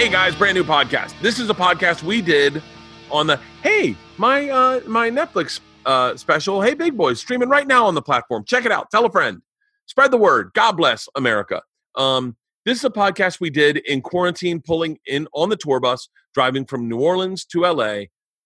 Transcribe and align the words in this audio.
Hey 0.00 0.08
guys, 0.08 0.34
brand 0.34 0.56
new 0.56 0.64
podcast. 0.64 1.12
This 1.20 1.38
is 1.38 1.50
a 1.50 1.54
podcast 1.54 2.02
we 2.02 2.22
did 2.22 2.62
on 3.10 3.26
the 3.26 3.38
Hey, 3.62 3.94
my 4.16 4.48
uh 4.48 4.80
my 4.86 5.10
Netflix 5.10 5.60
uh 5.84 6.16
special, 6.16 6.62
Hey 6.62 6.72
Big 6.72 6.96
Boys, 6.96 7.20
streaming 7.20 7.50
right 7.50 7.66
now 7.66 7.84
on 7.84 7.94
the 7.94 8.00
platform. 8.00 8.42
Check 8.46 8.64
it 8.64 8.72
out. 8.72 8.90
Tell 8.90 9.04
a 9.04 9.10
friend. 9.10 9.42
Spread 9.84 10.10
the 10.10 10.16
word. 10.16 10.52
God 10.54 10.72
bless 10.78 11.06
America. 11.16 11.60
Um 11.96 12.34
this 12.64 12.78
is 12.78 12.84
a 12.86 12.88
podcast 12.88 13.40
we 13.40 13.50
did 13.50 13.76
in 13.76 14.00
quarantine, 14.00 14.62
pulling 14.62 14.96
in 15.04 15.28
on 15.34 15.50
the 15.50 15.56
tour 15.56 15.80
bus, 15.80 16.08
driving 16.32 16.64
from 16.64 16.88
New 16.88 17.00
Orleans 17.00 17.44
to 17.52 17.60
LA 17.66 18.04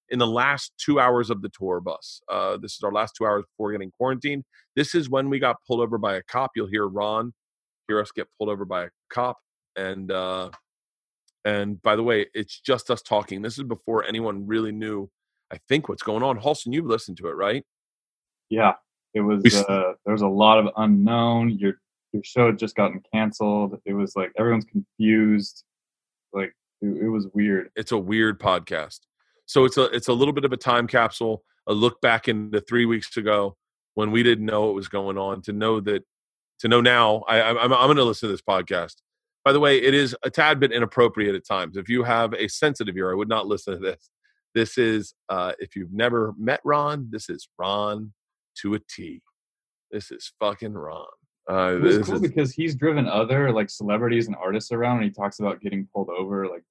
in 0.08 0.18
the 0.18 0.26
last 0.26 0.72
two 0.76 0.98
hours 0.98 1.30
of 1.30 1.40
the 1.40 1.50
tour 1.50 1.80
bus. 1.80 2.20
Uh, 2.28 2.56
this 2.56 2.72
is 2.72 2.80
our 2.82 2.90
last 2.90 3.14
two 3.16 3.26
hours 3.26 3.44
before 3.52 3.70
getting 3.70 3.92
quarantined. 3.92 4.42
This 4.74 4.92
is 4.96 5.08
when 5.08 5.30
we 5.30 5.38
got 5.38 5.58
pulled 5.68 5.82
over 5.82 5.98
by 5.98 6.16
a 6.16 6.22
cop. 6.24 6.50
You'll 6.56 6.66
hear 6.66 6.88
Ron 6.88 7.32
hear 7.86 8.00
us 8.00 8.10
get 8.10 8.26
pulled 8.38 8.50
over 8.50 8.64
by 8.64 8.86
a 8.86 8.88
cop. 9.08 9.36
And 9.76 10.10
uh, 10.10 10.50
and 11.44 11.80
by 11.82 11.96
the 11.96 12.02
way, 12.02 12.26
it's 12.34 12.60
just 12.60 12.90
us 12.90 13.02
talking. 13.02 13.42
This 13.42 13.58
is 13.58 13.64
before 13.64 14.04
anyone 14.04 14.46
really 14.46 14.72
knew, 14.72 15.10
I 15.52 15.58
think, 15.68 15.88
what's 15.88 16.02
going 16.02 16.22
on. 16.22 16.38
Halston, 16.38 16.72
you've 16.72 16.86
listened 16.86 17.16
to 17.18 17.28
it, 17.28 17.32
right? 17.36 17.64
Yeah, 18.50 18.74
it 19.14 19.20
was. 19.20 19.42
Uh, 19.54 19.92
there 20.04 20.12
was 20.12 20.22
a 20.22 20.28
lot 20.28 20.58
of 20.58 20.68
unknown. 20.76 21.50
Your 21.58 21.74
your 22.12 22.22
show 22.24 22.46
had 22.46 22.58
just 22.58 22.76
gotten 22.76 23.02
canceled. 23.12 23.80
It 23.84 23.92
was 23.94 24.14
like 24.16 24.32
everyone's 24.38 24.64
confused. 24.66 25.64
Like 26.32 26.54
it, 26.80 27.04
it 27.04 27.08
was 27.08 27.26
weird. 27.34 27.70
It's 27.76 27.92
a 27.92 27.98
weird 27.98 28.38
podcast. 28.40 29.00
So 29.46 29.64
it's 29.64 29.76
a 29.76 29.84
it's 29.86 30.08
a 30.08 30.12
little 30.12 30.34
bit 30.34 30.44
of 30.44 30.52
a 30.52 30.56
time 30.56 30.86
capsule, 30.86 31.42
a 31.66 31.72
look 31.74 32.00
back 32.00 32.28
into 32.28 32.60
three 32.60 32.86
weeks 32.86 33.16
ago 33.16 33.56
when 33.94 34.10
we 34.10 34.22
didn't 34.22 34.46
know 34.46 34.66
what 34.66 34.74
was 34.74 34.88
going 34.88 35.18
on. 35.18 35.42
To 35.42 35.52
know 35.52 35.80
that, 35.80 36.04
to 36.60 36.68
know 36.68 36.80
now, 36.80 37.24
I, 37.28 37.40
I- 37.40 37.64
I'm 37.64 37.72
I'm 37.72 37.86
going 37.86 37.96
to 37.96 38.04
listen 38.04 38.28
to 38.28 38.32
this 38.32 38.42
podcast. 38.42 38.94
By 39.44 39.52
the 39.52 39.60
way, 39.60 39.78
it 39.78 39.94
is 39.94 40.16
a 40.22 40.30
tad 40.30 40.58
bit 40.58 40.72
inappropriate 40.72 41.34
at 41.34 41.46
times. 41.46 41.76
If 41.76 41.88
you 41.88 42.02
have 42.02 42.32
a 42.34 42.48
sensitive 42.48 42.96
ear, 42.96 43.10
I 43.12 43.14
would 43.14 43.28
not 43.28 43.46
listen 43.54 43.74
to 43.74 43.78
this. 43.80 44.10
This 44.54 44.78
is 44.78 45.14
uh, 45.28 45.52
if 45.58 45.74
you've 45.76 45.92
never 45.92 46.32
met 46.38 46.60
Ron, 46.64 47.08
this 47.10 47.28
is 47.28 47.48
Ron 47.58 48.12
to 48.62 48.74
a 48.74 48.78
T. 48.78 49.20
This 49.90 50.10
is 50.10 50.32
fucking 50.40 50.72
Ron. 50.74 51.06
Uh, 51.50 51.74
It 51.76 51.80
was 51.82 51.98
cool 52.06 52.14
is- 52.16 52.20
because 52.20 52.52
he's 52.52 52.74
driven 52.74 53.06
other 53.06 53.52
like 53.52 53.68
celebrities 53.68 54.28
and 54.28 54.36
artists 54.36 54.72
around, 54.72 54.96
and 54.98 55.04
he 55.04 55.10
talks 55.10 55.40
about 55.40 55.60
getting 55.60 55.88
pulled 55.94 56.08
over 56.08 56.46
like 56.48 56.62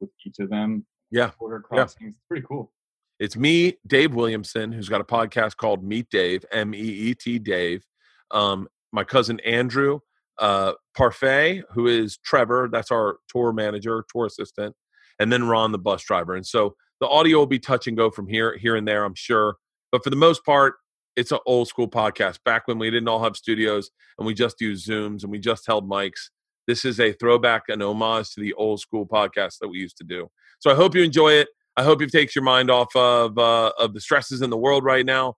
with 0.00 0.10
each 0.26 0.38
of 0.38 0.48
them. 0.48 0.86
Yeah, 1.10 1.30
border 1.38 1.62
yeah. 1.70 1.76
crossings. 1.76 2.14
It's 2.14 2.24
pretty 2.28 2.46
cool. 2.48 2.72
It's 3.20 3.36
me, 3.36 3.74
Dave 3.86 4.14
Williamson, 4.14 4.72
who's 4.72 4.88
got 4.88 5.00
a 5.00 5.04
podcast 5.04 5.56
called 5.56 5.84
Meet 5.84 6.08
Dave, 6.10 6.44
M 6.50 6.74
E 6.74 6.78
E 6.78 7.14
T 7.14 7.38
Dave. 7.38 7.84
Um, 8.30 8.68
my 8.92 9.04
cousin 9.04 9.38
Andrew 9.40 10.00
uh, 10.38 10.72
Parfait, 10.96 11.62
who 11.72 11.86
is 11.86 12.18
Trevor, 12.24 12.68
that's 12.70 12.90
our 12.90 13.18
tour 13.28 13.52
manager, 13.52 14.04
tour 14.12 14.26
assistant, 14.26 14.74
and 15.18 15.32
then 15.32 15.46
Ron, 15.46 15.72
the 15.72 15.78
bus 15.78 16.02
driver. 16.02 16.34
And 16.34 16.46
so 16.46 16.74
the 17.00 17.08
audio 17.08 17.38
will 17.38 17.46
be 17.46 17.58
touch 17.58 17.86
and 17.86 17.96
go 17.96 18.10
from 18.10 18.28
here, 18.28 18.56
here 18.56 18.76
and 18.76 18.86
there, 18.86 19.04
I'm 19.04 19.14
sure. 19.14 19.56
But 19.92 20.02
for 20.02 20.10
the 20.10 20.16
most 20.16 20.44
part, 20.44 20.74
it's 21.16 21.32
an 21.32 21.38
old 21.46 21.68
school 21.68 21.88
podcast. 21.88 22.38
Back 22.44 22.66
when 22.66 22.78
we 22.78 22.90
didn't 22.90 23.08
all 23.08 23.22
have 23.22 23.36
studios 23.36 23.90
and 24.18 24.26
we 24.26 24.34
just 24.34 24.60
used 24.60 24.88
Zooms 24.88 25.22
and 25.22 25.30
we 25.30 25.38
just 25.38 25.66
held 25.66 25.88
mics. 25.88 26.30
This 26.66 26.84
is 26.84 26.98
a 26.98 27.12
throwback, 27.12 27.64
an 27.68 27.82
homage 27.82 28.30
to 28.34 28.40
the 28.40 28.54
old 28.54 28.80
school 28.80 29.06
podcast 29.06 29.58
that 29.60 29.68
we 29.68 29.78
used 29.78 29.98
to 29.98 30.04
do. 30.04 30.28
So 30.58 30.70
I 30.70 30.74
hope 30.74 30.94
you 30.94 31.02
enjoy 31.02 31.32
it. 31.32 31.48
I 31.76 31.82
hope 31.82 32.00
it 32.02 32.10
takes 32.10 32.34
your 32.34 32.44
mind 32.44 32.70
off 32.70 32.94
of 32.94 33.36
uh, 33.36 33.72
of 33.78 33.94
the 33.94 34.00
stresses 34.00 34.42
in 34.42 34.50
the 34.50 34.56
world 34.56 34.84
right 34.84 35.04
now. 35.04 35.34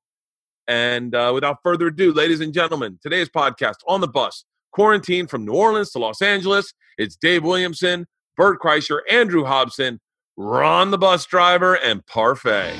And 0.69 1.15
uh, 1.15 1.33
without 1.35 1.59
further 1.63 1.89
ado, 1.89 2.13
ladies 2.13 2.41
and 2.41 2.53
gentlemen, 2.53 2.99
today's 3.03 3.29
podcast 3.29 3.77
on 3.87 4.01
the 4.01 4.09
bus, 4.09 4.45
quarantine 4.77 5.27
from 5.27 5.47
New 5.47 5.55
Orleans 5.55 5.91
to 5.93 5.99
Los 5.99 6.21
Angeles. 6.21 6.75
It's 6.99 7.17
Dave 7.17 7.43
Williamson, 7.43 8.07
Bert 8.37 8.61
Kreischer, 8.61 9.01
Andrew 9.11 9.43
Hobson, 9.43 9.99
Ron 10.37 10.91
the 10.91 10.99
bus 10.99 11.25
driver, 11.25 11.77
and 11.77 12.05
Parfait. 12.05 12.77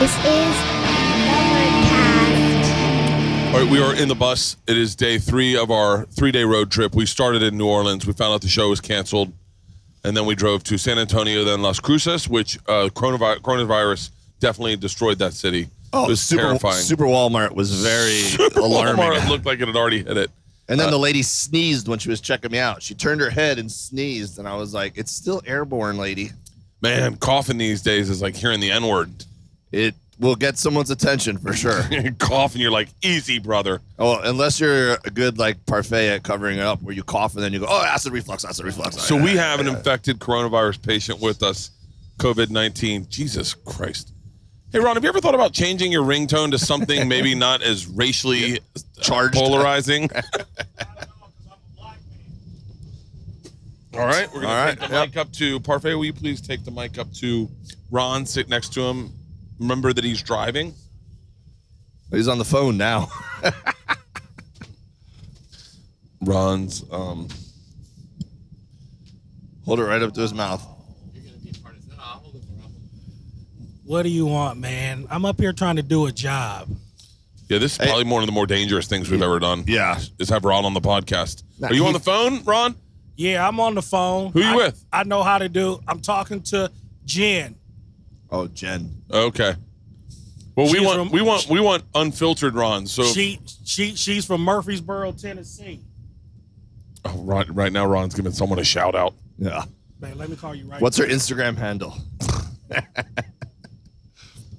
This 0.00 0.16
is 0.24 0.56
Bertcast. 1.28 1.92
All 3.52 3.60
right, 3.60 3.70
we 3.70 3.78
are 3.78 3.94
in 3.94 4.08
the 4.08 4.14
bus. 4.14 4.56
It 4.66 4.78
is 4.78 4.96
day 4.96 5.18
three 5.18 5.54
of 5.54 5.70
our 5.70 6.06
three 6.06 6.32
day 6.32 6.44
road 6.44 6.70
trip. 6.70 6.94
We 6.94 7.04
started 7.04 7.42
in 7.42 7.58
New 7.58 7.68
Orleans. 7.68 8.06
We 8.06 8.14
found 8.14 8.32
out 8.32 8.40
the 8.40 8.48
show 8.48 8.70
was 8.70 8.80
canceled. 8.80 9.34
And 10.04 10.16
then 10.16 10.26
we 10.26 10.34
drove 10.34 10.64
to 10.64 10.78
San 10.78 10.98
Antonio, 10.98 11.44
then 11.44 11.62
Las 11.62 11.78
Cruces, 11.78 12.28
which 12.28 12.58
uh, 12.68 12.88
coronavirus, 12.92 13.40
coronavirus 13.40 14.10
definitely 14.40 14.76
destroyed 14.76 15.18
that 15.20 15.32
city. 15.32 15.68
Oh, 15.92 16.06
it 16.06 16.08
was 16.08 16.20
Super, 16.20 16.42
terrifying. 16.42 16.82
Super 16.82 17.04
Walmart 17.04 17.52
was 17.52 17.82
very 17.82 18.22
alarming. 18.56 18.96
Walmart 18.96 19.28
looked 19.30 19.46
like 19.46 19.60
it 19.60 19.68
had 19.68 19.76
already 19.76 20.02
hit 20.02 20.16
it. 20.16 20.30
And 20.68 20.80
then 20.80 20.90
the 20.90 20.98
lady 20.98 21.22
sneezed 21.22 21.86
when 21.86 21.98
she 21.98 22.08
was 22.08 22.20
checking 22.20 22.50
me 22.50 22.58
out. 22.58 22.82
She 22.82 22.94
turned 22.94 23.20
her 23.20 23.28
head 23.28 23.58
and 23.58 23.70
sneezed, 23.70 24.38
and 24.38 24.48
I 24.48 24.56
was 24.56 24.72
like, 24.72 24.96
"It's 24.96 25.12
still 25.12 25.42
airborne, 25.44 25.98
lady. 25.98 26.30
Man, 26.80 27.16
coughing 27.16 27.58
these 27.58 27.82
days 27.82 28.08
is 28.08 28.22
like 28.22 28.34
hearing 28.34 28.60
the 28.60 28.70
N 28.70 28.86
word. 28.86 29.10
It 29.70 29.94
will 30.22 30.36
get 30.36 30.56
someone's 30.56 30.90
attention 30.90 31.36
for 31.36 31.52
sure." 31.52 31.82
coughing, 32.18 32.62
you're 32.62 32.70
like, 32.70 32.88
easy, 33.02 33.38
brother. 33.38 33.80
oh, 33.98 34.20
unless 34.20 34.58
you're 34.58 34.94
a 35.04 35.10
good 35.12 35.38
like 35.38 35.64
parfait 35.66 36.08
at 36.08 36.22
covering 36.22 36.58
it 36.58 36.64
up, 36.64 36.80
where 36.82 36.94
you 36.94 37.02
cough 37.02 37.34
and 37.34 37.42
then 37.42 37.52
you 37.52 37.58
go, 37.58 37.66
"Oh, 37.68 37.84
acid 37.84 38.12
reflux, 38.12 38.44
acid 38.44 38.64
reflux." 38.64 38.96
So 39.02 39.16
we 39.16 39.36
have 39.36 39.60
an 39.60 39.68
infected 39.68 40.18
coronavirus 40.18 40.82
patient 40.82 41.20
with 41.20 41.42
us, 41.42 41.70
COVID 42.18 42.48
19. 42.50 43.08
Jesus 43.10 43.52
Christ. 43.52 44.12
Hey, 44.72 44.78
Ron, 44.78 44.94
have 44.96 45.04
you 45.04 45.10
ever 45.10 45.20
thought 45.20 45.34
about 45.34 45.52
changing 45.52 45.92
your 45.92 46.02
ringtone 46.02 46.50
to 46.52 46.58
something 46.58 47.06
maybe 47.06 47.34
not 47.38 47.60
as 47.62 47.86
racially 47.86 48.58
uh, 48.58 48.80
Charged. 49.02 49.34
polarizing? 49.34 50.08
All 53.94 54.06
right, 54.06 54.26
we're 54.32 54.40
gonna 54.40 54.54
right, 54.54 54.80
take 54.80 54.88
the 54.88 54.94
yep. 54.94 55.08
mic 55.08 55.16
up 55.18 55.30
to 55.32 55.60
Parfait. 55.60 55.94
Will 55.94 56.06
you 56.06 56.14
please 56.14 56.40
take 56.40 56.64
the 56.64 56.70
mic 56.70 56.96
up 56.96 57.12
to 57.16 57.50
Ron, 57.90 58.24
sit 58.24 58.48
next 58.48 58.72
to 58.72 58.80
him? 58.80 59.12
Remember 59.62 59.92
that 59.92 60.02
he's 60.02 60.20
driving. 60.22 60.74
He's 62.10 62.26
on 62.26 62.38
the 62.38 62.44
phone 62.44 62.76
now. 62.76 63.08
Ron's, 66.20 66.84
um, 66.90 67.28
Hold 69.64 69.78
it 69.78 69.84
right 69.84 70.02
up 70.02 70.12
to 70.14 70.20
his 70.20 70.34
mouth. 70.34 70.66
What 73.84 74.02
do 74.02 74.08
you 74.08 74.26
want, 74.26 74.58
man? 74.58 75.06
I'm 75.10 75.24
up 75.24 75.38
here 75.40 75.52
trying 75.52 75.76
to 75.76 75.82
do 75.82 76.06
a 76.06 76.12
job. 76.12 76.68
yeah, 77.48 77.58
this 77.58 77.72
is 77.72 77.78
Hey. 77.78 77.86
probably 77.86 78.04
one 78.10 78.22
of 78.22 78.26
the 78.26 78.32
more 78.32 78.46
dangerous 78.46 78.88
things 78.88 79.08
we've 79.10 79.22
ever 79.22 79.38
done. 79.38 79.62
Yeah. 79.68 80.00
Is 80.18 80.28
have 80.30 80.44
Ron 80.44 80.64
on 80.64 80.74
the 80.74 80.80
podcast. 80.80 81.44
Nah, 81.60 81.68
Are 81.68 81.74
you 81.74 81.86
on 81.86 81.92
the 81.92 82.00
phone, 82.00 82.42
Ron? 82.44 82.74
Yeah, 83.16 83.46
I'm 83.46 83.60
on 83.60 83.74
the 83.76 83.82
phone. 83.82 84.32
Who 84.32 84.40
you 84.40 84.46
I- 84.46 84.56
with? 84.56 84.84
I 84.92 85.04
know 85.04 85.22
how 85.22 85.38
to 85.38 85.48
do. 85.48 85.80
I'm 85.86 86.00
talking 86.00 86.40
to 86.44 86.70
Jen. 87.04 87.54
Oh, 88.32 88.46
Jen. 88.48 88.90
Okay. 89.12 89.54
Well, 90.56 90.66
we 90.66 90.78
She's 90.78 90.86
want 90.86 90.98
from- 90.98 91.10
we 91.10 91.22
want 91.22 91.46
we 91.48 91.60
want 91.60 91.84
unfiltered 91.94 92.54
Ron. 92.54 92.86
So 92.86 93.04
She 93.04 93.38
she 93.64 93.94
she's 93.94 94.24
from 94.24 94.40
Murfreesboro, 94.42 95.12
Tennessee. 95.12 95.80
oh, 97.04 97.16
right 97.22 97.48
right 97.54 97.72
now, 97.72 97.86
Ron's 97.86 98.14
giving 98.14 98.32
someone 98.32 98.58
a 98.58 98.64
shout 98.64 98.94
out. 98.94 99.14
Yeah. 99.38 99.64
Man, 100.00 100.18
let 100.18 100.28
me 100.28 100.36
call 100.36 100.54
you 100.54 100.66
right. 100.66 100.80
What's 100.80 100.96
her 100.96 101.04
Instagram 101.06 101.56
handle? 101.56 101.94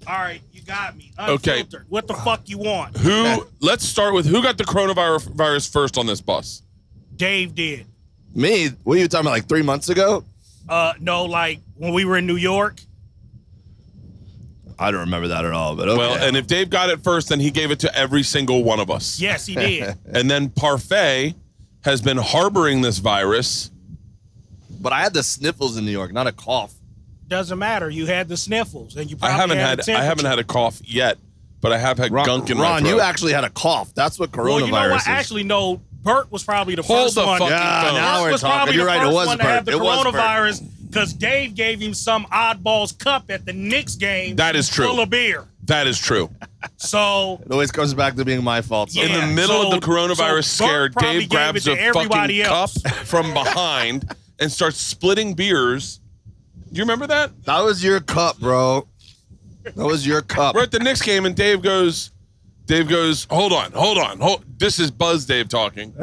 All 0.05 0.19
right, 0.19 0.41
you 0.51 0.61
got 0.63 0.97
me. 0.97 1.11
Okay. 1.17 1.61
Unfiltered. 1.61 1.85
What 1.89 2.07
the 2.07 2.13
fuck 2.13 2.49
you 2.49 2.57
want? 2.57 2.97
Who? 2.97 3.47
let's 3.61 3.85
start 3.85 4.13
with 4.13 4.25
who 4.25 4.41
got 4.43 4.57
the 4.57 4.65
coronavirus 4.65 5.29
virus 5.33 5.67
first 5.67 5.97
on 5.97 6.05
this 6.05 6.19
bus. 6.21 6.61
Dave 7.15 7.55
did. 7.55 7.85
Me? 8.35 8.69
What 8.83 8.97
are 8.97 8.99
you 9.01 9.07
talking 9.07 9.25
about? 9.27 9.31
Like 9.31 9.47
three 9.47 9.61
months 9.61 9.89
ago? 9.89 10.25
Uh, 10.67 10.93
no, 10.99 11.23
like 11.25 11.59
when 11.75 11.93
we 11.93 12.03
were 12.05 12.17
in 12.17 12.25
New 12.27 12.35
York. 12.35 12.81
I 14.79 14.91
don't 14.91 15.01
remember 15.01 15.29
that 15.29 15.45
at 15.45 15.51
all. 15.53 15.75
But 15.75 15.89
okay. 15.89 15.97
Well, 15.97 16.15
and 16.15 16.35
if 16.37 16.47
Dave 16.47 16.69
got 16.69 16.89
it 16.89 17.03
first, 17.03 17.29
then 17.29 17.39
he 17.39 17.51
gave 17.51 17.71
it 17.71 17.79
to 17.81 17.95
every 17.97 18.23
single 18.23 18.63
one 18.63 18.79
of 18.79 18.89
us. 18.91 19.19
Yes, 19.19 19.45
he 19.45 19.55
did. 19.55 19.95
And 20.13 20.29
then 20.29 20.49
Parfait 20.49 21.35
has 21.83 22.01
been 22.01 22.17
harboring 22.17 22.81
this 22.81 22.97
virus. 22.99 23.71
but 24.81 24.93
I 24.93 25.01
had 25.01 25.13
the 25.13 25.23
sniffles 25.23 25.77
in 25.77 25.85
New 25.85 25.91
York, 25.91 26.11
not 26.13 26.27
a 26.27 26.31
cough. 26.31 26.73
Doesn't 27.27 27.57
matter. 27.59 27.89
You 27.89 28.05
had 28.05 28.27
the 28.27 28.37
sniffles, 28.37 28.95
and 28.95 29.09
you 29.09 29.17
I 29.21 29.31
haven't 29.31 29.57
had, 29.57 29.79
had 29.85 29.89
a 29.89 29.97
I 29.97 30.03
haven't 30.03 30.25
had 30.25 30.39
a 30.39 30.43
cough 30.43 30.79
yet, 30.83 31.17
but 31.61 31.71
I 31.71 31.77
have 31.77 31.97
had 31.97 32.11
Ron, 32.11 32.25
gunk 32.25 32.49
in 32.49 32.57
my 32.57 32.63
Ron 32.63 32.81
throat. 32.81 32.89
you 32.89 32.99
actually 33.01 33.33
had 33.33 33.43
a 33.43 33.49
cough. 33.49 33.93
That's 33.95 34.19
what 34.19 34.31
coronavirus 34.31 34.45
Well, 34.45 34.59
you 34.65 34.71
know 34.71 34.89
what? 34.89 35.01
is. 35.01 35.07
Actually, 35.07 35.43
no. 35.43 35.81
Bert 36.03 36.29
was 36.33 36.43
probably 36.43 36.75
the 36.75 36.81
Hold 36.81 37.05
first 37.05 37.15
the 37.15 37.25
one. 37.25 37.39
fucking 37.39 37.53
Yeah, 37.55 37.83
phone. 37.85 37.93
now 37.95 38.15
Bert 38.17 38.23
we're 38.23 38.31
was 38.33 38.41
talking. 38.41 38.55
probably 38.57 38.75
You're 38.75 38.83
the 38.83 38.87
right. 38.87 38.97
It 38.97 39.05
first 39.05 39.13
was 39.15 39.27
one 39.27 39.37
to 39.37 39.43
Bert. 39.43 39.53
have 39.53 39.65
the 39.65 39.71
It 39.71 39.79
was 39.79 40.03
Bert. 40.03 40.13
coronavirus 40.13 40.67
because 40.93 41.13
Dave 41.13 41.55
gave 41.55 41.79
him 41.79 41.93
some 41.93 42.25
oddballs 42.25 42.97
cup 42.97 43.29
at 43.29 43.45
the 43.45 43.53
Knicks 43.53 43.95
game. 43.95 44.35
That 44.35 44.55
is 44.55 44.69
true. 44.69 44.85
Full 44.85 44.99
of 44.99 45.09
beer. 45.09 45.47
that 45.65 45.87
is 45.87 45.97
true. 45.97 46.29
So 46.77 47.41
it 47.45 47.51
always 47.51 47.71
comes 47.71 47.93
back 47.93 48.15
to 48.15 48.25
being 48.25 48.43
my 48.43 48.61
fault. 48.61 48.93
Yeah. 48.93 49.05
in 49.05 49.29
the 49.29 49.35
middle 49.35 49.63
so- 49.63 49.73
of 49.73 49.81
the 49.81 49.85
coronavirus 49.85 50.45
so 50.45 50.65
scare, 50.65 50.89
Dave 50.89 51.29
grabs 51.29 51.67
it 51.67 51.77
a 51.79 51.93
fucking 51.93 52.41
else. 52.41 52.81
cup 52.81 52.93
from 53.05 53.33
behind 53.33 54.15
and 54.39 54.51
starts 54.51 54.77
splitting 54.77 55.33
beers. 55.33 55.99
Do 56.71 56.77
you 56.77 56.83
remember 56.83 57.07
that? 57.07 57.43
That 57.45 57.61
was 57.61 57.83
your 57.83 57.99
cup, 57.99 58.39
bro. 58.39 58.87
That 59.63 59.75
was 59.85 60.05
your 60.05 60.21
cup. 60.21 60.55
We're 60.55 60.63
at 60.63 60.71
the 60.71 60.79
Knicks 60.79 61.01
game, 61.01 61.25
and 61.25 61.35
Dave 61.35 61.61
goes, 61.61 62.11
Dave 62.65 62.89
goes, 62.89 63.27
hold 63.29 63.53
on, 63.53 63.71
hold 63.71 63.97
on, 63.97 64.19
hold. 64.19 64.43
This 64.57 64.79
is 64.79 64.89
Buzz 64.91 65.25
Dave 65.25 65.49
talking. 65.49 65.93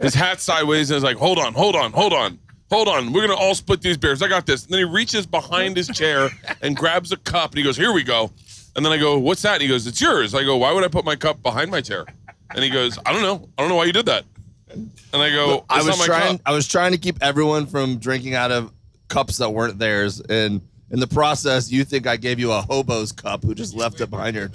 His 0.00 0.14
hat 0.14 0.40
sideways, 0.40 0.90
and 0.90 0.96
is 0.98 1.04
like, 1.04 1.16
hold 1.16 1.38
on, 1.38 1.54
hold 1.54 1.76
on, 1.76 1.92
hold 1.92 2.12
on, 2.12 2.38
hold 2.70 2.88
on. 2.88 3.12
We're 3.12 3.26
gonna 3.26 3.38
all 3.38 3.54
split 3.54 3.80
these 3.80 3.96
beers. 3.96 4.22
I 4.22 4.28
got 4.28 4.46
this. 4.46 4.64
And 4.64 4.72
then 4.72 4.78
he 4.78 4.84
reaches 4.84 5.26
behind 5.26 5.76
his 5.76 5.88
chair 5.88 6.30
and 6.62 6.76
grabs 6.76 7.12
a 7.12 7.16
cup, 7.16 7.50
and 7.50 7.58
he 7.58 7.64
goes, 7.64 7.76
here 7.76 7.92
we 7.92 8.02
go. 8.02 8.30
And 8.76 8.84
then 8.84 8.92
I 8.92 8.98
go, 8.98 9.18
what's 9.18 9.42
that? 9.42 9.54
And 9.54 9.62
he 9.62 9.68
goes, 9.68 9.86
it's 9.86 10.00
yours. 10.00 10.34
I 10.34 10.44
go, 10.44 10.56
why 10.56 10.72
would 10.72 10.84
I 10.84 10.88
put 10.88 11.04
my 11.04 11.16
cup 11.16 11.42
behind 11.42 11.70
my 11.70 11.80
chair? 11.80 12.06
And 12.50 12.62
he 12.62 12.70
goes, 12.70 12.98
I 13.04 13.12
don't 13.12 13.22
know. 13.22 13.48
I 13.58 13.62
don't 13.62 13.68
know 13.68 13.76
why 13.76 13.84
you 13.84 13.92
did 13.92 14.06
that. 14.06 14.24
And 14.70 14.90
I 15.12 15.30
go, 15.30 15.64
I 15.68 15.82
was 15.82 16.04
trying. 16.04 16.38
cup." 16.38 16.46
I 16.46 16.52
was 16.52 16.68
trying 16.68 16.92
to 16.92 16.98
keep 16.98 17.16
everyone 17.22 17.66
from 17.66 17.98
drinking 17.98 18.34
out 18.34 18.52
of 18.52 18.70
cups 19.08 19.38
that 19.38 19.50
weren't 19.50 19.78
theirs, 19.78 20.20
and 20.20 20.60
in 20.90 21.00
the 21.00 21.06
process, 21.06 21.70
you 21.70 21.84
think 21.84 22.06
I 22.06 22.16
gave 22.16 22.38
you 22.38 22.52
a 22.52 22.60
hobo's 22.62 23.12
cup 23.12 23.42
who 23.42 23.54
just 23.54 23.74
left 23.74 24.00
it 24.00 24.10
behind 24.10 24.36
her. 24.36 24.50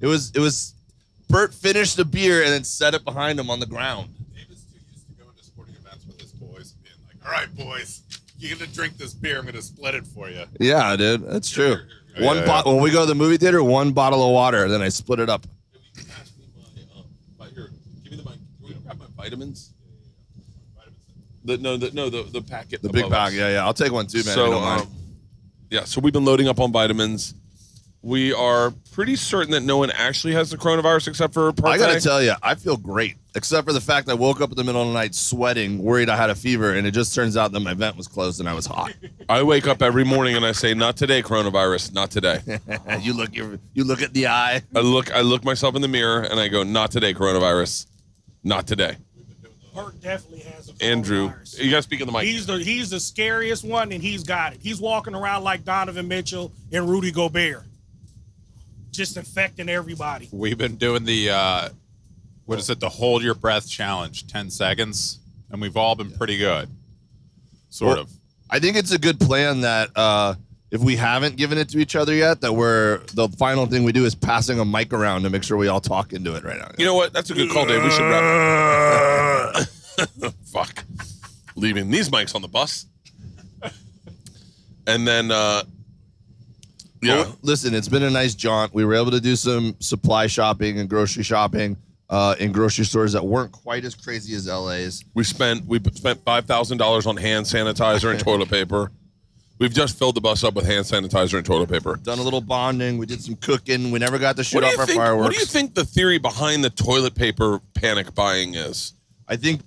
It 0.00 0.06
was. 0.06 0.30
It 0.34 0.40
was. 0.40 0.74
Bert 1.28 1.54
finished 1.54 1.96
the 1.96 2.04
beer 2.04 2.42
and 2.42 2.52
then 2.52 2.62
set 2.64 2.94
it 2.94 3.04
behind 3.04 3.40
him 3.40 3.48
on 3.50 3.58
the 3.58 3.66
ground. 3.66 4.10
David's 4.34 4.64
too 4.64 4.78
used 4.92 5.06
to 5.06 5.14
going 5.14 5.34
to 5.36 5.44
sporting 5.44 5.74
events 5.76 6.04
with 6.04 6.20
his 6.20 6.32
boys, 6.32 6.72
being 6.82 6.94
like, 7.08 7.11
"All 7.24 7.32
right, 7.32 7.54
boys, 7.54 8.02
you're 8.38 8.56
gonna 8.56 8.70
drink 8.70 8.96
this 8.96 9.14
beer. 9.14 9.38
I'm 9.38 9.46
gonna 9.46 9.62
split 9.62 9.94
it 9.94 10.06
for 10.06 10.28
you." 10.30 10.44
Yeah, 10.60 10.96
dude, 10.96 11.28
that's 11.28 11.50
true. 11.50 11.76
Yeah, 12.16 12.26
one 12.26 12.38
yeah. 12.38 12.46
bot 12.46 12.66
when 12.66 12.80
we 12.82 12.90
go 12.90 13.00
to 13.00 13.06
the 13.06 13.14
movie 13.14 13.36
theater, 13.36 13.62
one 13.62 13.92
bottle 13.92 14.22
of 14.22 14.32
water, 14.32 14.68
then 14.68 14.82
I 14.82 14.88
split 14.88 15.20
it 15.20 15.30
up. 15.30 15.46
Pass 15.96 16.32
me 16.38 16.44
my, 16.56 16.98
um, 16.98 17.06
my, 17.38 17.46
here, 17.48 17.70
give 18.02 18.12
me 18.12 18.18
the, 18.18 18.24
my, 18.24 18.32
can 18.66 18.82
grab 18.82 18.98
my 18.98 19.06
vitamins? 19.16 19.72
The, 21.44 21.58
no, 21.58 21.76
the, 21.76 21.90
no, 21.90 22.08
the, 22.08 22.22
the 22.22 22.42
packet. 22.42 22.82
The 22.82 22.88
big 22.88 23.06
above 23.06 23.10
bag. 23.10 23.28
us. 23.28 23.34
Yeah, 23.34 23.48
yeah. 23.50 23.64
I'll 23.64 23.74
take 23.74 23.90
one 23.92 24.06
too, 24.06 24.18
man. 24.18 24.34
So, 24.34 24.44
you 24.44 24.50
don't 24.52 24.62
mind. 24.62 24.82
um, 24.82 24.88
yeah, 25.70 25.84
so 25.84 26.00
we've 26.00 26.12
been 26.12 26.24
loading 26.24 26.48
up 26.48 26.60
on 26.60 26.70
vitamins. 26.70 27.34
We 28.02 28.32
are 28.32 28.72
pretty 28.90 29.14
certain 29.14 29.52
that 29.52 29.62
no 29.62 29.76
one 29.76 29.92
actually 29.92 30.32
has 30.34 30.50
the 30.50 30.56
coronavirus 30.56 31.08
except 31.08 31.32
for 31.32 31.48
I 31.48 31.52
Parfait. 31.52 31.78
gotta 31.78 32.00
tell 32.00 32.20
you, 32.20 32.34
I 32.42 32.56
feel 32.56 32.76
great, 32.76 33.14
except 33.36 33.64
for 33.64 33.72
the 33.72 33.80
fact 33.80 34.08
I 34.08 34.14
woke 34.14 34.40
up 34.40 34.50
in 34.50 34.56
the 34.56 34.64
middle 34.64 34.82
of 34.82 34.88
the 34.88 34.94
night 34.94 35.14
sweating, 35.14 35.78
worried 35.78 36.08
I 36.08 36.16
had 36.16 36.28
a 36.28 36.34
fever, 36.34 36.72
and 36.72 36.84
it 36.84 36.90
just 36.90 37.14
turns 37.14 37.36
out 37.36 37.52
that 37.52 37.60
my 37.60 37.74
vent 37.74 37.96
was 37.96 38.08
closed 38.08 38.40
and 38.40 38.48
I 38.48 38.54
was 38.54 38.66
hot. 38.66 38.92
I 39.28 39.44
wake 39.44 39.68
up 39.68 39.82
every 39.82 40.04
morning 40.04 40.34
and 40.34 40.44
I 40.44 40.50
say, 40.50 40.74
"Not 40.74 40.96
today, 40.96 41.22
coronavirus. 41.22 41.94
Not 41.94 42.10
today." 42.10 42.40
you 43.00 43.12
look, 43.12 43.36
you 43.36 43.60
you 43.72 43.84
look 43.84 44.02
at 44.02 44.12
the 44.14 44.26
eye. 44.26 44.62
I 44.74 44.80
look, 44.80 45.14
I 45.14 45.20
look 45.20 45.44
myself 45.44 45.76
in 45.76 45.82
the 45.82 45.88
mirror 45.88 46.22
and 46.22 46.40
I 46.40 46.48
go, 46.48 46.64
"Not 46.64 46.90
today, 46.90 47.14
coronavirus. 47.14 47.86
Not 48.42 48.66
today." 48.66 48.96
Bert 49.74 49.98
definitely 50.02 50.40
has 50.40 50.68
a 50.68 50.84
Andrew, 50.84 51.32
you 51.56 51.70
gotta 51.70 51.82
speak 51.82 52.00
in 52.00 52.06
the 52.06 52.12
mic. 52.12 52.24
He's 52.24 52.46
the 52.46 52.58
he's 52.58 52.90
the 52.90 53.00
scariest 53.00 53.64
one, 53.64 53.92
and 53.92 54.02
he's 54.02 54.22
got 54.22 54.52
it. 54.54 54.60
He's 54.60 54.80
walking 54.80 55.14
around 55.14 55.44
like 55.44 55.64
Donovan 55.64 56.08
Mitchell 56.08 56.52
and 56.72 56.90
Rudy 56.90 57.10
Gobert, 57.10 57.62
just 58.92 59.16
infecting 59.16 59.68
everybody. 59.68 60.28
We've 60.30 60.58
been 60.58 60.76
doing 60.76 61.04
the 61.04 61.30
uh, 61.30 61.68
what 62.44 62.58
is 62.58 62.70
it? 62.70 62.78
The 62.80 62.88
hold 62.88 63.22
your 63.22 63.34
breath 63.34 63.68
challenge, 63.68 64.26
ten 64.26 64.50
seconds, 64.50 65.18
and 65.50 65.60
we've 65.60 65.76
all 65.76 65.94
been 65.94 66.10
pretty 66.12 66.36
good. 66.38 66.68
Sort 67.70 67.96
Well, 67.96 68.00
of. 68.04 68.10
I 68.50 68.58
think 68.60 68.76
it's 68.76 68.92
a 68.92 68.98
good 68.98 69.18
plan 69.18 69.62
that 69.62 69.90
uh, 69.96 70.34
if 70.70 70.82
we 70.82 70.94
haven't 70.96 71.36
given 71.36 71.56
it 71.56 71.70
to 71.70 71.78
each 71.78 71.96
other 71.96 72.12
yet, 72.14 72.42
that 72.42 72.52
we're 72.52 72.98
the 73.14 73.28
final 73.30 73.64
thing 73.66 73.82
we 73.82 73.92
do 73.92 74.04
is 74.04 74.14
passing 74.14 74.60
a 74.60 74.64
mic 74.64 74.92
around 74.92 75.22
to 75.22 75.30
make 75.30 75.42
sure 75.42 75.56
we 75.56 75.68
all 75.68 75.80
talk 75.80 76.12
into 76.12 76.34
it 76.36 76.44
right 76.44 76.58
now. 76.58 76.70
You 76.78 76.84
know 76.84 76.94
what? 76.94 77.14
That's 77.14 77.30
a 77.30 77.34
good 77.34 77.50
call, 77.50 77.66
Dave. 77.66 77.82
We 77.82 77.90
should 77.90 78.02
wrap. 78.10 79.66
Fuck. 80.52 80.84
Leaving 81.56 81.90
these 81.90 82.10
mics 82.10 82.34
on 82.34 82.42
the 82.42 82.48
bus. 82.48 82.86
And 84.86 85.06
then, 85.06 85.30
uh, 85.30 85.62
yeah, 87.02 87.16
Well, 87.16 87.38
listen, 87.42 87.74
it's 87.74 87.88
been 87.88 88.02
a 88.02 88.10
nice 88.10 88.34
jaunt. 88.34 88.72
We 88.72 88.84
were 88.84 88.94
able 88.94 89.10
to 89.10 89.20
do 89.20 89.36
some 89.36 89.76
supply 89.80 90.26
shopping 90.26 90.78
and 90.78 90.88
grocery 90.88 91.22
shopping 91.22 91.76
uh, 92.08 92.36
in 92.38 92.52
grocery 92.52 92.84
stores 92.84 93.12
that 93.12 93.24
weren't 93.24 93.52
quite 93.52 93.84
as 93.84 93.94
crazy 93.94 94.34
as 94.34 94.46
LA's. 94.46 95.04
we 95.14 95.24
spent 95.24 95.64
we 95.66 95.80
spent 95.94 96.22
five 96.24 96.44
thousand 96.44 96.78
dollars 96.78 97.06
on 97.06 97.16
hand 97.16 97.46
sanitizer 97.46 98.10
and 98.10 98.20
toilet 98.28 98.50
paper. 98.50 98.90
We've 99.58 99.72
just 99.72 99.96
filled 99.98 100.16
the 100.16 100.20
bus 100.20 100.42
up 100.42 100.54
with 100.54 100.66
hand 100.66 100.84
sanitizer 100.84 101.36
and 101.36 101.46
toilet 101.46 101.70
paper. 101.70 101.96
Done 101.96 102.18
a 102.18 102.22
little 102.22 102.40
bonding. 102.40 102.98
We 102.98 103.06
did 103.06 103.22
some 103.22 103.36
cooking. 103.36 103.92
We 103.92 103.98
never 104.00 104.18
got 104.18 104.36
to 104.36 104.44
shoot 104.44 104.64
off 104.64 104.76
our 104.78 104.86
think, 104.86 104.98
fireworks. 104.98 105.24
what 105.24 105.32
do 105.34 105.38
you 105.38 105.46
think 105.46 105.74
the 105.74 105.84
theory 105.84 106.18
behind 106.18 106.64
the 106.64 106.70
toilet 106.70 107.14
paper 107.14 107.60
panic 107.74 108.12
buying 108.14 108.54
is? 108.54 108.94
I 109.28 109.36
think 109.36 109.60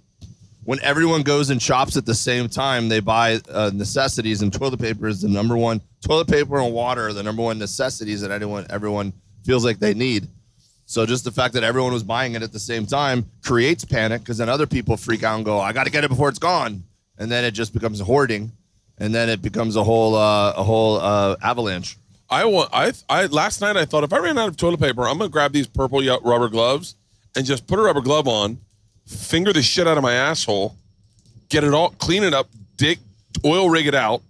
when 0.66 0.80
everyone 0.82 1.22
goes 1.22 1.52
and 1.52 1.62
shops 1.62 1.96
at 1.96 2.06
the 2.06 2.16
same 2.16 2.50
time, 2.50 2.90
they 2.90 3.00
buy 3.00 3.40
uh, 3.50 3.72
necessities, 3.74 4.42
and 4.42 4.52
toilet 4.52 4.80
paper 4.80 5.08
is 5.08 5.22
the 5.22 5.30
number 5.30 5.56
one. 5.56 5.80
Toilet 6.02 6.28
paper 6.28 6.60
and 6.60 6.74
water 6.74 7.08
are 7.08 7.14
the 7.14 7.24
number 7.24 7.44
one 7.44 7.58
necessities 7.58 8.22
that 8.22 8.32
anyone 8.32 8.66
everyone 8.70 9.14
feels 9.44 9.64
like 9.64 9.80
they 9.80 9.94
need. 9.94 10.28
So 10.88 11.06
just 11.06 11.24
the 11.24 11.32
fact 11.32 11.54
that 11.54 11.64
everyone 11.64 11.94
was 11.94 12.04
buying 12.04 12.34
it 12.36 12.44
at 12.44 12.52
the 12.52 12.60
same 12.60 12.86
time 12.86 13.26
creates 13.44 13.86
panic 13.86 14.22
because 14.22 14.38
then 14.38 14.50
other 14.50 14.68
people 14.68 14.98
freak 14.98 15.24
out 15.24 15.36
and 15.36 15.46
go, 15.46 15.60
"I 15.60 15.72
got 15.72 15.86
to 15.86 15.92
get 15.92 16.04
it 16.04 16.10
before 16.10 16.30
it's 16.30 16.40
gone," 16.40 16.84
and 17.18 17.32
then 17.32 17.44
it 17.46 17.52
just 17.52 17.74
becomes 17.74 18.00
hoarding, 18.00 18.52
and 18.98 19.14
then 19.14 19.30
it 19.30 19.42
becomes 19.44 19.76
a 19.76 19.84
whole 19.84 20.16
uh, 20.16 20.54
a 20.54 20.64
whole 20.64 20.98
uh, 20.98 21.36
avalanche. 21.44 21.98
I 22.28 22.46
want. 22.46 22.72
I. 22.74 22.92
I 23.08 23.28
last 23.28 23.62
night 23.62 23.78
I 23.78 23.86
thought 23.86 24.04
if 24.04 24.12
I 24.12 24.18
ran 24.18 24.40
out 24.40 24.48
of 24.48 24.58
toilet 24.58 24.80
paper, 24.80 25.08
I'm 25.08 25.20
gonna 25.20 25.30
grab 25.30 25.54
these 25.54 25.68
purple 25.68 26.02
rubber 26.24 26.50
gloves 26.50 26.96
and 27.36 27.46
just 27.46 27.68
put 27.68 27.78
a 27.78 27.84
rubber 27.84 28.02
glove 28.02 28.28
on, 28.28 28.58
finger 29.06 29.54
the 29.54 29.62
shit 29.62 29.88
out 29.88 29.98
of 29.98 30.04
my 30.04 30.14
asshole, 30.14 30.76
get 31.50 31.64
it 31.64 31.74
all, 31.74 31.90
clean 31.92 32.24
it 32.24 32.34
up, 32.34 32.48
dig, 32.78 33.00
oil 33.44 33.70
rig 33.70 33.88
it 33.88 33.96
out. 33.96 34.22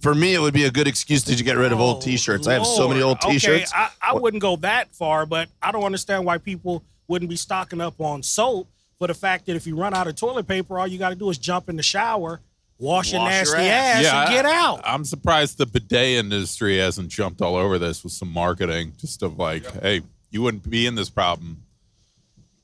For 0.00 0.14
me, 0.14 0.34
it 0.34 0.40
would 0.40 0.54
be 0.54 0.64
a 0.64 0.70
good 0.70 0.88
excuse 0.88 1.22
to 1.24 1.44
get 1.44 1.56
rid 1.56 1.70
of 1.72 1.78
old 1.80 1.98
Oh, 1.98 2.00
T-shirts. 2.00 2.48
I 2.48 2.54
have 2.54 2.66
so 2.66 2.88
many 2.88 3.02
old 3.02 3.22
Lord. 3.22 3.34
T-shirts. 3.34 3.72
Okay, 3.72 3.82
I, 4.02 4.10
I 4.10 4.14
wouldn't 4.14 4.42
go 4.42 4.56
that 4.56 4.92
far, 4.92 5.26
but 5.26 5.48
I 5.62 5.70
don't 5.70 5.84
understand 5.84 6.24
why 6.24 6.38
people 6.38 6.82
wouldn't 7.06 7.28
be 7.28 7.36
stocking 7.36 7.80
up 7.80 8.00
on 8.00 8.22
soap 8.22 8.68
for 8.98 9.06
the 9.06 9.14
fact 9.14 9.46
that 9.46 9.54
if 9.54 9.64
you 9.66 9.76
run 9.76 9.94
out 9.94 10.08
of 10.08 10.16
toilet 10.16 10.48
paper, 10.48 10.78
all 10.78 10.88
you 10.88 10.98
got 10.98 11.10
to 11.10 11.14
do 11.14 11.30
is 11.30 11.38
jump 11.38 11.68
in 11.68 11.76
the 11.76 11.84
shower, 11.84 12.40
wash, 12.78 13.12
your 13.12 13.20
Wash 13.20 13.30
nasty 13.30 13.58
your 13.58 13.60
ass. 13.70 14.04
ass, 14.06 14.28
and 14.28 14.34
get 14.34 14.44
out. 14.44 14.80
I'm 14.84 15.04
surprised 15.04 15.58
the 15.58 15.66
bidet 15.66 16.18
industry 16.18 16.78
hasn't 16.78 17.08
jumped 17.08 17.40
all 17.40 17.54
over 17.54 17.78
this 17.78 18.02
with 18.02 18.12
some 18.12 18.32
marketing, 18.32 18.94
just 18.98 19.22
of 19.22 19.38
like, 19.38 19.64
hey, 19.82 20.00
you 20.32 20.42
wouldn't 20.42 20.68
be 20.68 20.86
in 20.88 20.96
this 20.96 21.10
problem 21.10 21.62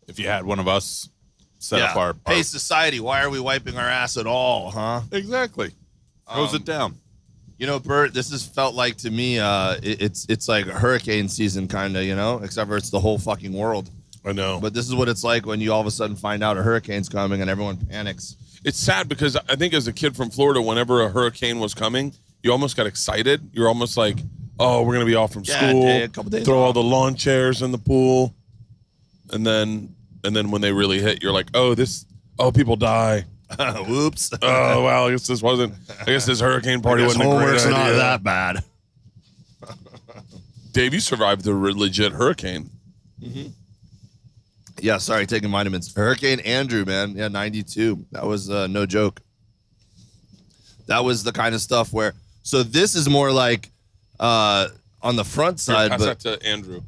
if 0.09 0.19
you 0.19 0.27
had 0.27 0.45
one 0.45 0.59
of 0.59 0.67
us 0.67 1.09
set 1.59 1.81
up 1.83 1.97
our, 1.97 2.17
our 2.27 2.35
hey, 2.35 2.43
society, 2.43 3.01
why 3.01 3.23
are 3.23 3.31
we 3.31 3.41
wiping 3.41 3.77
our 3.77 3.89
ass 3.89 4.17
at 4.17 4.27
all, 4.27 4.71
huh? 4.71 5.01
exactly. 5.13 5.73
Hose 6.25 6.51
Um, 6.51 6.57
it 6.57 6.65
down. 6.65 6.95
You 7.59 7.67
know, 7.67 7.81
Bert, 7.81 8.15
this 8.15 8.31
has 8.31 8.45
felt 8.47 8.75
like 8.77 8.97
to 8.99 9.11
me, 9.11 9.39
uh, 9.41 9.77
it- 9.83 10.01
it's 10.01 10.27
it's 10.29 10.49
like 10.49 10.67
hurricane 10.67 11.29
season, 11.29 11.67
kind 11.67 11.97
of, 11.97 12.05
you 12.05 12.15
know, 12.15 12.39
except 12.45 12.69
for 12.69 12.77
it's 12.77 12.91
the 12.91 13.01
whole 13.01 13.19
fucking 13.19 13.53
world. 13.53 13.91
I 14.25 14.33
know, 14.33 14.61
but 14.61 14.75
this 14.75 14.87
is 14.87 14.95
what 14.95 15.09
it's 15.09 15.25
like 15.25 15.47
when 15.47 15.61
you 15.61 15.73
all 15.73 15.81
of 15.81 15.87
a 15.87 15.91
sudden 15.91 16.15
find 16.15 16.45
out 16.45 16.57
a 16.59 16.63
hurricane's 16.63 17.09
coming 17.09 17.41
and 17.41 17.49
everyone 17.51 17.77
panics. 17.79 18.37
it's 18.65 18.79
sad 18.79 19.09
because 19.09 19.37
I 19.49 19.57
think 19.57 19.73
as 19.75 19.87
a 19.87 19.93
kid 19.93 20.17
from 20.17 20.31
Florida, 20.31 20.61
whenever 20.61 21.03
a 21.03 21.09
hurricane 21.09 21.59
was 21.61 21.73
coming, 21.75 22.13
you 22.43 22.53
almost 22.53 22.77
got 22.77 22.87
excited. 22.87 23.41
You're 23.53 23.69
almost 23.69 23.97
like, 23.97 24.19
"Oh, 24.59 24.83
we're 24.83 24.95
gonna 24.95 25.07
be 25.07 25.15
off 25.15 25.33
from 25.33 25.45
Yeah, 25.47 25.71
school. 25.71 25.83
day- 25.83 26.03
a 26.03 26.09
couple 26.09 26.31
days 26.31 26.45
throw 26.45 26.59
all 26.59 26.73
the 26.73 26.83
lawn 26.83 27.15
chairs 27.17 27.63
in 27.63 27.71
the 27.73 27.79
pool," 27.79 28.35
and 29.33 29.47
then 29.47 29.95
and 30.25 30.35
then 30.35 30.51
when 30.51 30.61
they 30.61 30.73
really 30.73 31.01
hit, 31.01 31.23
you're 31.23 31.33
like, 31.33 31.49
"Oh, 31.55 31.75
this. 31.75 32.07
Oh, 32.39 32.53
people 32.53 32.77
die." 32.77 33.25
Whoops. 33.87 34.33
Oh 34.43 34.85
well, 34.85 35.07
I 35.07 35.11
guess 35.11 35.27
this 35.27 35.43
wasn't. 35.43 35.75
I 36.01 36.05
guess 36.05 36.27
this 36.27 36.41
hurricane 36.41 36.81
party 36.81 37.03
wasn't 37.03 37.25
a 37.25 37.27
great 37.27 37.39
homework's 37.39 37.67
not 37.67 37.91
that 37.93 38.23
bad. 38.23 38.63
Dave, 40.73 40.95
you 40.95 41.01
survived 41.01 41.45
the 41.45 41.55
re- 41.55 41.73
legit 41.73 42.13
hurricane. 42.13 42.71
Yeah, 44.81 44.99
sorry, 44.99 45.27
taking 45.27 45.51
vitamins. 45.51 45.95
Hurricane 45.95 46.41
Andrew, 46.41 46.85
man. 46.85 47.17
Yeah, 47.17 47.29
92. 47.29 48.07
That 48.13 48.25
was 48.25 48.49
uh, 48.49 48.67
no 48.69 48.87
joke. 48.87 49.21
That 50.87 51.05
was 51.05 51.25
the 51.25 51.33
kind 51.33 51.55
of 51.55 51.61
stuff 51.61 51.93
where, 51.93 52.15
so 52.43 52.63
this 52.63 52.95
is 52.95 53.09
more 53.09 53.33
like 53.33 53.71
uh, 54.21 54.69
on 55.03 55.17
the 55.17 55.25
front 55.25 55.61
side, 55.61 55.91
pass 55.91 56.01
but, 56.01 56.21
that 56.21 56.41
to 56.41 56.47
Andrew, 56.47 56.83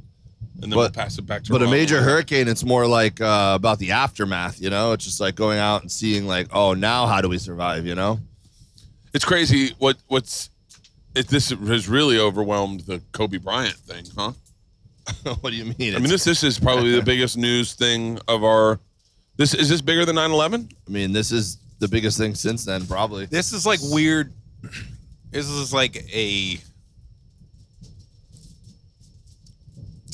and 0.63 0.71
then 0.71 0.77
but- 0.77 0.77
we'll 0.77 0.91
pass 0.91 1.19
it 1.19 1.23
back 1.27 1.45
to. 1.45 1.53
but 1.53 1.63
a 1.63 1.65
Ron. 1.65 1.73
major 1.73 2.01
hurricane, 2.03 2.49
it's 2.49 2.65
more 2.65 2.87
like 2.87 3.21
uh, 3.21 3.53
about 3.55 3.79
the 3.79 3.93
aftermath, 3.93 4.61
you 4.61 4.71
know? 4.71 4.93
It's 4.93 5.05
just 5.05 5.21
like 5.21 5.35
going 5.35 5.59
out 5.59 5.83
and 5.83 5.91
seeing, 5.91 6.27
like, 6.27 6.49
oh, 6.53 6.75
now 6.75 7.07
how 7.07 7.21
do 7.21 7.29
we 7.29 7.39
survive, 7.39 7.87
you 7.87 7.95
know? 7.95 8.19
It's 9.13 9.25
crazy. 9.25 9.75
What 9.79 9.97
what's 10.07 10.51
it, 11.17 11.27
this 11.29 11.51
has 11.51 11.89
really 11.89 12.19
overwhelmed 12.19 12.81
the 12.81 13.03
Kobe 13.13 13.39
Bryant 13.39 13.75
thing, 13.75 14.05
huh? 14.17 14.33
what 15.41 15.51
do 15.51 15.57
you 15.57 15.75
mean? 15.79 15.97
I 15.97 15.99
mean, 15.99 16.11
this 16.11 16.23
this 16.23 16.45
is 16.45 16.59
probably 16.61 16.93
the 16.93 17.03
biggest 17.15 17.37
news 17.37 17.75
thing 17.75 18.19
of 18.29 18.45
our. 18.45 18.79
This 19.37 19.55
is 19.55 19.69
this 19.69 19.81
bigger 19.81 20.05
than 20.05 20.15
9/11? 20.17 20.73
I 20.87 20.91
mean, 20.91 21.13
this 21.13 21.33
is 21.33 21.59
the 21.81 21.89
biggest 21.89 22.19
thing 22.19 22.35
since 22.37 22.65
then, 22.65 22.87
probably. 22.87 23.27
This 23.27 23.53
is 23.53 23.67
like 23.67 23.81
weird. 23.83 24.33
This 25.33 25.49
is 25.49 25.73
like 25.73 26.05
a. 26.13 26.59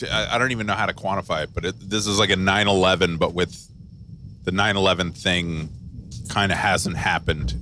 I 0.03 0.35
I 0.35 0.38
don't 0.38 0.53
even 0.53 0.67
know 0.67 0.75
how 0.75 0.87
to 0.87 0.95
quantify 0.95 1.45
it, 1.45 1.50
but 1.55 1.65
it, 1.65 1.75
this 1.79 2.07
is 2.07 2.19
like 2.19 2.31
a 2.31 2.37
9 2.37 2.69
11, 2.69 3.17
but 3.17 3.35
with 3.35 3.69
the 4.45 4.53
9 4.53 4.76
11 4.76 5.12
thing 5.12 5.69
kind 6.29 6.53
of 6.53 6.59
hasn't 6.59 6.97
happened 6.97 7.55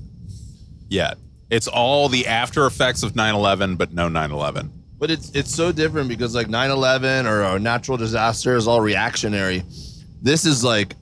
yet. 0.88 1.18
It's 1.50 1.68
all 1.68 2.08
the 2.08 2.26
after 2.26 2.66
effects 2.66 3.02
of 3.02 3.14
9 3.14 3.34
11, 3.34 3.76
but 3.76 3.92
no 3.92 4.08
9 4.08 4.30
11. 4.30 4.72
But 4.98 5.10
it's 5.10 5.30
it's 5.32 5.54
so 5.54 5.72
different 5.72 6.08
because 6.08 6.34
like 6.34 6.46
9/11 6.46 7.26
or 7.26 7.42
a 7.42 7.58
natural 7.58 7.98
disaster 7.98 8.56
is 8.56 8.66
all 8.66 8.80
reactionary. 8.80 9.62
This 10.22 10.46
is 10.46 10.64
like 10.64 10.94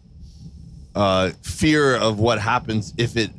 uh, 0.94 1.30
fear 1.42 1.96
of 1.96 2.18
what 2.18 2.40
happens 2.40 2.94
if 2.96 3.16
it 3.16 3.30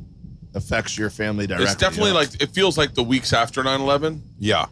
affects 0.54 0.96
your 0.96 1.10
family 1.10 1.46
directly. 1.46 1.66
It's 1.66 1.74
definitely 1.74 2.10
you 2.10 2.14
know? 2.14 2.20
like 2.20 2.42
it 2.42 2.50
feels 2.52 2.78
like 2.78 2.94
the 2.94 3.02
weeks 3.02 3.32
after 3.32 3.62
9/11. 3.62 4.20
Yeah. 4.38 4.66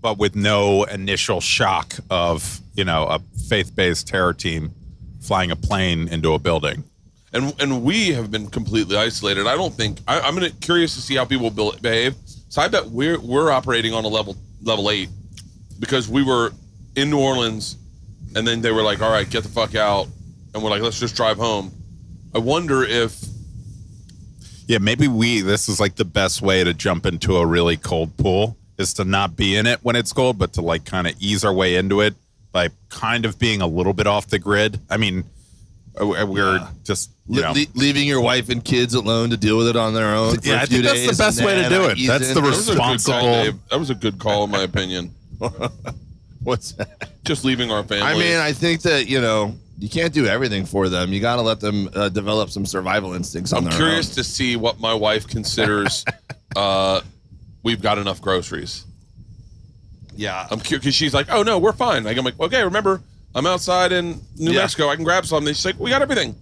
But 0.00 0.18
with 0.18 0.36
no 0.36 0.84
initial 0.84 1.40
shock 1.40 1.94
of, 2.10 2.60
you 2.74 2.84
know, 2.84 3.04
a 3.04 3.20
faith 3.48 3.74
based 3.74 4.08
terror 4.08 4.32
team 4.32 4.72
flying 5.20 5.50
a 5.50 5.56
plane 5.56 6.08
into 6.08 6.32
a 6.34 6.38
building. 6.38 6.84
and 7.32 7.54
and 7.60 7.82
we 7.82 8.08
have 8.10 8.30
been 8.30 8.46
completely 8.48 8.96
isolated. 8.96 9.46
I 9.46 9.56
don't 9.56 9.74
think 9.74 9.98
I, 10.06 10.20
I'm 10.20 10.34
gonna 10.34 10.50
curious 10.50 10.94
to 10.96 11.00
see 11.00 11.16
how 11.16 11.24
people 11.24 11.50
be- 11.50 11.78
behave. 11.80 12.14
So 12.48 12.62
I 12.62 12.68
bet 12.68 12.86
we're 12.86 13.18
we're 13.20 13.50
operating 13.50 13.92
on 13.94 14.04
a 14.04 14.08
level 14.08 14.36
level 14.62 14.90
eight 14.90 15.08
because 15.78 16.08
we 16.08 16.22
were 16.22 16.52
in 16.96 17.10
New 17.10 17.18
Orleans, 17.18 17.76
and 18.36 18.46
then 18.46 18.60
they 18.60 18.70
were 18.70 18.82
like, 18.82 19.02
"All 19.02 19.10
right, 19.10 19.28
get 19.28 19.42
the 19.42 19.48
fuck 19.48 19.74
out," 19.74 20.06
and 20.52 20.62
we're 20.62 20.70
like, 20.70 20.82
"Let's 20.82 21.00
just 21.00 21.16
drive 21.16 21.36
home." 21.38 21.72
I 22.34 22.38
wonder 22.38 22.84
if 22.84 23.24
Yeah, 24.66 24.78
maybe 24.78 25.08
we 25.08 25.40
this 25.40 25.68
is 25.68 25.80
like 25.80 25.96
the 25.96 26.04
best 26.04 26.42
way 26.42 26.64
to 26.64 26.72
jump 26.74 27.06
into 27.06 27.36
a 27.36 27.46
really 27.46 27.76
cold 27.76 28.16
pool 28.16 28.56
is 28.78 28.94
to 28.94 29.04
not 29.04 29.36
be 29.36 29.56
in 29.56 29.66
it 29.66 29.80
when 29.82 29.94
it's 29.96 30.12
cold, 30.12 30.38
but 30.38 30.52
to 30.54 30.60
like 30.62 30.84
kind 30.84 31.06
of 31.06 31.14
ease 31.20 31.44
our 31.44 31.52
way 31.54 31.76
into 31.76 32.00
it 32.00 32.14
by 32.54 32.68
kind 32.88 33.26
of 33.26 33.36
being 33.38 33.60
a 33.60 33.66
little 33.66 33.92
bit 33.92 34.06
off 34.06 34.28
the 34.28 34.38
grid. 34.38 34.78
I 34.88 34.96
mean, 34.96 35.24
uh, 36.00 36.06
we're 36.06 36.56
Yeah. 36.58 36.68
just 36.84 37.10
you 37.28 37.42
Le- 37.42 37.66
leaving 37.74 38.06
your 38.06 38.20
wife 38.20 38.48
and 38.48 38.64
kids 38.64 38.94
alone 38.94 39.30
to 39.30 39.36
deal 39.36 39.58
with 39.58 39.66
it 39.66 39.76
on 39.76 39.92
their 39.92 40.14
own. 40.14 40.36
For 40.36 40.48
Yeah, 40.48 40.62
I 40.62 40.66
think 40.66 40.84
that's 40.84 41.06
the 41.06 41.16
best 41.22 41.42
way 41.44 41.60
to 41.62 41.68
do 41.68 41.86
it. 41.86 41.98
That's 42.06 42.28
in. 42.28 42.34
the 42.34 42.40
that 42.40 42.46
was 42.46 42.64
call, 42.66 42.74
Responsible. 42.74 43.58
That 43.70 43.80
was 43.80 43.90
a 43.90 43.94
good 43.94 44.18
call, 44.20 44.44
in 44.44 44.50
my 44.50 44.62
opinion. 44.62 45.10
What's 46.44 46.72
that? 46.72 47.10
Just 47.24 47.44
leaving 47.44 47.70
our 47.72 47.82
family. 47.82 48.04
I 48.04 48.14
mean, 48.14 48.36
I 48.38 48.52
think 48.52 48.82
that 48.82 49.08
you 49.08 49.20
know 49.20 49.56
you 49.80 49.88
can't 49.88 50.12
do 50.14 50.26
everything 50.26 50.64
for 50.64 50.88
them. 50.88 51.12
You 51.12 51.18
got 51.20 51.36
to 51.36 51.42
let 51.42 51.58
them 51.58 51.88
uh, 51.94 52.08
develop 52.08 52.50
some 52.50 52.66
survival 52.66 53.14
instincts 53.14 53.52
on 53.52 53.66
I'm 53.66 53.72
curious 53.72 54.10
own. 54.10 54.14
to 54.16 54.24
see 54.24 54.54
what 54.54 54.78
my 54.78 54.94
wife 54.94 55.26
considers. 55.26 56.04
uh, 56.56 57.00
we've 57.64 57.82
got 57.82 57.98
enough 57.98 58.20
groceries. 58.20 58.84
Yeah, 60.16 60.46
I'm 60.50 60.60
curious 60.60 60.84
because 60.84 60.94
she's 60.94 61.14
like, 61.14 61.26
"Oh 61.30 61.42
no, 61.42 61.58
we're 61.58 61.72
fine." 61.72 62.04
Like 62.04 62.16
I'm 62.16 62.24
like, 62.24 62.38
"Okay, 62.40 62.62
remember, 62.62 63.02
I'm 63.34 63.46
outside 63.46 63.92
in 63.92 64.20
New 64.36 64.52
Yeah. 64.52 64.60
Mexico. 64.60 64.88
I 64.88 64.94
can 64.96 65.04
grab 65.04 65.26
something." 65.26 65.52
She's 65.54 65.64
like, 65.64 65.78
"We 65.78 65.90
got 65.90 66.02
everything." 66.02 66.34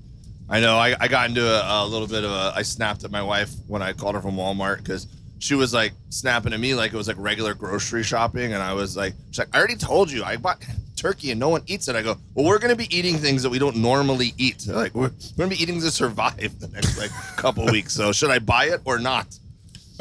I 0.49 0.61
know. 0.61 0.77
I, 0.77 0.95
I 1.01 1.09
got 1.09 1.29
into 1.31 1.47
a, 1.47 1.85
a 1.85 1.87
little 1.87 2.07
bit 2.09 2.25
of 2.25 2.31
a. 2.31 2.53
I 2.55 2.63
snapped 2.63 3.05
at 3.05 3.11
my 3.11 3.23
wife 3.23 3.51
when 3.67 3.81
I 3.83 3.93
called 3.93 4.15
her 4.15 4.21
from 4.21 4.37
Walmart 4.37 4.79
because 4.79 5.07
she 5.39 5.55
was 5.55 5.73
like 5.73 5.93
snapping 6.11 6.53
at 6.53 6.61
me 6.61 6.75
like 6.75 6.93
it 6.93 6.97
was 6.97 7.09
like 7.09 7.17
regular 7.19 7.55
grocery 7.55 8.03
shopping, 8.03 8.53
and 8.53 8.63
I 8.63 8.75
was 8.75 8.97
like, 8.97 9.15
she's 9.31 9.39
like, 9.39 9.49
I 9.55 9.59
already 9.59 9.77
told 9.77 10.11
you 10.11 10.23
I 10.25 10.37
bought 10.37 10.63
turkey 10.97 11.31
and 11.33 11.41
no 11.41 11.49
one 11.49 11.63
eats 11.67 11.89
it. 11.89 11.97
I 11.97 12.03
go, 12.03 12.17
well, 12.35 12.45
we're 12.47 12.59
gonna 12.59 12.77
be 12.77 12.95
eating 12.97 13.17
things 13.17 13.43
that 13.43 13.51
we 13.51 13.59
don't 13.59 13.77
normally 13.77 14.35
eat. 14.37 14.67
Like 14.67 14.95
we're, 14.95 15.05
we're 15.09 15.11
gonna 15.39 15.49
be 15.51 15.61
eating 15.63 15.81
to 15.81 15.91
survive 15.91 16.59
the 16.61 16.69
next 16.69 16.99
like 16.99 17.11
couple 17.37 17.65
weeks. 17.67 17.95
So 17.95 18.13
should 18.13 18.31
I 18.31 18.39
buy 18.39 18.67
it 18.67 18.83
or 18.85 18.99
not? 18.99 19.37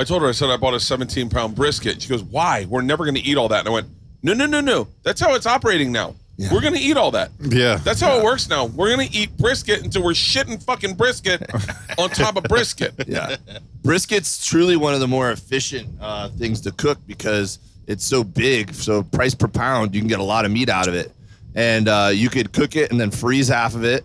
I 0.01 0.03
told 0.03 0.23
her, 0.23 0.27
I 0.27 0.31
said 0.31 0.49
I 0.49 0.57
bought 0.57 0.73
a 0.73 0.79
17 0.79 1.29
pound 1.29 1.55
brisket. 1.55 2.01
She 2.01 2.09
goes, 2.09 2.23
"Why? 2.23 2.65
We're 2.67 2.81
never 2.81 3.05
going 3.05 3.15
to 3.15 3.21
eat 3.21 3.37
all 3.37 3.47
that." 3.49 3.59
And 3.59 3.69
I 3.69 3.71
went, 3.71 3.87
"No, 4.23 4.33
no, 4.33 4.47
no, 4.47 4.59
no. 4.59 4.87
That's 5.03 5.21
how 5.21 5.35
it's 5.35 5.45
operating 5.45 5.91
now. 5.91 6.15
Yeah. 6.37 6.51
We're 6.51 6.61
going 6.61 6.73
to 6.73 6.79
eat 6.79 6.97
all 6.97 7.11
that. 7.11 7.29
yeah. 7.39 7.75
That's 7.77 8.01
how 8.01 8.17
it 8.17 8.23
works 8.23 8.49
now. 8.49 8.65
We're 8.65 8.95
going 8.95 9.07
to 9.07 9.15
eat 9.15 9.37
brisket 9.37 9.83
until 9.83 10.03
we're 10.03 10.13
shitting 10.13 10.63
fucking 10.63 10.95
brisket 10.95 11.47
on 11.99 12.09
top 12.09 12.35
of 12.35 12.43
brisket." 12.45 12.95
Yeah. 13.07 13.35
Brisket's 13.83 14.43
truly 14.43 14.75
one 14.75 14.95
of 14.95 15.01
the 15.01 15.07
more 15.07 15.31
efficient 15.31 15.87
uh, 16.01 16.29
things 16.29 16.61
to 16.61 16.71
cook 16.71 16.97
because 17.05 17.59
it's 17.85 18.03
so 18.03 18.23
big. 18.23 18.73
So 18.73 19.03
price 19.03 19.35
per 19.35 19.47
pound, 19.47 19.93
you 19.93 20.01
can 20.01 20.07
get 20.07 20.19
a 20.19 20.23
lot 20.23 20.45
of 20.45 20.51
meat 20.51 20.69
out 20.69 20.87
of 20.87 20.95
it, 20.95 21.11
and 21.53 21.87
uh, 21.87 22.09
you 22.11 22.29
could 22.29 22.53
cook 22.53 22.75
it 22.75 22.89
and 22.91 22.99
then 22.99 23.11
freeze 23.11 23.47
half 23.49 23.75
of 23.75 23.83
it, 23.83 24.03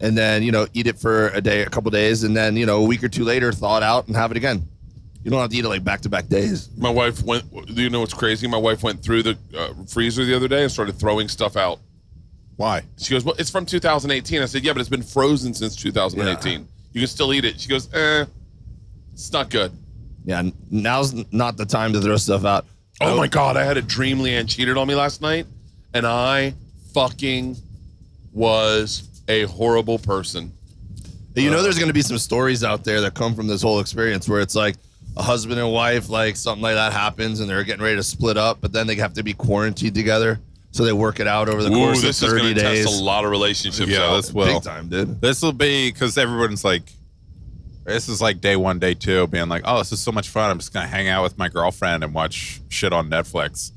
and 0.00 0.18
then 0.18 0.42
you 0.42 0.52
know 0.52 0.66
eat 0.74 0.86
it 0.86 0.98
for 0.98 1.28
a 1.28 1.40
day, 1.40 1.62
a 1.62 1.70
couple 1.70 1.90
days, 1.90 2.24
and 2.24 2.36
then 2.36 2.58
you 2.58 2.66
know 2.66 2.82
a 2.82 2.84
week 2.84 3.02
or 3.02 3.08
two 3.08 3.24
later 3.24 3.52
thaw 3.52 3.78
it 3.78 3.82
out 3.82 4.06
and 4.06 4.16
have 4.16 4.30
it 4.30 4.36
again. 4.36 4.68
You 5.22 5.30
don't 5.30 5.40
have 5.40 5.50
to 5.50 5.56
eat 5.56 5.64
it 5.64 5.68
like 5.68 5.84
back 5.84 6.00
to 6.02 6.08
back 6.08 6.28
days. 6.28 6.70
My 6.78 6.88
wife 6.90 7.22
went. 7.22 7.44
Do 7.66 7.82
you 7.82 7.90
know 7.90 8.00
what's 8.00 8.14
crazy? 8.14 8.46
My 8.48 8.56
wife 8.56 8.82
went 8.82 9.02
through 9.02 9.22
the 9.22 9.38
uh, 9.56 9.74
freezer 9.86 10.24
the 10.24 10.34
other 10.34 10.48
day 10.48 10.62
and 10.62 10.72
started 10.72 10.98
throwing 10.98 11.28
stuff 11.28 11.56
out. 11.56 11.78
Why? 12.56 12.82
She 12.98 13.12
goes, 13.12 13.24
"Well, 13.24 13.34
it's 13.38 13.50
from 13.50 13.66
2018." 13.66 14.40
I 14.40 14.46
said, 14.46 14.64
"Yeah, 14.64 14.72
but 14.72 14.80
it's 14.80 14.88
been 14.88 15.02
frozen 15.02 15.52
since 15.52 15.76
2018. 15.76 16.66
You 16.92 17.00
can 17.00 17.08
still 17.08 17.34
eat 17.34 17.44
it." 17.44 17.60
She 17.60 17.68
goes, 17.68 17.92
"Eh, 17.92 18.24
it's 19.12 19.32
not 19.32 19.50
good." 19.50 19.72
Yeah, 20.24 20.42
now's 20.70 21.14
not 21.32 21.56
the 21.56 21.66
time 21.66 21.92
to 21.92 22.00
throw 22.00 22.16
stuff 22.16 22.44
out. 22.44 22.66
Oh 23.00 23.16
my 23.16 23.26
god, 23.26 23.56
I 23.56 23.64
had 23.64 23.76
a 23.76 23.82
dream 23.82 24.18
Leanne 24.18 24.48
cheated 24.48 24.76
on 24.76 24.86
me 24.86 24.94
last 24.94 25.22
night, 25.22 25.46
and 25.94 26.06
I 26.06 26.54
fucking 26.92 27.56
was 28.32 29.22
a 29.28 29.44
horrible 29.44 29.98
person. 29.98 30.52
You 31.34 31.50
know, 31.50 31.62
there's 31.62 31.78
going 31.78 31.88
to 31.88 31.94
be 31.94 32.02
some 32.02 32.18
stories 32.18 32.64
out 32.64 32.84
there 32.84 33.00
that 33.02 33.14
come 33.14 33.34
from 33.34 33.46
this 33.46 33.62
whole 33.62 33.80
experience 33.80 34.28
where 34.28 34.40
it's 34.40 34.54
like 34.54 34.76
a 35.16 35.22
husband 35.22 35.58
and 35.60 35.70
wife, 35.72 36.08
like 36.08 36.36
something 36.36 36.62
like 36.62 36.74
that 36.74 36.92
happens, 36.92 37.40
and 37.40 37.48
they're 37.50 37.64
getting 37.64 37.82
ready 37.82 37.96
to 37.96 38.02
split 38.02 38.36
up, 38.36 38.60
but 38.60 38.72
then 38.72 38.86
they 38.86 38.94
have 38.96 39.14
to 39.14 39.22
be 39.22 39.34
quarantined 39.34 39.94
together, 39.94 40.40
so 40.70 40.84
they 40.84 40.92
work 40.92 41.20
it 41.20 41.26
out 41.26 41.48
over 41.48 41.62
the 41.62 41.70
Ooh, 41.70 41.74
course 41.74 42.02
this 42.02 42.22
of 42.22 42.30
30 42.30 42.42
going 42.42 42.54
days. 42.54 42.84
test 42.86 43.00
a 43.00 43.04
lot 43.04 43.24
of 43.24 43.30
relationships 43.30 43.90
Yeah, 43.90 44.04
out. 44.04 44.16
this 44.16 44.32
will. 44.32 44.46
Big 44.54 44.62
time, 44.62 44.88
dude. 44.88 45.20
This 45.20 45.42
will 45.42 45.52
be 45.52 45.90
because 45.90 46.16
everyone's 46.16 46.64
like, 46.64 46.82
this 47.84 48.08
is 48.08 48.20
like 48.22 48.40
day 48.40 48.56
one, 48.56 48.78
day 48.78 48.94
two, 48.94 49.26
being 49.26 49.48
like, 49.48 49.62
oh, 49.64 49.78
this 49.78 49.90
is 49.90 50.00
so 50.00 50.12
much 50.12 50.28
fun. 50.28 50.50
I'm 50.50 50.58
just 50.58 50.72
gonna 50.72 50.86
hang 50.86 51.08
out 51.08 51.22
with 51.24 51.36
my 51.38 51.48
girlfriend 51.48 52.04
and 52.04 52.14
watch 52.14 52.60
shit 52.68 52.92
on 52.92 53.10
Netflix. 53.10 53.72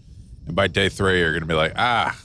And 0.46 0.56
by 0.56 0.68
day 0.68 0.90
three, 0.90 1.20
you're 1.20 1.34
gonna 1.34 1.46
be 1.48 1.54
like, 1.56 1.74
ah, 1.78 2.16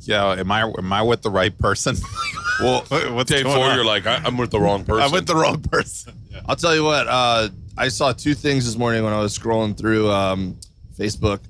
yeah, 0.00 0.32
am 0.32 0.50
I 0.52 0.62
am 0.62 0.92
I 0.92 1.02
with 1.02 1.22
the 1.22 1.30
right 1.30 1.56
person? 1.58 1.96
well, 2.60 2.84
What's 3.12 3.30
day 3.30 3.42
four, 3.42 3.58
on? 3.58 3.74
you're 3.76 3.84
like, 3.84 4.06
I, 4.06 4.22
I'm 4.24 4.38
with 4.38 4.52
the 4.52 4.60
wrong 4.60 4.84
person. 4.84 5.02
I'm 5.04 5.10
with 5.12 5.26
the 5.26 5.34
wrong 5.34 5.60
person. 5.60 6.14
I'll 6.46 6.56
tell 6.56 6.74
you 6.74 6.84
what. 6.84 7.06
Uh, 7.08 7.48
I 7.78 7.88
saw 7.88 8.12
two 8.12 8.34
things 8.34 8.64
this 8.64 8.76
morning 8.76 9.04
when 9.04 9.12
I 9.12 9.20
was 9.20 9.36
scrolling 9.36 9.76
through 9.76 10.10
um, 10.10 10.58
Facebook 10.98 11.40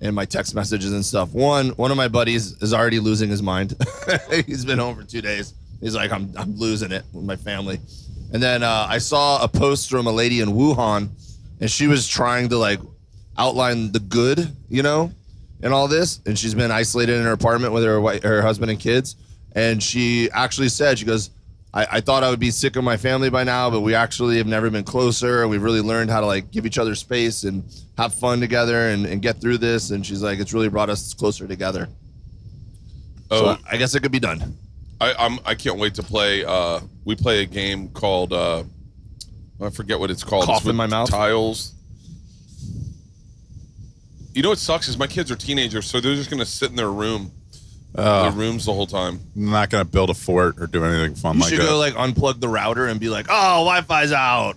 and 0.00 0.14
my 0.14 0.24
text 0.24 0.54
messages 0.54 0.92
and 0.92 1.04
stuff. 1.04 1.32
One, 1.32 1.70
one 1.70 1.90
of 1.90 1.96
my 1.96 2.08
buddies 2.08 2.60
is 2.62 2.74
already 2.74 3.00
losing 3.00 3.30
his 3.30 3.42
mind. 3.42 3.74
He's 4.46 4.64
been 4.64 4.78
home 4.78 4.96
for 4.96 5.04
two 5.04 5.22
days. 5.22 5.54
He's 5.80 5.94
like, 5.94 6.12
I'm, 6.12 6.32
I'm 6.36 6.56
losing 6.56 6.92
it 6.92 7.04
with 7.12 7.24
my 7.24 7.36
family. 7.36 7.80
And 8.32 8.42
then 8.42 8.62
uh, 8.62 8.86
I 8.88 8.98
saw 8.98 9.42
a 9.42 9.48
post 9.48 9.90
from 9.90 10.06
a 10.06 10.12
lady 10.12 10.40
in 10.40 10.50
Wuhan, 10.50 11.10
and 11.60 11.70
she 11.70 11.86
was 11.86 12.08
trying 12.08 12.48
to 12.48 12.58
like 12.58 12.80
outline 13.38 13.92
the 13.92 14.00
good, 14.00 14.50
you 14.68 14.82
know, 14.82 15.12
in 15.62 15.72
all 15.72 15.88
this. 15.88 16.20
And 16.26 16.38
she's 16.38 16.54
been 16.54 16.70
isolated 16.70 17.16
in 17.16 17.24
her 17.24 17.32
apartment 17.32 17.72
with 17.72 17.84
her 17.84 18.00
her 18.26 18.42
husband 18.42 18.70
and 18.70 18.80
kids. 18.80 19.16
And 19.52 19.82
she 19.82 20.30
actually 20.32 20.68
said, 20.68 20.98
she 20.98 21.04
goes, 21.04 21.30
I, 21.74 21.86
I 21.92 22.00
thought 22.00 22.22
I 22.22 22.30
would 22.30 22.38
be 22.40 22.52
sick 22.52 22.76
of 22.76 22.84
my 22.84 22.96
family 22.96 23.28
by 23.28 23.42
now, 23.42 23.68
but 23.68 23.80
we 23.80 23.94
actually 23.94 24.38
have 24.38 24.46
never 24.46 24.70
been 24.70 24.84
closer. 24.84 25.46
We've 25.48 25.62
really 25.62 25.80
learned 25.80 26.08
how 26.10 26.20
to 26.20 26.26
like 26.26 26.50
give 26.52 26.64
each 26.64 26.78
other 26.78 26.94
space 26.94 27.42
and 27.42 27.64
have 27.98 28.14
fun 28.14 28.40
together 28.40 28.90
and, 28.90 29.04
and 29.04 29.20
get 29.20 29.40
through 29.40 29.58
this. 29.58 29.90
And 29.90 30.06
she's 30.06 30.22
like, 30.22 30.38
it's 30.38 30.54
really 30.54 30.68
brought 30.68 30.88
us 30.88 31.12
closer 31.12 31.48
together. 31.48 31.88
oh, 33.32 33.56
So 33.56 33.62
I 33.68 33.76
guess 33.76 33.94
it 33.94 34.00
could 34.00 34.12
be 34.12 34.20
done. 34.20 34.56
I, 35.00 35.12
I'm. 35.18 35.40
I 35.44 35.56
can't 35.56 35.78
wait 35.78 35.94
to 35.96 36.04
play. 36.04 36.44
Uh, 36.44 36.80
we 37.04 37.16
play 37.16 37.42
a 37.42 37.46
game 37.46 37.88
called. 37.88 38.32
Uh, 38.32 38.62
I 39.60 39.70
forget 39.70 39.98
what 39.98 40.10
it's 40.10 40.22
called. 40.22 40.46
Cough 40.46 40.58
It's 40.62 40.68
in 40.68 40.76
my 40.76 40.86
mouth? 40.86 41.10
Tiles. 41.10 41.72
You 44.32 44.42
know 44.42 44.50
what 44.50 44.58
sucks 44.58 44.88
is 44.88 44.96
my 44.96 45.08
kids 45.08 45.30
are 45.32 45.36
teenagers, 45.36 45.86
so 45.86 46.00
they're 46.00 46.14
just 46.14 46.30
gonna 46.30 46.46
sit 46.46 46.70
in 46.70 46.76
their 46.76 46.90
room, 46.92 47.32
Uh, 47.96 48.32
rooms 48.34 48.64
the 48.66 48.72
whole 48.72 48.86
time. 48.88 49.20
I'm 49.36 49.50
not 49.50 49.70
gonna 49.70 49.84
build 49.84 50.10
a 50.10 50.14
fort 50.14 50.60
or 50.60 50.66
do 50.66 50.84
anything 50.84 51.14
fun 51.14 51.36
You 51.36 51.42
like 51.42 51.50
should 51.50 51.60
that. 51.60 51.66
go 51.68 51.78
like 51.78 51.94
unplug 51.94 52.40
the 52.40 52.48
router 52.48 52.86
and 52.88 52.98
be 52.98 53.08
like, 53.08 53.26
oh, 53.28 53.64
Wi-Fi's 53.64 54.10
out. 54.12 54.56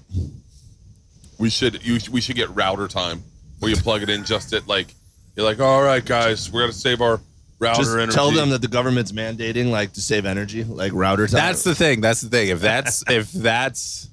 We 1.37 1.49
should. 1.51 1.85
You, 1.85 1.99
we 2.11 2.19
should 2.19 2.35
get 2.35 2.49
router 2.55 2.87
time 2.87 3.23
where 3.59 3.69
you 3.69 3.77
plug 3.77 4.01
it 4.01 4.09
in 4.09 4.23
just 4.25 4.53
at 4.53 4.67
like. 4.67 4.87
You're 5.35 5.45
like, 5.45 5.59
all 5.59 5.83
right, 5.83 6.03
guys, 6.03 6.51
we're 6.51 6.61
gonna 6.61 6.73
save 6.73 6.99
our 6.99 7.19
router 7.59 7.77
Just 7.83 7.93
energy. 7.95 8.11
tell 8.11 8.31
them 8.31 8.49
that 8.49 8.61
the 8.63 8.67
government's 8.67 9.11
mandating 9.11 9.69
like 9.69 9.93
to 9.93 10.01
save 10.01 10.25
energy, 10.25 10.63
like 10.63 10.93
router 10.93 11.27
time. 11.27 11.37
That's 11.37 11.63
the 11.63 11.75
thing. 11.75 12.01
That's 12.01 12.21
the 12.21 12.29
thing. 12.29 12.49
If 12.49 12.59
that's 12.59 13.03
if 13.09 13.31
that's 13.31 14.09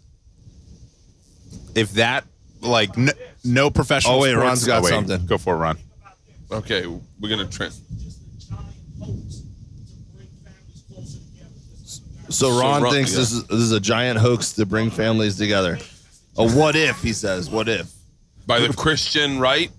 if 1.74 1.92
that 1.92 2.24
like 2.60 2.96
n- 2.98 3.08
no 3.42 3.70
professional. 3.70 4.16
Oh, 4.16 4.20
wait, 4.20 4.32
sports- 4.32 4.44
Ron's 4.44 4.64
got 4.66 4.84
something. 4.84 5.24
Go 5.24 5.38
for 5.38 5.54
it, 5.54 5.58
Ron. 5.58 5.78
Okay, 6.52 6.84
we're 6.86 7.28
gonna. 7.30 7.46
Tra- 7.46 7.70
So 12.34 12.50
So 12.52 12.60
Ron 12.60 12.82
Ron- 12.82 12.92
thinks 12.92 13.12
yeah. 13.12 13.18
this 13.20 13.32
is 13.32 13.44
this 13.46 13.58
is 13.60 13.72
a 13.72 13.80
giant 13.80 14.18
hoax 14.18 14.52
to 14.54 14.66
bring 14.66 14.90
families 14.90 15.36
together. 15.36 15.78
A 16.36 16.46
what 16.48 16.74
if? 16.76 17.00
He 17.02 17.12
says, 17.12 17.48
what 17.48 17.68
if? 17.68 17.90
by 18.46 18.58
the 18.60 18.68
Christian 18.74 19.38
right, 19.38 19.70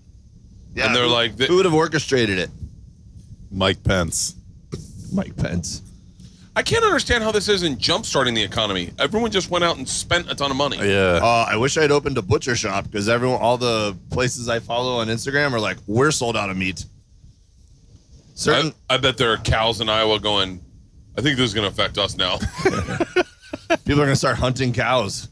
Yeah, 0.74 0.88
and 0.88 0.96
they're 0.96 1.04
who- 1.04 1.10
like, 1.12 1.38
th- 1.38 1.50
who 1.50 1.58
would 1.58 1.66
have 1.66 1.74
orchestrated 1.76 2.40
it? 2.40 2.50
Mike 3.52 3.84
Pence. 3.84 4.36
Mike 5.14 5.36
Pence. 5.38 5.82
I 6.56 6.64
can't 6.64 6.84
understand 6.84 7.24
how 7.24 7.32
this 7.32 7.48
isn't 7.50 7.78
jump 7.80 8.06
starting 8.06 8.34
the 8.34 8.42
economy. 8.42 8.92
Everyone 8.98 9.30
just 9.30 9.50
went 9.52 9.64
out 9.66 9.78
and 9.78 9.88
spent 9.88 10.32
a 10.32 10.36
ton 10.36 10.50
of 10.50 10.58
money. 10.58 10.78
Yeah. 10.78 11.20
Uh, 11.22 11.46
I 11.48 11.58
wish 11.58 11.78
I'd 11.78 11.92
opened 11.92 12.18
a 12.18 12.22
butcher 12.22 12.56
shop 12.56 12.86
because 12.86 13.08
everyone, 13.10 13.40
all 13.42 13.58
the 13.58 13.96
places 14.10 14.48
I 14.50 14.60
follow 14.60 15.00
on 15.00 15.08
Instagram 15.08 15.52
are 15.54 15.60
like, 15.60 15.78
we're 15.86 16.12
sold 16.12 16.36
out 16.38 16.50
of 16.50 16.56
meat. 16.58 16.86
Certain, 18.34 18.74
I, 18.90 18.96
I 18.96 18.98
bet 18.98 19.18
there 19.18 19.32
are 19.32 19.38
cows 19.38 19.80
in 19.82 19.90
Iowa 19.90 20.20
going. 20.20 20.62
I 21.18 21.22
think 21.22 21.38
this 21.38 21.48
is 21.48 21.54
going 21.54 21.66
to 21.66 21.72
affect 21.72 21.98
us 21.98 22.18
now. 22.18 22.38
people 23.86 24.02
are 24.02 24.06
gonna 24.06 24.16
start 24.16 24.38
hunting 24.38 24.74
cows. 24.74 25.30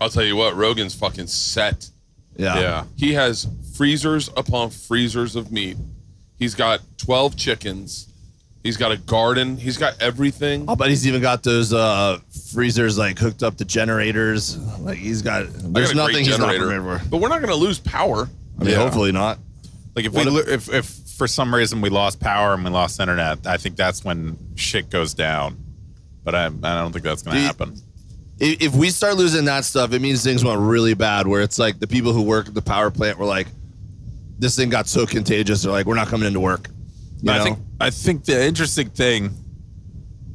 I'll 0.00 0.08
tell 0.10 0.24
you 0.24 0.36
what, 0.36 0.56
Rogan's 0.56 0.94
fucking 0.94 1.28
set. 1.28 1.88
Yeah. 2.36 2.58
yeah. 2.60 2.84
He 2.96 3.12
has 3.12 3.46
freezers 3.76 4.30
upon 4.36 4.70
freezers 4.70 5.36
of 5.36 5.52
meat. 5.52 5.76
He's 6.38 6.54
got 6.54 6.80
12 6.96 7.36
chickens. 7.36 8.08
He's 8.64 8.76
got 8.76 8.90
a 8.92 8.96
garden. 8.96 9.56
He's 9.56 9.76
got 9.76 10.00
everything. 10.00 10.68
I'll 10.68 10.76
bet 10.76 10.88
he's 10.88 11.06
even 11.06 11.20
got 11.20 11.42
those 11.42 11.72
uh, 11.72 12.18
freezers 12.52 12.96
like 12.96 13.18
hooked 13.18 13.42
up 13.42 13.56
to 13.58 13.64
generators. 13.64 14.56
Like 14.78 14.98
he's 14.98 15.20
got. 15.22 15.42
I 15.42 15.46
got 15.46 15.72
There's 15.72 15.94
nothing 15.94 16.24
he's 16.24 16.38
not 16.38 16.56
prepared 16.56 16.82
for. 16.82 17.08
But 17.10 17.20
we're 17.20 17.28
not 17.28 17.40
going 17.40 17.52
to 17.52 17.56
lose 17.56 17.78
power. 17.78 18.28
I 18.58 18.64
mean, 18.64 18.72
Yeah. 18.72 18.78
hopefully 18.78 19.12
not. 19.12 19.38
Like 19.94 20.06
if 20.06 20.12
What 20.12 20.26
we 20.26 20.38
if 20.52 20.72
if 20.72 20.84
for 21.22 21.28
some 21.28 21.54
reason 21.54 21.80
we 21.80 21.88
lost 21.88 22.18
power 22.18 22.52
and 22.52 22.64
we 22.64 22.70
lost 22.70 22.98
internet, 22.98 23.46
I 23.46 23.56
think 23.56 23.76
that's 23.76 24.04
when 24.04 24.36
shit 24.56 24.90
goes 24.90 25.14
down. 25.14 25.56
But 26.24 26.34
I 26.34 26.46
I 26.46 26.48
don't 26.48 26.90
think 26.90 27.04
that's 27.04 27.22
going 27.22 27.36
to 27.36 27.42
happen. 27.44 27.76
If, 28.40 28.60
if 28.60 28.74
we 28.74 28.90
start 28.90 29.16
losing 29.16 29.44
that 29.44 29.64
stuff, 29.64 29.92
it 29.92 30.02
means 30.02 30.24
things 30.24 30.44
went 30.44 30.60
really 30.60 30.94
bad. 30.94 31.28
Where 31.28 31.40
it's 31.40 31.60
like 31.60 31.78
the 31.78 31.86
people 31.86 32.12
who 32.12 32.22
work 32.22 32.48
at 32.48 32.54
the 32.54 32.62
power 32.62 32.90
plant 32.90 33.18
were 33.18 33.24
like, 33.24 33.46
"This 34.40 34.56
thing 34.56 34.68
got 34.68 34.88
so 34.88 35.06
contagious." 35.06 35.62
They're 35.62 35.70
like, 35.70 35.86
"We're 35.86 35.94
not 35.94 36.08
coming 36.08 36.26
into 36.26 36.40
work." 36.40 36.68
You 37.20 37.30
I 37.30 37.38
know? 37.38 37.44
think 37.44 37.58
I 37.80 37.90
think 37.90 38.24
the 38.24 38.44
interesting 38.44 38.90
thing 38.90 39.30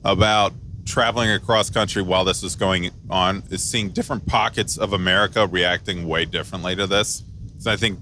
about 0.05 0.53
traveling 0.85 1.31
across 1.31 1.69
country 1.69 2.01
while 2.01 2.23
this 2.23 2.43
is 2.43 2.55
going 2.55 2.91
on 3.09 3.43
is 3.49 3.61
seeing 3.61 3.89
different 3.89 4.25
pockets 4.25 4.77
of 4.77 4.93
America 4.93 5.47
reacting 5.47 6.07
way 6.07 6.23
differently 6.23 6.77
to 6.77 6.87
this. 6.87 7.23
So 7.57 7.73
I 7.73 7.75
think 7.75 7.99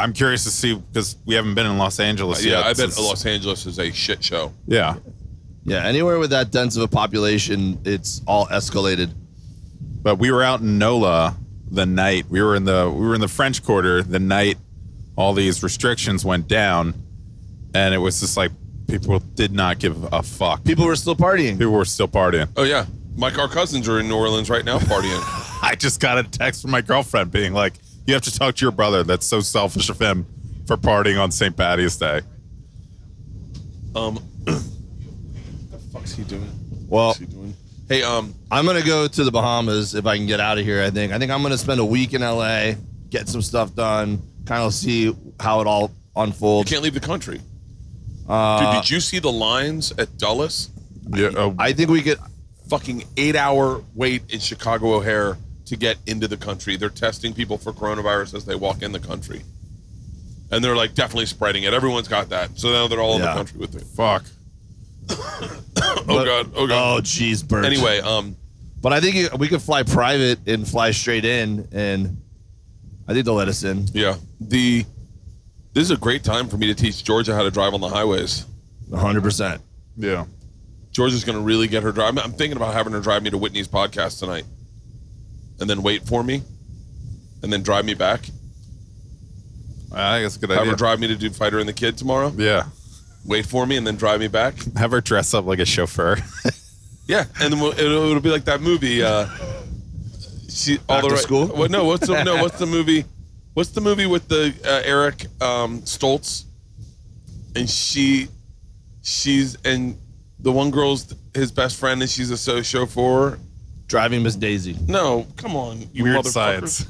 I'm 0.00 0.12
curious 0.12 0.44
to 0.44 0.50
see 0.50 0.74
because 0.74 1.16
we 1.26 1.34
haven't 1.34 1.54
been 1.54 1.66
in 1.66 1.78
Los 1.78 2.00
Angeles 2.00 2.44
Yeah, 2.44 2.52
yet. 2.58 2.64
I 2.64 2.68
bet 2.68 2.76
since- 2.76 2.98
Los 2.98 3.24
Angeles 3.26 3.66
is 3.66 3.78
a 3.78 3.90
shit 3.92 4.22
show. 4.24 4.52
Yeah, 4.66 4.96
yeah, 5.64 5.84
anywhere 5.84 6.18
with 6.18 6.30
that 6.30 6.50
dense 6.50 6.76
of 6.76 6.82
a 6.82 6.88
population, 6.88 7.78
it's 7.84 8.22
all 8.26 8.46
escalated. 8.46 9.10
but 10.02 10.16
we 10.16 10.30
were 10.30 10.42
out 10.42 10.60
in 10.60 10.78
NOLA 10.78 11.36
the 11.70 11.84
night 11.86 12.24
we 12.30 12.40
were 12.42 12.56
in 12.56 12.64
the 12.64 12.90
we 12.92 13.06
were 13.06 13.14
in 13.14 13.20
the 13.20 13.28
French 13.28 13.62
Quarter 13.62 14.02
the 14.02 14.18
night 14.18 14.56
all 15.16 15.34
these 15.34 15.62
restrictions 15.62 16.24
went 16.24 16.48
down, 16.48 16.94
and 17.74 17.94
it 17.94 17.98
was 17.98 18.20
just 18.20 18.36
like 18.36 18.50
people 18.88 19.18
did 19.20 19.52
not 19.52 19.78
give 19.78 20.10
a 20.12 20.22
fuck. 20.22 20.64
People 20.64 20.86
were 20.86 20.96
still 20.96 21.14
partying. 21.14 21.58
People 21.58 21.74
were 21.74 21.84
still 21.84 22.08
partying. 22.08 22.48
Oh 22.56 22.62
yeah, 22.64 22.86
Mike, 23.16 23.38
our 23.38 23.48
cousins 23.48 23.86
are 23.88 24.00
in 24.00 24.08
New 24.08 24.16
Orleans 24.16 24.48
right 24.48 24.64
now 24.64 24.78
partying. 24.78 25.20
I 25.62 25.74
just 25.78 26.00
got 26.00 26.16
a 26.18 26.22
text 26.22 26.62
from 26.62 26.70
my 26.70 26.80
girlfriend 26.80 27.30
being 27.30 27.52
like, 27.52 27.74
"You 28.06 28.14
have 28.14 28.22
to 28.22 28.36
talk 28.36 28.56
to 28.56 28.64
your 28.64 28.72
brother. 28.72 29.02
That's 29.04 29.26
so 29.26 29.40
selfish 29.40 29.88
of 29.88 30.00
him 30.00 30.26
for 30.66 30.76
partying 30.76 31.20
on 31.20 31.30
St. 31.30 31.56
Patty's 31.56 31.96
Day." 31.96 32.20
um, 33.96 34.18
the 34.44 35.78
fuck's 35.92 36.12
he 36.14 36.22
doing? 36.24 36.48
Well, 36.88 37.08
What's 37.08 37.18
he 37.18 37.26
doing? 37.26 37.54
Hey, 37.88 38.02
um, 38.04 38.34
I'm 38.50 38.64
gonna 38.66 38.82
go 38.84 39.08
to 39.08 39.24
the 39.24 39.32
Bahamas 39.32 39.94
if 39.96 40.06
I 40.06 40.16
can 40.16 40.26
get 40.26 40.38
out 40.38 40.58
of 40.58 40.64
here. 40.64 40.82
I 40.82 40.90
think. 40.90 41.12
I 41.12 41.18
think 41.18 41.32
I'm 41.32 41.42
gonna 41.42 41.58
spend 41.58 41.80
a 41.80 41.84
week 41.84 42.14
in 42.14 42.20
LA, 42.22 42.72
get 43.08 43.28
some 43.28 43.42
stuff 43.42 43.74
done, 43.74 44.22
kind 44.46 44.62
of 44.62 44.72
see 44.72 45.14
how 45.40 45.60
it 45.60 45.66
all 45.66 45.90
unfolds. 46.14 46.70
you 46.70 46.74
can't 46.76 46.84
leave 46.84 46.94
the 46.94 47.00
country. 47.00 47.40
Uh, 48.28 48.74
Dude, 48.74 48.82
did 48.82 48.90
you 48.90 49.00
see 49.00 49.18
the 49.18 49.32
lines 49.32 49.92
at 49.98 50.16
Dulles? 50.18 50.70
Yeah, 51.12 51.28
uh, 51.28 51.52
I 51.58 51.72
think 51.72 51.90
we 51.90 52.02
could. 52.02 52.18
Fucking 52.68 53.02
eight 53.16 53.34
hour 53.34 53.82
wait 53.96 54.22
in 54.32 54.38
Chicago 54.38 54.94
O'Hare 54.94 55.36
to 55.70 55.76
get 55.76 55.96
into 56.06 56.28
the 56.28 56.36
country. 56.36 56.76
They're 56.76 56.90
testing 56.90 57.32
people 57.32 57.56
for 57.56 57.72
coronavirus 57.72 58.34
as 58.34 58.44
they 58.44 58.54
walk 58.54 58.82
in 58.82 58.92
the 58.92 58.98
country. 59.00 59.42
And 60.52 60.62
they're 60.64 60.76
like 60.76 60.94
definitely 60.94 61.26
spreading 61.26 61.62
it. 61.62 61.72
Everyone's 61.72 62.08
got 62.08 62.28
that. 62.30 62.58
So 62.58 62.70
now 62.72 62.86
they're 62.88 63.00
all 63.00 63.14
in 63.14 63.20
the 63.22 63.26
Yeah. 63.28 63.34
country 63.34 63.58
with 63.58 63.74
it. 63.76 63.82
fuck. 63.84 64.24
Oh 66.08 66.24
god. 66.24 66.52
Oh 66.54 66.66
god. 66.66 66.98
Oh, 66.98 67.00
jeez, 67.02 67.46
Bert. 67.46 67.64
Anyway, 67.64 68.00
um, 68.00 68.36
but 68.82 68.92
I 68.92 69.00
think 69.00 69.14
you- 69.16 69.28
we 69.38 69.48
could 69.48 69.62
fly 69.62 69.82
private 69.82 70.38
and 70.46 70.66
fly 70.66 70.90
straight 70.90 71.24
in, 71.24 71.68
and 71.72 72.16
I 73.08 73.12
think 73.12 73.24
they'll 73.24 73.34
let 73.34 73.48
us 73.48 73.62
in. 73.64 73.86
yeah. 73.92 74.16
The 74.40 74.84
this 75.72 75.84
is 75.84 75.90
a 75.92 75.96
great 75.96 76.24
time 76.24 76.48
for 76.48 76.56
me 76.56 76.66
to 76.66 76.74
teach 76.74 77.04
Georgia 77.04 77.34
how 77.34 77.42
to 77.44 77.50
drive 77.50 77.74
on 77.74 77.80
the 77.80 77.88
highways. 77.88 78.44
100. 78.88 79.22
percent 79.22 79.60
Yeah, 79.96 80.24
Georgia's 80.90 81.22
going 81.24 81.38
to 81.38 81.44
really 81.44 81.68
get 81.68 81.82
her 81.84 81.92
drive. 81.92 82.18
I'm 82.18 82.32
thinking 82.32 82.56
about 82.56 82.74
having 82.74 82.92
her 82.92 83.00
drive 83.00 83.22
me 83.22 83.30
to 83.30 83.38
Whitney's 83.38 83.68
podcast 83.68 84.18
tonight, 84.18 84.44
and 85.60 85.68
then 85.70 85.82
wait 85.82 86.06
for 86.06 86.22
me, 86.24 86.42
and 87.42 87.52
then 87.52 87.62
drive 87.62 87.84
me 87.84 87.94
back. 87.94 88.20
I 89.92 90.16
think 90.18 90.26
it's 90.26 90.36
a 90.36 90.38
good 90.38 90.50
Have 90.50 90.60
idea. 90.60 90.70
her 90.72 90.76
drive 90.76 91.00
me 91.00 91.08
to 91.08 91.16
do 91.16 91.30
Fighter 91.30 91.58
and 91.58 91.68
the 91.68 91.72
Kid 91.72 91.98
tomorrow. 91.98 92.32
yeah, 92.36 92.64
Wait 93.24 93.44
for 93.46 93.66
me, 93.66 93.76
and 93.76 93.86
then 93.86 93.96
drive 93.96 94.20
me 94.20 94.28
back. 94.28 94.54
have 94.76 94.92
her 94.92 95.00
dress 95.00 95.34
up 95.34 95.44
like 95.46 95.58
a 95.58 95.66
chauffeur. 95.66 96.16
Yeah, 97.06 97.24
and 97.40 97.52
then 97.52 97.58
we'll, 97.60 97.72
it'll, 97.72 98.04
it'll 98.08 98.20
be 98.20 98.30
like 98.30 98.44
that 98.44 98.60
movie. 98.60 99.02
Uh, 99.02 99.26
she 100.48 100.78
all 100.88 100.98
Back 100.98 101.02
the 101.02 101.08
to 101.08 101.14
right- 101.16 101.22
School? 101.24 101.46
What? 101.48 101.68
No, 101.72 101.84
what's 101.84 102.06
the 102.06 102.22
no? 102.22 102.40
What's 102.40 102.56
the 102.60 102.66
movie? 102.66 103.04
What's 103.54 103.70
the 103.70 103.80
movie 103.80 104.06
with 104.06 104.28
the 104.28 104.54
uh, 104.64 104.82
Eric 104.84 105.24
um, 105.42 105.80
Stoltz? 105.82 106.44
And 107.56 107.68
she, 107.68 108.28
she's 109.02 109.56
and 109.64 109.98
the 110.38 110.52
one 110.52 110.70
girl's 110.70 111.12
his 111.34 111.50
best 111.50 111.80
friend, 111.80 112.00
and 112.00 112.08
she's 112.08 112.30
a 112.30 112.36
so 112.36 112.62
chauffeur. 112.62 113.40
Driving 113.90 114.22
Miss 114.22 114.36
Daisy. 114.36 114.76
No, 114.86 115.26
come 115.36 115.56
on, 115.56 115.80
you 115.92 116.04
Weird 116.04 116.18
motherfucker. 116.18 116.68
science. 116.68 116.86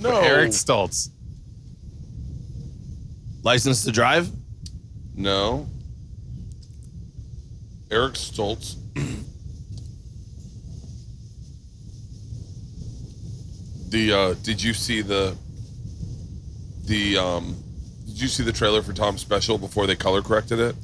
No, 0.00 0.20
Eric 0.22 0.50
Stoltz. 0.50 1.08
License 3.44 3.84
to 3.84 3.92
drive. 3.92 4.28
No. 5.14 5.68
Eric 7.92 8.14
Stoltz. 8.14 8.74
the 13.90 14.12
uh 14.12 14.34
did 14.42 14.60
you 14.60 14.74
see 14.74 15.00
the 15.00 15.36
the 16.86 17.16
um 17.18 17.54
did 18.06 18.20
you 18.20 18.26
see 18.26 18.42
the 18.42 18.52
trailer 18.52 18.82
for 18.82 18.92
Tom 18.92 19.16
Special 19.16 19.58
before 19.58 19.86
they 19.86 19.94
color 19.94 20.22
corrected 20.22 20.58
it? 20.58 20.74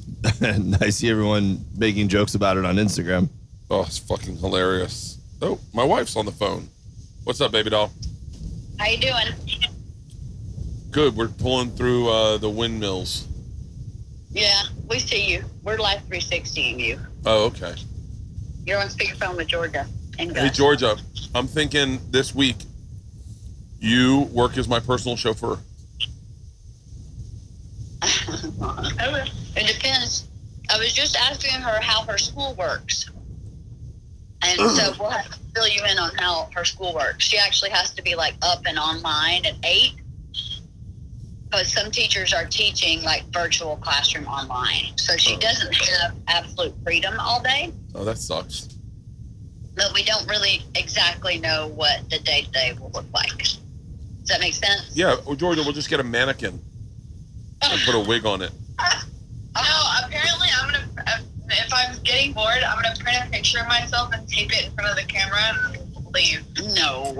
and 0.41 0.75
I 0.81 0.89
see 0.89 1.09
everyone 1.09 1.65
making 1.77 2.07
jokes 2.07 2.33
about 2.35 2.55
it 2.55 2.63
on 2.63 2.77
Instagram. 2.77 3.27
Oh, 3.69 3.81
it's 3.83 3.97
fucking 3.97 4.37
hilarious. 4.37 5.18
Oh, 5.41 5.59
my 5.73 5.83
wife's 5.83 6.15
on 6.15 6.25
the 6.25 6.31
phone. 6.31 6.69
What's 7.23 7.39
up, 7.39 7.51
baby 7.51 7.69
doll? 7.69 7.91
How 8.77 8.87
you 8.87 8.97
doing? 8.97 9.27
Good. 10.91 11.15
We're 11.15 11.27
pulling 11.27 11.71
through 11.71 12.09
uh 12.09 12.37
the 12.37 12.49
windmills. 12.49 13.27
Yeah, 14.31 14.63
we 14.89 14.99
see 14.99 15.31
you. 15.31 15.43
We're 15.63 15.77
live 15.77 16.01
360ing 16.09 16.79
you. 16.79 16.99
Oh, 17.25 17.45
okay. 17.45 17.75
You're 18.65 18.79
on 18.79 18.87
speakerphone 18.87 19.37
with 19.37 19.47
Georgia 19.47 19.87
and 20.19 20.35
Hey. 20.35 20.49
Georgia, 20.49 20.97
I'm 21.33 21.47
thinking 21.47 21.99
this 22.11 22.35
week 22.35 22.57
you 23.79 24.29
work 24.31 24.57
as 24.57 24.67
my 24.67 24.79
personal 24.79 25.15
chauffeur. 25.15 25.57
it 28.03 29.67
depends. 29.67 30.27
I 30.69 30.77
was 30.77 30.93
just 30.93 31.15
asking 31.15 31.61
her 31.61 31.79
how 31.81 32.03
her 32.03 32.17
school 32.17 32.53
works. 32.55 33.09
And 34.41 34.59
so 34.71 34.93
we'll 34.99 35.09
have 35.09 35.29
to 35.31 35.39
fill 35.55 35.67
you 35.67 35.81
in 35.89 35.97
on 35.99 36.11
how 36.17 36.49
her 36.55 36.65
school 36.65 36.93
works. 36.93 37.25
She 37.25 37.37
actually 37.37 37.71
has 37.71 37.91
to 37.91 38.01
be 38.01 38.15
like 38.15 38.35
up 38.41 38.61
and 38.65 38.77
online 38.79 39.45
at 39.45 39.55
eight. 39.63 39.93
Because 41.49 41.73
some 41.73 41.89
teachers 41.89 42.31
are 42.33 42.45
teaching 42.45 43.01
like 43.01 43.23
virtual 43.33 43.77
classroom 43.77 44.27
online. 44.27 44.95
So 44.97 45.17
she 45.17 45.35
Oh. 45.35 45.39
doesn't 45.39 45.73
have 45.73 46.15
absolute 46.27 46.75
freedom 46.83 47.19
all 47.19 47.41
day. 47.41 47.73
Oh, 47.95 48.03
that 48.05 48.19
sucks. 48.19 48.67
But 49.75 49.93
we 49.93 50.03
don't 50.03 50.27
really 50.27 50.61
exactly 50.75 51.39
know 51.39 51.67
what 51.67 52.07
the 52.09 52.19
day 52.19 52.41
to 52.43 52.51
day 52.51 52.73
will 52.79 52.91
look 52.91 53.05
like. 53.13 53.35
Does 53.37 53.57
that 54.27 54.39
make 54.41 54.53
sense? 54.53 54.91
Yeah, 54.93 55.15
well, 55.25 55.35
Georgia, 55.35 55.63
we'll 55.63 55.73
just 55.73 55.89
get 55.89 55.99
a 55.99 56.03
mannequin 56.03 56.59
and 57.63 57.81
put 57.83 57.95
a 57.95 57.99
wig 58.07 58.25
on 58.27 58.41
it. 58.43 58.51
No, 58.77 58.85
oh, 59.55 60.01
apparently 60.05 60.38
If 61.51 61.73
I'm 61.73 61.97
getting 62.03 62.33
bored, 62.33 62.63
I'm 62.63 62.81
gonna 62.81 62.95
print 62.99 63.17
a 63.25 63.29
picture 63.29 63.59
of 63.59 63.67
myself 63.67 64.11
and 64.13 64.27
tape 64.27 64.51
it 64.55 64.65
in 64.65 64.71
front 64.73 64.89
of 64.89 64.95
the 64.95 65.03
camera 65.11 65.39
and 65.41 66.05
leave. 66.13 66.43
No. 66.75 67.15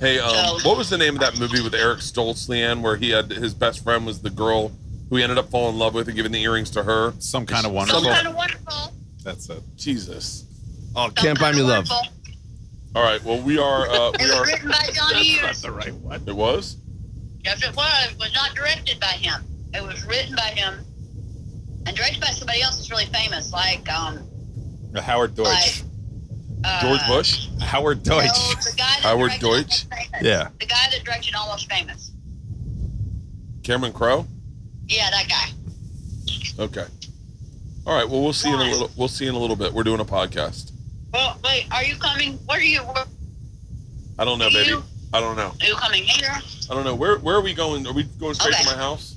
Hey, 0.00 0.18
um, 0.18 0.30
So- 0.60 0.68
what 0.68 0.76
was 0.76 0.90
the 0.90 0.98
name 0.98 1.14
of 1.14 1.20
that 1.20 1.38
movie 1.38 1.60
with 1.60 1.74
Eric 1.74 2.00
Stoltz, 2.00 2.48
Leanne, 2.48 2.80
where 2.80 2.96
he 2.96 3.10
had 3.10 3.30
his 3.30 3.54
best 3.54 3.84
friend 3.84 4.04
was 4.04 4.20
the 4.20 4.30
girl 4.30 4.72
who 5.08 5.16
he 5.16 5.22
ended 5.22 5.38
up 5.38 5.50
falling 5.50 5.74
in 5.74 5.78
love 5.78 5.94
with 5.94 6.08
and 6.08 6.16
giving 6.16 6.32
the 6.32 6.42
earrings 6.42 6.70
to 6.70 6.82
her? 6.82 7.14
Some 7.18 7.46
kind 7.46 7.64
of 7.66 7.72
wonderful. 7.72 8.02
Some 8.02 8.12
kind 8.12 8.26
of 8.26 8.34
wonderful. 8.34 8.92
That's 9.22 9.48
it. 9.48 9.62
Jesus. 9.76 10.44
Oh, 10.96 11.04
Some 11.06 11.14
can't 11.14 11.38
buy 11.40 11.52
me 11.52 11.62
love. 11.62 11.88
wonderful. 11.88 12.02
All 12.94 13.02
right, 13.02 13.22
well, 13.24 13.38
we 13.38 13.58
are. 13.58 13.88
Uh, 13.88 14.10
It 14.10 14.20
we 14.20 14.26
was 14.26 14.34
are. 14.34 14.44
written 14.44 14.68
by 14.68 14.90
Johnny 14.92 15.22
Hughes. 15.24 15.66
right 15.68 15.94
one. 15.94 16.22
It 16.26 16.34
was. 16.36 16.76
Yes, 17.44 17.62
it 17.62 17.74
was. 17.74 18.08
It 18.10 18.18
was 18.18 18.34
not 18.34 18.54
directed 18.54 18.98
by 19.00 19.06
him. 19.06 19.42
It 19.72 19.82
was 19.82 20.04
written 20.04 20.34
by 20.36 20.50
him. 20.50 20.84
And 21.86 21.96
directed 21.96 22.20
by 22.20 22.28
somebody 22.28 22.62
else 22.62 22.78
who's 22.78 22.90
really 22.90 23.06
famous, 23.06 23.52
like 23.52 23.90
um, 23.90 24.20
Howard 24.96 25.34
Deutch. 25.34 25.46
like 25.46 25.82
uh, 26.64 26.80
George 26.80 27.06
Bush. 27.08 27.48
Howard 27.60 28.02
Deutch. 28.02 28.28
the 28.64 28.74
guy 28.76 28.84
that 28.84 29.00
Howard 29.02 29.32
Deutch? 29.40 29.86
Yeah. 30.20 30.48
the 30.60 30.66
guy 30.66 30.86
that 30.90 31.02
directed 31.04 31.34
Almost 31.34 31.68
Famous. 31.70 32.12
Cameron 33.64 33.92
Crowe. 33.92 34.26
Yeah, 34.88 35.10
that 35.10 35.28
guy. 35.28 36.62
Okay. 36.64 36.84
All 37.86 37.96
right. 37.96 38.08
Well, 38.08 38.22
we'll 38.22 38.32
see 38.32 38.48
in 38.48 38.54
a 38.54 38.62
little. 38.64 38.90
We'll 38.96 39.08
see 39.08 39.26
in 39.26 39.34
a 39.34 39.38
little 39.38 39.56
bit. 39.56 39.72
We're 39.72 39.82
doing 39.84 40.00
a 40.00 40.04
podcast. 40.04 40.70
Well, 41.12 41.38
wait, 41.44 41.66
are 41.72 41.82
you 41.84 41.96
coming? 41.96 42.34
What 42.46 42.58
are 42.58 42.62
you? 42.62 42.80
Where, 42.80 43.04
I 44.18 44.24
don't 44.24 44.38
know, 44.38 44.48
baby. 44.50 44.68
you- 44.70 44.84
I 45.14 45.20
don't 45.20 45.36
know. 45.36 45.52
are 45.60 45.66
you 45.66 45.74
coming 45.74 46.04
here? 46.04 46.30
I 46.70 46.74
don't 46.74 46.84
know. 46.84 46.94
Where 46.94 47.18
Where 47.18 47.36
are 47.36 47.40
we 47.42 47.54
going? 47.54 47.86
Are 47.86 47.92
we 47.92 48.04
going 48.04 48.34
straight 48.34 48.54
Okay. 48.54 48.64
to 48.64 48.76
my 48.76 48.82
house? 48.82 49.16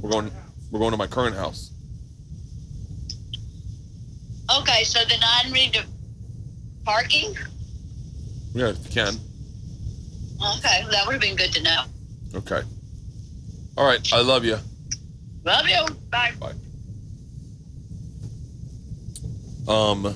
We're 0.00 0.10
going. 0.10 0.30
We're 0.70 0.80
going 0.80 0.90
to 0.92 0.96
my 0.96 1.06
current 1.06 1.36
house. 1.36 1.70
Okay, 4.60 4.84
so 4.84 5.00
then 5.08 5.18
I 5.22 5.50
need 5.50 5.74
to 5.74 5.84
parking. 6.84 7.34
Yeah, 8.54 8.68
if 8.68 8.78
you 8.84 8.90
can. 8.90 9.14
Okay, 10.58 10.84
that 10.90 11.02
would 11.06 11.12
have 11.12 11.20
been 11.20 11.36
good 11.36 11.52
to 11.52 11.62
know. 11.62 11.82
Okay. 12.34 12.62
All 13.76 13.86
right. 13.86 14.12
I 14.12 14.20
love 14.22 14.44
you. 14.44 14.58
Love 15.44 15.68
you. 15.68 15.84
Bye. 16.10 16.32
Bye. 16.38 16.52
Um, 19.68 20.14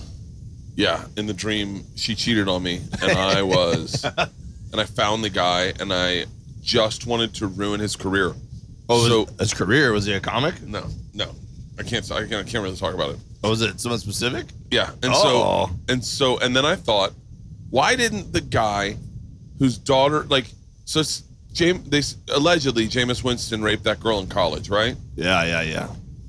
yeah. 0.77 1.05
In 1.17 1.27
the 1.27 1.33
dream, 1.35 1.85
she 1.97 2.15
cheated 2.15 2.49
on 2.49 2.63
me, 2.63 2.81
and 3.03 3.13
I 3.13 3.43
was, 3.43 4.05
and 4.05 4.81
I 4.81 4.85
found 4.85 5.25
the 5.25 5.31
guy, 5.31 5.73
and 5.81 5.93
I 5.93 6.27
just 6.63 7.07
wanted 7.07 7.35
to 7.37 7.47
ruin 7.47 7.81
his 7.81 7.97
career. 7.97 8.35
Oh, 8.92 9.07
so 9.09 9.26
his 9.38 9.55
career 9.55 9.92
was 9.92 10.05
he 10.05 10.12
a 10.14 10.20
comic? 10.20 10.61
no, 10.62 10.87
no, 11.14 11.31
I 11.79 11.83
can't. 11.83 12.11
I 12.11 12.20
can't, 12.26 12.46
I 12.46 12.50
can't 12.50 12.62
really 12.64 12.76
talk 12.76 12.94
about 12.94 13.11
it. 13.11 13.16
Oh, 13.42 13.48
or 13.48 13.50
was 13.50 13.62
it 13.62 13.81
someone 13.81 13.98
specific? 14.00 14.46
Yeah, 14.70 14.90
and 15.03 15.12
Oh. 15.14 15.66
so 15.68 15.70
and 15.92 16.05
so 16.05 16.38
and 16.38 16.55
then 16.55 16.64
I 16.66 16.76
thought, 16.76 17.12
why 17.70 17.96
didn't 17.96 18.33
the 18.33 18.40
guy 18.40 18.96
whose 19.59 19.79
daughter 19.79 20.24
like 20.29 20.46
so 20.85 21.03
James 21.53 21.88
they 21.88 22.03
allegedly 22.35 22.87
Jameis 22.88 23.22
Winston 23.24 23.62
raped 23.62 23.85
that 23.85 24.00
girl 24.00 24.18
in 24.20 24.26
college, 24.29 24.68
right? 24.68 24.96
Yeah, 25.16 25.44
yeah, 25.44 25.62
yeah. 25.62 25.88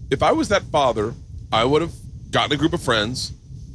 If 0.10 0.24
I 0.24 0.32
was 0.32 0.50
that 0.50 0.64
father, 0.72 1.14
I 1.52 1.64
would 1.66 1.82
have 1.82 1.94
gotten 2.32 2.54
a 2.54 2.58
group 2.58 2.74
of 2.74 2.82
friends, 2.82 3.32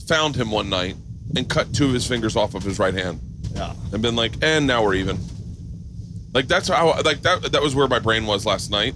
found 0.08 0.34
him 0.36 0.50
one 0.50 0.68
night, 0.70 0.96
and 1.36 1.48
cut 1.48 1.72
two 1.74 1.86
of 1.86 1.92
his 1.92 2.06
fingers 2.06 2.36
off 2.36 2.54
of 2.54 2.62
his 2.62 2.78
right 2.78 2.94
hand, 2.94 3.20
Yeah. 3.54 3.74
and 3.92 4.00
been 4.02 4.16
like, 4.16 4.34
and 4.42 4.66
now 4.66 4.82
we're 4.84 4.94
even. 4.94 5.18
Like 6.34 6.48
that's 6.48 6.68
how 6.68 7.00
like 7.02 7.22
that 7.22 7.52
that 7.52 7.62
was 7.62 7.74
where 7.74 7.88
my 7.88 7.98
brain 7.98 8.26
was 8.26 8.44
last 8.46 8.70
night, 8.70 8.94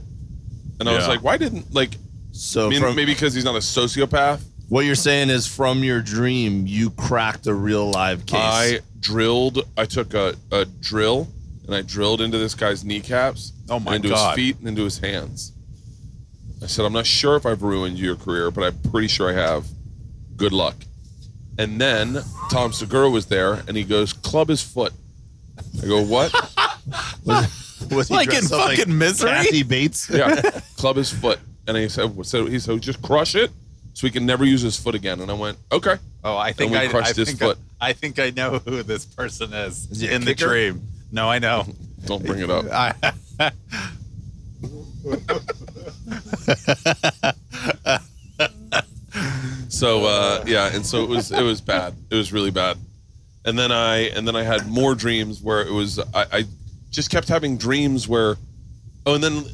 and 0.79 0.88
I 0.88 0.95
was 0.95 1.05
Yeah. 1.05 1.09
like, 1.09 1.23
why 1.23 1.37
didn't 1.37 1.73
like 1.75 1.97
So 2.33 2.66
I 2.66 2.71
mean, 2.71 2.81
from, 2.81 2.97
maybe 2.97 3.12
because 3.12 3.35
he's 3.35 3.45
not 3.45 3.55
a 3.57 3.61
sociopath. 3.61 4.40
what 4.69 4.85
you're 4.85 4.95
saying 4.95 5.31
is 5.31 5.47
from 5.47 5.83
your 5.83 6.01
dream, 6.03 6.66
you 6.66 6.90
cracked 6.90 7.47
a 7.47 7.55
real 7.55 7.90
live 7.90 8.27
case. 8.27 8.38
I 8.40 8.79
drilled. 9.01 9.66
I 9.77 9.85
took 9.87 10.12
a, 10.14 10.35
a 10.53 10.64
drill 10.66 11.29
and 11.66 11.75
I 11.75 11.83
drilled 11.83 12.21
into 12.21 12.38
this 12.38 12.55
guy's 12.55 12.85
kneecaps. 12.85 13.53
Oh 13.71 13.81
my 13.81 13.95
and 13.95 14.05
into 14.05 14.14
God. 14.14 14.37
his 14.37 14.45
feet 14.45 14.59
and 14.59 14.69
into 14.69 14.83
his 14.85 14.99
hands. 14.99 15.53
I 16.62 16.66
said, 16.66 16.85
I'm 16.85 16.93
not 16.93 17.07
sure 17.07 17.37
if 17.37 17.47
I've 17.47 17.62
ruined 17.62 17.99
your 17.99 18.16
career, 18.16 18.51
but 18.51 18.64
I'm 18.64 18.79
pretty 18.90 19.09
sure 19.09 19.31
I 19.31 19.33
have. 19.33 19.64
Good 20.37 20.53
luck. 20.53 20.77
And 21.59 21.81
then 21.81 22.19
Tom 22.51 22.73
Segura 22.73 23.09
was 23.09 23.27
there 23.27 23.62
and 23.66 23.77
he 23.77 23.83
goes, 23.85 24.12
Club 24.12 24.49
his 24.49 24.62
foot. 24.62 24.93
I 25.83 25.87
go, 25.87 26.03
What? 26.03 26.33
was 27.90 28.09
he 28.09 28.14
Like 28.14 28.29
in 28.29 28.33
dressed 28.40 28.53
up 28.53 28.70
fucking 28.70 28.96
misery? 28.96 29.31
Kathy 29.31 29.62
Bates. 29.62 30.09
yeah. 30.11 30.40
Club 30.76 30.96
his 30.96 31.11
foot. 31.11 31.38
And 31.66 31.76
he 31.76 31.88
said, 31.88 32.24
so 32.26 32.46
he 32.46 32.59
said, 32.59 32.81
just 32.81 33.00
crush 33.03 33.35
it 33.35 33.50
so 33.94 34.07
he 34.07 34.11
can 34.11 34.26
never 34.26 34.44
use 34.44 34.62
his 34.62 34.79
foot 34.79 34.94
again. 34.94 35.20
And 35.20 35.31
I 35.31 35.35
went, 35.35 35.59
Okay. 35.70 35.96
Oh, 36.24 36.37
I 36.37 36.53
think 36.53 36.72
we 36.72 36.79
I, 36.79 36.88
crushed 36.88 37.16
I 37.16 37.20
his 37.20 37.29
think 37.29 37.38
foot. 37.40 37.59
I, 37.81 37.90
I 37.90 37.92
think 37.92 38.18
I 38.18 38.31
know 38.31 38.59
who 38.59 38.83
this 38.83 39.05
person 39.07 39.53
is, 39.53 39.90
Is 39.90 40.00
he 40.00 40.09
a 40.09 40.12
in 40.12 40.24
the 40.24 40.35
kicker? 40.35 40.48
dream. 40.48 40.83
No, 41.12 41.29
I 41.31 41.38
know. 41.38 41.64
Don't 42.07 42.24
bring 42.24 42.40
it 42.40 42.50
up. 42.50 42.64
I, 42.72 43.12
So 49.68 50.05
uh, 50.05 50.44
yeah, 50.46 50.74
and 50.74 50.85
so 50.85 51.03
it 51.05 51.09
was 51.09 51.31
it 51.33 51.42
was 51.42 51.61
bad. 51.61 51.94
It 52.11 52.14
was 52.16 52.33
really 52.33 52.50
bad. 52.50 52.76
And 53.44 53.59
then 53.59 53.70
I 53.72 54.09
and 54.11 54.26
then 54.26 54.37
I 54.37 54.42
had 54.42 54.66
more 54.68 54.94
dreams 54.94 55.40
where 55.40 55.62
it 55.62 55.72
was 55.72 55.98
I, 55.98 56.26
I 56.33 56.44
just 56.90 57.11
kept 57.11 57.29
having 57.29 57.57
dreams 57.57 58.09
where 58.09 58.37
oh 59.07 59.14
and 59.14 59.24
then 59.24 59.44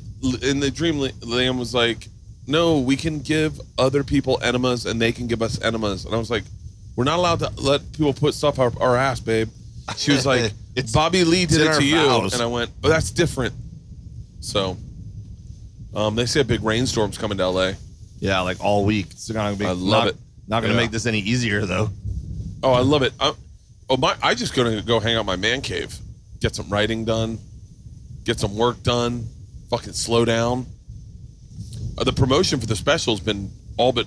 in 0.42 0.60
the 0.60 0.70
dream 0.70 0.96
Leanne 0.96 1.58
was 1.58 1.74
like, 1.74 2.08
no, 2.46 2.78
we 2.78 2.96
can 2.96 3.20
give 3.20 3.60
other 3.78 4.02
people 4.02 4.38
enemas 4.42 4.86
and 4.86 5.00
they 5.00 5.12
can 5.12 5.26
give 5.26 5.42
us 5.42 5.60
enemas. 5.60 6.04
And 6.04 6.14
I 6.14 6.18
was 6.18 6.30
like, 6.30 6.44
we're 6.96 7.04
not 7.04 7.18
allowed 7.18 7.40
to 7.40 7.52
let 7.60 7.92
people 7.92 8.14
put 8.14 8.34
stuff 8.34 8.58
up 8.58 8.80
our 8.80 8.96
ass, 8.96 9.20
babe. 9.20 9.48
She 9.96 10.12
was 10.12 10.24
like, 10.24 10.52
It's- 10.76 10.92
Bobby 10.92 11.24
Lee 11.24 11.46
did 11.46 11.60
it 11.62 11.74
to 11.74 11.84
you, 11.84 11.96
vows. 11.96 12.34
and 12.34 12.42
I 12.42 12.46
went, 12.46 12.70
oh, 12.84 12.88
that's 12.88 13.10
different. 13.10 13.54
So, 14.40 14.76
um, 15.94 16.14
they 16.14 16.26
say 16.26 16.40
a 16.40 16.44
big 16.44 16.62
rainstorm's 16.62 17.16
coming 17.18 17.38
to 17.38 17.48
LA. 17.48 17.72
Yeah, 18.18 18.40
like 18.40 18.62
all 18.62 18.84
week. 18.84 19.06
It's 19.10 19.30
gonna 19.30 19.56
be 19.56 19.64
I 19.64 19.72
love 19.72 19.80
not, 19.80 20.06
it. 20.08 20.16
Not 20.48 20.60
gonna 20.62 20.74
Yeah. 20.74 20.80
make 20.80 20.90
this 20.90 21.06
any 21.06 21.20
easier 21.20 21.66
though. 21.66 21.90
Oh, 22.62 22.72
I 22.72 22.80
love 22.80 23.02
it. 23.02 23.12
i 23.20 23.32
oh, 23.88 23.96
my! 23.96 24.16
I 24.22 24.34
just 24.34 24.54
gonna 24.54 24.82
go 24.82 25.00
hang 25.00 25.16
out 25.16 25.26
my 25.26 25.36
man 25.36 25.60
cave, 25.60 25.96
get 26.46 26.54
some 26.54 26.68
writing 26.68 27.04
done, 27.04 27.40
get 28.22 28.38
some 28.38 28.56
work 28.56 28.80
done, 28.84 29.26
fucking 29.68 29.94
slow 29.94 30.24
down. 30.24 30.64
Uh, 31.98 32.04
the 32.04 32.12
promotion 32.12 32.60
for 32.60 32.66
the 32.66 32.76
special's 32.76 33.18
been 33.18 33.50
all 33.76 33.92
but 33.92 34.06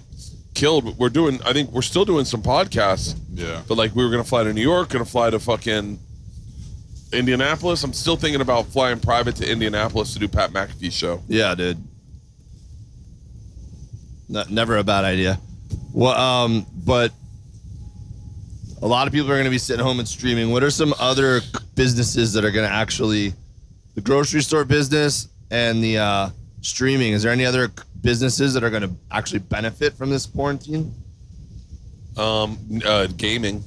killed. 0.55 0.97
We're 0.97 1.09
doing. 1.09 1.41
I 1.43 1.51
think 1.51 1.69
we're 1.71 1.81
still 1.81 2.05
doing 2.05 2.23
some 2.23 2.41
podcasts, 2.41 3.19
yeah. 3.33 3.61
but 3.67 3.77
like 3.77 3.93
we 3.93 4.05
were 4.05 4.09
gonna 4.09 4.23
fly 4.23 4.45
to 4.45 4.53
New 4.53 4.61
York, 4.61 4.87
gonna 4.87 5.03
fly 5.03 5.29
to 5.29 5.37
fucking 5.37 5.99
Indianapolis. 7.11 7.83
I'm 7.83 7.91
still 7.91 8.15
thinking 8.15 8.39
about 8.39 8.67
flying 8.67 9.01
private 9.01 9.35
to 9.37 9.51
Indianapolis 9.51 10.13
to 10.13 10.19
do 10.19 10.29
Pat 10.29 10.51
McAfee 10.51 10.93
show. 10.93 11.21
Yeah, 11.27 11.55
dude. 11.55 11.83
No, 14.29 14.45
never 14.49 14.77
a 14.77 14.83
bad 14.85 15.03
idea. 15.03 15.41
Well, 15.91 16.13
um, 16.13 16.65
but 16.85 17.11
a 18.81 18.87
lot 18.87 19.07
of 19.07 19.13
people 19.13 19.27
are 19.29 19.35
going 19.35 19.43
to 19.45 19.49
be 19.49 19.57
sitting 19.57 19.83
home 19.83 19.99
and 19.99 20.07
streaming. 20.07 20.51
What 20.51 20.63
are 20.63 20.69
some 20.69 20.93
other 20.99 21.41
businesses 21.75 22.33
that 22.33 22.45
are 22.45 22.51
going 22.51 22.67
to 22.67 22.73
actually, 22.73 23.33
the 23.95 24.01
grocery 24.01 24.41
store 24.41 24.63
business 24.65 25.27
and 25.51 25.83
the 25.83 25.97
uh, 25.97 26.29
streaming? 26.61 27.13
Is 27.13 27.23
there 27.23 27.31
any 27.31 27.45
other 27.45 27.69
businesses 28.01 28.53
that 28.53 28.63
are 28.63 28.69
going 28.69 28.83
to 28.83 28.91
actually 29.11 29.39
benefit 29.39 29.93
from 29.93 30.09
this 30.09 30.25
quarantine? 30.25 30.93
Um, 32.17 32.57
uh, 32.85 33.07
gaming. 33.17 33.63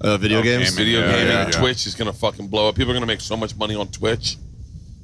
Uh, 0.00 0.16
video 0.16 0.40
Oh, 0.40 0.42
games. 0.42 0.70
gaming. 0.70 0.76
Video 0.76 1.00
Yeah, 1.00 1.12
gaming, 1.12 1.26
yeah, 1.28 1.44
yeah. 1.46 1.50
Twitch 1.52 1.86
is 1.86 1.94
gonna 1.94 2.12
fucking 2.12 2.48
blow 2.48 2.68
up. 2.68 2.74
People 2.74 2.90
are 2.90 2.94
gonna 2.94 3.06
make 3.06 3.20
so 3.20 3.36
much 3.36 3.54
money 3.56 3.76
on 3.76 3.86
Twitch. 3.86 4.36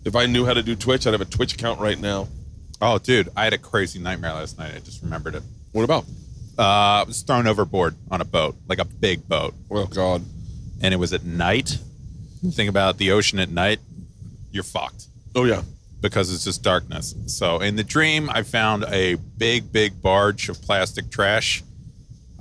If 0.04 0.16
I 0.16 0.26
knew 0.26 0.44
how 0.44 0.54
to 0.54 0.62
do 0.62 0.74
Twitch, 0.74 1.06
I'd 1.06 1.12
have 1.12 1.20
a 1.20 1.24
Twitch 1.24 1.54
account 1.54 1.78
right 1.80 1.98
now. 1.98 2.26
Oh, 2.82 2.98
dude, 2.98 3.28
I 3.36 3.44
had 3.44 3.52
a 3.52 3.58
crazy 3.58 4.00
nightmare 4.00 4.32
last 4.34 4.58
night. 4.58 4.72
I 4.74 4.80
just 4.80 5.00
remembered 5.02 5.36
it. 5.36 5.42
What 5.70 5.84
about? 5.84 6.04
Uh, 6.58 6.62
I 6.62 7.04
was 7.06 7.22
thrown 7.22 7.46
overboard 7.46 7.94
on 8.10 8.20
a 8.20 8.24
boat, 8.24 8.56
like 8.68 8.78
a 8.80 8.84
big 8.84 9.28
boat, 9.28 9.54
Oh 9.70 9.86
God. 9.86 10.24
and 10.82 10.92
it 10.92 10.96
was 10.96 11.12
at 11.12 11.24
night. 11.24 11.78
Think 12.52 12.68
about 12.68 12.98
the 12.98 13.12
ocean 13.12 13.38
at 13.38 13.48
night, 13.50 13.78
you're 14.50 14.64
fucked 14.64 15.04
Oh 15.34 15.44
yeah. 15.44 15.62
because 16.00 16.32
it's 16.34 16.44
just 16.44 16.62
darkness. 16.62 17.14
So 17.26 17.58
in 17.60 17.76
the 17.76 17.84
dream, 17.84 18.28
I 18.30 18.42
found 18.42 18.84
a 18.88 19.14
big, 19.14 19.72
big 19.72 20.02
barge 20.02 20.48
of 20.48 20.60
plastic 20.62 21.10
trash. 21.10 21.62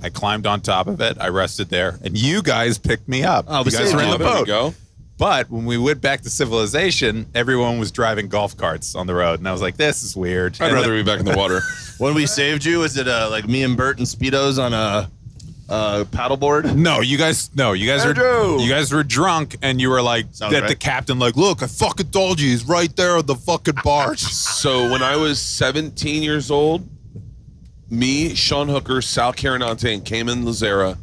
I 0.00 0.10
climbed 0.10 0.46
on 0.46 0.60
top 0.60 0.86
of 0.86 1.00
it. 1.00 1.16
I 1.20 1.28
rested 1.28 1.68
there, 1.70 1.98
and 2.04 2.16
you 2.16 2.40
guys 2.42 2.78
picked 2.78 3.08
me 3.08 3.24
up. 3.24 3.46
Oh, 3.48 3.64
you 3.64 3.70
guys 3.72 3.92
were 3.92 4.00
in 4.02 4.10
the 4.10 4.18
there 4.18 4.28
boat. 4.28 4.46
go. 4.46 4.74
But 5.18 5.50
when 5.50 5.64
we 5.64 5.76
went 5.76 6.00
back 6.00 6.20
to 6.22 6.30
civilization, 6.30 7.26
everyone 7.34 7.80
was 7.80 7.90
driving 7.90 8.28
golf 8.28 8.56
carts 8.56 8.94
on 8.94 9.08
the 9.08 9.14
road, 9.14 9.40
and 9.40 9.48
I 9.48 9.52
was 9.52 9.60
like, 9.60 9.76
"This 9.76 10.04
is 10.04 10.16
weird." 10.16 10.56
I'd 10.60 10.66
And 10.66 10.74
rather 10.74 10.94
be 10.94 11.02
back 11.02 11.18
in 11.18 11.26
the 11.26 11.36
water. 11.36 11.60
When 11.98 12.14
we 12.14 12.26
saved 12.26 12.64
you, 12.64 12.78
was 12.78 12.96
it 12.96 13.08
uh, 13.08 13.26
like 13.28 13.48
me 13.48 13.64
and 13.64 13.76
Bert 13.76 13.98
and 13.98 14.06
Speedos 14.06 14.62
on 14.62 14.72
a, 14.72 15.10
paddleboard? 16.04 16.76
No, 16.76 17.00
you 17.00 17.18
guys. 17.18 17.50
No, 17.56 17.72
you 17.72 17.88
guys 17.88 18.04
Andrew! 18.04 18.54
were. 18.54 18.60
You 18.60 18.70
guys 18.70 18.92
were 18.92 19.02
drunk, 19.02 19.56
and 19.62 19.80
you 19.80 19.90
were 19.90 20.00
like 20.00 20.26
Sounds 20.30 20.54
at 20.54 20.60
right. 20.60 20.68
the 20.68 20.76
captain, 20.76 21.18
like, 21.18 21.36
"Look, 21.36 21.60
I 21.60 21.66
fucking 21.66 22.10
told 22.10 22.40
you, 22.40 22.50
he's 22.50 22.64
right 22.64 22.94
there 22.94 23.16
on 23.16 23.26
the 23.26 23.34
fucking 23.34 23.74
barge." 23.82 24.20
so 24.20 24.92
when 24.92 25.02
I 25.02 25.16
was 25.16 25.40
17 25.40 26.22
years 26.22 26.52
old, 26.52 26.88
me, 27.90 28.36
Sean 28.36 28.68
Hooker, 28.68 29.02
Sal 29.02 29.32
Carinante, 29.32 29.92
and 29.92 30.04
Cayman 30.04 30.44
Lazera 30.44 30.96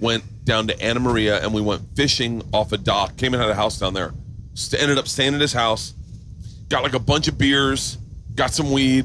went 0.00 0.24
down 0.50 0.66
to 0.66 0.82
Anna 0.82 0.98
Maria 0.98 1.40
and 1.40 1.54
we 1.54 1.60
went 1.60 1.80
fishing 1.94 2.42
off 2.52 2.72
a 2.72 2.76
dock. 2.76 3.16
Cayman 3.16 3.38
had 3.38 3.50
a 3.50 3.54
house 3.54 3.78
down 3.78 3.94
there. 3.94 4.12
St- 4.54 4.82
ended 4.82 4.98
up 4.98 5.06
staying 5.06 5.32
at 5.32 5.40
his 5.40 5.52
house. 5.52 5.94
Got 6.68 6.82
like 6.82 6.94
a 6.94 6.98
bunch 6.98 7.28
of 7.28 7.38
beers, 7.38 7.98
got 8.34 8.50
some 8.50 8.72
weed, 8.72 9.04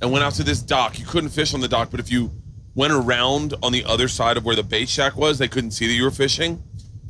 and 0.00 0.10
went 0.10 0.24
out 0.24 0.32
to 0.34 0.42
this 0.42 0.62
dock. 0.62 0.98
You 0.98 1.04
couldn't 1.04 1.28
fish 1.28 1.52
on 1.52 1.60
the 1.60 1.68
dock, 1.68 1.90
but 1.90 2.00
if 2.00 2.10
you 2.10 2.30
went 2.74 2.94
around 2.94 3.52
on 3.62 3.72
the 3.72 3.84
other 3.84 4.08
side 4.08 4.38
of 4.38 4.46
where 4.46 4.56
the 4.56 4.62
bait 4.62 4.88
shack 4.88 5.16
was, 5.16 5.36
they 5.36 5.48
couldn't 5.48 5.72
see 5.72 5.86
that 5.86 5.92
you 5.92 6.02
were 6.02 6.10
fishing. 6.10 6.62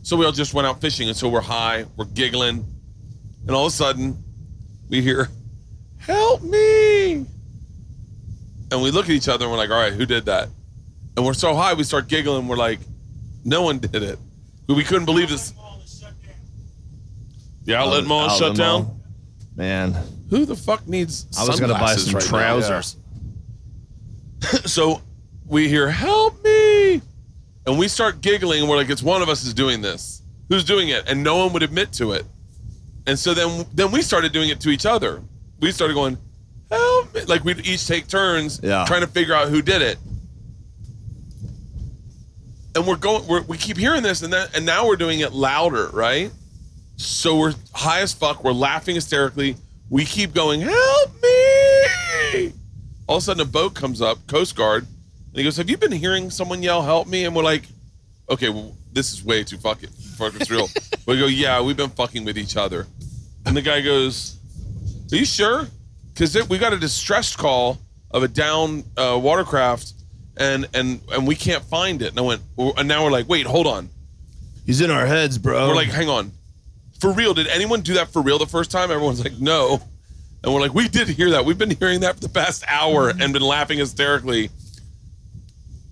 So 0.02 0.16
we 0.16 0.26
all 0.26 0.32
just 0.32 0.52
went 0.52 0.66
out 0.66 0.80
fishing, 0.80 1.06
and 1.06 1.16
so 1.16 1.28
we're 1.28 1.40
high, 1.40 1.84
we're 1.96 2.06
giggling, 2.06 2.66
and 3.46 3.50
all 3.54 3.66
of 3.66 3.72
a 3.72 3.76
sudden 3.76 4.18
we 4.88 5.00
hear, 5.00 5.28
"Help 5.98 6.42
me!" 6.42 7.24
and 8.72 8.82
we 8.82 8.90
look 8.90 9.06
at 9.06 9.12
each 9.12 9.28
other 9.28 9.44
and 9.44 9.52
we're 9.52 9.58
like, 9.58 9.70
all 9.70 9.80
right, 9.80 9.92
who 9.92 10.06
did 10.06 10.26
that? 10.26 10.48
And 11.16 11.26
we're 11.26 11.34
so 11.34 11.54
high, 11.54 11.74
we 11.74 11.84
start 11.84 12.08
giggling. 12.08 12.46
We're 12.48 12.56
like, 12.56 12.80
no 13.44 13.62
one 13.62 13.78
did 13.78 14.02
it. 14.02 14.18
We 14.68 14.84
couldn't 14.84 15.06
believe 15.06 15.28
this. 15.30 15.52
The 17.64 17.76
outlet 17.76 18.04
mall 18.04 18.26
is 18.26 18.36
shut 18.38 18.56
down. 18.56 19.00
Man, 19.56 19.94
Who 20.30 20.44
the 20.44 20.56
fuck 20.56 20.86
needs 20.88 21.26
I 21.38 21.44
was 21.46 21.60
gonna 21.60 21.74
buy 21.74 21.96
some 21.96 22.20
trousers. 22.20 22.96
so 24.64 25.02
we 25.46 25.68
hear 25.68 25.90
help 25.90 26.42
me! 26.42 27.02
And 27.66 27.78
we 27.78 27.88
start 27.88 28.20
giggling 28.22 28.60
and 28.60 28.70
we're 28.70 28.76
like 28.76 28.88
it's 28.88 29.02
one 29.02 29.22
of 29.22 29.28
us 29.28 29.44
is 29.44 29.52
doing 29.52 29.82
this. 29.82 30.22
Who's 30.48 30.64
doing 30.64 30.88
it? 30.88 31.04
And 31.08 31.22
no 31.22 31.36
one 31.36 31.52
would 31.52 31.62
admit 31.62 31.92
to 31.94 32.12
it. 32.12 32.24
And 33.06 33.18
so 33.18 33.34
then 33.34 33.66
then 33.74 33.90
we 33.90 34.02
started 34.02 34.32
doing 34.32 34.48
it 34.48 34.60
to 34.60 34.70
each 34.70 34.86
other. 34.86 35.22
We 35.60 35.72
started 35.72 35.94
going 35.94 36.16
help 36.70 37.14
me! 37.14 37.22
Like 37.24 37.44
we'd 37.44 37.66
each 37.66 37.86
take 37.86 38.06
turns 38.06 38.60
Yeah. 38.62 38.84
trying 38.86 39.02
to 39.02 39.06
figure 39.08 39.34
out 39.34 39.48
who 39.48 39.60
did 39.60 39.82
it 39.82 39.98
and 42.74 42.86
we're 42.86 42.96
going 42.96 43.26
we're, 43.26 43.42
we 43.42 43.56
keep 43.56 43.76
hearing 43.76 44.02
this 44.02 44.22
and 44.22 44.32
that 44.32 44.56
and 44.56 44.64
now 44.64 44.86
we're 44.86 44.96
doing 44.96 45.20
it 45.20 45.32
louder 45.32 45.88
right 45.92 46.30
so 46.96 47.36
we're 47.36 47.54
high 47.74 48.00
as 48.00 48.12
fuck 48.12 48.44
we're 48.44 48.52
laughing 48.52 48.94
hysterically 48.94 49.56
we 49.88 50.04
keep 50.04 50.32
going 50.34 50.60
help 50.60 51.22
me 51.22 52.52
all 53.10 53.16
of 53.16 53.22
a 53.22 53.24
sudden 53.24 53.40
a 53.40 53.44
boat 53.44 53.74
comes 53.74 54.00
up, 54.00 54.24
Coast 54.28 54.54
Guard, 54.54 54.84
and 54.84 55.36
he 55.36 55.42
goes, 55.42 55.56
"Have 55.56 55.68
you 55.68 55.76
been 55.76 55.90
hearing 55.90 56.30
someone 56.30 56.62
yell 56.62 56.80
help 56.80 57.08
me?" 57.08 57.24
And 57.24 57.34
we're 57.34 57.42
like, 57.42 57.64
"Okay, 58.28 58.50
well, 58.50 58.76
this 58.92 59.12
is 59.12 59.24
way 59.24 59.42
too 59.42 59.58
fucking 59.58 59.90
fuck 60.16 60.32
it's 60.36 60.48
real." 60.48 60.68
we 61.06 61.18
go, 61.18 61.26
"Yeah, 61.26 61.60
we've 61.60 61.76
been 61.76 61.90
fucking 61.90 62.24
with 62.24 62.38
each 62.38 62.56
other." 62.56 62.86
And 63.44 63.56
the 63.56 63.62
guy 63.62 63.80
goes, 63.80 64.38
"Are 65.10 65.16
you 65.16 65.24
sure?" 65.24 65.66
Because 66.14 66.48
we 66.48 66.56
got 66.56 66.72
a 66.72 66.78
distressed 66.78 67.36
call 67.36 67.80
of 68.12 68.22
a 68.22 68.28
down 68.28 68.84
uh, 68.96 69.18
watercraft, 69.20 69.92
and 70.36 70.68
and 70.74 71.00
and 71.12 71.26
we 71.26 71.34
can't 71.34 71.64
find 71.64 72.02
it. 72.02 72.10
And 72.10 72.18
I 72.18 72.22
went, 72.22 72.42
and 72.58 72.88
now 72.88 73.04
we're 73.04 73.10
like, 73.10 73.28
"Wait, 73.28 73.46
hold 73.46 73.66
on." 73.66 73.88
He's 74.66 74.80
in 74.80 74.90
our 74.90 75.06
heads, 75.06 75.38
bro. 75.38 75.68
We're 75.68 75.74
like, 75.74 75.88
"Hang 75.88 76.08
on." 76.08 76.32
For 77.00 77.12
real, 77.12 77.32
did 77.32 77.46
anyone 77.46 77.80
do 77.80 77.94
that 77.94 78.08
for 78.08 78.20
real 78.20 78.38
the 78.38 78.46
first 78.46 78.70
time? 78.70 78.90
Everyone's 78.90 79.24
like, 79.24 79.38
no. 79.40 79.80
And 80.44 80.52
we're 80.52 80.60
like, 80.60 80.74
we 80.74 80.86
did 80.86 81.08
hear 81.08 81.30
that. 81.30 81.44
We've 81.44 81.56
been 81.56 81.70
hearing 81.70 82.00
that 82.00 82.16
for 82.16 82.20
the 82.20 82.28
past 82.28 82.62
hour 82.68 83.10
mm-hmm. 83.10 83.22
and 83.22 83.32
been 83.32 83.42
laughing 83.42 83.78
hysterically. 83.78 84.50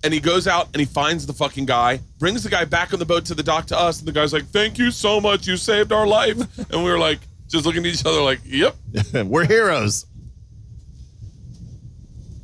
And 0.03 0.13
he 0.13 0.19
goes 0.19 0.47
out 0.47 0.67
and 0.67 0.79
he 0.79 0.85
finds 0.85 1.25
the 1.25 1.33
fucking 1.33 1.65
guy, 1.65 1.99
brings 2.19 2.43
the 2.43 2.49
guy 2.49 2.63
back 2.63 2.93
on 2.93 2.99
the 2.99 3.05
boat 3.05 3.25
to 3.25 3.35
the 3.35 3.43
dock 3.43 3.65
to 3.67 3.77
us, 3.77 3.99
and 3.99 4.07
the 4.07 4.11
guy's 4.11 4.31
like, 4.31 4.45
Thank 4.45 4.77
you 4.77 4.91
so 4.91 5.19
much. 5.19 5.45
You 5.45 5.57
saved 5.57 5.91
our 5.91 6.07
life. 6.07 6.37
And 6.71 6.83
we 6.83 6.89
were 6.89 6.99
like, 6.99 7.19
just 7.47 7.65
looking 7.65 7.85
at 7.85 7.93
each 7.93 8.05
other 8.05 8.21
like, 8.21 8.39
Yep. 8.45 8.75
we're 9.25 9.45
heroes. 9.45 10.05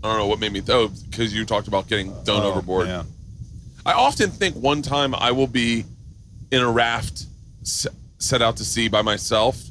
I 0.06 0.10
don't 0.12 0.20
know 0.20 0.28
what 0.28 0.39
made 0.39 0.52
me 0.54 0.60
though, 0.62 0.88
because 1.10 1.34
you 1.34 1.46
talked 1.46 1.68
about 1.68 1.88
getting 1.88 2.13
thrown 2.24 2.41
Oh, 2.44 2.52
overboard. 2.52 2.88
man. 2.88 3.06
I 3.86 3.94
often 3.94 4.30
think 4.32 4.56
one 4.56 4.82
time 4.82 5.13
I 5.13 5.32
will 5.32 5.48
be 5.48 5.86
in 6.52 6.62
a 6.62 6.70
raft 6.72 7.26
set 7.63 8.41
out 8.41 8.58
to 8.58 8.65
sea 8.65 8.88
by 8.88 9.02
myself. 9.02 9.62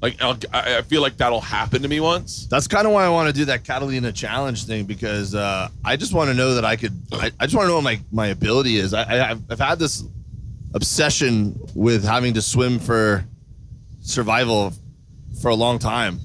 Like 0.00 0.22
I'll, 0.22 0.38
I 0.52 0.76
I 0.78 0.82
feel 0.82 1.02
like 1.02 1.16
that'll 1.16 1.40
happen 1.40 1.82
to 1.82 1.88
me 1.88 1.98
once. 2.00 2.46
That's 2.46 2.68
kind 2.68 2.86
of 2.86 2.92
why 2.92 3.04
I 3.04 3.08
want 3.08 3.26
to 3.28 3.32
do 3.32 3.46
that 3.46 3.64
Catalina 3.64 4.12
challenge 4.12 4.64
thing 4.64 4.84
because 4.84 5.34
uh, 5.34 5.68
I 5.84 5.96
just 5.96 6.12
want 6.14 6.28
to 6.30 6.34
know 6.34 6.54
that 6.54 6.64
I 6.64 6.76
could. 6.76 6.92
I, 7.12 7.32
I 7.40 7.46
just 7.46 7.56
want 7.56 7.64
to 7.64 7.68
know 7.70 7.74
what 7.76 7.84
my 7.84 8.00
my 8.12 8.28
ability 8.28 8.76
is. 8.76 8.94
I, 8.94 9.02
I 9.02 9.30
I've, 9.32 9.42
I've 9.50 9.58
had 9.58 9.78
this 9.80 10.04
obsession 10.74 11.58
with 11.74 12.04
having 12.04 12.34
to 12.34 12.42
swim 12.42 12.78
for 12.78 13.24
survival 14.00 14.72
for 15.42 15.48
a 15.48 15.54
long 15.54 15.78
time. 15.78 16.20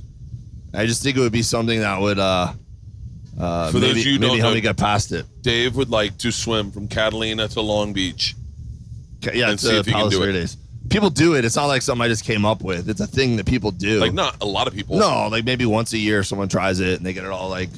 I 0.74 0.86
just 0.86 1.04
think 1.04 1.18
it 1.18 1.20
would 1.20 1.32
be 1.32 1.42
something 1.44 1.80
that 1.80 2.00
would 2.00 2.20
uh, 2.20 2.54
uh, 3.40 3.72
For 3.72 3.80
those 3.80 3.90
maybe, 3.96 4.00
of 4.02 4.06
you 4.06 4.14
who 4.14 4.20
maybe 4.20 4.30
don't 4.32 4.40
help 4.40 4.52
know- 4.52 4.56
me 4.56 4.62
get 4.62 4.78
past 4.78 5.12
it. 5.12 5.26
Dave 5.42 5.76
would 5.76 5.90
like 5.90 6.18
to 6.20 6.32
swim 6.32 6.72
from 6.72 6.88
Catalina 6.88 7.48
to 7.50 7.62
Long 7.62 7.94
Beach. 7.94 8.36
Okay, 9.26 9.40
Yeah, 9.40 9.46
And 9.46 9.54
it's 9.54 9.64
see 9.64 9.76
uh, 9.76 9.80
if 9.80 9.88
you 9.88 9.94
can 9.94 10.00
Palos 10.02 10.14
do 10.14 10.24
it. 10.24 10.26
Verdes. 10.28 10.58
People 10.90 11.10
do 11.10 11.36
it. 11.36 11.46
It's 11.46 11.56
not 11.56 11.66
like 11.68 11.82
something 11.82 12.04
I 12.04 12.10
just 12.10 12.26
came 12.26 12.46
up 12.46 12.62
with. 12.62 12.90
It's 12.90 13.00
a 13.00 13.08
thing 13.08 13.38
that 13.38 13.46
people 13.46 13.72
do. 13.72 14.00
Like 14.00 14.14
not 14.14 14.42
a 14.42 14.46
lot 14.46 14.68
of 14.68 14.74
people. 14.76 14.98
No, 15.00 15.28
like 15.30 15.46
maybe 15.46 15.66
once 15.66 15.94
a 15.94 15.98
year 15.98 16.24
someone 16.24 16.50
tries 16.50 16.80
it 16.82 16.98
and 16.98 17.06
they 17.06 17.14
get 17.14 17.24
it 17.24 17.32
all 17.32 17.48
like, 17.50 17.70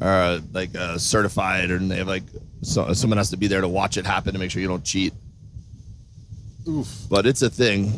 uh, 0.00 0.38
like 0.52 0.76
uh, 0.76 0.98
certified, 0.98 1.70
and 1.70 1.90
they 1.90 1.96
have 1.96 2.06
like 2.06 2.22
so, 2.62 2.92
someone 2.92 3.16
has 3.16 3.30
to 3.30 3.36
be 3.38 3.46
there 3.46 3.60
to 3.62 3.68
watch 3.68 3.96
it 3.96 4.04
happen 4.06 4.34
to 4.34 4.38
make 4.38 4.50
sure 4.50 4.60
you 4.60 4.68
don't 4.68 4.84
cheat. 4.84 5.14
Oof. 6.68 7.06
But 7.08 7.26
it's 7.26 7.42
a 7.42 7.50
thing. 7.50 7.92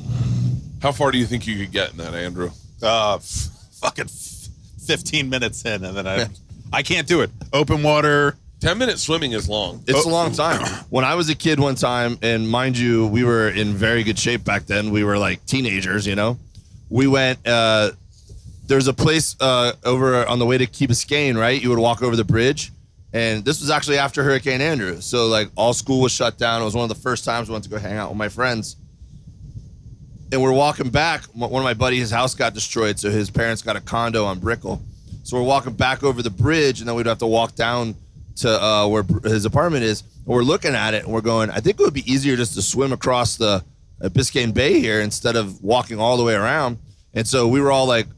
How 0.80 0.92
far 0.92 1.10
do 1.10 1.18
you 1.18 1.26
think 1.26 1.46
you 1.46 1.58
could 1.58 1.72
get 1.72 1.90
in 1.90 1.96
that, 1.98 2.14
Andrew? 2.14 2.50
Uh, 2.82 3.16
f- 3.16 3.48
fucking 3.80 4.06
f- 4.06 4.48
15 4.86 5.28
minutes 5.28 5.64
in, 5.64 5.84
and 5.84 5.96
then 5.96 6.06
I, 6.06 6.28
I 6.72 6.82
can't 6.82 7.06
do 7.06 7.20
it. 7.22 7.30
Open 7.52 7.82
water. 7.82 8.36
Ten 8.60 8.76
minutes 8.78 9.02
swimming 9.02 9.32
is 9.32 9.48
long. 9.48 9.82
It's 9.86 10.06
Oh. 10.06 10.08
a 10.08 10.12
long 10.12 10.32
time. 10.32 10.60
When 10.90 11.04
I 11.04 11.14
was 11.14 11.28
a 11.30 11.34
kid 11.34 11.58
one 11.60 11.76
time, 11.76 12.18
and 12.20 12.48
mind 12.48 12.76
you, 12.76 13.06
we 13.06 13.24
were 13.24 13.48
in 13.48 13.74
very 13.74 14.02
good 14.02 14.18
shape 14.18 14.44
back 14.44 14.66
then. 14.66 14.90
We 14.90 15.02
were 15.04 15.16
like 15.18 15.44
teenagers, 15.46 16.06
you 16.06 16.14
know. 16.16 16.38
We 16.90 17.06
went. 17.06 17.46
Uh, 17.46 17.92
there's 18.66 18.86
a 18.88 18.92
place 18.92 19.34
uh, 19.40 19.72
over 19.84 20.26
on 20.26 20.38
the 20.38 20.46
way 20.46 20.58
to 20.58 20.66
Key 20.66 20.86
Biscayne, 20.88 21.36
right? 21.38 21.60
You 21.60 21.70
would 21.70 21.78
walk 21.78 22.02
over 22.02 22.16
the 22.16 22.24
bridge, 22.24 22.70
and 23.12 23.44
this 23.44 23.60
was 23.60 23.70
actually 23.70 23.98
after 23.98 24.22
Hurricane 24.22 24.60
Andrew. 24.60 25.00
So 25.00 25.26
like 25.28 25.48
all 25.56 25.72
school 25.72 26.00
was 26.00 26.12
shut 26.12 26.38
down. 26.38 26.60
It 26.60 26.64
was 26.64 26.74
one 26.74 26.82
of 26.82 26.88
the 26.88 27.00
first 27.02 27.24
times 27.24 27.48
I 27.48 27.52
went 27.52 27.64
to 27.64 27.70
go 27.70 27.78
hang 27.78 27.96
out 27.96 28.10
with 28.10 28.18
my 28.18 28.28
friends. 28.28 28.76
And 30.32 30.40
we're 30.42 30.52
walking 30.52 30.90
back. 30.90 31.24
One 31.34 31.50
of 31.60 31.64
my 31.64 31.74
buddies, 31.74 32.00
his 32.00 32.10
house 32.12 32.34
got 32.36 32.54
destroyed, 32.54 33.00
so 33.00 33.10
his 33.10 33.30
parents 33.30 33.62
got 33.62 33.74
a 33.76 33.80
condo 33.80 34.24
on 34.26 34.38
Brickell. 34.38 34.80
So 35.30 35.36
we're 35.36 35.44
walking 35.44 35.74
back 35.74 36.02
over 36.02 36.22
the 36.22 36.30
bridge, 36.30 36.80
and 36.80 36.88
then 36.88 36.96
we'd 36.96 37.06
have 37.06 37.18
to 37.18 37.26
walk 37.26 37.54
down 37.54 37.94
to 38.38 38.50
uh, 38.60 38.88
where 38.88 39.04
his 39.22 39.44
apartment 39.44 39.84
is. 39.84 40.00
And 40.00 40.26
we're 40.26 40.42
looking 40.42 40.74
at 40.74 40.92
it, 40.92 41.04
and 41.04 41.12
we're 41.12 41.20
going. 41.20 41.50
I 41.50 41.60
think 41.60 41.78
it 41.78 41.84
would 41.84 41.94
be 41.94 42.12
easier 42.12 42.34
just 42.34 42.54
to 42.54 42.62
swim 42.62 42.92
across 42.92 43.36
the 43.36 43.64
uh, 44.02 44.08
Biscayne 44.08 44.52
Bay 44.52 44.80
here 44.80 45.00
instead 45.00 45.36
of 45.36 45.62
walking 45.62 46.00
all 46.00 46.16
the 46.16 46.24
way 46.24 46.34
around. 46.34 46.78
And 47.14 47.28
so 47.28 47.46
we 47.46 47.60
were 47.60 47.70
all 47.70 47.86
like 47.86 48.08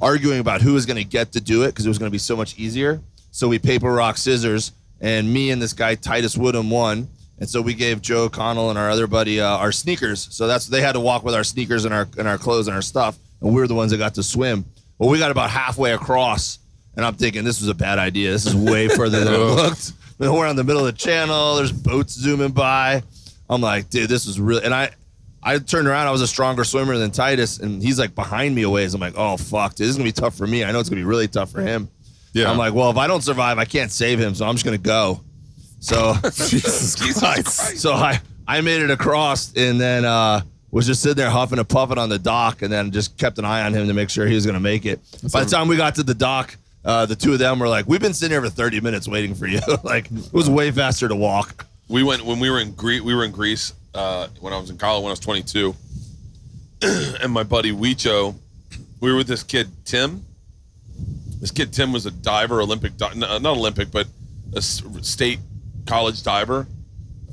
arguing 0.00 0.38
about 0.38 0.60
who 0.60 0.74
was 0.74 0.86
going 0.86 0.98
to 0.98 1.04
get 1.04 1.32
to 1.32 1.40
do 1.40 1.64
it 1.64 1.70
because 1.70 1.84
it 1.84 1.88
was 1.88 1.98
going 1.98 2.10
to 2.10 2.14
be 2.14 2.18
so 2.18 2.36
much 2.36 2.56
easier. 2.56 3.00
So 3.32 3.48
we 3.48 3.58
paper 3.58 3.92
rock 3.92 4.16
scissors, 4.16 4.70
and 5.00 5.32
me 5.32 5.50
and 5.50 5.60
this 5.60 5.72
guy 5.72 5.96
Titus 5.96 6.36
Woodham 6.36 6.70
won. 6.70 7.08
And 7.40 7.50
so 7.50 7.60
we 7.60 7.74
gave 7.74 8.02
Joe 8.02 8.26
O'Connell 8.26 8.70
and 8.70 8.78
our 8.78 8.88
other 8.88 9.08
buddy 9.08 9.40
uh, 9.40 9.56
our 9.56 9.72
sneakers. 9.72 10.28
So 10.30 10.46
that's 10.46 10.68
they 10.68 10.80
had 10.80 10.92
to 10.92 11.00
walk 11.00 11.24
with 11.24 11.34
our 11.34 11.42
sneakers 11.42 11.86
and 11.86 11.92
our 11.92 12.06
and 12.18 12.28
our 12.28 12.38
clothes 12.38 12.68
and 12.68 12.76
our 12.76 12.82
stuff, 12.82 13.18
and 13.40 13.52
we 13.52 13.60
were 13.60 13.66
the 13.66 13.74
ones 13.74 13.90
that 13.90 13.98
got 13.98 14.14
to 14.14 14.22
swim. 14.22 14.64
Well, 15.00 15.08
we 15.08 15.18
got 15.18 15.30
about 15.30 15.48
halfway 15.48 15.94
across, 15.94 16.58
and 16.94 17.06
I'm 17.06 17.14
thinking 17.14 17.42
this 17.42 17.58
was 17.58 17.70
a 17.70 17.74
bad 17.74 17.98
idea. 17.98 18.32
This 18.32 18.44
is 18.44 18.54
way 18.54 18.86
further 18.96 19.24
than 19.24 19.32
it 19.32 19.38
looked. 19.38 19.92
We're 20.18 20.46
in 20.46 20.56
the 20.56 20.62
middle 20.62 20.86
of 20.86 20.94
the 20.94 20.98
channel. 20.98 21.56
There's 21.56 21.72
boats 21.72 22.12
zooming 22.12 22.50
by. 22.50 23.02
I'm 23.48 23.62
like, 23.62 23.88
dude, 23.88 24.10
this 24.10 24.26
is 24.26 24.38
really. 24.38 24.62
And 24.62 24.74
I, 24.74 24.90
I 25.42 25.58
turned 25.58 25.88
around. 25.88 26.06
I 26.06 26.10
was 26.10 26.20
a 26.20 26.26
stronger 26.26 26.64
swimmer 26.64 26.98
than 26.98 27.12
Titus, 27.12 27.60
and 27.60 27.82
he's 27.82 27.98
like 27.98 28.14
behind 28.14 28.54
me 28.54 28.60
a 28.60 28.68
ways. 28.68 28.92
I'm 28.92 29.00
like, 29.00 29.14
oh 29.16 29.38
fuck, 29.38 29.74
dude, 29.74 29.86
this 29.86 29.92
is 29.92 29.96
gonna 29.96 30.06
be 30.06 30.12
tough 30.12 30.36
for 30.36 30.46
me. 30.46 30.64
I 30.64 30.70
know 30.70 30.80
it's 30.80 30.90
gonna 30.90 31.00
be 31.00 31.06
really 31.06 31.28
tough 31.28 31.50
for 31.50 31.62
him. 31.62 31.88
Yeah. 32.34 32.50
I'm 32.50 32.58
like, 32.58 32.74
well, 32.74 32.90
if 32.90 32.98
I 32.98 33.06
don't 33.06 33.22
survive, 33.22 33.56
I 33.56 33.64
can't 33.64 33.90
save 33.90 34.20
him, 34.20 34.34
so 34.34 34.44
I'm 34.44 34.54
just 34.54 34.66
gonna 34.66 34.76
go. 34.76 35.22
So, 35.78 36.12
Jesus 36.24 36.94
Christ. 37.18 37.78
so 37.78 37.94
I 37.94 38.20
I 38.46 38.60
made 38.60 38.82
it 38.82 38.90
across, 38.90 39.54
and 39.56 39.80
then 39.80 40.04
uh, 40.04 40.42
was 40.70 40.86
just 40.86 41.02
sitting 41.02 41.16
there 41.16 41.30
huffing 41.30 41.58
and 41.58 41.68
puffing 41.68 41.98
on 41.98 42.08
the 42.08 42.18
dock, 42.18 42.62
and 42.62 42.72
then 42.72 42.90
just 42.90 43.16
kept 43.18 43.38
an 43.38 43.44
eye 43.44 43.62
on 43.62 43.74
him 43.74 43.88
to 43.88 43.94
make 43.94 44.10
sure 44.10 44.26
he 44.26 44.34
was 44.34 44.46
gonna 44.46 44.60
make 44.60 44.86
it. 44.86 45.00
By 45.32 45.44
the 45.44 45.50
time 45.50 45.68
we 45.68 45.76
got 45.76 45.96
to 45.96 46.02
the 46.02 46.14
dock. 46.14 46.56
Uh, 46.82 47.04
the 47.04 47.14
two 47.14 47.34
of 47.34 47.38
them 47.38 47.58
were 47.58 47.68
like, 47.68 47.86
"We've 47.86 48.00
been 48.00 48.14
sitting 48.14 48.32
here 48.32 48.40
for 48.40 48.48
30 48.48 48.80
minutes 48.80 49.06
waiting 49.06 49.34
for 49.34 49.46
you." 49.46 49.60
like, 49.84 50.10
it 50.10 50.32
was 50.32 50.48
way 50.48 50.70
faster 50.70 51.08
to 51.08 51.14
walk. 51.14 51.66
We 51.88 52.02
went 52.02 52.24
when 52.24 52.40
we 52.40 52.48
were 52.48 52.58
in 52.58 52.72
Greece. 52.72 53.02
We 53.02 53.14
were 53.14 53.22
in 53.22 53.32
Greece 53.32 53.74
uh, 53.94 54.28
when 54.40 54.52
I 54.52 54.58
was 54.58 54.70
in 54.70 54.78
college 54.78 55.02
when 55.02 55.10
I 55.10 55.12
was 55.12 55.20
22, 55.20 55.74
and 57.22 57.32
my 57.32 57.42
buddy 57.42 57.72
Wicho, 57.72 58.34
we 59.00 59.10
were 59.10 59.18
with 59.18 59.26
this 59.26 59.42
kid 59.42 59.68
Tim. 59.84 60.24
This 61.40 61.50
kid 61.50 61.72
Tim 61.72 61.92
was 61.92 62.06
a 62.06 62.10
diver, 62.10 62.60
Olympic, 62.60 62.96
di- 62.96 63.14
not 63.14 63.44
Olympic, 63.46 63.90
but 63.90 64.06
a 64.54 64.60
state 64.60 65.38
college 65.86 66.22
diver. 66.22 66.66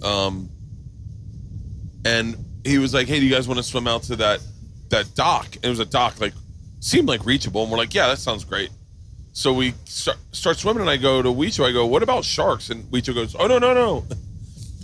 Um, 0.02 0.50
and 2.06 2.36
he 2.68 2.78
was 2.78 2.94
like, 2.94 3.08
"Hey, 3.08 3.20
do 3.20 3.26
you 3.26 3.32
guys 3.34 3.48
want 3.48 3.58
to 3.58 3.64
swim 3.64 3.88
out 3.88 4.04
to 4.04 4.16
that 4.18 4.40
that 4.90 5.14
dock?" 5.16 5.56
And 5.58 5.66
it 5.66 5.70
was 5.70 5.80
a 5.80 5.86
dock, 5.86 6.20
like 6.22 6.34
seemed 6.80 7.08
like 7.08 7.26
reachable, 7.26 7.64
and 7.64 7.72
we're 7.72 7.78
like, 7.78 7.94
"Yeah, 7.94 8.08
that 8.08 8.20
sounds 8.20 8.44
great." 8.44 8.70
So 9.34 9.54
we 9.54 9.74
start, 9.86 10.18
start 10.32 10.58
swimming, 10.58 10.82
and 10.82 10.90
I 10.90 10.98
go 10.98 11.22
to 11.22 11.30
Wicho. 11.30 11.66
I 11.68 11.72
go, 11.72 11.86
"What 11.86 12.04
about 12.04 12.26
sharks?" 12.26 12.70
And 12.70 12.84
Wicho 12.92 13.14
goes, 13.14 13.36
"Oh 13.40 13.48
no, 13.48 13.60
no, 13.60 13.74
no, 13.74 14.06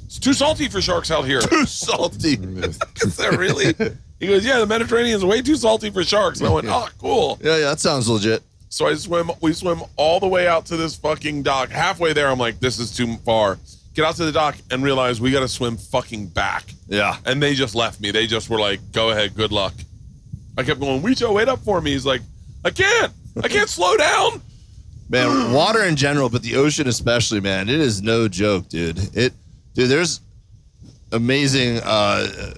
it's 0.05 0.19
too 0.19 0.33
salty 0.33 0.69
for 0.69 0.81
sharks 0.81 1.09
out 1.11 1.25
here." 1.25 1.41
Too 1.49 1.65
salty. 1.65 2.37
Mm, 2.43 2.63
is 3.03 3.17
that 3.17 3.37
really? 3.37 3.73
He 4.19 4.27
goes, 4.27 4.45
"Yeah, 4.45 4.59
the 4.59 4.67
Mediterranean 4.67 5.15
is 5.17 5.25
way 5.25 5.41
too 5.41 5.55
salty 5.55 5.89
for 5.89 6.03
sharks." 6.03 6.39
And 6.39 6.47
I 6.47 6.51
went, 6.51 6.67
"Oh, 6.69 6.87
cool." 6.99 7.39
Yeah, 7.41 7.57
yeah, 7.57 7.69
that 7.69 7.79
sounds 7.79 8.07
legit. 8.07 8.43
So 8.69 8.87
I 8.87 8.93
swim. 8.95 9.31
We 9.41 9.53
swim 9.53 9.81
all 9.97 10.19
the 10.19 10.27
way 10.27 10.47
out 10.47 10.65
to 10.67 10.77
this 10.77 10.95
fucking 10.95 11.43
dock. 11.43 11.69
Halfway 11.69 12.13
there, 12.13 12.29
I'm 12.29 12.39
like, 12.39 12.59
"This 12.59 12.79
is 12.79 12.95
too 12.95 13.17
far." 13.17 13.57
Get 13.93 14.05
out 14.05 14.15
to 14.15 14.25
the 14.25 14.31
dock 14.31 14.55
and 14.71 14.83
realize 14.83 15.21
we 15.21 15.31
got 15.31 15.41
to 15.41 15.47
swim 15.47 15.77
fucking 15.77 16.27
back. 16.27 16.63
Yeah. 16.87 17.17
And 17.25 17.41
they 17.41 17.53
just 17.53 17.75
left 17.75 18.01
me. 18.01 18.11
They 18.11 18.25
just 18.25 18.49
were 18.49 18.59
like, 18.59 18.79
"Go 18.91 19.11
ahead, 19.11 19.35
good 19.35 19.51
luck." 19.51 19.73
I 20.57 20.63
kept 20.63 20.79
going, 20.79 21.01
"Wicho, 21.01 21.33
wait 21.33 21.47
up 21.47 21.59
for 21.59 21.79
me." 21.81 21.91
He's 21.91 22.05
like, 22.05 22.21
"I 22.65 22.71
can't. 22.71 23.13
I 23.43 23.47
can't 23.47 23.69
slow 23.77 23.95
down." 23.97 24.41
Man, 25.09 25.51
water 25.51 25.83
in 25.83 25.95
general, 25.95 26.29
but 26.29 26.41
the 26.41 26.55
ocean 26.55 26.87
especially, 26.87 27.39
man, 27.39 27.69
it 27.69 27.79
is 27.79 28.01
no 28.01 28.27
joke, 28.27 28.67
dude. 28.69 28.97
It, 29.15 29.33
dude, 29.75 29.89
there's 29.89 30.21
amazing 31.11 31.79
uh, 31.83 32.53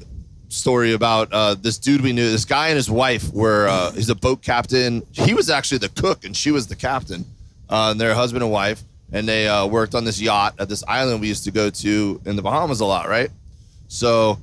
story 0.47 0.93
about 0.93 1.33
uh, 1.33 1.55
this 1.55 1.77
dude 1.77 2.01
we 2.01 2.13
knew. 2.13 2.29
This 2.31 2.45
guy 2.45 2.69
and 2.69 2.77
his 2.77 2.89
wife 2.89 3.31
were. 3.33 3.67
Uh, 3.67 3.91
he's 3.91 4.09
a 4.09 4.15
boat 4.15 4.41
captain. 4.41 5.03
He 5.11 5.33
was 5.33 5.49
actually 5.49 5.79
the 5.79 5.89
cook, 5.89 6.23
and 6.23 6.35
she 6.35 6.51
was 6.51 6.67
the 6.67 6.75
captain. 6.75 7.25
Uh, 7.69 7.89
and 7.91 7.99
they're 7.99 8.13
husband 8.13 8.43
and 8.43 8.51
wife, 8.51 8.83
and 9.11 9.27
they 9.27 9.47
uh, 9.47 9.65
worked 9.65 9.95
on 9.95 10.03
this 10.03 10.19
yacht 10.19 10.55
at 10.59 10.69
this 10.69 10.83
island 10.87 11.21
we 11.21 11.27
used 11.27 11.43
to 11.45 11.51
go 11.51 11.69
to 11.69 12.21
in 12.25 12.35
the 12.35 12.41
Bahamas 12.41 12.79
a 12.81 12.85
lot, 12.85 13.07
right? 13.07 13.29
So. 13.87 14.39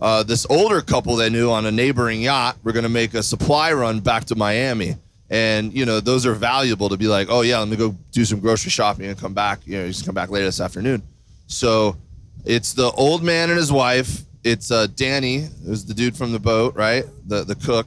Uh, 0.00 0.20
this 0.20 0.44
older 0.50 0.80
couple 0.80 1.14
they 1.14 1.30
knew 1.30 1.48
on 1.48 1.64
a 1.64 1.70
neighboring 1.70 2.20
yacht 2.20 2.56
were 2.64 2.72
going 2.72 2.82
to 2.82 2.88
make 2.88 3.14
a 3.14 3.22
supply 3.22 3.72
run 3.72 4.00
back 4.00 4.24
to 4.24 4.34
Miami. 4.34 4.96
And 5.30 5.72
you 5.72 5.86
know 5.86 6.00
those 6.00 6.26
are 6.26 6.34
valuable 6.34 6.88
to 6.88 6.96
be 6.96 7.06
like 7.06 7.28
oh 7.30 7.42
yeah 7.42 7.60
let 7.60 7.68
me 7.68 7.76
go 7.76 7.96
do 8.10 8.24
some 8.24 8.40
grocery 8.40 8.70
shopping 8.70 9.06
and 9.06 9.16
come 9.16 9.32
back 9.32 9.60
you 9.64 9.78
know 9.78 9.86
just 9.86 10.04
come 10.04 10.14
back 10.14 10.28
later 10.28 10.44
this 10.46 10.60
afternoon. 10.60 11.02
So 11.46 11.96
it's 12.44 12.74
the 12.74 12.90
old 12.90 13.22
man 13.22 13.48
and 13.48 13.56
his 13.56 13.70
wife. 13.70 14.22
It's 14.42 14.72
uh, 14.72 14.88
danny 14.88 15.46
who's 15.64 15.84
the 15.84 15.94
dude 15.94 16.16
from 16.16 16.32
the 16.32 16.40
boat 16.40 16.74
right? 16.74 17.04
The 17.28 17.44
the 17.44 17.54
cook. 17.54 17.86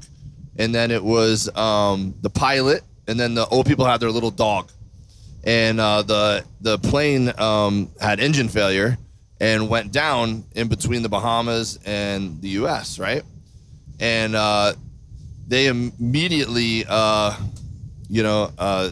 And 0.57 0.73
then 0.73 0.91
it 0.91 1.03
was 1.03 1.53
um, 1.57 2.15
the 2.21 2.29
pilot. 2.29 2.83
And 3.07 3.19
then 3.19 3.35
the 3.35 3.45
old 3.47 3.65
people 3.65 3.83
had 3.83 3.99
their 3.99 4.09
little 4.09 4.31
dog 4.31 4.71
and 5.45 5.79
uh, 5.79 6.01
the 6.01 6.43
the 6.61 6.77
plane 6.79 7.31
um, 7.39 7.91
had 8.01 8.19
engine 8.19 8.49
failure 8.49 8.97
and 9.39 9.69
went 9.69 9.91
down 9.91 10.43
in 10.55 10.67
between 10.67 11.01
the 11.01 11.09
bahamas 11.09 11.79
and 11.85 12.41
the 12.41 12.49
us 12.49 12.99
right 12.99 13.23
and 13.99 14.35
uh, 14.35 14.73
they 15.47 15.67
immediately, 15.67 16.85
uh, 16.87 17.35
you 18.09 18.23
know, 18.23 18.51
uh, 18.57 18.91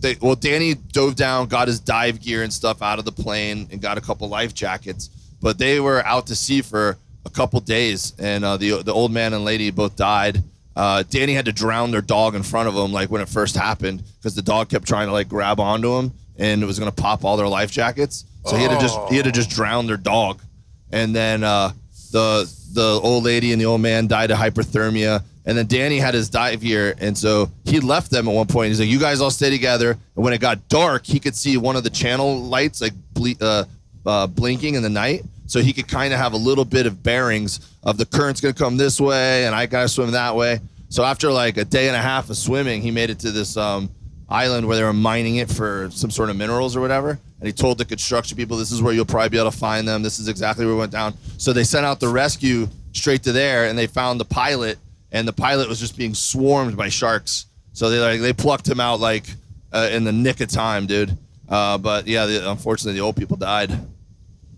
they 0.00 0.16
well, 0.20 0.34
Danny 0.34 0.74
dove 0.74 1.16
down, 1.16 1.46
got 1.48 1.68
his 1.68 1.80
dive 1.80 2.20
gear 2.20 2.42
and 2.42 2.52
stuff 2.52 2.82
out 2.82 2.98
of 2.98 3.04
the 3.04 3.12
plane, 3.12 3.68
and 3.70 3.80
got 3.80 3.96
a 3.96 4.00
couple 4.00 4.28
life 4.28 4.54
jackets. 4.54 5.08
But 5.40 5.58
they 5.58 5.80
were 5.80 6.04
out 6.04 6.26
to 6.28 6.36
sea 6.36 6.62
for 6.62 6.98
a 7.24 7.30
couple 7.30 7.60
days, 7.60 8.12
and 8.18 8.44
uh, 8.44 8.56
the 8.56 8.82
the 8.82 8.92
old 8.92 9.12
man 9.12 9.32
and 9.32 9.44
lady 9.44 9.70
both 9.70 9.96
died. 9.96 10.42
Uh, 10.76 11.04
Danny 11.08 11.34
had 11.34 11.44
to 11.44 11.52
drown 11.52 11.90
their 11.90 12.00
dog 12.00 12.34
in 12.34 12.42
front 12.42 12.68
of 12.68 12.74
him, 12.74 12.92
like 12.92 13.10
when 13.10 13.20
it 13.20 13.28
first 13.28 13.56
happened, 13.56 14.02
because 14.18 14.34
the 14.34 14.42
dog 14.42 14.68
kept 14.68 14.86
trying 14.86 15.06
to 15.06 15.12
like 15.12 15.28
grab 15.28 15.60
onto 15.60 15.94
him, 15.96 16.12
and 16.36 16.62
it 16.62 16.66
was 16.66 16.78
gonna 16.78 16.92
pop 16.92 17.24
all 17.24 17.36
their 17.36 17.48
life 17.48 17.70
jackets. 17.70 18.24
So 18.46 18.56
he 18.56 18.62
had 18.62 18.72
to 18.72 18.78
just 18.80 18.98
he 19.08 19.16
had 19.16 19.24
to 19.24 19.32
just 19.32 19.50
drown 19.50 19.86
their 19.86 19.96
dog, 19.96 20.42
and 20.90 21.14
then 21.14 21.44
uh, 21.44 21.72
the 22.10 22.50
the 22.72 23.00
old 23.02 23.24
lady 23.24 23.52
and 23.52 23.60
the 23.60 23.66
old 23.66 23.80
man 23.80 24.06
died 24.06 24.30
of 24.30 24.38
hyperthermia. 24.38 25.22
And 25.46 25.58
then 25.58 25.66
Danny 25.66 25.98
had 25.98 26.14
his 26.14 26.30
dive 26.30 26.62
gear, 26.62 26.94
and 26.98 27.16
so 27.16 27.50
he 27.66 27.78
left 27.80 28.10
them 28.10 28.26
at 28.28 28.34
one 28.34 28.46
point. 28.46 28.68
He's 28.68 28.80
like, 28.80 28.88
"You 28.88 28.98
guys 28.98 29.20
all 29.20 29.30
stay 29.30 29.50
together." 29.50 29.90
And 29.90 30.24
when 30.24 30.32
it 30.32 30.40
got 30.40 30.68
dark, 30.70 31.04
he 31.04 31.20
could 31.20 31.36
see 31.36 31.58
one 31.58 31.76
of 31.76 31.84
the 31.84 31.90
channel 31.90 32.40
lights 32.40 32.80
like 32.80 32.94
ble- 33.12 33.34
uh, 33.42 33.64
uh, 34.06 34.26
blinking 34.26 34.74
in 34.74 34.82
the 34.82 34.88
night, 34.88 35.22
so 35.46 35.60
he 35.60 35.72
could 35.72 35.88
kind 35.88 36.12
of 36.12 36.18
have 36.18 36.32
a 36.32 36.36
little 36.36 36.64
bit 36.64 36.86
of 36.86 37.02
bearings 37.02 37.60
of 37.82 37.98
the 37.98 38.06
current's 38.06 38.40
gonna 38.40 38.54
come 38.54 38.76
this 38.76 39.00
way, 39.00 39.46
and 39.46 39.54
I 39.54 39.66
gotta 39.66 39.88
swim 39.88 40.12
that 40.12 40.34
way. 40.36 40.60
So 40.88 41.04
after 41.04 41.30
like 41.30 41.56
a 41.56 41.64
day 41.64 41.88
and 41.88 41.96
a 41.96 42.00
half 42.00 42.30
of 42.30 42.36
swimming, 42.36 42.82
he 42.82 42.90
made 42.90 43.10
it 43.10 43.18
to 43.20 43.30
this 43.30 43.56
um, 43.56 43.90
island 44.28 44.66
where 44.66 44.76
they 44.76 44.82
were 44.82 44.92
mining 44.92 45.36
it 45.36 45.50
for 45.50 45.88
some 45.92 46.10
sort 46.10 46.30
of 46.30 46.36
minerals 46.36 46.76
or 46.76 46.80
whatever. 46.80 47.18
And 47.40 47.46
he 47.46 47.52
told 47.52 47.78
the 47.78 47.84
construction 47.84 48.36
people, 48.36 48.56
"This 48.56 48.72
is 48.72 48.80
where 48.80 48.94
you'll 48.94 49.04
probably 49.04 49.30
be 49.30 49.38
able 49.38 49.50
to 49.50 49.56
find 49.56 49.86
them. 49.86 50.02
This 50.02 50.18
is 50.18 50.28
exactly 50.28 50.64
where 50.64 50.74
we 50.74 50.80
went 50.80 50.92
down." 50.92 51.14
So 51.36 51.52
they 51.52 51.64
sent 51.64 51.84
out 51.84 52.00
the 52.00 52.08
rescue 52.08 52.68
straight 52.92 53.22
to 53.24 53.32
there, 53.32 53.66
and 53.66 53.76
they 53.76 53.86
found 53.86 54.20
the 54.20 54.24
pilot 54.24 54.78
and 55.14 55.28
the 55.28 55.32
pilot 55.32 55.68
was 55.68 55.78
just 55.78 55.96
being 55.96 56.12
swarmed 56.12 56.76
by 56.76 56.88
sharks. 56.88 57.46
So 57.72 57.88
they 57.88 58.00
like 58.00 58.20
they 58.20 58.32
plucked 58.32 58.68
him 58.68 58.80
out 58.80 59.00
like 59.00 59.24
uh, 59.72 59.88
in 59.90 60.04
the 60.04 60.12
nick 60.12 60.40
of 60.40 60.48
time, 60.48 60.86
dude. 60.86 61.16
Uh, 61.48 61.78
but 61.78 62.06
yeah, 62.06 62.26
the, 62.26 62.50
unfortunately, 62.50 62.98
the 62.98 63.04
old 63.04 63.16
people 63.16 63.36
died. 63.36 63.70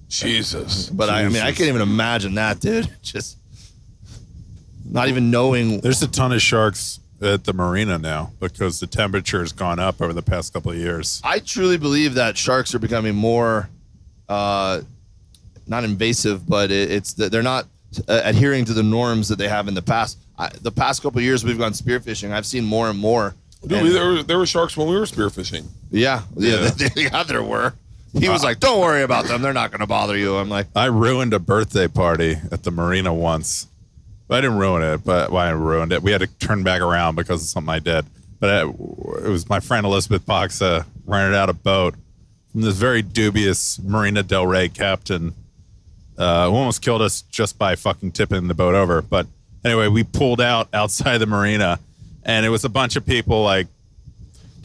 Jesus. 0.08 0.88
But 0.90 1.08
I, 1.10 1.22
I 1.24 1.28
mean, 1.28 1.42
I 1.42 1.52
can't 1.52 1.68
even 1.68 1.82
imagine 1.82 2.34
that, 2.34 2.60
dude. 2.60 2.88
Just 3.02 3.36
not 4.84 5.08
even 5.08 5.30
knowing. 5.30 5.80
There's 5.80 6.02
a 6.02 6.08
ton 6.08 6.32
of 6.32 6.40
sharks 6.40 7.00
at 7.20 7.44
the 7.44 7.52
marina 7.52 7.98
now 7.98 8.30
because 8.40 8.78
the 8.80 8.86
temperature 8.86 9.40
has 9.40 9.52
gone 9.52 9.78
up 9.78 10.00
over 10.00 10.12
the 10.12 10.22
past 10.22 10.52
couple 10.52 10.70
of 10.70 10.76
years. 10.78 11.20
I 11.24 11.38
truly 11.40 11.76
believe 11.78 12.14
that 12.14 12.36
sharks 12.36 12.74
are 12.74 12.78
becoming 12.78 13.14
more, 13.14 13.68
uh, 14.28 14.82
not 15.66 15.82
invasive, 15.84 16.46
but 16.48 16.70
it, 16.70 16.90
it's 16.90 17.14
that 17.14 17.32
they're 17.32 17.42
not 17.42 17.66
uh, 18.08 18.20
adhering 18.24 18.64
to 18.66 18.74
the 18.74 18.82
norms 18.82 19.28
that 19.28 19.36
they 19.38 19.48
have 19.48 19.66
in 19.68 19.74
the 19.74 19.82
past. 19.82 20.18
I, 20.38 20.50
the 20.60 20.70
past 20.70 21.02
couple 21.02 21.18
of 21.18 21.24
years 21.24 21.42
we've 21.44 21.58
gone 21.58 21.72
spearfishing. 21.72 22.30
I've 22.32 22.46
seen 22.46 22.64
more 22.64 22.88
and 22.90 22.98
more. 22.98 23.34
Dude, 23.66 23.78
And- 23.78 23.90
there, 23.94 24.06
were, 24.06 24.22
there 24.22 24.38
were 24.38 24.46
sharks 24.46 24.76
when 24.76 24.86
we 24.86 24.94
were 24.94 25.06
spearfishing. 25.06 25.64
yeah, 25.90 26.22
yeah, 26.36 26.70
Yeah. 26.76 26.88
yeah, 26.96 27.22
there 27.24 27.42
were. 27.42 27.72
He 28.12 28.28
was 28.28 28.42
like, 28.42 28.60
"Don't 28.60 28.80
worry 28.80 29.02
about 29.02 29.26
them; 29.26 29.42
they're 29.42 29.52
not 29.52 29.70
going 29.70 29.80
to 29.80 29.86
bother 29.86 30.16
you." 30.16 30.36
I'm 30.36 30.48
like, 30.48 30.66
I 30.74 30.86
ruined 30.86 31.34
a 31.34 31.38
birthday 31.38 31.88
party 31.88 32.36
at 32.50 32.62
the 32.62 32.70
marina 32.70 33.12
once. 33.12 33.66
I 34.28 34.40
didn't 34.40 34.58
ruin 34.58 34.82
it, 34.82 35.04
but 35.04 35.30
well, 35.30 35.42
I 35.42 35.50
ruined 35.50 35.92
it. 35.92 36.02
We 36.02 36.12
had 36.12 36.20
to 36.20 36.26
turn 36.26 36.62
back 36.62 36.80
around 36.80 37.14
because 37.14 37.42
of 37.42 37.48
something 37.48 37.72
I 37.72 37.78
did. 37.78 38.06
But 38.40 38.66
it, 38.66 38.68
it 38.68 39.28
was 39.28 39.48
my 39.48 39.60
friend 39.60 39.86
Elizabeth 39.86 40.26
Boxa 40.26 40.84
rented 41.04 41.34
out 41.34 41.48
a 41.48 41.52
boat 41.54 41.94
from 42.52 42.62
this 42.62 42.76
very 42.76 43.02
dubious 43.02 43.78
Marina 43.78 44.22
Del 44.22 44.46
Rey 44.46 44.68
captain 44.68 45.34
uh, 46.18 46.48
who 46.48 46.56
almost 46.56 46.82
killed 46.82 47.02
us 47.02 47.22
just 47.22 47.58
by 47.58 47.76
fucking 47.76 48.12
tipping 48.12 48.48
the 48.48 48.54
boat 48.54 48.74
over. 48.74 49.02
But 49.02 49.26
anyway, 49.64 49.88
we 49.88 50.04
pulled 50.04 50.40
out 50.40 50.68
outside 50.72 51.18
the 51.18 51.26
marina, 51.26 51.78
and 52.24 52.46
it 52.46 52.48
was 52.48 52.64
a 52.64 52.68
bunch 52.68 52.96
of 52.96 53.06
people 53.06 53.42
like 53.42 53.66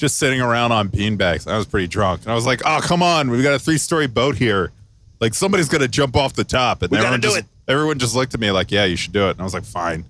just 0.01 0.17
sitting 0.17 0.41
around 0.41 0.71
on 0.71 0.89
beanbags. 0.89 1.47
I 1.47 1.55
was 1.55 1.67
pretty 1.67 1.85
drunk, 1.85 2.23
and 2.23 2.31
I 2.31 2.35
was 2.35 2.45
like, 2.45 2.61
"Oh, 2.65 2.79
come 2.81 3.03
on, 3.03 3.29
we've 3.29 3.43
got 3.43 3.53
a 3.53 3.59
three-story 3.59 4.07
boat 4.07 4.35
here. 4.35 4.71
Like 5.19 5.35
somebody's 5.35 5.69
gonna 5.69 5.87
jump 5.87 6.17
off 6.17 6.33
the 6.33 6.43
top." 6.43 6.81
And 6.81 6.91
We 6.91 6.97
everyone 6.97 7.21
do 7.21 7.27
just, 7.27 7.37
it. 7.37 7.45
Everyone 7.67 7.99
just 7.99 8.15
looked 8.15 8.33
at 8.33 8.39
me 8.39 8.49
like, 8.49 8.71
"Yeah, 8.71 8.85
you 8.85 8.95
should 8.97 9.13
do 9.13 9.27
it." 9.27 9.31
And 9.31 9.41
I 9.41 9.43
was 9.43 9.53
like, 9.53 9.63
"Fine." 9.63 10.03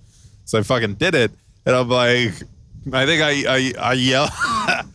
So 0.46 0.58
I 0.58 0.62
fucking 0.62 0.94
did 0.94 1.14
it, 1.14 1.30
and 1.66 1.76
I'm 1.76 1.90
like, 1.90 2.32
I 2.90 3.04
think 3.04 3.22
I 3.22 3.44
I, 3.46 3.72
I 3.90 3.92
yell 3.92 4.28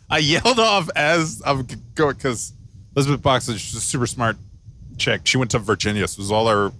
I 0.10 0.18
yelled 0.18 0.60
off 0.60 0.90
as 0.96 1.44
I'm 1.46 1.68
going 1.94 2.16
because 2.16 2.54
Elizabeth 2.96 3.22
Box 3.22 3.48
is 3.50 3.62
just 3.62 3.76
a 3.76 3.80
super 3.80 4.08
smart 4.08 4.36
chick. 4.98 5.22
She 5.26 5.38
went 5.38 5.52
to 5.52 5.60
Virginia, 5.60 6.08
so 6.08 6.20
it 6.20 6.24
was 6.24 6.32
all 6.32 6.48
her 6.48 6.72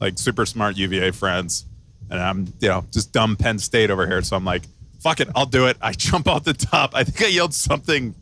like 0.00 0.18
super 0.18 0.46
smart 0.46 0.74
UVA 0.78 1.10
friends, 1.10 1.66
and 2.08 2.18
I'm 2.18 2.50
you 2.60 2.68
know 2.68 2.86
just 2.92 3.12
dumb 3.12 3.36
Penn 3.36 3.58
State 3.58 3.90
over 3.90 4.06
here. 4.06 4.22
So 4.22 4.36
I'm 4.36 4.44
like, 4.46 4.62
fuck 5.00 5.20
it, 5.20 5.28
I'll 5.34 5.46
do 5.46 5.66
it. 5.66 5.76
I 5.80 5.92
jump 5.92 6.28
off 6.28 6.44
the 6.44 6.54
top. 6.54 6.94
I 6.94 7.04
think 7.04 7.22
I 7.22 7.30
yelled 7.30 7.54
something. 7.54 8.14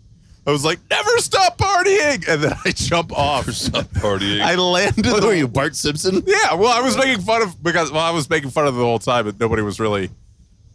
I 0.47 0.53
was 0.53 0.65
like, 0.65 0.79
never 0.89 1.19
stop 1.19 1.59
partying, 1.59 2.29
and 2.29 2.45
then 2.45 2.53
I 2.65 2.71
jump 2.71 3.12
off. 3.12 3.47
Stop 3.51 3.87
partying. 3.87 4.41
I 4.41 4.55
landed. 4.55 5.07
"What 5.07 5.25
are 5.25 5.35
you, 5.35 5.49
Bart 5.49 5.75
Simpson?" 5.75 6.23
yeah, 6.25 6.55
well, 6.55 6.71
I 6.71 6.81
was 6.81 6.97
making 6.97 7.23
fun 7.23 7.43
of 7.43 7.61
because 7.62 7.91
well, 7.91 8.05
I 8.05 8.11
was 8.11 8.31
making 8.31 8.51
fun 8.51 8.67
of 8.67 8.75
it 8.75 8.79
the 8.79 8.85
whole 8.85 9.01
time, 9.01 9.25
but 9.25 9.41
nobody 9.41 9.62
was 9.62 9.81
really 9.81 10.11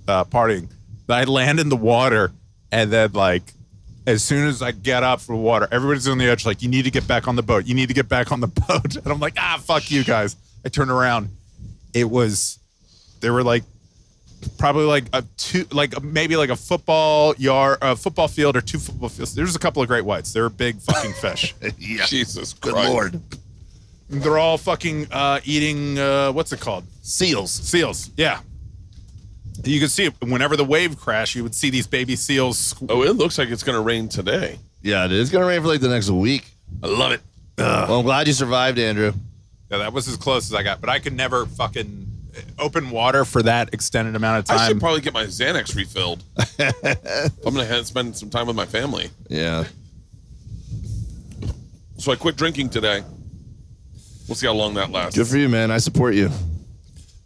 uh, 0.08 0.26
partying. 0.26 0.68
But 1.08 1.20
I 1.20 1.24
land 1.32 1.62
in 1.62 1.70
the 1.70 1.78
water, 1.78 2.32
and 2.72 2.92
then 2.92 3.14
like 3.14 3.44
as 4.06 4.24
soon 4.24 4.48
as 4.48 4.62
I 4.62 4.72
get 4.72 5.04
up 5.04 5.22
from 5.22 5.42
water, 5.42 5.68
everybody's 5.72 6.08
on 6.08 6.18
the 6.18 6.26
edge, 6.26 6.46
like 6.46 6.62
you 6.62 6.70
need 6.70 6.84
to 6.84 6.92
get 6.92 7.08
back 7.08 7.28
on 7.28 7.36
the 7.36 7.44
boat. 7.44 7.66
You 7.66 7.76
need 7.76 7.88
to 7.88 7.94
get 7.94 8.10
back 8.10 8.32
on 8.32 8.42
the 8.42 8.48
boat, 8.48 8.96
and 9.04 9.08
I'm 9.08 9.20
like, 9.20 9.36
ah, 9.38 9.60
fuck 9.64 9.90
you 9.90 10.04
guys. 10.04 10.36
I 10.66 10.70
turned 10.70 10.92
around. 10.92 11.30
It 11.94 12.10
was 12.10 12.60
there 13.20 13.34
were 13.34 13.44
like 13.44 13.64
probably 14.58 14.86
like 14.86 15.06
a 15.14 15.24
two, 15.38 15.66
like 15.72 16.02
maybe 16.04 16.36
like 16.36 16.50
a 16.50 16.56
football 16.56 17.36
yard, 17.38 17.78
a 17.82 17.96
football 17.96 18.28
field, 18.28 18.56
or 18.56 18.62
two 18.62 18.80
football 18.80 19.10
fields. 19.10 19.34
There's 19.36 19.56
a 19.56 19.60
couple 19.60 19.82
of 19.82 19.88
great 19.88 20.06
whites. 20.06 20.34
They 20.34 20.42
were 20.42 20.50
big 20.50 20.78
fucking 20.80 21.14
fish. 21.14 21.54
yeah, 21.78 22.06
Jesus 22.06 22.54
good 22.54 22.74
Christ. 22.74 22.90
lord, 22.90 23.22
They're 24.10 24.38
all 24.38 24.58
fucking 24.58 25.08
uh, 25.12 25.40
eating 25.44 25.98
uh, 26.00 26.32
what's 26.32 26.52
it 26.54 26.60
called? 26.60 26.86
seals. 27.02 27.52
Seals. 27.52 28.10
Yeah. 28.18 28.40
You 29.64 29.80
can 29.80 29.90
see 29.90 30.06
it 30.06 30.14
whenever 30.22 30.56
the 30.58 30.64
wave 30.66 31.00
crashed. 31.00 31.36
You 31.36 31.44
would 31.44 31.54
see 31.54 31.70
these 31.70 31.86
baby 31.86 32.16
seals. 32.16 32.74
Oh, 32.90 33.04
it 33.04 33.16
looks 33.16 33.38
like 33.38 33.50
it's 33.50 33.64
going 33.64 33.76
to 33.76 33.82
rain 33.82 34.10
today. 34.10 34.58
Yeah, 34.82 35.08
it's 35.10 35.30
gonna 35.30 35.46
rain 35.46 35.62
for 35.62 35.68
like 35.68 35.80
the 35.82 35.90
next 35.90 36.10
week. 36.10 36.46
I 36.82 36.88
love 36.88 37.12
it. 37.12 37.22
Well, 37.58 38.00
I'm 38.00 38.04
glad 38.06 38.26
you 38.26 38.34
survived, 38.34 38.80
Andrew. 38.80 39.14
Yeah, 39.70 39.78
that 39.78 39.94
was 39.94 40.08
as 40.08 40.18
close 40.18 40.46
as 40.46 40.56
I 40.56 40.64
got. 40.64 40.82
But 40.82 40.90
I 40.90 40.98
could 40.98 41.14
never 41.14 41.46
fucking 41.46 42.08
open 42.60 42.90
water 42.92 43.26
for 43.26 43.42
that 43.44 43.74
extended 43.74 44.16
amount 44.16 44.40
of 44.40 44.46
time. 44.46 44.60
I 44.60 44.68
should 44.68 44.80
probably 44.80 45.02
get 45.02 45.14
my 45.14 45.26
Xanax 45.26 45.76
refilled. 45.76 46.24
I'm 47.46 47.54
going 47.54 47.68
to 47.68 47.86
spend 47.86 48.16
some 48.16 48.30
time 48.30 48.48
with 48.48 48.56
my 48.56 48.66
family. 48.66 49.10
Yeah, 49.30 49.66
So 51.98 52.12
I 52.12 52.16
quit 52.16 52.36
drinking 52.36 52.70
today. 52.70 53.04
We'll 54.28 54.36
see 54.36 54.48
how 54.48 54.54
long 54.54 54.74
that 54.76 54.92
lasts. 54.92 55.18
good 55.18 55.28
for 55.28 55.38
you, 55.38 55.50
man. 55.50 55.72
I 55.72 55.78
support 55.78 56.16
you. 56.16 56.30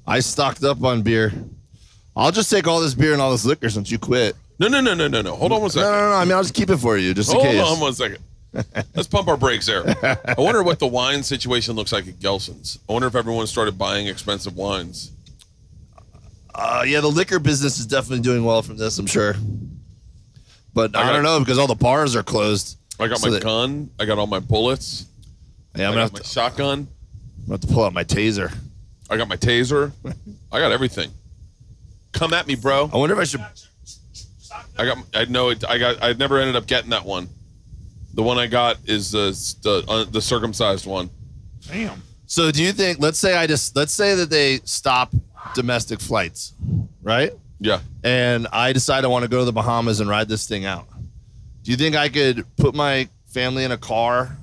I 0.07 0.19
stocked 0.19 0.63
up 0.63 0.83
on 0.83 1.01
beer. 1.01 1.31
I'll 2.15 2.31
just 2.31 2.49
take 2.49 2.67
all 2.67 2.79
this 2.81 2.93
beer 2.93 3.13
and 3.13 3.21
all 3.21 3.31
this 3.31 3.45
liquor 3.45 3.69
since 3.69 3.91
you 3.91 3.99
quit. 3.99 4.35
No, 4.59 4.67
no, 4.67 4.79
no, 4.81 4.93
no, 4.93 5.07
no, 5.07 5.21
no. 5.21 5.35
Hold 5.35 5.51
on 5.51 5.57
one 5.61 5.65
No, 5.65 5.69
second. 5.69 5.91
no, 5.91 6.09
no. 6.09 6.15
I 6.15 6.23
mean, 6.25 6.33
I'll 6.33 6.41
just 6.43 6.53
keep 6.55 6.69
it 6.69 6.77
for 6.77 6.97
you, 6.97 7.13
just 7.13 7.31
in 7.33 7.39
case. 7.41 7.57
Hold 7.59 7.67
case. 7.67 7.75
on 7.75 7.79
one 7.81 7.93
second. 7.93 8.19
Let's 8.95 9.07
pump 9.07 9.27
our 9.27 9.37
brakes 9.37 9.65
there. 9.65 9.83
I 10.25 10.35
wonder 10.37 10.63
what 10.63 10.79
the 10.79 10.87
wine 10.87 11.23
situation 11.23 11.75
looks 11.75 11.91
like 11.91 12.07
at 12.07 12.19
Gelson's. 12.19 12.79
I 12.87 12.93
wonder 12.93 13.07
if 13.07 13.15
everyone 13.15 13.47
started 13.47 13.77
buying 13.77 14.07
expensive 14.07 14.55
wines. 14.55 15.11
Uh, 16.53 16.83
yeah, 16.87 17.01
the 17.01 17.07
liquor 17.07 17.39
business 17.39 17.79
is 17.79 17.85
definitely 17.85 18.21
doing 18.21 18.43
well 18.45 18.61
from 18.61 18.77
this. 18.77 18.97
I'm 18.97 19.07
sure. 19.07 19.35
but 20.73 20.95
I 20.95 21.01
I, 21.01 21.03
got- 21.05 21.13
don't 21.13 21.23
know 21.23 21.39
because 21.39 21.57
all 21.57 21.67
the 21.67 21.75
bars 21.75 22.15
are 22.15 22.23
closed. 22.23 22.77
I 22.99 23.07
got 23.07 23.17
So 23.17 23.27
my 23.27 23.33
that- 23.33 23.43
gun. 23.43 23.89
I 23.99 24.05
got 24.05 24.17
all 24.19 24.27
my 24.27 24.39
bullets. 24.39 25.05
Yeah, 25.75 25.85
I 25.85 25.87
I'm 25.87 25.91
got 25.91 25.91
gonna, 25.95 26.01
have 26.03 26.13
my 26.13 26.19
to, 26.19 26.25
shotgun. 26.25 26.79
I'm 26.79 26.87
gonna 27.47 27.51
have 27.53 27.59
to 27.61 27.67
pull 27.67 27.83
out 27.83 27.91
my 27.93 28.05
taser. 28.05 28.55
I 29.09 29.17
got 29.17 29.27
my 29.27 29.35
taser. 29.35 29.91
I 30.51 30.59
got 30.59 30.71
everything. 30.71 31.11
Come 32.13 32.33
at 32.33 32.47
me, 32.47 32.55
bro. 32.55 32.89
I 32.93 32.97
wonder 32.97 33.13
if 33.15 33.19
I 33.19 33.23
should. 33.25 33.45
I 34.77 34.85
got. 34.85 34.97
I 35.13 35.25
know 35.25 35.49
it. 35.49 35.65
I 35.67 35.77
got. 35.77 36.01
I 36.01 36.13
never 36.13 36.39
ended 36.39 36.55
up 36.55 36.65
getting 36.67 36.91
that 36.91 37.03
one. 37.03 37.27
The 38.15 38.23
one 38.23 38.37
I 38.37 38.47
got 38.47 38.77
is 38.85 39.11
the 39.11 39.31
the, 39.61 39.91
uh, 39.91 40.03
the 40.05 40.21
circumcised 40.21 40.87
one. 40.87 41.09
Damn. 41.67 42.01
So 42.25 42.51
do 42.51 42.63
you 42.63 42.71
think? 42.71 42.99
Let's 42.99 43.19
say 43.19 43.35
I 43.35 43.45
just 43.45 43.75
let's 43.75 43.93
say 43.93 44.15
that 44.15 44.29
they 44.29 44.59
stop 44.63 45.13
domestic 45.53 45.99
flights, 45.99 46.53
right? 47.01 47.31
Yeah. 47.59 47.81
And 48.03 48.47
I 48.51 48.73
decide 48.73 49.03
I 49.05 49.07
want 49.07 49.23
to 49.23 49.29
go 49.29 49.39
to 49.39 49.45
the 49.45 49.53
Bahamas 49.53 49.99
and 49.99 50.09
ride 50.09 50.27
this 50.27 50.47
thing 50.47 50.65
out. 50.65 50.87
Do 51.63 51.71
you 51.71 51.77
think 51.77 51.95
I 51.95 52.09
could 52.09 52.45
put 52.57 52.75
my 52.75 53.09
family 53.27 53.63
in 53.63 53.71
a 53.71 53.77
car 53.77 54.37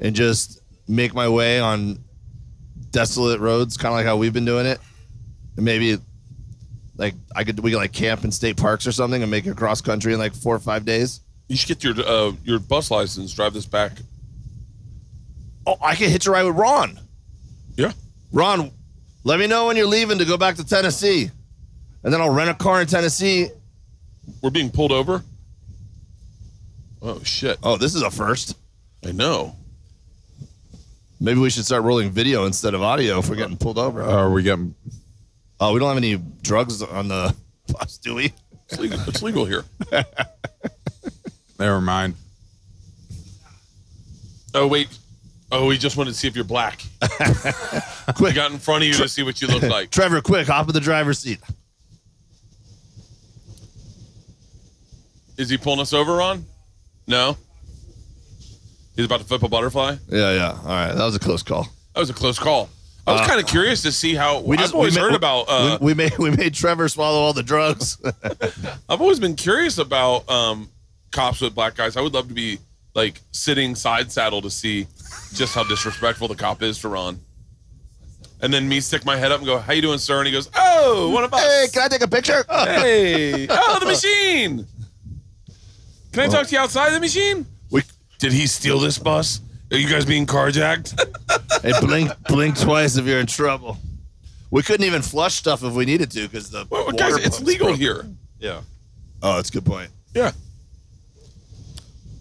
and 0.00 0.14
just 0.14 0.60
make 0.86 1.14
my 1.14 1.28
way 1.28 1.60
on 1.60 1.98
desolate 2.90 3.40
roads, 3.40 3.76
kind 3.76 3.92
of 3.92 3.96
like 3.96 4.06
how 4.06 4.16
we've 4.16 4.32
been 4.32 4.44
doing 4.44 4.66
it? 4.66 4.78
And 5.56 5.64
maybe 5.64 5.98
like 6.96 7.14
I 7.34 7.44
could 7.44 7.58
we 7.60 7.70
could 7.70 7.78
like 7.78 7.92
camp 7.92 8.24
in 8.24 8.30
state 8.30 8.56
parks 8.56 8.86
or 8.86 8.92
something 8.92 9.22
and 9.22 9.30
make 9.30 9.46
it 9.46 9.56
cross 9.56 9.80
country 9.80 10.12
in 10.12 10.18
like 10.18 10.34
four 10.34 10.54
or 10.54 10.60
five 10.60 10.84
days. 10.84 11.20
You 11.50 11.56
should 11.56 11.66
get 11.66 11.82
your 11.82 12.06
uh, 12.06 12.32
your 12.44 12.60
bus 12.60 12.92
license. 12.92 13.34
Drive 13.34 13.54
this 13.54 13.66
back. 13.66 13.90
Oh, 15.66 15.76
I 15.82 15.96
can 15.96 16.08
hitch 16.08 16.28
a 16.28 16.30
ride 16.30 16.44
with 16.44 16.54
Ron. 16.54 16.96
Yeah. 17.76 17.90
Ron, 18.30 18.70
let 19.24 19.40
me 19.40 19.48
know 19.48 19.66
when 19.66 19.76
you're 19.76 19.88
leaving 19.88 20.18
to 20.18 20.24
go 20.24 20.36
back 20.36 20.54
to 20.56 20.64
Tennessee. 20.64 21.28
And 22.04 22.14
then 22.14 22.20
I'll 22.20 22.32
rent 22.32 22.50
a 22.50 22.54
car 22.54 22.80
in 22.80 22.86
Tennessee. 22.86 23.48
We're 24.40 24.50
being 24.50 24.70
pulled 24.70 24.92
over. 24.92 25.24
Oh 27.02 27.20
shit! 27.24 27.58
Oh, 27.64 27.76
this 27.76 27.96
is 27.96 28.02
a 28.02 28.12
first. 28.12 28.56
I 29.04 29.10
know. 29.10 29.56
Maybe 31.20 31.40
we 31.40 31.50
should 31.50 31.64
start 31.64 31.82
rolling 31.82 32.10
video 32.10 32.44
instead 32.44 32.74
of 32.74 32.82
audio 32.82 33.18
if 33.18 33.28
we're 33.28 33.34
getting 33.34 33.56
pulled 33.56 33.76
over. 33.76 34.02
Uh, 34.02 34.12
are 34.12 34.30
we 34.30 34.44
getting? 34.44 34.76
Oh, 35.58 35.72
we 35.72 35.80
don't 35.80 35.88
have 35.88 35.96
any 35.96 36.14
drugs 36.42 36.80
on 36.80 37.08
the 37.08 37.34
bus, 37.72 37.98
do 37.98 38.14
we? 38.14 38.32
It's 38.68 38.78
legal, 38.78 39.00
it's 39.08 39.20
legal 39.20 39.44
here. 39.46 39.64
Never 41.60 41.80
mind. 41.80 42.14
Oh 44.54 44.66
wait. 44.66 44.88
Oh, 45.52 45.66
we 45.66 45.78
just 45.78 45.96
wanted 45.96 46.10
to 46.12 46.16
see 46.16 46.26
if 46.28 46.34
you're 46.34 46.44
black. 46.44 46.80
Quick, 48.16 48.34
got 48.36 48.50
in 48.52 48.58
front 48.58 48.82
of 48.82 48.88
you 48.88 48.94
to 48.94 49.08
see 49.08 49.22
what 49.22 49.40
you 49.42 49.48
look 49.48 49.62
like. 49.70 49.90
Trevor, 49.90 50.20
quick, 50.20 50.46
hop 50.46 50.68
in 50.68 50.74
the 50.74 50.80
driver's 50.80 51.18
seat. 51.18 51.38
Is 55.36 55.48
he 55.48 55.56
pulling 55.56 55.80
us 55.80 55.92
over, 55.92 56.14
Ron? 56.16 56.44
No. 57.06 57.36
He's 58.96 59.06
about 59.06 59.20
to 59.20 59.26
flip 59.26 59.42
a 59.42 59.48
butterfly. 59.48 59.96
Yeah, 60.08 60.32
yeah. 60.34 60.50
All 60.62 60.68
right, 60.68 60.92
that 60.92 61.04
was 61.04 61.14
a 61.16 61.18
close 61.20 61.42
call. 61.42 61.64
That 61.94 62.00
was 62.00 62.10
a 62.10 62.14
close 62.14 62.38
call. 62.38 62.68
I 63.06 63.12
was 63.12 63.20
Uh, 63.22 63.26
kind 63.26 63.40
of 63.40 63.46
curious 63.46 63.82
to 63.82 63.92
see 63.92 64.14
how. 64.14 64.40
We 64.40 64.56
just 64.56 64.70
I've 64.70 64.76
always 64.76 64.94
we 64.94 65.00
ma- 65.00 65.06
heard 65.08 65.14
about. 65.16 65.44
Uh, 65.48 65.78
we, 65.80 65.86
we 65.86 65.94
made 65.94 66.18
we 66.18 66.30
made 66.30 66.54
Trevor 66.54 66.88
swallow 66.88 67.18
all 67.18 67.32
the 67.32 67.42
drugs. 67.42 67.96
I've 68.88 69.00
always 69.00 69.18
been 69.18 69.34
curious 69.36 69.78
about 69.78 70.28
um, 70.30 70.68
cops 71.10 71.40
with 71.40 71.54
black 71.54 71.74
guys. 71.76 71.96
I 71.96 72.00
would 72.00 72.14
love 72.14 72.28
to 72.28 72.34
be 72.34 72.58
like 72.94 73.20
sitting 73.32 73.74
side 73.74 74.10
saddle 74.10 74.42
to 74.42 74.50
see 74.50 74.86
just 75.34 75.54
how 75.54 75.64
disrespectful 75.64 76.28
the 76.28 76.34
cop 76.34 76.62
is 76.62 76.78
to 76.80 76.88
Ron. 76.88 77.20
And 78.42 78.52
then 78.52 78.68
me 78.68 78.80
stick 78.80 79.04
my 79.04 79.16
head 79.16 79.32
up 79.32 79.38
and 79.38 79.46
go, 79.46 79.58
"How 79.58 79.72
you 79.74 79.82
doing, 79.82 79.98
sir?" 79.98 80.18
And 80.18 80.26
he 80.26 80.32
goes, 80.32 80.48
"Oh, 80.54 81.10
one 81.10 81.24
of 81.24 81.34
us." 81.34 81.40
hey, 81.42 81.66
can 81.72 81.82
I 81.82 81.88
take 81.88 82.02
a 82.02 82.08
picture? 82.08 82.44
Hey, 82.50 83.46
oh, 83.50 83.78
the 83.80 83.86
machine. 83.86 84.66
Can 86.12 86.22
I 86.24 86.26
talk 86.26 86.46
to 86.46 86.52
you 86.54 86.58
outside 86.60 86.90
the 86.90 87.00
machine? 87.00 87.46
We- 87.70 87.82
Did 88.18 88.32
he 88.32 88.46
steal 88.46 88.78
this 88.80 88.98
bus? 88.98 89.40
Are 89.70 89.76
you 89.76 89.88
guys 89.88 90.04
being 90.04 90.26
carjacked? 90.26 90.98
hey, 91.62 91.72
blink 91.80 92.10
blink 92.28 92.58
twice 92.58 92.96
if 92.96 93.06
you're 93.06 93.20
in 93.20 93.26
trouble. 93.26 93.76
We 94.50 94.62
couldn't 94.62 94.84
even 94.86 95.02
flush 95.02 95.34
stuff 95.34 95.62
if 95.62 95.72
we 95.74 95.84
needed 95.84 96.10
to 96.12 96.22
because 96.22 96.50
the 96.50 96.66
well, 96.70 96.86
water 96.86 96.96
guys, 96.96 97.16
it's 97.18 97.40
legal 97.40 97.66
broken. 97.68 97.80
here. 97.80 98.06
Yeah. 98.40 98.62
Oh, 99.22 99.36
that's 99.36 99.50
a 99.50 99.52
good 99.52 99.64
point. 99.66 99.90
Yeah, 100.14 100.32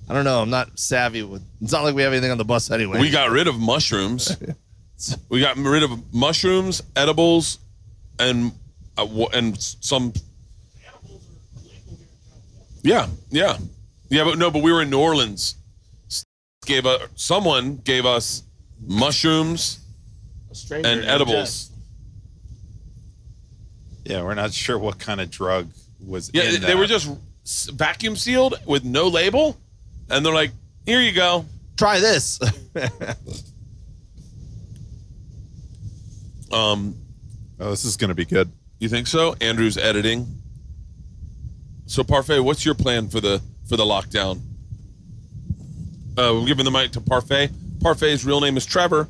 I 0.10 0.14
don't 0.16 0.24
know. 0.24 0.42
I'm 0.42 0.50
not 0.50 0.80
savvy 0.80 1.22
with. 1.22 1.44
It's 1.62 1.72
not 1.72 1.84
like 1.84 1.94
we 1.94 2.02
have 2.02 2.12
anything 2.12 2.32
on 2.32 2.40
the 2.40 2.46
bus 2.46 2.72
anyway. 2.72 3.00
we 3.00 3.12
got 3.12 3.30
rid 3.30 3.48
of 3.48 3.60
mushrooms. 3.60 4.36
we 5.30 5.40
got 5.40 5.56
rid 5.56 5.84
of 5.84 6.14
mushrooms, 6.14 6.82
edibles, 6.96 7.60
and 8.18 8.52
uh, 8.98 9.26
and 9.34 9.56
some. 9.60 10.14
Yeah, 12.82 13.08
yeah, 13.30 13.58
yeah, 14.10 14.24
but 14.24 14.40
no, 14.40 14.50
but 14.50 14.64
we 14.64 14.72
were 14.72 14.82
in 14.82 14.90
New 14.90 15.00
Orleans. 15.00 15.56
Gave 16.66 16.86
a 16.86 17.08
someone 17.16 17.78
gave 17.78 18.06
us 18.06 18.44
mushrooms 18.82 19.80
and 20.72 21.04
edibles. 21.04 21.70
Yeah, 24.06 24.24
we're 24.24 24.34
not 24.34 24.54
sure 24.54 24.80
what 24.80 24.98
kind 24.98 25.22
of 25.22 25.30
drug 25.30 25.70
was. 26.04 26.32
Yeah, 26.34 26.44
in 26.44 26.54
they, 26.54 26.58
they 26.58 26.68
that. 26.68 26.78
were 26.78 26.88
just 26.88 27.10
vacuum 27.74 28.16
sealed 28.16 28.56
with 28.66 28.84
no 28.84 29.08
label, 29.08 29.58
and 30.10 30.26
they're 30.26 30.34
like, 30.34 30.52
"Here 30.86 31.02
you 31.02 31.12
go." 31.14 31.46
try 31.78 32.00
this. 32.00 32.40
Um, 36.52 36.96
Oh, 37.62 37.70
this 37.72 37.84
is 37.84 37.98
gonna 37.98 38.16
be 38.16 38.26
good. 38.26 38.50
you 38.80 38.88
think 38.90 39.06
so? 39.06 39.36
Andrew's 39.42 39.78
editing. 39.78 40.26
So 41.88 42.04
Parfait, 42.04 42.40
what's 42.40 42.64
your 42.66 42.74
plan 42.74 43.10
for 43.10 43.20
the 43.20 43.42
for 43.68 43.76
the 43.76 43.84
lockdown? 43.84 44.40
Uh, 46.18 46.32
we're 46.36 46.46
giving 46.48 46.64
the 46.66 46.72
mic 46.72 46.92
to 46.94 47.02
Parfait. 47.02 47.50
Parfait's 47.82 48.24
real 48.26 48.40
name 48.42 48.56
is 48.58 48.66
Trevor, 48.66 49.08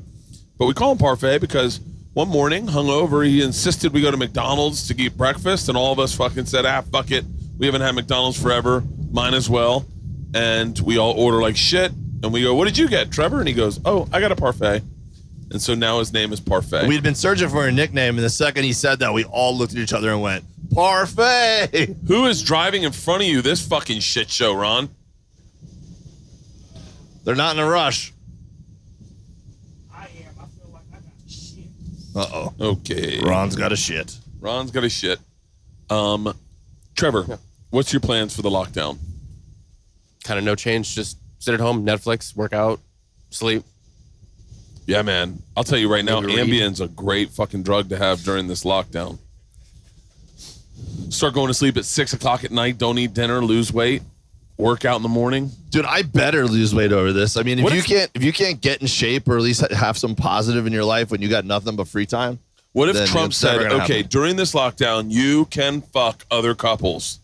but 0.57 0.65
we 0.65 0.73
call 0.73 0.91
him 0.93 0.97
Parfait 0.97 1.37
because 1.39 1.79
one 2.13 2.27
morning, 2.27 2.65
hungover, 2.67 3.25
he 3.25 3.41
insisted 3.43 3.93
we 3.93 4.01
go 4.01 4.09
to 4.11 4.17
McDonald's 4.17 4.87
to 4.87 4.99
eat 4.99 5.15
breakfast, 5.15 5.69
and 5.69 5.77
all 5.77 5.93
of 5.93 5.99
us 5.99 6.13
fucking 6.15 6.45
said, 6.45 6.65
"Ah, 6.65 6.81
fuck 6.81 7.11
it, 7.11 7.23
we 7.57 7.67
haven't 7.67 7.81
had 7.81 7.93
McDonald's 7.95 8.41
forever, 8.41 8.83
mine 9.11 9.33
as 9.35 9.49
well." 9.49 9.85
And 10.33 10.77
we 10.79 10.97
all 10.97 11.13
order 11.13 11.41
like 11.41 11.57
shit, 11.57 11.91
and 12.23 12.31
we 12.31 12.43
go, 12.43 12.53
"What 12.53 12.65
did 12.65 12.77
you 12.77 12.87
get, 12.87 13.11
Trevor?" 13.11 13.39
And 13.39 13.47
he 13.47 13.53
goes, 13.53 13.79
"Oh, 13.83 14.07
I 14.13 14.19
got 14.19 14.31
a 14.31 14.35
Parfait." 14.35 14.83
And 15.51 15.59
so 15.59 15.73
now 15.73 15.97
his 15.97 16.13
name 16.13 16.31
is 16.31 16.39
Parfait. 16.39 16.87
We'd 16.87 17.01
been 17.01 17.15
searching 17.15 17.49
for 17.49 17.67
a 17.67 17.71
nickname, 17.71 18.15
and 18.17 18.23
the 18.23 18.29
second 18.29 18.63
he 18.65 18.73
said 18.73 18.99
that, 18.99 19.11
we 19.13 19.23
all 19.23 19.57
looked 19.57 19.73
at 19.73 19.79
each 19.79 19.93
other 19.93 20.11
and 20.11 20.21
went, 20.21 20.43
"Parfait." 20.73 21.95
Who 22.07 22.27
is 22.27 22.43
driving 22.43 22.83
in 22.83 22.91
front 22.91 23.23
of 23.23 23.27
you 23.27 23.41
this 23.41 23.65
fucking 23.65 24.01
shit 24.01 24.29
show, 24.29 24.53
Ron? 24.53 24.89
They're 27.23 27.35
not 27.35 27.55
in 27.57 27.63
a 27.63 27.67
rush. 27.67 28.13
I 29.91 30.03
am. 30.03 30.07
I 30.39 30.45
feel 30.45 30.71
like 30.71 30.83
I 30.93 30.97
got 30.97 31.27
shit. 31.27 31.65
Uh 32.15 32.27
oh. 32.31 32.53
Okay. 32.59 33.19
Ron's 33.23 33.55
got 33.55 33.71
a 33.71 33.75
shit. 33.75 34.15
Ron's 34.39 34.69
got 34.71 34.83
a 34.83 34.89
shit. 34.89 35.19
Um, 35.89 36.33
Trevor, 36.95 37.39
what's 37.71 37.91
your 37.91 37.99
plans 37.99 38.35
for 38.35 38.43
the 38.43 38.49
lockdown? 38.49 38.99
Kind 40.29 40.37
of 40.37 40.45
no 40.45 40.53
change. 40.55 40.93
Just 40.93 41.17
sit 41.39 41.55
at 41.55 41.59
home, 41.59 41.83
Netflix, 41.83 42.35
work 42.35 42.53
out, 42.53 42.79
sleep. 43.31 43.63
Yeah, 44.85 45.01
man. 45.01 45.41
I'll 45.57 45.63
tell 45.63 45.79
you 45.79 45.91
right 45.91 46.05
now, 46.05 46.19
Maybe 46.19 46.35
read. 46.37 46.47
Ambien's 46.49 46.81
a 46.81 46.87
great 46.87 47.31
fucking 47.31 47.63
drug 47.63 47.89
to 47.89 47.97
have 47.97 48.23
during 48.23 48.47
this 48.47 48.63
lockdown. 48.63 49.17
Start 51.09 51.33
going 51.33 51.47
to 51.47 51.53
sleep 51.53 51.77
at 51.77 51.85
six 51.85 52.13
o'clock 52.13 52.43
at 52.43 52.51
night. 52.51 52.77
Don't 52.77 52.97
eat 52.99 53.13
dinner. 53.13 53.41
Lose 53.43 53.73
weight. 53.73 54.03
Work 54.57 54.85
out 54.85 54.97
in 54.97 55.01
the 55.03 55.09
morning. 55.09 55.49
Dude, 55.69 55.85
I 55.85 56.01
better 56.03 56.45
lose 56.45 56.75
weight 56.75 56.91
over 56.91 57.11
this. 57.13 57.37
I 57.37 57.43
mean, 57.43 57.59
if 57.59 57.63
What 57.63 57.73
you 57.73 57.79
if- 57.79 57.85
can't 57.87 58.11
if 58.13 58.23
you 58.23 58.31
can't 58.33 58.61
get 58.61 58.81
in 58.81 58.87
shape 58.87 59.27
or 59.27 59.35
at 59.37 59.41
least 59.41 59.61
have 59.71 59.97
some 59.97 60.15
positive 60.15 60.67
in 60.67 60.73
your 60.73 60.83
life 60.83 61.09
when 61.11 61.21
you 61.21 61.29
got 61.29 61.45
nothing 61.45 61.75
but 61.75 61.87
free 61.87 62.05
time, 62.05 62.37
What 62.73 62.87
if 62.89 62.95
Then 62.95 63.07
Trump 63.07 63.31
it's 63.31 63.41
never 63.41 63.61
said, 63.63 63.69
gonna 63.71 63.83
"Okay, 63.83 63.97
happen. 63.97 64.09
during 64.09 64.35
this 64.35 64.53
lockdown, 64.53 65.09
you 65.09 65.45
can 65.45 65.81
fuck 65.81 66.23
other 66.29 66.53
couples"? 66.53 67.19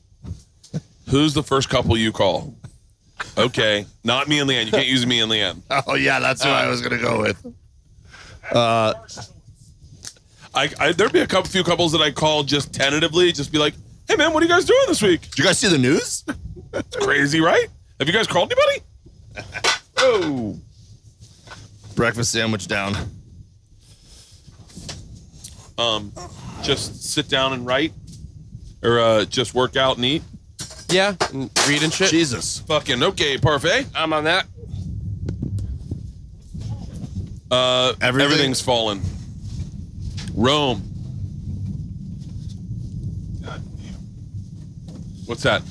Who's 1.10 1.34
the 1.36 1.44
first 1.44 1.70
couple 1.70 1.96
you 1.98 2.12
call? 2.12 2.56
Okay, 3.38 3.86
not 4.04 4.28
me 4.28 4.40
and 4.40 4.50
Leanne. 4.50 4.66
You 4.66 4.72
can't 4.72 4.88
use 4.88 5.06
me 5.06 5.20
and 5.22 5.32
Leanne. 5.32 5.62
oh 5.88 5.96
yeah, 5.96 6.20
that's 6.20 6.44
who 6.44 6.50
I 6.50 6.68
was 6.68 6.82
gonna 6.82 7.02
go 7.02 7.22
with. 7.22 7.46
I, 10.54 10.70
I 10.80 10.92
there'd 10.94 11.12
be 11.14 11.20
a 11.22 11.28
couple 11.28 11.50
few 11.50 11.64
couples 11.64 11.92
that 11.92 12.02
I 12.02 12.12
call 12.12 12.44
just 12.44 12.74
tentatively, 12.74 13.32
just 13.32 13.52
be 13.52 13.58
like, 13.58 13.74
"Hey 14.08 14.16
man, 14.16 14.34
what 14.34 14.42
are 14.42 14.46
you 14.46 14.52
guys 14.52 14.66
doing 14.66 14.84
this 14.88 15.02
week?" 15.02 15.22
Did 15.22 15.38
you 15.40 15.44
guys 15.44 15.58
see 15.60 15.68
the 15.68 15.78
news? 15.78 16.24
It's 16.74 16.96
crazy, 16.98 17.40
right? 17.42 17.68
Have 18.00 18.08
you 18.08 18.14
guys 18.14 18.28
called 18.28 18.52
anybody? 18.52 19.62
Oh, 19.98 20.60
Breakfast 21.96 22.34
sandwich 22.34 22.68
down. 22.68 22.96
um, 25.78 26.12
just 26.62 27.02
sit 27.04 27.30
down 27.30 27.54
and 27.54 27.66
write, 27.66 27.94
or 28.84 29.00
uh, 29.00 29.26
just 29.26 29.54
work 29.54 29.78
out 29.78 29.96
and 29.96 30.06
eat. 30.06 30.22
Yeah, 30.90 31.16
and 31.34 31.50
read 31.68 31.84
and 31.84 31.92
shit. 31.92 32.10
Jesus. 32.10 32.60
Fucking 32.60 33.02
okay, 33.04 33.38
parfait. 33.38 33.88
I'm 33.96 34.14
on 34.14 34.26
that. 34.26 34.46
Uh, 37.52 37.94
Everything- 38.02 38.32
everything's 38.32 38.62
fallen. 38.62 39.02
Rome. 40.34 40.82
What's 45.26 45.44
that? 45.44 45.64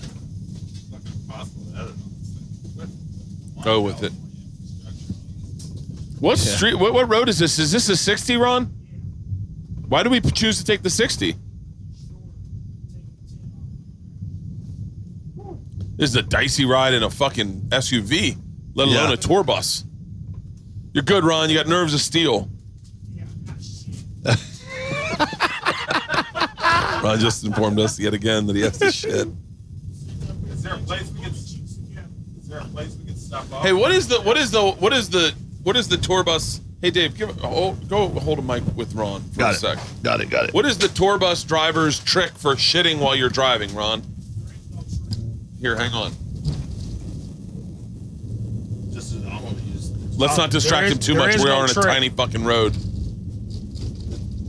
Go 3.62 3.80
with 3.80 4.02
it. 4.02 4.12
What 6.20 6.38
street? 6.38 6.74
What, 6.74 6.92
what 6.92 7.08
road 7.08 7.28
is 7.28 7.38
this? 7.38 7.58
Is 7.58 7.70
this 7.72 7.88
a 7.88 7.96
60, 7.96 8.36
Ron? 8.36 8.64
Why 9.88 10.02
do 10.02 10.10
we 10.10 10.20
choose 10.20 10.58
to 10.58 10.64
take 10.64 10.82
the 10.82 10.90
60? 10.90 11.36
This 15.96 16.10
is 16.10 16.16
a 16.16 16.22
dicey 16.22 16.64
ride 16.64 16.92
in 16.94 17.02
a 17.02 17.10
fucking 17.10 17.68
SUV, 17.70 18.36
let 18.74 18.88
alone 18.88 19.08
Yeah. 19.10 19.14
a 19.14 19.16
tour 19.16 19.44
bus. 19.44 19.84
You're 20.92 21.02
good, 21.04 21.24
Ron. 21.24 21.50
You 21.50 21.56
got 21.56 21.68
nerves 21.68 21.94
of 21.94 22.00
steel. 22.00 22.48
Ron 27.02 27.18
just 27.20 27.44
informed 27.44 27.78
us 27.80 27.98
yet 27.98 28.14
again 28.14 28.46
that 28.46 28.56
he 28.56 28.62
has 28.62 28.78
to 28.78 28.90
shit. 28.90 29.28
Is 30.48 30.62
there 30.62 30.74
a 30.74 30.78
place 30.78 31.10
we 31.12 31.20
can? 31.20 31.32
Is 31.32 32.48
there 32.48 32.60
a 32.60 32.64
place 32.64 32.94
we 32.96 33.04
can 33.06 33.16
stop 33.16 33.52
off? 33.52 33.62
Hey, 33.62 33.72
what 33.72 33.90
is 33.92 34.08
the 34.08 34.20
what 34.22 34.36
is 34.38 34.50
the 34.50 34.62
what 34.72 34.92
is 34.92 35.10
the 35.10 35.34
what 35.64 35.76
is 35.76 35.86
the 35.88 35.96
tour 35.98 36.24
bus? 36.24 36.60
Hey, 36.80 36.90
Dave, 36.90 37.16
give 37.16 37.30
hold, 37.40 37.88
go 37.88 38.08
hold 38.08 38.38
a 38.38 38.42
mic 38.42 38.62
with 38.76 38.94
Ron 38.94 39.22
for 39.32 39.38
Got 39.38 39.52
a 39.52 39.54
it. 39.56 39.60
sec. 39.60 39.78
Got 40.02 40.20
it. 40.20 40.28
Got 40.30 40.48
it. 40.48 40.54
What 40.54 40.66
is 40.66 40.76
the 40.78 40.88
tour 40.88 41.18
bus 41.18 41.42
driver's 41.44 41.98
trick 42.00 42.32
for 42.32 42.54
shitting 42.56 42.98
while 42.98 43.14
you're 43.16 43.30
driving, 43.30 43.74
Ron? 43.74 44.02
Here, 45.64 45.76
hang 45.76 45.94
on. 45.94 46.10
Just, 48.92 49.14
I'm 49.14 49.22
gonna 49.30 49.56
use 49.72 49.90
Let's 50.18 50.34
Uh, 50.34 50.42
not 50.42 50.50
distract 50.50 50.82
there 50.82 50.86
is- 50.88 50.92
him 50.92 50.98
too 50.98 51.14
there 51.14 51.22
much. 51.22 51.34
is 51.36 51.42
We 51.42 51.48
no 51.48 51.56
are 51.56 51.62
on 51.62 51.70
a 51.70 51.72
trick. 51.72 51.86
tiny 51.86 52.08
fucking 52.10 52.44
road. 52.44 52.74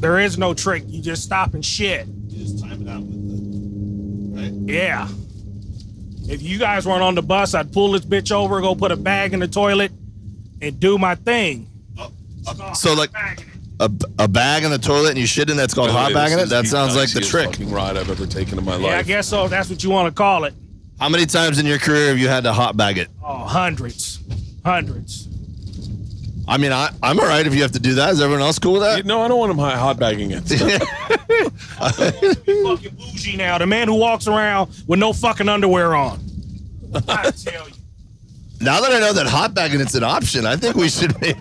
There 0.01 0.20
is 0.20 0.38
no 0.38 0.53
trick. 0.53 0.84
You 0.89 1.01
just 1.01 1.24
stop 1.24 1.53
and 1.53 1.63
shit. 1.63 2.05
You 2.28 2.43
just 2.45 2.59
time 2.61 2.82
it 2.86 2.89
out 2.89 3.01
with 3.03 4.36
the 4.36 4.41
right. 4.41 4.53
Yeah. 4.68 5.07
If 6.28 6.41
you 6.43 6.57
guys 6.57 6.86
weren't 6.86 7.01
on 7.01 7.16
the 7.16 7.22
bus, 7.22 7.53
I'd 7.53 7.72
pull 7.72 7.93
this 7.93 8.01
bitch 8.03 8.34
over, 8.34 8.59
go 8.59 8.76
put 8.76 8.91
a 8.91 8.97
bag 8.97 9.34
in 9.34 9.39
the 9.39 9.47
toilet, 9.47 9.93
and 10.61 10.78
do 10.82 10.97
my 10.97 11.16
thing. 11.16 11.70
So 12.74 12.93
like 12.93 13.11
a, 13.80 13.89
a 14.20 14.28
bag 14.28 14.66
in 14.66 14.72
the 14.72 14.78
toilet 14.80 15.11
and 15.11 15.18
you 15.20 15.26
shit 15.28 15.49
in 15.49 15.55
that's 15.55 15.74
called 15.74 15.88
By 15.88 15.93
the 15.93 15.99
hot 15.99 16.07
way, 16.09 16.13
bagging 16.13 16.38
this 16.39 16.47
it. 16.47 16.49
That 16.49 16.66
is 16.66 16.72
sounds 16.72 16.93
like 16.97 17.09
the 17.13 17.20
iciest 17.20 17.30
trick. 17.32 17.45
Fucking 17.51 17.72
ride 17.72 17.95
I've 17.95 18.09
ever 18.09 18.26
taken 18.28 18.57
in 18.59 18.66
my 18.66 18.76
Yeah, 18.76 18.88
I 18.88 18.95
life. 18.97 19.07
guess 19.07 19.28
so. 19.30 19.45
If 19.45 19.51
that's 19.51 19.70
what 19.70 19.82
you 19.82 19.89
want 19.91 20.07
to 20.13 20.13
call 20.13 20.43
it. 20.43 20.53
How 21.00 21.10
many 21.10 21.26
times 21.26 21.60
in 21.60 21.66
your 21.66 21.78
career 21.78 22.10
have 22.10 22.18
you 22.18 22.28
had 22.28 22.43
to 22.46 22.54
hot 22.54 22.78
bag 22.78 22.98
it? 22.98 23.10
Oh, 23.24 23.39
hundreds, 23.39 24.20
hundreds. 24.64 25.28
I 26.48 26.58
mean, 26.58 26.72
I, 26.72 26.89
I'm 27.02 27.20
all 27.20 27.26
right 27.26 27.46
if 27.46 27.56
you 27.56 27.62
have 27.64 27.72
to 27.72 27.80
do 27.80 27.96
that. 27.96 28.12
Is 28.12 28.22
everyone 28.22 28.43
else 28.43 28.60
cool 28.60 28.74
with 28.74 28.84
that? 28.84 29.06
No, 29.06 29.22
I 29.22 29.28
don't 29.28 29.39
want 29.39 29.52
him 29.52 29.58
hot 29.58 29.78
hot 29.78 30.00
bagging 30.00 30.32
it. 30.32 30.41
fucking 32.64 32.96
bougie 32.96 33.36
now. 33.36 33.58
The 33.58 33.66
man 33.66 33.88
who 33.88 33.96
walks 33.96 34.28
around 34.28 34.72
with 34.88 35.00
no 35.00 35.12
fucking 35.12 35.50
underwear 35.50 35.96
on. 35.96 36.20
I 37.08 37.32
tell 37.32 37.68
you. 37.68 37.76
Now 38.62 38.80
that 38.80 38.91
I 38.91 39.00
know 39.00 39.12
that 39.14 39.28
hot 39.28 39.54
bagging 39.54 39.82
it's 39.82 39.96
an 39.96 40.04
option, 40.04 40.46
I 40.46 40.56
think 40.56 40.76
we 40.76 40.88
should 40.88 41.20
make. 41.20 41.36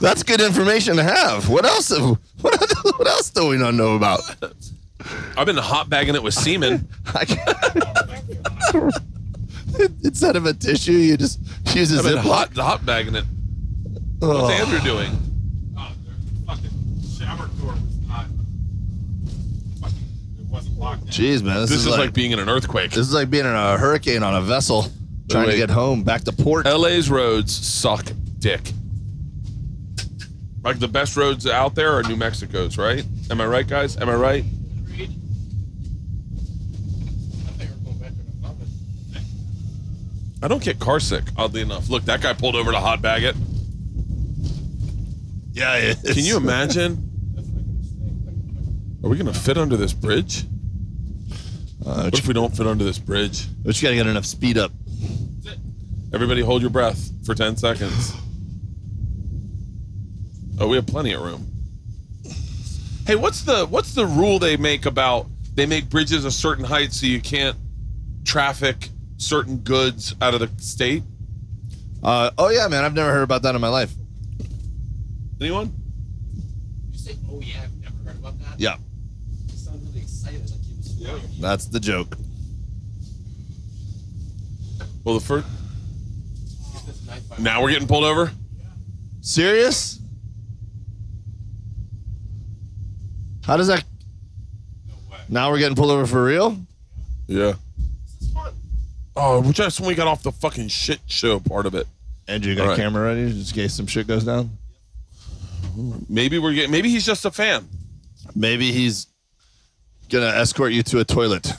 That's 0.00 0.22
good 0.22 0.40
information 0.40 0.96
to 0.96 1.04
have. 1.04 1.48
What 1.48 1.64
else? 1.64 1.90
What, 2.40 2.72
what 2.82 3.06
else 3.06 3.30
do 3.30 3.48
we 3.48 3.56
not 3.56 3.74
know 3.74 3.94
about? 3.94 4.20
I've 5.36 5.46
been 5.46 5.56
hot 5.56 5.90
bagging 5.90 6.14
it 6.14 6.22
with 6.22 6.34
semen. 6.34 6.88
Instead 10.04 10.36
of 10.36 10.46
a 10.46 10.54
tissue, 10.54 10.92
you 10.92 11.16
just 11.16 11.40
use 11.74 11.92
a 11.92 11.98
I've 11.98 12.04
been 12.04 12.18
ziploc. 12.18 12.22
hot 12.22 12.56
hot 12.56 12.86
bagging 12.86 13.16
it. 13.16 13.24
What's. 14.20 14.60
Andrew 14.60 14.78
doing? 14.80 15.10
Oh, 15.76 15.90
the 16.04 16.46
fucking 16.46 16.70
shower 17.18 17.48
door 17.60 17.72
was 17.72 18.08
not. 18.08 18.26
Fucking, 19.80 19.96
it 20.38 20.46
wasn't 20.48 20.78
locked. 20.78 21.02
in. 21.02 21.08
Jeez, 21.08 21.42
man, 21.42 21.56
this, 21.62 21.70
This 21.70 21.78
is, 21.80 21.86
is 21.86 21.90
like, 21.90 21.98
like 21.98 22.12
being 22.14 22.30
in 22.30 22.38
an 22.38 22.48
earthquake. 22.48 22.90
this 22.90 23.00
is 23.08 23.12
like 23.14 23.28
being 23.30 23.44
in 23.44 23.52
a 23.52 23.76
hurricane 23.76 24.22
on 24.22 24.34
a 24.36 24.40
vessel, 24.40 24.86
trying 25.28 25.46
to 25.46 25.50
Wait. 25.52 25.56
get 25.58 25.70
home 25.70 26.04
back 26.04 26.22
to 26.24 26.32
port. 26.32 26.66
LA's 26.66 27.10
roads 27.10 27.52
suck 27.54 28.06
dick. 28.38 28.70
Like 30.62 30.78
the 30.78 30.88
best 30.88 31.16
roads 31.16 31.46
out 31.46 31.74
there 31.74 31.92
are 31.92 32.02
New 32.04 32.16
Mexico's, 32.16 32.78
right? 32.78 33.04
Am 33.30 33.40
I 33.40 33.46
right, 33.46 33.66
guys? 33.66 33.96
Am 33.98 34.08
I 34.08 34.14
right? 34.14 34.44
I 40.44 40.48
don't 40.48 40.62
get 40.62 40.78
car 40.78 41.00
sick, 41.00 41.24
oddly 41.38 41.62
enough. 41.62 41.88
Look, 41.88 42.04
that 42.04 42.20
guy 42.20 42.34
pulled 42.34 42.54
over 42.54 42.70
to 42.70 42.78
hot 42.78 43.00
bag 43.00 43.24
it. 43.24 43.34
Yeah, 45.54 45.76
it 45.76 46.04
is. 46.04 46.14
Can 46.14 46.22
you 46.24 46.36
imagine? 46.36 47.10
Are 49.02 49.08
we 49.08 49.16
gonna 49.16 49.32
fit 49.32 49.56
under 49.56 49.78
this 49.78 49.94
bridge? 49.94 50.44
Uh, 51.84 52.04
What 52.04 52.18
if 52.18 52.28
we 52.28 52.34
don't 52.34 52.54
fit 52.54 52.66
under 52.66 52.84
this 52.84 52.98
bridge? 52.98 53.46
but 53.64 53.74
you 53.80 53.86
gotta 53.86 53.96
get 53.96 54.06
enough 54.06 54.26
speed 54.26 54.58
up. 54.58 54.70
Everybody 56.12 56.42
hold 56.42 56.60
your 56.60 56.70
breath 56.70 57.10
for 57.24 57.34
10 57.34 57.56
seconds. 57.56 58.12
Oh, 60.58 60.68
we 60.68 60.76
have 60.76 60.86
plenty 60.86 61.12
of 61.14 61.22
room. 61.22 61.46
Hey, 63.06 63.16
what's 63.16 63.42
the 63.42 63.64
what's 63.66 63.94
the 63.94 64.06
rule 64.06 64.38
they 64.38 64.58
make 64.58 64.84
about 64.84 65.26
they 65.54 65.64
make 65.64 65.88
bridges 65.88 66.26
a 66.26 66.30
certain 66.30 66.64
height 66.64 66.92
so 66.92 67.06
you 67.06 67.20
can't 67.22 67.56
traffic 68.24 68.90
certain 69.24 69.58
goods 69.58 70.14
out 70.20 70.34
of 70.34 70.40
the 70.40 70.50
state? 70.62 71.02
Uh, 72.02 72.30
oh 72.38 72.50
yeah, 72.50 72.68
man, 72.68 72.84
I've 72.84 72.94
never 72.94 73.10
heard 73.12 73.22
about 73.22 73.42
that 73.42 73.54
in 73.54 73.60
my 73.60 73.68
life. 73.68 73.92
Anyone? 75.40 75.72
You 76.92 76.98
say, 76.98 77.16
oh 77.30 77.40
yeah, 77.40 77.62
I've 77.64 77.82
never 77.82 77.96
heard 78.04 78.18
about 78.18 78.38
that. 78.40 78.60
Yeah, 78.60 78.76
You 79.48 79.56
sound 79.56 79.82
really 79.88 80.00
excited, 80.02 80.40
like 80.50 80.60
you 80.68 80.76
was 80.76 80.92
familiar. 80.94 81.22
that's 81.40 81.66
the 81.66 81.80
joke. 81.80 82.16
Well, 85.02 85.18
the 85.18 85.24
first 85.24 85.46
This 86.86 87.06
knife 87.06 87.22
fight. 87.26 87.38
now 87.40 87.62
we're 87.62 87.70
getting 87.70 87.88
pulled 87.88 88.04
over. 88.04 88.30
Serious? 89.20 89.98
How 93.44 93.56
does 93.56 93.66
that? 93.68 93.84
Now 95.28 95.50
we're 95.50 95.58
getting 95.58 95.76
pulled 95.76 95.90
over 95.90 96.06
for 96.06 96.22
real? 96.24 96.56
Yeah. 97.26 97.54
Oh, 99.16 99.40
we 99.40 99.52
just 99.52 99.80
when 99.80 99.88
we 99.88 99.94
got 99.94 100.08
off 100.08 100.22
the 100.22 100.32
fucking 100.32 100.68
shit 100.68 101.00
show 101.06 101.38
part 101.38 101.66
of 101.66 101.74
it. 101.74 101.86
Andrew, 102.26 102.50
you 102.50 102.56
got 102.56 102.68
All 102.68 102.72
a 102.74 102.76
camera 102.76 103.04
ready 103.04 103.30
just 103.32 103.52
in 103.56 103.62
case 103.62 103.74
some 103.74 103.86
shit 103.86 104.06
goes 104.06 104.24
down? 104.24 104.50
Maybe 106.08 106.38
we're 106.38 106.54
getting. 106.54 106.70
Maybe 106.70 106.88
he's 106.88 107.06
just 107.06 107.24
a 107.24 107.30
fan. 107.30 107.68
Maybe 108.34 108.72
he's 108.72 109.06
gonna 110.08 110.26
escort 110.26 110.72
you 110.72 110.82
to 110.84 111.00
a 111.00 111.04
toilet. 111.04 111.52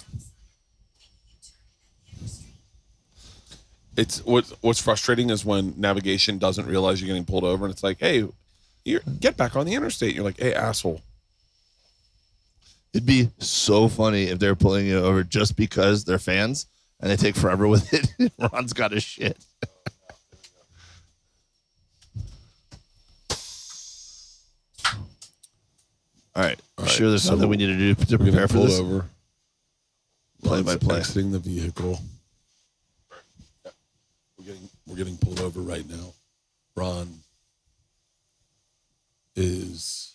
it's 3.98 4.24
what 4.26 4.52
what's 4.62 4.82
frustrating 4.82 5.30
is 5.30 5.46
when 5.46 5.74
navigation 5.78 6.38
doesn't 6.38 6.66
realize 6.66 7.00
you're 7.00 7.08
getting 7.08 7.26
pulled 7.26 7.44
over 7.44 7.66
and 7.66 7.74
it's 7.74 7.84
like 7.84 7.98
hey 8.00 8.28
you 8.84 9.00
get 9.20 9.38
back 9.38 9.56
on 9.56 9.66
the 9.66 9.74
interstate 9.74 10.14
you're 10.14 10.24
like 10.24 10.40
hey 10.40 10.54
asshole 10.54 11.02
It'd 12.94 13.06
be 13.06 13.30
so 13.40 13.90
funny 13.90 14.24
if 14.24 14.40
they're 14.40 14.56
pulling 14.56 14.86
you 14.88 15.00
over 15.00 15.22
just 15.24 15.58
because 15.58 16.06
they're 16.06 16.18
fans 16.18 16.68
and 17.06 17.12
they 17.12 17.18
take 17.18 17.36
forever 17.36 17.68
with 17.68 17.94
it. 17.94 18.32
Ron's 18.52 18.74
got 18.74 18.92
his 18.92 19.04
shit. 19.04 19.38
All 26.36 26.44
right. 26.44 26.60
All 26.80 26.86
sure 26.88 27.10
there's 27.10 27.22
so 27.24 27.30
something 27.30 27.48
we 27.48 27.58
need 27.58 27.68
to 27.68 27.78
do 27.78 27.94
to 27.94 28.18
prepare 28.18 28.48
for 28.48 28.58
this? 28.58 28.80
over 28.80 29.06
Play 30.44 30.64
by 30.64 30.78
play. 30.78 30.98
exiting 30.98 31.32
the 31.32 31.40
vehicle 31.40 32.00
we're 34.38 34.46
getting 34.46 34.70
we're 34.88 34.96
getting 34.96 35.18
pulled 35.18 35.40
over 35.42 35.60
right 35.62 35.88
now 35.90 36.14
ron 36.76 37.08
is 39.36 40.14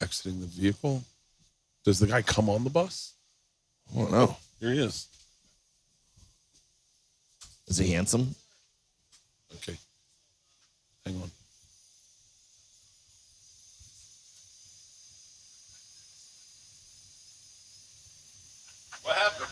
exiting 0.00 0.40
the 0.40 0.46
vehicle 0.46 1.04
does 1.84 2.00
the 2.00 2.06
guy 2.08 2.20
come 2.20 2.48
on 2.50 2.64
the 2.64 2.70
bus 2.70 3.12
I 3.94 3.98
don't 3.98 4.10
know. 4.10 4.36
here 4.58 4.72
he 4.72 4.80
is 4.80 5.06
Is 7.68 7.78
he 7.78 7.92
handsome? 7.92 8.34
okay 9.54 9.76
hang 11.06 11.14
on 11.22 11.30
What 19.02 19.16
happened? 19.16 19.50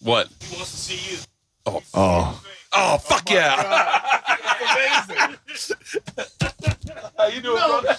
what 0.00 0.28
He 0.40 0.54
wants 0.56 0.70
to 0.70 0.76
see 0.76 1.12
you. 1.12 1.18
oh 1.66 1.82
Oh. 1.94 2.42
oh 2.72 2.98
fuck 2.98 3.22
oh 3.28 3.34
yeah 3.34 4.10
Amazing. 4.60 5.38
how 7.16 7.26
you 7.28 7.40
doing 7.40 7.56
brother 7.56 7.96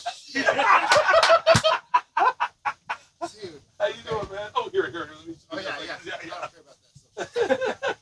How 3.78 3.88
you 3.92 4.02
doing, 4.08 4.28
man? 4.32 4.50
Oh, 4.56 4.70
here, 4.72 4.90
here. 4.90 5.10
Let 5.12 5.28
me, 5.28 5.36
Oh, 5.52 5.60
yeah, 5.60 5.76
yeah. 5.84 5.98
yeah, 6.06 6.16
I 6.16 6.26
yeah. 6.26 6.32
don't 6.32 6.48
care 6.56 6.64
about 6.64 6.78
that. 6.80 7.98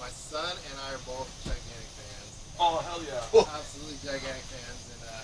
My 0.00 0.08
son 0.08 0.48
and 0.48 0.76
I 0.80 0.96
are 0.96 1.02
both 1.04 1.28
gigantic 1.44 1.92
fans. 1.92 2.32
Oh, 2.58 2.80
hell 2.88 3.04
yeah. 3.04 3.20
Absolutely 3.44 4.00
gigantic 4.00 4.42
fans. 4.48 4.80
And 4.96 5.02
uh, 5.06 5.22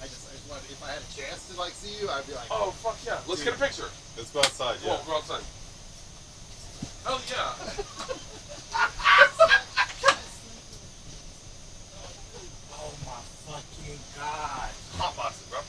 I 0.00 0.06
just, 0.06 0.22
I 0.30 0.38
just 0.38 0.46
wanted, 0.48 0.70
if 0.70 0.80
I 0.86 0.94
had 0.96 1.02
a 1.02 1.10
chance 1.12 1.50
to 1.96 2.02
you, 2.04 2.10
I'd 2.10 2.26
be 2.26 2.32
like, 2.32 2.46
Oh, 2.50 2.70
fuck 2.70 2.96
yeah. 3.04 3.20
Let's 3.26 3.42
get 3.42 3.54
a 3.54 3.58
picture. 3.58 3.88
Let's 4.16 4.30
go 4.30 4.40
outside. 4.40 4.76
Yeah. 4.84 4.92
on, 4.92 5.06
go 5.06 5.16
outside. 5.16 5.42
Hell 7.04 7.20
yeah. 7.30 7.54
Oh 12.76 12.92
my 13.04 13.20
fucking 13.48 13.98
god. 14.16 14.70
Hot 14.98 15.16
boxing, 15.16 15.48
bro. 15.50 15.60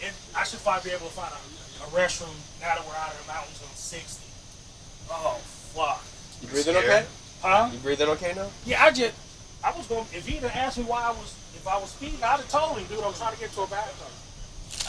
It, 0.00 0.12
I 0.36 0.44
should 0.44 0.62
probably 0.62 0.90
be 0.90 0.94
able 0.96 1.06
to 1.08 1.12
find 1.12 1.32
a, 1.32 1.40
a 1.84 1.86
restroom 1.90 2.32
now 2.60 2.76
that 2.76 2.84
we're 2.86 2.94
out 2.94 3.10
of 3.10 3.18
the 3.20 3.32
mountains 3.32 3.60
on 3.62 3.74
60. 3.74 4.22
Oh 5.10 5.40
fuck. 5.74 6.04
You 6.42 6.48
breathing 6.48 6.76
okay? 6.76 7.06
Huh? 7.42 7.70
You 7.72 7.78
breathing 7.80 8.08
okay 8.08 8.32
now? 8.36 8.48
Yeah, 8.64 8.84
I 8.84 8.92
just 8.92 9.14
I 9.64 9.72
was 9.76 9.86
going 9.86 10.06
if 10.12 10.26
he'd 10.26 10.42
have 10.42 10.54
asked 10.54 10.78
me 10.78 10.84
why 10.84 11.02
I 11.02 11.10
was 11.10 11.34
if 11.54 11.66
I 11.66 11.78
was 11.78 11.90
speeding, 11.90 12.22
I'd 12.22 12.38
have 12.40 12.48
told 12.48 12.78
him, 12.78 12.86
dude, 12.86 13.02
I 13.02 13.08
was 13.08 13.18
trying 13.18 13.34
to 13.34 13.40
get 13.40 13.52
to 13.52 13.62
a 13.62 13.66
bathroom. 13.66 14.12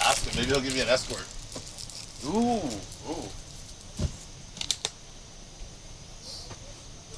Ask 0.08 0.24
him. 0.24 0.40
Maybe 0.40 0.56
he'll 0.56 0.64
give 0.64 0.72
you 0.72 0.88
an 0.88 0.88
escort. 0.88 1.28
Ooh, 2.32 2.64
ooh. 3.12 3.28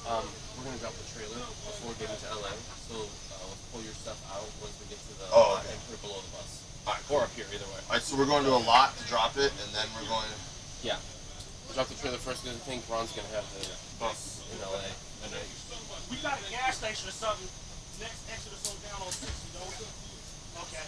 Um, 0.09 0.25
we're 0.57 0.65
gonna 0.65 0.81
drop 0.81 0.97
the 0.97 1.05
trailer 1.13 1.37
before 1.69 1.93
getting 2.01 2.17
to 2.17 2.29
LA. 2.33 2.49
So 2.89 2.97
uh, 2.97 3.45
let's 3.45 3.61
pull 3.69 3.85
your 3.85 3.93
stuff 3.93 4.17
out 4.33 4.49
once 4.57 4.73
we 4.81 4.89
get 4.89 4.97
to 5.05 5.13
the 5.21 5.29
Oh, 5.29 5.53
lot 5.53 5.61
okay. 5.61 5.69
and 5.69 5.77
put 5.85 6.01
it 6.01 6.01
below 6.01 6.17
the 6.17 6.33
bus. 6.33 6.65
Alright, 6.89 7.05
Or 7.13 7.29
up 7.29 7.33
here, 7.37 7.45
either 7.53 7.69
way. 7.69 7.77
All 7.85 7.93
right, 7.93 8.01
so 8.01 8.17
we're 8.17 8.25
going 8.25 8.41
to 8.49 8.57
a 8.57 8.63
lot 8.65 8.97
to 8.97 9.03
drop 9.05 9.37
it, 9.37 9.53
and 9.61 9.69
then 9.69 9.85
we're 9.93 10.09
going. 10.09 10.25
Yeah. 10.81 10.97
We'll 11.69 11.77
drop 11.77 11.93
the 11.93 11.99
trailer 12.01 12.17
first 12.17 12.41
because 12.41 12.57
I 12.57 12.63
think 12.65 12.89
Ron's 12.89 13.13
gonna 13.13 13.29
have 13.37 13.45
the 13.53 13.69
bus 14.01 14.41
in 14.49 14.57
LA. 14.65 14.89
And 15.21 15.29
then 15.29 15.45
We 16.09 16.17
got 16.25 16.41
a 16.41 16.45
gas 16.49 16.81
station 16.81 17.05
or 17.05 17.13
something 17.13 17.45
next 18.01 18.25
exit 18.33 18.49
or 18.49 18.59
so 18.65 18.73
down 18.81 18.97
on 19.05 19.13
60, 19.13 19.29
don't 19.53 19.69
we? 19.77 19.85
Okay. 20.65 20.85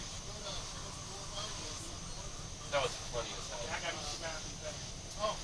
That 2.71 2.81
was 2.81 2.91
funny 3.11 3.29
as 3.37 3.47
hell. 3.51 3.63
I 3.67 3.77
got 3.83 3.91
to 3.91 4.21
bathroom. 4.21 4.75
Oh. 5.21 5.35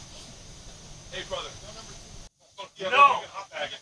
Hey, 1.11 1.23
brother. 1.29 1.49
Yeah, 2.77 2.89
No. 2.89 3.19
we 3.19 3.25
can 3.25 3.29
hot 3.33 3.49
bag 3.51 3.69
it. 3.71 3.79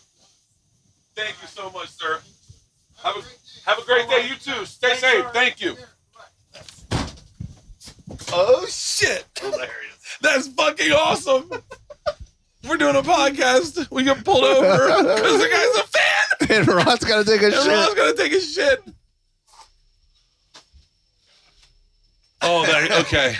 Thank 1.14 1.36
you 1.42 1.48
so 1.48 1.70
much, 1.70 1.88
sir. 1.88 2.20
Have 3.02 3.16
a, 3.16 3.22
have 3.70 3.78
a 3.78 3.84
great 3.84 4.08
day. 4.08 4.28
You 4.28 4.34
too. 4.36 4.64
Stay 4.66 4.88
Thanks, 4.88 5.00
safe. 5.00 5.24
sir. 5.24 5.30
Thank 5.32 5.60
you. 5.60 5.76
Oh 8.32 8.66
shit! 8.68 9.24
Hilarious. 9.38 9.68
That's 10.22 10.48
fucking 10.48 10.92
awesome. 10.92 11.50
We're 12.68 12.76
doing 12.76 12.96
a 12.96 13.02
podcast. 13.02 13.90
We 13.90 14.02
get 14.04 14.24
pulled 14.24 14.44
over 14.44 14.86
because 15.02 15.40
the 15.40 15.48
guy's 15.48 15.76
a 15.76 16.46
fan. 16.48 16.58
and 16.58 16.68
Ron's 16.68 17.04
got 17.04 17.24
to 17.24 17.30
take 17.30 17.42
a 17.42 17.46
And 17.46 17.54
Ron's 17.66 17.88
shit. 17.88 17.96
gonna 17.96 18.14
take 18.14 18.32
a 18.32 18.40
shit. 18.40 18.82
Oh, 22.42 22.64
that, 22.66 23.06
okay. 23.06 23.34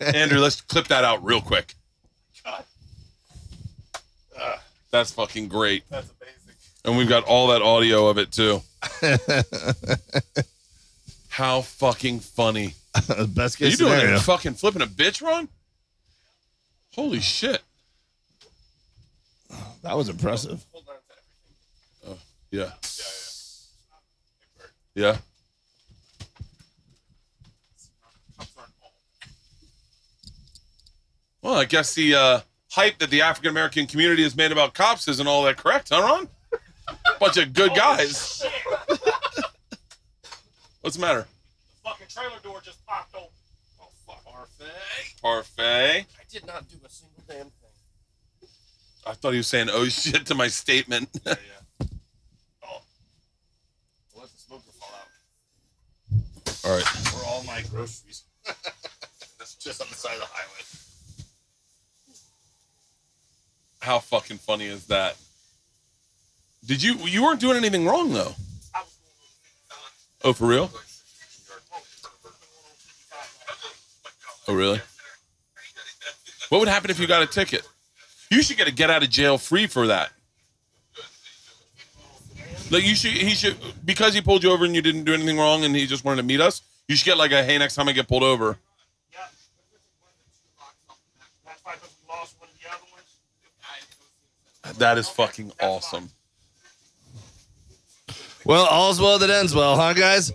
Andrew, 0.14 0.38
let's 0.38 0.60
clip 0.60 0.86
that 0.88 1.04
out 1.04 1.24
real 1.24 1.40
quick. 1.40 1.74
Ah, 2.46 2.62
That's 4.90 5.10
fucking 5.12 5.48
great. 5.48 5.84
That's 5.90 6.10
amazing. 6.20 6.54
And 6.84 6.96
we've 6.96 7.08
got 7.08 7.24
all 7.24 7.48
that 7.48 7.62
audio 7.62 8.06
of 8.08 8.18
it 8.18 8.30
too. 8.32 8.62
How 11.28 11.62
fucking 11.62 12.20
funny. 12.20 12.74
Best 13.28 13.60
Are 13.60 13.64
you 13.64 13.70
case 13.70 13.78
doing 13.78 13.92
scenario. 13.92 14.16
a 14.16 14.20
fucking 14.20 14.54
flipping 14.54 14.82
a 14.82 14.86
bitch, 14.86 15.22
run? 15.22 15.48
Holy 16.94 17.20
shit. 17.20 17.62
That 19.82 19.96
was 19.96 20.08
impressive. 20.08 20.64
Yeah. 22.50 22.60
Yeah. 22.60 22.72
Yeah. 24.94 25.16
Well, 31.48 31.56
I 31.56 31.64
guess 31.64 31.94
the 31.94 32.14
uh, 32.14 32.40
hype 32.72 32.98
that 32.98 33.08
the 33.08 33.22
African 33.22 33.48
American 33.48 33.86
community 33.86 34.22
has 34.22 34.36
made 34.36 34.52
about 34.52 34.74
cops 34.74 35.08
isn't 35.08 35.26
all 35.26 35.44
that 35.44 35.56
correct, 35.56 35.88
huh, 35.90 36.02
Ron? 36.02 36.28
Bunch 37.18 37.38
of 37.38 37.54
good 37.54 37.74
guys. 37.74 38.44
What's 40.82 40.96
the 40.96 41.00
matter? 41.00 41.26
The 41.84 41.88
fucking 41.88 42.06
trailer 42.08 42.38
door 42.42 42.60
just 42.62 42.84
popped 42.84 43.14
open. 43.14 43.30
Oh, 43.80 43.88
fuck. 44.06 44.22
Parfait. 44.26 45.22
Parfait. 45.22 46.00
I 46.00 46.24
did 46.30 46.46
not 46.46 46.68
do 46.68 46.76
a 46.84 46.90
single 46.90 47.24
damn 47.26 47.46
thing. 47.46 48.50
I 49.06 49.14
thought 49.14 49.30
he 49.30 49.38
was 49.38 49.46
saying, 49.46 49.68
oh 49.72 49.86
shit, 49.86 50.26
to 50.26 50.34
my 50.34 50.48
statement. 50.48 51.08
Yeah, 51.24 51.34
yeah. 51.80 51.86
Oh. 52.62 52.82
Let 54.14 54.28
the 54.28 54.36
smoker 54.36 54.64
fall 54.78 54.92
out. 54.92 55.08
all 56.66 56.76
right. 56.76 57.14
Or 57.14 57.24
all 57.26 57.42
my 57.44 57.62
groceries. 57.70 58.24
That's 59.38 59.54
just 59.54 59.80
on 59.80 59.88
the 59.88 59.94
side 59.94 60.12
of 60.12 60.20
the 60.20 60.26
highway. 60.26 60.60
How 63.80 63.98
fucking 63.98 64.38
funny 64.38 64.66
is 64.66 64.86
that? 64.86 65.16
Did 66.66 66.82
you, 66.82 66.94
you 67.06 67.22
weren't 67.22 67.40
doing 67.40 67.56
anything 67.56 67.86
wrong 67.86 68.12
though. 68.12 68.34
Oh, 70.24 70.32
for 70.32 70.46
real? 70.46 70.70
Oh, 74.48 74.54
really? 74.54 74.80
What 76.48 76.58
would 76.58 76.68
happen 76.68 76.90
if 76.90 76.98
you 76.98 77.06
got 77.06 77.22
a 77.22 77.26
ticket? 77.26 77.66
You 78.30 78.42
should 78.42 78.56
get 78.56 78.68
a 78.68 78.72
get 78.72 78.90
out 78.90 79.02
of 79.02 79.10
jail 79.10 79.38
free 79.38 79.66
for 79.66 79.86
that. 79.88 80.10
Like 82.70 82.84
you 82.84 82.94
should, 82.94 83.12
he 83.12 83.30
should, 83.34 83.56
because 83.84 84.12
he 84.14 84.20
pulled 84.20 84.42
you 84.42 84.50
over 84.50 84.64
and 84.64 84.74
you 84.74 84.82
didn't 84.82 85.04
do 85.04 85.14
anything 85.14 85.38
wrong, 85.38 85.64
and 85.64 85.74
he 85.74 85.86
just 85.86 86.04
wanted 86.04 86.18
to 86.18 86.22
meet 86.22 86.40
us. 86.40 86.62
You 86.86 86.96
should 86.96 87.06
get 87.06 87.16
like 87.16 87.32
a 87.32 87.42
hey, 87.42 87.56
next 87.58 87.74
time 87.74 87.88
I 87.88 87.92
get 87.92 88.08
pulled 88.08 88.22
over. 88.22 88.58
Yeah. 89.12 89.20
That's 91.46 91.64
why 91.64 91.74
because 91.74 91.94
we 92.02 92.08
lost 92.14 92.38
one 92.38 92.48
of 92.48 92.58
the 92.60 92.68
other 92.68 92.84
ones. 92.92 93.04
That 94.76 94.98
is 94.98 95.08
fucking 95.08 95.52
awesome. 95.60 96.10
Well, 98.44 98.66
all's 98.66 99.00
well 99.00 99.18
that 99.18 99.30
ends 99.30 99.54
well, 99.54 99.76
huh, 99.76 99.92
guys? 99.92 100.32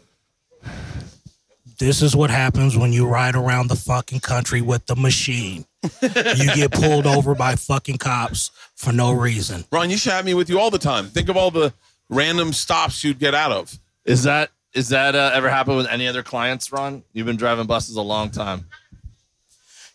This 1.80 2.02
is 2.02 2.16
what 2.16 2.30
happens 2.30 2.78
when 2.78 2.94
you 2.94 3.08
ride 3.08 3.36
around 3.36 3.68
the 3.68 3.76
fucking 3.76 4.20
country 4.20 4.62
with 4.62 4.86
the 4.86 4.96
machine. 4.96 5.66
you 6.02 6.56
get 6.56 6.72
pulled 6.72 7.06
over 7.06 7.36
by 7.36 7.56
fucking 7.56 7.98
cops 7.98 8.52
for 8.76 8.94
no 8.94 9.12
reason. 9.12 9.66
Ron, 9.72 9.90
you 9.90 9.98
should 9.98 10.14
have 10.14 10.26
me 10.26 10.34
with 10.34 10.50
you 10.50 10.60
all 10.60 10.70
the 10.70 10.78
time. 10.78 11.08
Think 11.08 11.30
of 11.30 11.36
all 11.36 11.52
the 11.52 11.74
random 12.10 12.54
stops 12.54 13.04
you'd 13.04 13.20
get 13.20 13.34
out 13.34 13.52
of. 13.52 13.78
Is 14.06 14.24
that 14.24 14.52
is 14.74 14.90
that 14.90 15.16
uh, 15.16 15.32
ever 15.34 15.50
happened 15.50 15.78
with 15.78 15.88
any 15.88 16.08
other 16.08 16.24
clients, 16.24 16.72
Ron? 16.72 17.04
You've 17.14 17.28
been 17.28 17.36
driving 17.36 17.68
buses 17.68 17.96
a 17.96 18.02
long 18.02 18.30
time. 18.30 18.66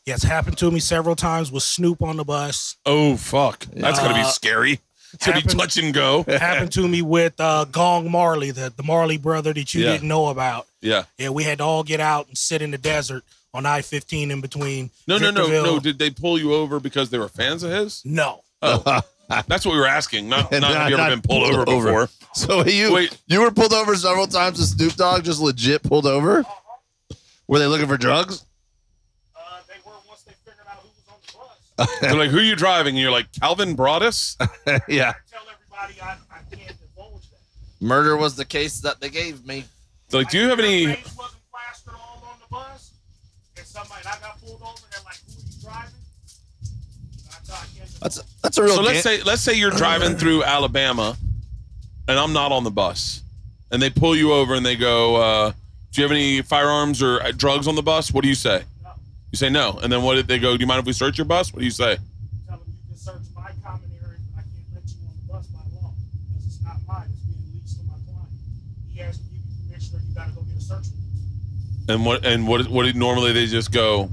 Yeah, 0.08 0.14
it's 0.14 0.22
happened 0.24 0.56
to 0.58 0.70
me 0.70 0.80
several 0.80 1.14
times 1.14 1.52
with 1.52 1.62
Snoop 1.62 2.00
on 2.02 2.16
the 2.16 2.24
bus. 2.24 2.76
Oh 2.86 3.16
fuck, 3.18 3.66
that's 3.74 3.98
gonna 4.00 4.14
be 4.14 4.20
Uh, 4.20 4.24
scary. 4.30 4.80
It's 5.12 5.26
gonna 5.26 5.36
be 5.36 5.42
happened- 5.42 5.60
touch 5.60 5.76
and 5.76 5.92
go. 5.92 6.22
happened 6.28 6.72
to 6.72 6.88
me 6.88 7.02
with 7.02 7.34
uh, 7.38 7.64
Gong 7.66 8.10
Marley, 8.10 8.50
the, 8.50 8.72
the 8.74 8.82
Marley 8.82 9.18
brother 9.18 9.52
that 9.52 9.74
you 9.74 9.84
Yeah. 9.84 9.92
didn't 9.92 10.08
know 10.08 10.28
about. 10.28 10.66
Yeah. 10.80 11.04
Yeah, 11.18 11.28
we 11.28 11.44
had 11.44 11.58
to 11.58 11.64
all 11.64 11.82
get 11.82 12.00
out 12.00 12.26
and 12.28 12.38
sit 12.38 12.62
in 12.62 12.70
the 12.70 12.78
desert 12.78 13.22
on 13.52 13.66
I 13.66 13.82
15 13.82 14.30
in 14.30 14.40
between. 14.40 14.90
No, 15.06 15.18
no, 15.18 15.30
no, 15.30 15.42
Victorville- 15.46 15.64
no. 15.74 15.78
Did 15.80 15.98
they 15.98 16.08
pull 16.10 16.38
you 16.38 16.54
over 16.54 16.80
because 16.80 17.10
they 17.10 17.18
were 17.18 17.28
fans 17.28 17.62
of 17.62 17.70
his? 17.70 18.02
No. 18.06 18.40
Oh, 18.62 19.00
that's 19.46 19.66
what 19.66 19.72
we 19.72 19.78
were 19.78 19.86
asking. 19.86 20.30
Not, 20.30 20.50
not, 20.52 20.62
have 20.62 20.88
you 20.88 20.96
ever 20.96 21.02
Not 21.02 21.10
been 21.10 21.20
pulled 21.22 21.42
over, 21.52 21.64
pulled 21.66 21.68
over. 21.68 21.84
before? 21.86 22.08
So 22.34 22.64
you 22.64 22.94
Wait. 22.94 23.14
you 23.26 23.42
were 23.42 23.50
pulled 23.50 23.74
over 23.74 23.94
several 23.94 24.26
times. 24.26 24.58
with 24.58 24.68
Snoop 24.68 24.94
Dogg 24.94 25.24
just 25.24 25.40
legit 25.40 25.82
pulled 25.82 26.06
over. 26.06 26.44
Were 27.46 27.58
they 27.58 27.66
looking 27.66 27.88
for 27.88 27.96
drugs? 27.98 28.44
Uh, 29.34 29.40
they 29.66 29.74
were 29.86 29.92
once 30.06 30.22
they 30.22 30.32
figured 30.44 30.66
out 30.68 30.80
who 30.82 30.88
was 30.88 31.08
on 31.08 31.16
the 31.26 31.32
bus. 31.32 31.67
They're 32.00 32.16
like, 32.16 32.30
"Who 32.30 32.38
are 32.38 32.42
you 32.42 32.56
driving?" 32.56 32.94
And 32.96 33.02
you're 33.02 33.12
like, 33.12 33.30
"Calvin 33.32 33.74
Broadus." 33.74 34.36
yeah. 34.88 35.14
Tell 35.30 35.42
everybody 35.52 36.00
I, 36.02 36.16
I 36.30 36.54
can't 36.54 36.76
divulge 36.80 37.30
that. 37.30 37.38
Murder 37.80 38.16
was 38.16 38.34
the 38.34 38.44
case 38.44 38.80
that 38.80 39.00
they 39.00 39.08
gave 39.10 39.46
me. 39.46 39.64
They're 40.08 40.22
like, 40.22 40.30
"Do 40.30 40.38
you 40.38 40.48
have 40.48 40.58
any?" 40.58 40.86
My 40.86 40.94
face 40.94 41.16
wasn't 41.16 41.42
plastered 41.50 41.94
all 41.94 42.22
on 42.26 42.38
the 42.40 42.48
bus, 42.50 42.92
and 43.56 43.66
somebody 43.66 44.00
I 44.06 44.18
got 44.20 44.40
pulled 44.40 44.60
over. 44.60 44.80
They're 44.90 45.00
like, 45.04 45.18
"Who 45.26 45.34
are 45.34 45.46
you 45.46 45.62
driving?" 45.62 45.94
I 47.28 47.34
thought 47.44 47.62
I 47.62 47.78
can't 47.78 48.00
That's 48.00 48.22
that's 48.42 48.58
a 48.58 48.62
real. 48.64 48.74
So 48.74 48.82
let's 48.82 49.02
say 49.02 49.22
let's 49.22 49.42
say 49.42 49.54
you're 49.54 49.70
driving 49.70 50.16
through 50.18 50.42
Alabama, 50.42 51.16
and 52.08 52.18
I'm 52.18 52.32
not 52.32 52.50
on 52.50 52.64
the 52.64 52.72
bus, 52.72 53.22
and 53.70 53.80
they 53.80 53.90
pull 53.90 54.16
you 54.16 54.32
over 54.32 54.54
and 54.54 54.66
they 54.66 54.74
go, 54.76 55.16
uh, 55.16 55.52
"Do 55.92 56.00
you 56.00 56.02
have 56.02 56.12
any 56.12 56.42
firearms 56.42 57.02
or 57.02 57.22
uh, 57.22 57.30
drugs 57.30 57.68
on 57.68 57.76
the 57.76 57.82
bus?" 57.82 58.12
What 58.12 58.22
do 58.22 58.28
you 58.28 58.34
say? 58.34 58.64
You 59.30 59.36
say 59.36 59.50
no, 59.50 59.78
and 59.82 59.92
then 59.92 60.02
what 60.02 60.14
did 60.14 60.26
they 60.26 60.38
go? 60.38 60.56
Do 60.56 60.62
you 60.62 60.66
mind 60.66 60.80
if 60.80 60.86
we 60.86 60.94
search 60.94 61.18
your 61.18 61.26
bus? 61.26 61.52
What 61.52 61.60
do 61.60 61.64
you 61.66 61.70
say? 61.70 61.98
tell 62.48 62.56
them 62.56 62.66
you 62.66 62.88
can 62.88 62.96
search 62.96 63.20
my 63.36 63.50
common 63.62 63.90
area, 64.02 64.16
but 64.34 64.40
I 64.40 64.42
can't 64.48 64.72
let 64.72 64.88
you 64.88 64.96
on 65.04 65.12
the 65.20 65.32
bus 65.32 65.46
by 65.48 65.60
law 65.76 65.92
because 66.32 66.46
it's 66.46 66.64
not 66.64 66.76
mine. 66.88 67.08
It's 67.12 67.20
being 67.28 67.44
leased 67.52 67.76
to 67.76 67.84
my 67.84 67.98
client. 68.08 68.32
He 68.88 68.96
to 68.96 69.04
give 69.04 69.44
you 69.44 69.68
permission, 69.68 69.96
or 69.96 70.00
you 70.00 70.14
got 70.14 70.28
to 70.28 70.32
go 70.32 70.40
get 70.48 70.56
a 70.56 70.60
search 70.60 70.86
warrant. 70.88 71.90
And 71.90 72.06
what 72.06 72.24
and 72.24 72.48
what 72.48 72.68
what 72.68 72.94
normally 72.96 73.32
they 73.34 73.46
just 73.46 73.70
go, 73.70 74.08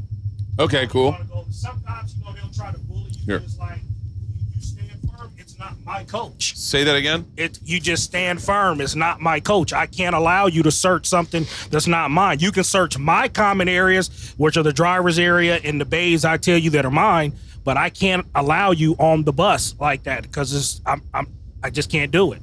okay, 0.60 0.86
cool. 0.88 1.12
Go, 1.32 1.46
sometimes 1.50 2.16
you 2.18 2.24
know 2.26 2.34
they'll 2.34 2.52
try 2.52 2.74
to 2.74 2.80
bully 2.80 3.12
you. 3.12 3.24
Here. 3.26 3.38
It's 3.38 3.58
like 3.58 3.80
you, 4.20 4.52
you 4.54 4.62
stand 4.62 4.92
firm. 5.08 5.32
It's 5.38 5.58
not 5.58 5.75
my 5.86 6.04
coach. 6.04 6.58
Say 6.58 6.84
that 6.84 6.96
again. 6.96 7.32
It 7.38 7.60
you 7.64 7.80
just 7.80 8.04
stand 8.04 8.42
firm. 8.42 8.82
It's 8.82 8.96
not 8.96 9.22
my 9.22 9.40
coach. 9.40 9.72
I 9.72 9.86
can't 9.86 10.16
allow 10.16 10.48
you 10.48 10.64
to 10.64 10.72
search 10.72 11.06
something 11.06 11.46
that's 11.70 11.88
not 11.88 12.10
mine. 12.10 12.40
You 12.40 12.52
can 12.52 12.64
search 12.64 12.98
my 12.98 13.28
common 13.28 13.70
areas, 13.70 14.34
which 14.38 14.58
are 14.58 14.64
the 14.64 14.74
driver's 14.74 15.20
area 15.20 15.60
and 15.64 15.80
the 15.80 15.86
bays 15.86 16.26
I 16.26 16.38
tell 16.38 16.58
you 16.58 16.72
that 16.72 16.86
are 16.86 16.92
mine, 16.92 17.34
but 17.64 17.78
I 17.78 17.92
can't 17.92 18.26
allow 18.34 18.72
you 18.72 18.96
on 18.98 19.24
the 19.24 19.34
bus 19.34 19.76
like 19.80 20.04
that 20.04 20.24
because 20.24 20.54
it's 20.54 20.82
I'm 20.86 21.04
I'm 21.14 21.28
I 21.64 21.70
just 21.70 21.92
can't 21.92 22.12
do 22.12 22.34
it. 22.34 22.42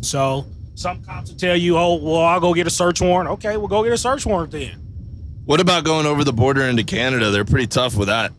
So 0.00 0.46
some 0.74 1.02
cops 1.04 1.30
will 1.30 1.38
tell 1.38 1.56
you, 1.56 1.78
"Oh, 1.78 1.94
well, 1.94 2.22
I'll 2.22 2.40
go 2.40 2.54
get 2.54 2.66
a 2.66 2.70
search 2.70 3.00
warrant." 3.00 3.30
Okay, 3.30 3.56
we'll 3.56 3.68
go 3.68 3.84
get 3.84 3.92
a 3.92 3.98
search 3.98 4.26
warrant 4.26 4.50
then. 4.50 4.80
What 5.44 5.60
about 5.60 5.84
going 5.84 6.06
over 6.06 6.24
the 6.24 6.32
border 6.32 6.62
into 6.62 6.82
Canada? 6.84 7.30
They're 7.30 7.44
pretty 7.44 7.66
tough 7.68 7.96
with 7.96 8.08
that. 8.08 8.32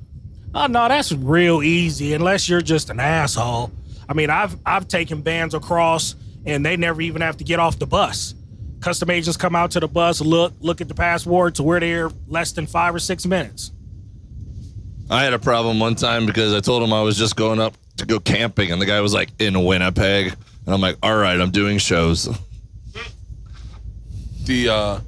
Oh 0.56 0.68
no, 0.68 0.88
that's 0.88 1.12
real 1.12 1.64
easy 1.64 2.14
unless 2.14 2.48
you're 2.48 2.62
just 2.62 2.90
an 2.90 3.00
asshole. 3.00 3.72
I 4.08 4.14
mean, 4.14 4.30
I've 4.30 4.56
I've 4.66 4.88
taken 4.88 5.22
bands 5.22 5.54
across 5.54 6.16
and 6.46 6.66
they 6.66 6.78
never 6.78 7.02
even 7.02 7.22
have 7.22 7.38
to 7.38 7.44
get 7.44 7.60
off 7.60 7.80
the 7.80 7.88
bus. 7.88 8.36
Custom 8.80 9.10
agents 9.10 9.38
come 9.38 9.56
out 9.56 9.72
to 9.72 9.80
the 9.80 9.88
bus, 9.88 10.20
look, 10.20 10.54
look 10.60 10.82
at 10.82 10.90
the 10.90 10.94
passport 10.94 11.56
to 11.56 11.64
where 11.64 11.80
they're 11.80 12.12
less 12.28 12.52
than 12.52 12.68
five 12.68 12.94
or 12.94 13.00
six 13.00 13.26
minutes. 13.26 13.72
I 15.10 15.24
had 15.24 15.34
a 15.34 15.40
problem 15.40 15.80
one 15.80 15.96
time 15.96 16.26
because 16.26 16.54
I 16.54 16.60
told 16.60 16.84
him 16.84 16.92
I 16.92 17.02
was 17.02 17.18
just 17.18 17.36
going 17.36 17.60
up 17.60 17.76
to 17.98 18.06
go 18.06 18.20
camping, 18.20 18.72
and 18.72 18.82
the 18.82 18.86
guy 18.86 19.00
was 19.00 19.14
like 19.14 19.30
in 19.40 19.64
Winnipeg, 19.64 20.34
and 20.66 20.74
I'm 20.74 20.82
like, 20.82 20.98
all 21.02 21.16
right, 21.16 21.40
I'm 21.40 21.52
doing 21.52 21.78
shows. 21.78 22.28
The 24.46 24.70
uh, 24.70 25.00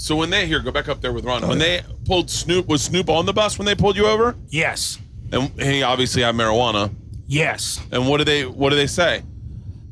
so 0.00 0.16
when 0.16 0.30
they 0.30 0.46
here 0.46 0.60
go 0.60 0.70
back 0.72 0.88
up 0.88 1.00
there 1.00 1.12
with 1.12 1.24
Oh, 1.26 1.28
Ron. 1.28 1.46
When 1.46 1.58
they 1.58 1.82
pulled 2.06 2.30
Snoop, 2.30 2.66
was 2.68 2.82
Snoop 2.82 3.08
on 3.10 3.26
the 3.26 3.32
bus 3.32 3.58
when 3.58 3.66
they 3.66 3.74
pulled 3.74 3.96
you 3.96 4.06
over? 4.06 4.34
Yes. 4.48 4.98
And 5.32 5.50
he 5.60 5.82
obviously 5.82 6.22
had 6.22 6.34
marijuana. 6.34 6.90
Yes. 7.26 7.80
And 7.92 8.08
what 8.08 8.16
do 8.18 8.24
they 8.24 8.44
what 8.46 8.70
do 8.70 8.76
they 8.76 8.86
say? 8.86 9.22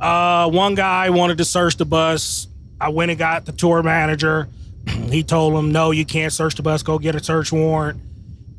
Uh, 0.00 0.48
one 0.50 0.74
guy 0.74 1.10
wanted 1.10 1.38
to 1.38 1.44
search 1.44 1.76
the 1.76 1.84
bus. 1.84 2.48
I 2.80 2.88
went 2.88 3.10
and 3.10 3.18
got 3.18 3.44
the 3.44 3.52
tour 3.52 3.82
manager. 3.82 4.48
he 5.10 5.22
told 5.22 5.54
him, 5.54 5.70
"No, 5.72 5.90
you 5.90 6.04
can't 6.04 6.32
search 6.32 6.54
the 6.54 6.62
bus. 6.62 6.82
Go 6.82 6.98
get 6.98 7.14
a 7.14 7.22
search 7.22 7.52
warrant." 7.52 8.00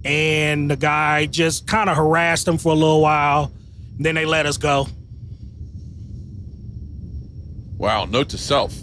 And 0.05 0.69
the 0.71 0.75
guy 0.77 1.25
just 1.25 1.67
kind 1.67 1.89
of 1.89 1.97
harassed 1.97 2.47
him 2.47 2.57
for 2.57 2.71
a 2.71 2.75
little 2.75 3.01
while. 3.01 3.51
Then 3.97 4.15
they 4.15 4.25
let 4.25 4.45
us 4.45 4.57
go. 4.57 4.87
Wow, 7.77 8.05
note 8.05 8.29
to 8.29 8.37
self. 8.37 8.73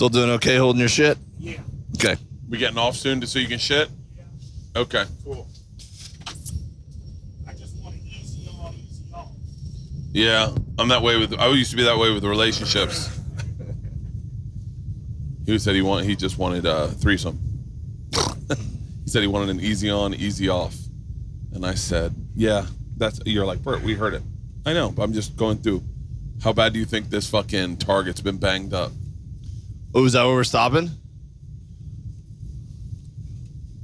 Still 0.00 0.08
doing 0.08 0.30
okay 0.30 0.56
holding 0.56 0.80
your 0.80 0.88
shit? 0.88 1.18
Yeah. 1.38 1.58
Okay. 1.96 2.16
We 2.48 2.56
getting 2.56 2.78
off 2.78 2.96
soon 2.96 3.20
to 3.20 3.26
so 3.26 3.38
you 3.38 3.46
can 3.46 3.58
shit? 3.58 3.90
Yeah. 4.16 4.80
Okay. 4.80 5.04
Cool. 5.22 5.46
I 7.46 7.52
just 7.52 7.76
want 7.76 7.96
to 7.96 8.08
easy 8.08 8.48
on, 8.48 8.74
easy 8.76 9.04
off. 9.12 9.28
Yeah, 10.14 10.54
I'm 10.78 10.88
that 10.88 11.02
way 11.02 11.18
with 11.18 11.38
I 11.38 11.48
used 11.48 11.70
to 11.72 11.76
be 11.76 11.82
that 11.82 11.98
way 11.98 12.14
with 12.14 12.24
relationships. 12.24 13.20
He 15.44 15.58
said 15.58 15.74
he 15.74 15.82
want 15.82 16.06
he 16.06 16.16
just 16.16 16.38
wanted 16.38 16.64
a 16.64 16.88
threesome. 16.88 17.38
he 19.04 19.10
said 19.10 19.20
he 19.20 19.28
wanted 19.28 19.50
an 19.50 19.60
easy 19.60 19.90
on, 19.90 20.14
easy 20.14 20.48
off. 20.48 20.78
And 21.52 21.66
I 21.66 21.74
said, 21.74 22.14
Yeah, 22.34 22.64
that's 22.96 23.20
you're 23.26 23.44
like, 23.44 23.62
Bert, 23.62 23.82
we 23.82 23.92
heard 23.92 24.14
it. 24.14 24.22
I 24.64 24.72
know, 24.72 24.92
but 24.92 25.02
I'm 25.02 25.12
just 25.12 25.36
going 25.36 25.58
through 25.58 25.82
how 26.42 26.54
bad 26.54 26.72
do 26.72 26.78
you 26.78 26.86
think 26.86 27.10
this 27.10 27.28
fucking 27.28 27.76
target's 27.76 28.22
been 28.22 28.38
banged 28.38 28.72
up? 28.72 28.92
Oh, 29.94 30.04
is 30.04 30.12
that 30.12 30.24
where 30.24 30.34
we're 30.34 30.44
stopping? 30.44 30.90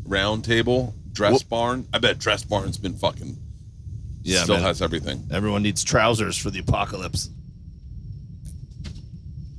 Round 0.04 0.44
table, 0.44 0.94
dress 1.12 1.32
Whoop. 1.32 1.48
barn. 1.48 1.88
I 1.92 1.98
bet 1.98 2.18
dress 2.18 2.44
barn's 2.44 2.78
been 2.78 2.94
fucking 2.94 3.36
Yeah, 4.22 4.44
still 4.44 4.57
man. 4.57 4.64
has 4.64 4.80
everything. 4.82 5.26
Everyone 5.32 5.62
needs 5.62 5.82
trousers 5.82 6.36
for 6.36 6.50
the 6.50 6.61
apocalypse. 6.61 7.30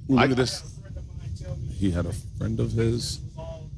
Look 0.07 0.19
I- 0.19 0.31
at 0.31 0.37
this. 0.37 0.61
A 0.61 0.81
friend 0.81 0.97
of 0.97 1.03
mine 1.17 1.31
tell 1.41 1.55
me 1.57 1.67
He 1.73 1.91
had 1.91 2.05
a 2.05 2.13
friend 2.37 2.59
of 2.61 2.71
his. 2.71 3.17
it 3.17 3.21
was 3.25 3.37
all 3.37 3.69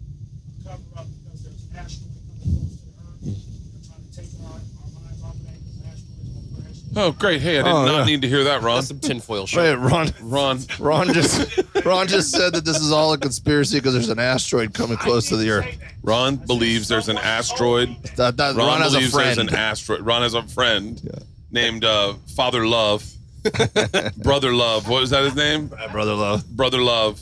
a 0.60 0.64
cover 0.70 0.84
up 0.96 1.08
because 1.24 1.42
there's 1.44 1.64
an 1.72 1.76
asteroid 1.76 2.14
coming 2.44 2.60
close 2.60 2.78
to 2.78 2.86
the 2.86 3.32
Earth. 3.34 3.46
They're 3.74 3.90
trying 3.90 4.06
to 4.06 4.16
take 4.16 4.30
our, 4.46 4.54
our 4.54 4.90
minds 4.94 5.24
off 5.24 5.34
of 5.34 5.46
that 5.46 5.58
because 5.58 5.78
the 5.82 5.88
asteroid's 5.90 6.30
going 6.30 6.46
to 6.46 6.62
crash. 6.62 6.79
Oh, 6.96 7.12
great. 7.12 7.42
Hey, 7.42 7.60
I 7.60 7.64
did 7.64 7.68
Oh, 7.72 7.86
not 7.86 7.98
yeah. 8.00 8.06
need 8.06 8.22
to 8.24 8.28
hear 8.28 8.44
that, 8.46 8.62
Ron. 8.62 8.78
That's 8.78 8.88
some 8.88 9.00
tinfoil 9.00 9.46
shit. 9.46 9.60
Wait, 9.60 9.76
Ron. 9.76 10.10
Ron. 10.22 10.60
Ron 10.80 11.14
just 11.14 11.60
Ron 11.86 12.08
just 12.08 12.32
said 12.32 12.54
that 12.54 12.66
this 12.66 12.78
is 12.80 12.92
all 12.92 13.14
a 13.14 13.18
conspiracy 13.18 13.78
because 13.78 13.94
there's 13.94 14.10
an 14.10 14.20
asteroid 14.20 14.74
coming 14.74 14.98
close 14.98 15.30
to 15.30 15.38
the 15.38 15.50
Earth. 15.50 15.78
Ron 16.04 16.36
believes 16.38 16.88
there's 16.88 17.08
an 17.10 17.18
asteroid. 17.18 17.90
That, 18.16 18.38
that, 18.38 18.56
Ron, 18.56 18.68
Ron, 18.68 18.82
has 18.82 18.94
a 18.94 18.98
believes 18.98 19.14
there's 19.14 19.36
friend. 19.36 19.50
an 19.50 19.56
asteroid. 19.56 20.02
Ron 20.02 20.22
has 20.24 20.34
a 20.34 20.44
friend 20.44 21.24
named 21.52 21.86
uh, 21.86 22.14
Father 22.36 22.66
Love, 22.66 23.04
Brother 24.18 24.54
Love. 24.54 24.88
What 24.90 25.02
was 25.02 25.10
that 25.12 25.24
his 25.24 25.36
name? 25.36 25.68
Brother 25.92 26.14
love. 26.14 26.46
Brother 26.50 26.82
Love. 26.82 27.22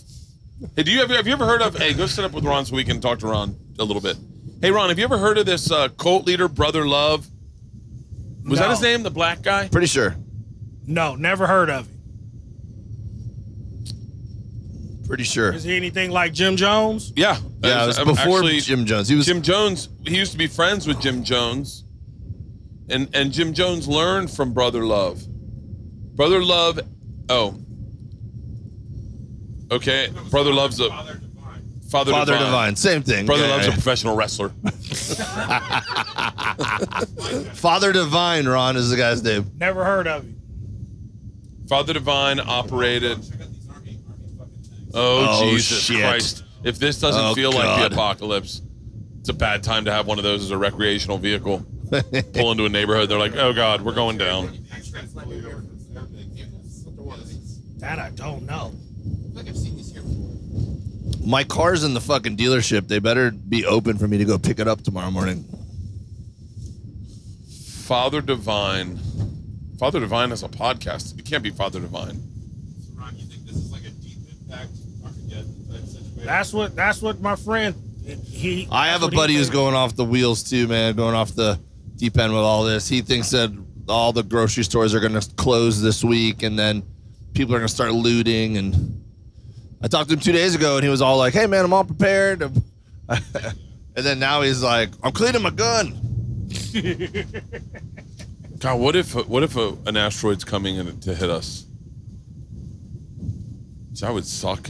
Hey, 0.76 0.84
do 0.84 0.92
you 0.92 1.00
have, 1.00 1.10
have 1.12 1.28
you 1.28 1.34
ever 1.34 1.46
heard 1.46 1.62
of? 1.62 1.76
Hey, 1.78 1.94
go 1.94 2.06
sit 2.08 2.26
up 2.26 2.32
with 2.32 2.44
Ron 2.46 2.66
so 2.66 2.76
we 2.76 2.84
can 2.84 3.00
talk 3.00 3.20
to 3.20 3.28
Ron 3.28 3.56
a 3.80 3.84
little 3.84 4.02
bit. 4.02 4.18
Hey, 4.62 4.72
Ron, 4.72 4.90
have 4.90 4.98
you 4.98 5.04
ever 5.06 5.18
heard 5.20 5.38
of 5.38 5.46
this 5.46 5.70
uh, 5.72 5.90
cult 5.90 6.26
leader, 6.26 6.48
Brother 6.48 6.88
Love? 6.88 7.28
Was 8.48 8.60
that 8.60 8.70
his 8.70 8.82
name, 8.82 9.04
the 9.04 9.12
black 9.12 9.42
guy? 9.42 9.68
Pretty 9.68 9.88
sure. 9.88 10.16
No, 10.86 11.16
never 11.16 11.48
heard 11.48 11.70
of 11.70 11.88
him. 11.88 11.94
Pretty 15.08 15.24
sure. 15.24 15.54
Is 15.54 15.64
he 15.64 15.76
anything 15.76 16.12
like 16.12 16.34
Jim 16.34 16.58
Jones? 16.58 17.14
Yeah, 17.16 17.38
Yeah, 17.64 17.84
it 17.84 17.88
was 17.88 18.00
Um, 18.00 18.08
before 18.08 18.40
actually, 18.40 18.60
Jim 18.60 18.86
Jones. 18.86 19.08
He 19.08 19.16
was 19.16 19.26
Jim 19.26 19.42
Jones. 19.42 19.88
He 20.06 20.18
used 20.18 20.34
to 20.34 20.38
be 20.38 20.48
friends 20.48 20.86
with 20.86 21.00
Jim 21.00 21.24
Jones, 21.24 21.86
and 22.90 23.10
and 23.14 23.32
Jim 23.32 23.54
Jones 23.54 23.88
learned 23.88 24.30
from 24.32 24.52
Brother 24.54 24.84
Love. 24.86 25.26
Brother 26.16 26.44
Love, 26.44 26.80
oh, 27.30 27.56
okay. 29.72 30.10
Brother 30.30 30.54
Love's 30.54 30.82
a 30.82 30.90
Father, 31.90 32.12
Father 32.12 32.34
Divine. 32.34 32.46
Divine. 32.46 32.76
Same 32.76 33.02
thing. 33.04 33.26
Brother 33.26 33.48
Yeah, 33.48 33.56
Love's 33.56 33.68
a 33.68 33.72
professional 33.72 34.16
wrestler. 34.16 34.50
Father 37.54 37.94
Divine, 37.94 38.48
Ron 38.48 38.76
is 38.76 38.90
the 38.90 38.98
guy's 38.98 39.24
name. 39.24 39.50
Never 39.58 39.84
heard 39.86 40.08
of 40.08 40.24
him. 40.24 40.42
Father 41.70 41.94
Divine 41.94 42.40
operated. 42.40 43.20
Oh, 44.94 45.42
Oh, 45.44 45.50
Jesus 45.50 45.84
shit. 45.84 46.00
Christ! 46.00 46.44
If 46.64 46.80
this 46.80 47.00
doesn't 47.00 47.22
Oh, 47.24 47.36
feel 47.36 47.52
like 47.52 47.80
the 47.90 47.94
apocalypse, 47.94 48.62
it's 49.20 49.30
a 49.30 49.34
bad 49.34 49.64
time 49.64 49.86
to 49.86 49.92
have 49.92 50.08
one 50.08 50.18
of 50.18 50.24
those 50.24 50.44
as 50.44 50.52
a 50.52 50.58
recreational 50.58 51.18
vehicle. 51.18 51.66
Pull 52.34 52.52
into 52.52 52.66
a 52.66 52.70
neighborhood, 52.70 53.08
they're 53.10 53.20
like, 53.20 53.36
"Oh 53.36 53.54
God, 53.54 53.82
we're 53.82 53.94
going 53.94 54.18
down." 54.18 54.58
That 57.78 58.00
I 58.00 58.10
don't 58.12 58.46
know. 58.46 58.74
My 61.28 61.44
car's 61.44 61.84
in 61.84 61.94
the 61.94 62.00
fucking 62.00 62.38
dealership. 62.38 62.88
They 62.88 63.00
better 63.00 63.32
be 63.32 63.66
open 63.66 63.98
for 63.98 64.08
me 64.08 64.18
to 64.18 64.24
go 64.24 64.38
pick 64.38 64.60
it 64.60 64.68
up 64.68 64.82
tomorrow 64.82 65.12
morning. 65.12 65.44
Father 67.84 68.22
Divine. 68.22 68.98
Father 69.78 70.00
Divine 70.00 70.30
has 70.30 70.44
a 70.44 70.48
podcast. 70.48 71.20
It 71.20 71.26
can't 71.26 71.44
be 71.44 71.50
Father 71.50 71.82
Divine. 71.82 72.24
Ron, 72.96 73.14
you 73.18 73.26
think 73.26 73.46
this 73.46 73.58
is 73.58 73.72
like 73.74 73.82
a 73.82 73.90
deep 73.90 74.20
impact 74.30 74.72
Armageddon 75.04 75.86
situation? 75.86 76.26
That's 76.26 76.54
what 76.54 76.76
that's 76.78 77.02
what 77.02 77.20
my 77.20 77.36
friend 77.36 77.76
he 78.26 78.68
I 78.72 78.88
have 78.88 79.04
a 79.04 79.10
buddy 79.10 79.36
who's 79.36 79.50
going 79.50 79.76
off 79.76 79.98
the 79.98 80.06
wheels 80.06 80.44
too, 80.44 80.68
man, 80.68 80.96
going 80.96 81.14
off 81.14 81.36
the 81.36 81.60
deep 81.98 82.18
end 82.18 82.32
with 82.32 82.42
all 82.42 82.64
this. 82.64 82.88
He 82.88 83.02
thinks 83.02 83.32
that 83.32 83.52
all 83.90 84.14
the 84.14 84.24
grocery 84.24 84.64
stores 84.64 84.96
are 84.96 85.02
going 85.02 85.20
to 85.20 85.30
close 85.36 85.82
this 85.82 86.04
week 86.04 86.44
and 86.44 86.58
then 86.58 86.84
people 87.34 87.54
are 87.54 87.60
going 87.60 87.68
to 87.68 87.74
start 87.74 87.92
looting. 87.92 88.58
And 88.58 89.04
I 89.82 89.88
talked 89.88 90.10
to 90.10 90.16
him 90.16 90.20
two 90.20 90.32
days 90.32 90.56
ago 90.56 90.76
and 90.76 90.84
he 90.84 90.90
was 90.90 91.02
all 91.02 91.18
like, 91.18 91.34
hey, 91.34 91.46
man, 91.48 91.64
I'm 91.66 91.74
all 91.74 91.84
prepared. 91.84 92.42
and 93.10 93.22
then 93.96 94.20
now 94.20 94.42
he's 94.42 94.64
like, 94.64 94.90
I'm 95.04 95.12
cleaning 95.12 95.42
my 95.42 95.52
gun. 95.52 96.00
God, 98.60 98.80
what 98.80 98.96
if 98.96 99.14
what 99.28 99.44
if 99.44 99.56
a, 99.56 99.78
an 99.86 99.98
asteroid's 99.98 100.44
coming 100.44 100.78
in 100.78 101.00
to 101.02 101.14
hit 101.14 101.30
us? 101.30 101.66
That 104.00 104.14
would 104.14 104.26
suck. 104.26 104.70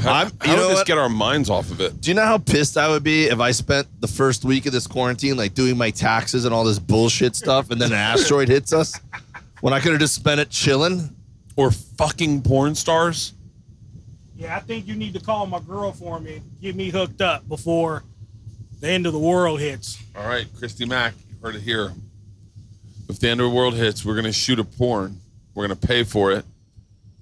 How, 0.00 0.12
I'm- 0.12 0.32
how 0.40 0.50
you 0.50 0.56
know 0.56 0.62
would 0.62 0.70
this 0.70 0.78
what? 0.80 0.86
get 0.86 0.98
our 0.98 1.08
minds 1.08 1.50
off 1.50 1.70
of 1.70 1.80
it? 1.80 2.00
Do 2.00 2.10
you 2.10 2.14
know 2.14 2.24
how 2.24 2.38
pissed 2.38 2.76
I 2.76 2.88
would 2.88 3.02
be 3.02 3.24
if 3.26 3.40
I 3.40 3.50
spent 3.50 3.88
the 4.00 4.06
first 4.06 4.44
week 4.44 4.66
of 4.66 4.72
this 4.72 4.86
quarantine 4.86 5.36
like 5.36 5.54
doing 5.54 5.76
my 5.76 5.90
taxes 5.90 6.44
and 6.44 6.54
all 6.54 6.64
this 6.64 6.78
bullshit 6.78 7.34
stuff 7.34 7.70
and 7.70 7.80
then 7.80 7.92
an 7.92 7.98
asteroid 7.98 8.48
hits 8.48 8.72
us 8.72 8.98
when 9.60 9.72
I 9.72 9.80
could 9.80 9.90
have 9.92 10.00
just 10.00 10.14
spent 10.14 10.40
it 10.40 10.50
chilling? 10.50 11.14
Or 11.58 11.72
fucking 11.72 12.42
porn 12.42 12.76
stars? 12.76 13.32
Yeah, 14.36 14.56
I 14.56 14.60
think 14.60 14.86
you 14.86 14.94
need 14.94 15.12
to 15.14 15.20
call 15.20 15.44
my 15.46 15.58
girl 15.58 15.90
for 15.90 16.20
me. 16.20 16.40
Get 16.62 16.76
me 16.76 16.90
hooked 16.90 17.20
up 17.20 17.48
before 17.48 18.04
the 18.80 18.88
end 18.88 19.06
of 19.06 19.12
the 19.12 19.18
world 19.18 19.58
hits. 19.58 20.00
All 20.14 20.24
right, 20.24 20.46
Christy 20.56 20.86
Mack, 20.86 21.14
you 21.28 21.34
heard 21.42 21.56
it 21.56 21.62
here. 21.62 21.92
If 23.08 23.18
the 23.18 23.28
end 23.30 23.40
of 23.40 23.50
the 23.50 23.56
world 23.56 23.74
hits, 23.74 24.04
we're 24.04 24.14
gonna 24.14 24.30
shoot 24.30 24.60
a 24.60 24.64
porn. 24.64 25.20
We're 25.56 25.64
gonna 25.64 25.74
pay 25.74 26.04
for 26.04 26.30
it. 26.30 26.44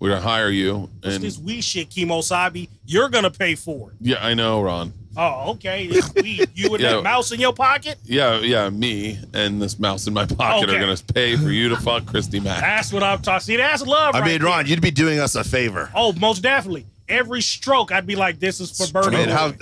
We're 0.00 0.10
gonna 0.10 0.20
hire 0.20 0.50
you. 0.50 0.90
And 1.02 1.22
this 1.22 1.38
wee 1.38 1.62
shit, 1.62 1.88
Kemosabe. 1.88 2.68
You're 2.84 3.08
gonna 3.08 3.30
pay 3.30 3.54
for 3.54 3.92
it. 3.92 3.96
yeah, 4.02 4.18
I 4.20 4.34
know, 4.34 4.60
Ron. 4.60 4.92
Oh, 5.16 5.52
okay. 5.52 5.84
It's 5.84 6.12
weed. 6.14 6.50
You 6.54 6.74
and 6.74 6.82
Yeah. 6.82 6.92
that 6.96 7.02
mouse 7.02 7.32
in 7.32 7.40
your 7.40 7.52
pocket? 7.54 7.96
Yeah, 8.04 8.40
yeah. 8.40 8.68
Me 8.70 9.18
and 9.32 9.60
this 9.62 9.78
mouse 9.78 10.06
in 10.06 10.12
my 10.14 10.26
pocket 10.26 10.68
Okay. 10.68 10.76
are 10.76 10.80
gonna 10.80 10.96
pay 11.14 11.36
for 11.36 11.50
you 11.50 11.70
to 11.70 11.76
fuck 11.76 12.04
Christy 12.06 12.38
Mack. 12.40 12.60
That's 12.60 12.92
what 12.92 13.02
I'm 13.02 13.22
talking. 13.22 13.40
See, 13.44 13.56
that's 13.56 13.82
love. 13.82 14.14
I 14.14 14.20
right 14.20 14.26
mean, 14.32 14.38
there. 14.42 14.48
Ron, 14.50 14.66
you'd 14.66 14.82
be 14.82 14.90
doing 14.90 15.18
us 15.18 15.34
a 15.34 15.42
favor. 15.44 15.90
Oh, 15.94 16.12
most 16.12 16.42
definitely. 16.42 16.86
Every 17.08 17.40
stroke, 17.40 17.92
I'd 17.92 18.06
be 18.06 18.16
like, 18.16 18.40
"This 18.40 18.60
is 18.60 18.76
for 18.76 18.98
I 18.98 19.02
Birdie 19.02 19.16
mean, 19.16 19.26
Boy. 19.26 19.32
how, 19.32 19.52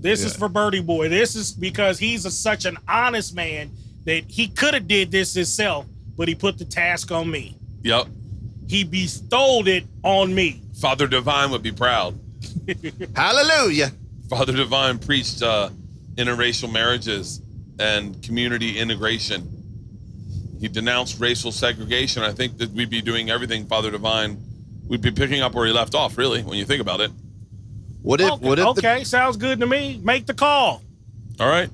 this 0.00 0.22
is 0.24 0.36
for 0.36 0.48
Birdie 0.48 0.82
Boy. 0.82 1.08
This 1.08 1.34
is 1.34 1.52
because 1.52 1.98
he's 1.98 2.24
a, 2.26 2.30
such 2.30 2.64
an 2.66 2.76
honest 2.86 3.34
man 3.34 3.70
that 4.04 4.24
he 4.28 4.46
could 4.48 4.74
have 4.74 4.86
did 4.86 5.10
this 5.10 5.34
himself, 5.34 5.86
but 6.16 6.28
he 6.28 6.34
put 6.34 6.58
the 6.58 6.64
task 6.64 7.10
on 7.10 7.30
me. 7.30 7.56
Yep. 7.82 8.06
He 8.68 8.84
bestowed 8.84 9.68
it 9.68 9.84
on 10.04 10.34
me. 10.34 10.60
Father 10.80 11.06
Divine 11.08 11.50
would 11.50 11.62
be 11.62 11.72
proud. 11.72 12.18
hallelujah. 13.16 13.90
Father 14.28 14.52
Divine 14.52 14.98
preached 14.98 15.42
uh, 15.42 15.70
interracial 16.16 16.72
marriages 16.72 17.40
and 17.78 18.22
community 18.22 18.78
integration. 18.78 19.56
He 20.60 20.68
denounced 20.68 21.18
racial 21.20 21.52
segregation. 21.52 22.22
I 22.22 22.32
think 22.32 22.58
that 22.58 22.70
we'd 22.70 22.90
be 22.90 23.00
doing 23.00 23.30
everything 23.30 23.66
Father 23.66 23.90
Divine. 23.90 24.38
We'd 24.86 25.00
be 25.00 25.10
picking 25.10 25.40
up 25.40 25.54
where 25.54 25.66
he 25.66 25.72
left 25.72 25.94
off, 25.94 26.18
really, 26.18 26.42
when 26.42 26.58
you 26.58 26.64
think 26.64 26.80
about 26.80 27.00
it. 27.00 27.10
What 28.02 28.20
if 28.20 28.30
okay, 28.32 28.46
what 28.48 28.58
if 28.58 28.66
okay, 28.66 29.04
sounds 29.04 29.36
good 29.36 29.60
to 29.60 29.66
me. 29.66 30.00
Make 30.02 30.26
the 30.26 30.34
call. 30.34 30.82
All 31.38 31.48
right. 31.48 31.70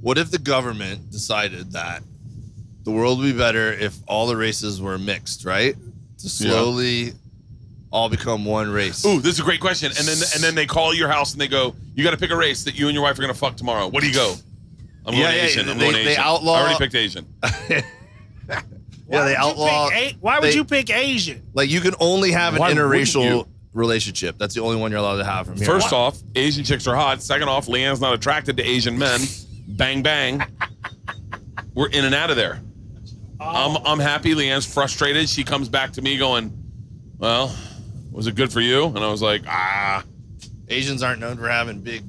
what 0.00 0.18
if 0.18 0.30
the 0.30 0.38
government 0.38 1.10
decided 1.10 1.72
that 1.72 2.02
the 2.84 2.90
world 2.90 3.18
would 3.18 3.24
be 3.24 3.36
better 3.36 3.72
if 3.72 3.96
all 4.06 4.26
the 4.26 4.36
races 4.36 4.80
were 4.80 4.98
mixed, 4.98 5.44
right? 5.44 5.74
To 6.18 6.28
slowly 6.28 7.12
all 7.94 8.08
become 8.10 8.44
one 8.44 8.68
race. 8.68 9.06
Ooh, 9.06 9.20
this 9.20 9.34
is 9.34 9.40
a 9.40 9.44
great 9.44 9.60
question. 9.60 9.88
And 9.96 10.06
then 10.06 10.16
and 10.34 10.42
then 10.42 10.54
they 10.54 10.66
call 10.66 10.92
your 10.92 11.08
house 11.08 11.32
and 11.32 11.40
they 11.40 11.48
go, 11.48 11.74
"You 11.94 12.04
got 12.04 12.10
to 12.10 12.16
pick 12.18 12.30
a 12.30 12.36
race 12.36 12.64
that 12.64 12.74
you 12.78 12.88
and 12.88 12.94
your 12.94 13.02
wife 13.04 13.16
are 13.18 13.22
gonna 13.22 13.32
fuck 13.32 13.56
tomorrow. 13.56 13.86
What 13.88 14.02
do 14.02 14.08
you 14.08 14.14
go?" 14.14 14.34
I'm 15.06 15.12
going 15.12 15.18
Yeah, 15.22 15.32
yeah, 15.34 15.42
Asian. 15.42 15.68
I'm 15.68 15.78
they- 15.78 15.84
going 15.90 16.04
they 16.04 16.10
Asian. 16.12 16.22
outlaw- 16.22 16.54
I 16.54 16.60
already 16.62 16.78
picked 16.78 16.94
Asian. 16.94 17.26
yeah, 17.70 17.82
Why 19.06 19.18
they 19.18 19.18
would 19.24 19.30
you 19.30 19.36
outlaw. 19.36 19.90
A- 19.92 20.16
why 20.20 20.38
would 20.40 20.50
they- 20.50 20.54
you 20.54 20.64
pick 20.64 20.90
Asian? 20.90 21.42
Like 21.54 21.70
you 21.70 21.80
can 21.80 21.94
only 22.00 22.32
have 22.32 22.54
an 22.54 22.60
Why 22.60 22.72
interracial 22.72 23.46
relationship. 23.74 24.38
That's 24.38 24.54
the 24.54 24.62
only 24.62 24.76
one 24.76 24.90
you're 24.90 25.00
allowed 25.00 25.18
to 25.18 25.24
have 25.24 25.46
from 25.46 25.56
here. 25.56 25.66
First 25.66 25.92
on. 25.92 26.00
off, 26.00 26.18
Asian 26.34 26.64
chicks 26.64 26.86
are 26.86 26.96
hot. 26.96 27.22
Second 27.22 27.48
off, 27.48 27.66
Leanne's 27.66 28.00
not 28.00 28.14
attracted 28.14 28.56
to 28.56 28.62
Asian 28.64 28.98
men. 28.98 29.20
bang 29.68 30.02
bang. 30.02 30.42
We're 31.74 31.88
in 31.90 32.04
and 32.04 32.14
out 32.14 32.30
of 32.30 32.36
there. 32.36 32.60
Oh. 33.40 33.76
I'm 33.76 33.86
I'm 33.86 33.98
happy. 33.98 34.34
Leanne's 34.34 34.64
frustrated. 34.66 35.28
She 35.28 35.44
comes 35.44 35.68
back 35.68 35.92
to 35.92 36.02
me 36.02 36.16
going, 36.16 36.52
"Well, 37.18 37.54
was 38.14 38.26
it 38.26 38.34
good 38.34 38.52
for 38.52 38.60
you?" 38.60 38.86
And 38.86 38.98
I 38.98 39.08
was 39.10 39.20
like, 39.22 39.42
"Ah, 39.46 40.02
Asians 40.68 41.02
aren't 41.02 41.20
known 41.20 41.36
for 41.36 41.48
having 41.48 41.80
big. 41.80 42.02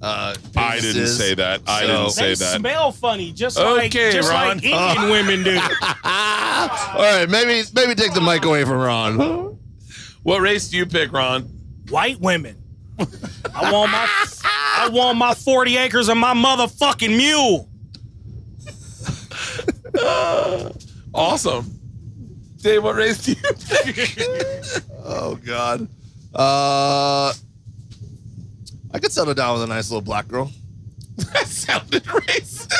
Uh, 0.00 0.34
I 0.56 0.80
didn't 0.80 1.02
penises, 1.02 1.16
say 1.16 1.34
that. 1.34 1.60
I 1.68 1.82
didn't 1.86 2.10
say 2.10 2.30
They 2.30 2.34
that." 2.34 2.58
smell 2.58 2.90
funny, 2.90 3.30
just 3.30 3.56
like 3.56 3.94
Okay, 3.94 4.10
just 4.10 4.28
Ron. 4.30 4.56
like 4.58 4.64
Indian 4.64 5.10
women 5.10 5.44
do. 5.44 5.56
All 6.04 6.98
right, 6.98 7.26
maybe 7.30 7.62
maybe 7.74 7.94
take 7.94 8.12
the 8.12 8.20
mic 8.20 8.44
away 8.44 8.64
from 8.64 8.78
Ron. 8.78 9.56
What 10.24 10.40
race 10.40 10.68
do 10.68 10.76
you 10.76 10.86
pick, 10.86 11.12
Ron? 11.12 11.42
White 11.88 12.18
women. 12.20 12.56
I 13.54 13.70
want 13.72 13.92
my 13.92 14.08
I 14.44 14.88
want 14.92 15.18
my 15.18 15.34
40 15.34 15.76
acres 15.76 16.08
and 16.08 16.18
my 16.18 16.34
motherfucking 16.34 17.16
mule. 17.16 17.68
Awesome. 21.14 21.78
Dave, 22.62 22.82
what 22.84 22.94
race 22.94 23.24
do 23.24 23.32
you 23.32 23.36
pick? 23.92 24.18
Oh 25.04 25.34
God. 25.44 25.88
Uh, 26.34 27.32
I 28.94 28.98
could 29.00 29.12
settle 29.12 29.34
down 29.34 29.54
with 29.54 29.64
a 29.64 29.66
nice 29.66 29.90
little 29.90 30.00
black 30.00 30.28
girl. 30.28 30.50
that 31.16 31.46
sounded 31.48 32.04
racist. 32.04 32.72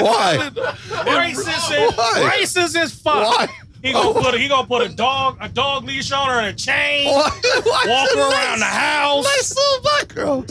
Why? 0.00 0.50
Racist 0.50 1.88
is 1.88 1.96
Why? 1.96 2.30
racist 2.38 2.76
as 2.76 2.94
fuck. 2.94 3.14
Why? 3.38 3.48
He 3.82 3.92
gonna 3.92 4.18
put 4.20 4.34
a, 4.34 4.38
he 4.38 4.48
gonna 4.48 4.66
put 4.66 4.82
a 4.82 4.94
dog 4.94 5.38
a 5.40 5.48
dog 5.48 5.84
leash 5.84 6.12
on 6.12 6.28
her 6.28 6.38
and 6.40 6.46
a 6.48 6.52
chain. 6.52 7.06
Why? 7.06 7.30
Why 7.64 7.84
Walk 7.88 8.10
her 8.10 8.16
nice- 8.16 8.32
around 8.32 8.58
the 8.60 8.64
house. 8.66 9.24
Nice 9.24 9.56
little 9.56 9.80
black 9.82 10.08
girl. 10.14 10.46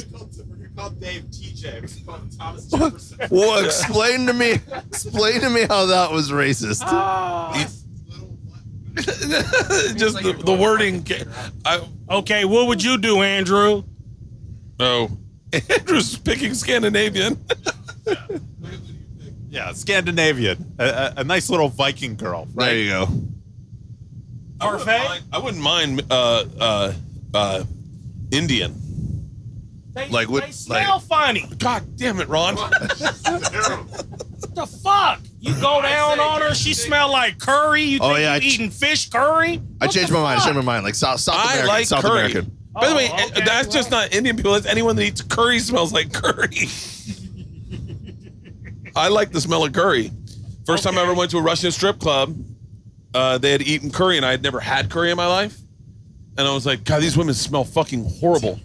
You're 0.60 0.70
called 0.76 1.00
Dave 1.00 1.24
TJ. 1.26 1.82
We're 2.06 2.12
called 2.14 2.38
Thomas 2.38 2.66
Jefferson. 2.66 3.20
Well, 3.32 3.64
explain 3.64 4.26
to 4.28 4.34
me. 4.34 4.60
Explain 4.88 5.42
to 5.42 5.50
me 5.50 5.62
how 5.62 5.86
that 5.88 6.12
was 6.12 6.32
racist. 6.32 6.82
Just 9.98 10.22
the, 10.22 10.40
the 10.46 10.54
wording. 10.54 11.04
ca- 11.04 11.26
I, 11.66 11.82
Okay, 12.10 12.46
what 12.46 12.68
would 12.68 12.84
you 12.84 12.98
do, 12.98 13.22
Andrew? 13.24 13.84
oh, 14.80 15.10
Andrew's 15.70 16.18
picking 16.18 16.54
Scandinavian. 16.54 17.44
Yeah, 19.50 19.72
Scandinavian. 19.74 20.74
A, 20.80 20.84
a, 20.84 21.14
a 21.18 21.24
nice 21.24 21.48
little 21.48 21.70
Viking 21.70 22.16
girl. 22.16 22.48
There 22.56 22.76
you 22.76 22.90
go. 22.90 23.08
Parfait? 24.60 25.22
I 25.32 25.38
wouldn't 25.38 25.62
mind 25.62 26.02
uh, 26.10 26.46
uh, 26.60 26.94
uh, 27.36 27.64
Indian. 28.32 28.74
They, 29.94 30.10
Like 30.10 30.28
what- 30.32 30.46
They 30.46 30.52
smell 30.52 31.00
funny. 31.00 31.46
God 31.60 31.84
damn 31.98 32.20
it, 32.20 32.30
Ron. 32.30 32.56
What 32.56 32.72
the 34.56 34.66
fuck? 34.84 35.20
You 35.46 35.54
go 35.60 35.82
down 35.82 36.22
on 36.22 36.40
her, 36.42 36.54
she 36.56 36.74
smell 36.74 37.12
like 37.12 37.38
curry. 37.38 37.84
You 37.84 38.00
Oh, 38.02 38.08
think 38.14 38.20
yeah, 38.22 38.32
I 38.32 38.36
you 38.38 38.42
ch- 38.42 38.54
eating 38.54 38.70
fish 38.70 39.10
curry? 39.10 39.62
I 39.82 39.88
changed 39.88 40.10
the 40.10 40.14
my 40.14 40.22
mind. 40.22 40.40
I 40.40 40.44
changed 40.46 40.56
my 40.56 40.62
mind. 40.64 40.86
Like 40.86 40.96
South 40.96 41.20
South 41.20 41.36
I 41.36 41.44
American. 41.56 41.68
like 41.68 41.86
South 41.86 42.02
curry. 42.02 42.12
American. 42.20 42.58
By 42.74 42.88
the 42.88 42.96
way, 42.96 43.10
Oh, 43.12 43.26
okay, 43.28 43.42
that's 43.44 43.68
just 43.68 43.92
not 43.92 44.14
Indian 44.16 44.38
people. 44.38 44.54
That's 44.54 44.66
anyone 44.66 44.96
that 44.96 45.04
eats 45.04 45.22
curry 45.22 45.60
smells 45.60 45.92
like 45.92 46.14
curry. 46.14 46.68
I 48.96 49.10
like 49.10 49.32
the 49.32 49.42
smell 49.42 49.66
of 49.66 49.74
curry. 49.74 50.12
First 50.66 50.84
time 50.84 50.98
I 50.98 51.02
ever 51.02 51.14
went 51.14 51.30
to 51.32 51.38
a 51.40 51.42
Russian 51.42 51.72
strip 51.72 52.00
club, 52.00 52.36
uh, 53.14 53.38
they 53.38 53.52
had 53.52 53.62
eaten 53.64 53.92
curry, 53.92 54.16
and 54.16 54.26
I 54.26 54.32
had 54.32 54.44
never 54.44 54.62
had 54.62 54.90
curry 54.90 55.12
in 55.12 55.18
my 55.18 55.28
life. 55.28 55.58
And 56.38 56.48
I 56.48 56.54
was 56.54 56.66
like, 56.66 56.84
God, 56.86 57.02
these 57.02 57.18
women 57.18 57.34
smell 57.34 57.66
fucking 57.66 58.06
horrible. 58.22 58.60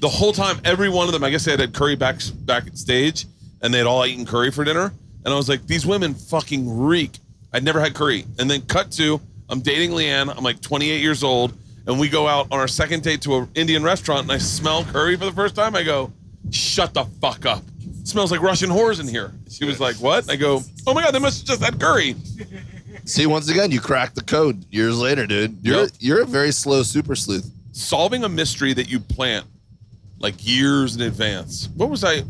The 0.00 0.08
whole 0.08 0.32
time, 0.32 0.60
every 0.64 0.88
one 0.88 1.06
of 1.08 1.12
them, 1.12 1.24
I 1.24 1.30
guess 1.30 1.44
they 1.44 1.50
had 1.50 1.60
had 1.60 1.74
curry 1.74 1.96
back 1.96 2.20
backstage, 2.44 3.26
and 3.62 3.74
they 3.74 3.78
had 3.78 3.86
all 3.88 4.06
eaten 4.06 4.24
curry 4.24 4.50
for 4.52 4.64
dinner. 4.64 4.92
And 5.24 5.32
I 5.34 5.36
was 5.36 5.48
like, 5.48 5.66
these 5.66 5.84
women 5.86 6.14
fucking 6.14 6.78
reek. 6.80 7.18
I'd 7.52 7.64
never 7.64 7.80
had 7.80 7.94
curry. 7.94 8.24
And 8.38 8.50
then 8.50 8.62
cut 8.62 8.90
to, 8.92 9.20
I'm 9.48 9.60
dating 9.60 9.90
Leanne. 9.90 10.34
I'm 10.36 10.44
like 10.44 10.60
28 10.60 11.00
years 11.00 11.22
old, 11.24 11.52
and 11.86 11.98
we 11.98 12.08
go 12.08 12.26
out 12.28 12.46
on 12.50 12.58
our 12.60 12.68
second 12.68 13.02
date 13.02 13.20
to 13.22 13.36
an 13.38 13.48
Indian 13.54 13.82
restaurant, 13.82 14.22
and 14.22 14.32
I 14.32 14.38
smell 14.38 14.84
curry 14.84 15.16
for 15.16 15.24
the 15.24 15.32
first 15.32 15.54
time. 15.54 15.74
I 15.74 15.82
go, 15.82 16.12
shut 16.50 16.94
the 16.94 17.04
fuck 17.20 17.44
up. 17.46 17.62
It 18.00 18.08
smells 18.08 18.30
like 18.30 18.40
Russian 18.40 18.70
whores 18.70 19.00
in 19.00 19.08
here. 19.08 19.32
She 19.50 19.64
was 19.64 19.78
like, 19.80 19.96
what? 19.96 20.30
I 20.30 20.36
go, 20.36 20.62
oh 20.86 20.94
my 20.94 21.02
god, 21.02 21.12
they 21.12 21.18
must 21.18 21.40
have 21.40 21.58
just 21.58 21.62
had 21.62 21.78
curry. 21.80 22.14
See, 23.04 23.26
once 23.26 23.48
again, 23.50 23.70
you 23.70 23.80
cracked 23.80 24.14
the 24.14 24.22
code 24.22 24.64
years 24.70 24.98
later, 24.98 25.26
dude. 25.26 25.58
You're 25.62 25.82
Yep. 25.82 25.90
you're 25.98 26.22
a 26.22 26.26
very 26.26 26.52
slow 26.52 26.82
super 26.82 27.14
sleuth. 27.16 27.50
solving 27.72 28.24
a 28.24 28.28
mystery 28.28 28.72
that 28.74 28.88
you 28.88 29.00
plant 29.00 29.46
like 30.18 30.34
years 30.38 30.94
in 30.96 31.02
advance. 31.02 31.68
What 31.76 31.90
was 31.90 32.04
I? 32.04 32.20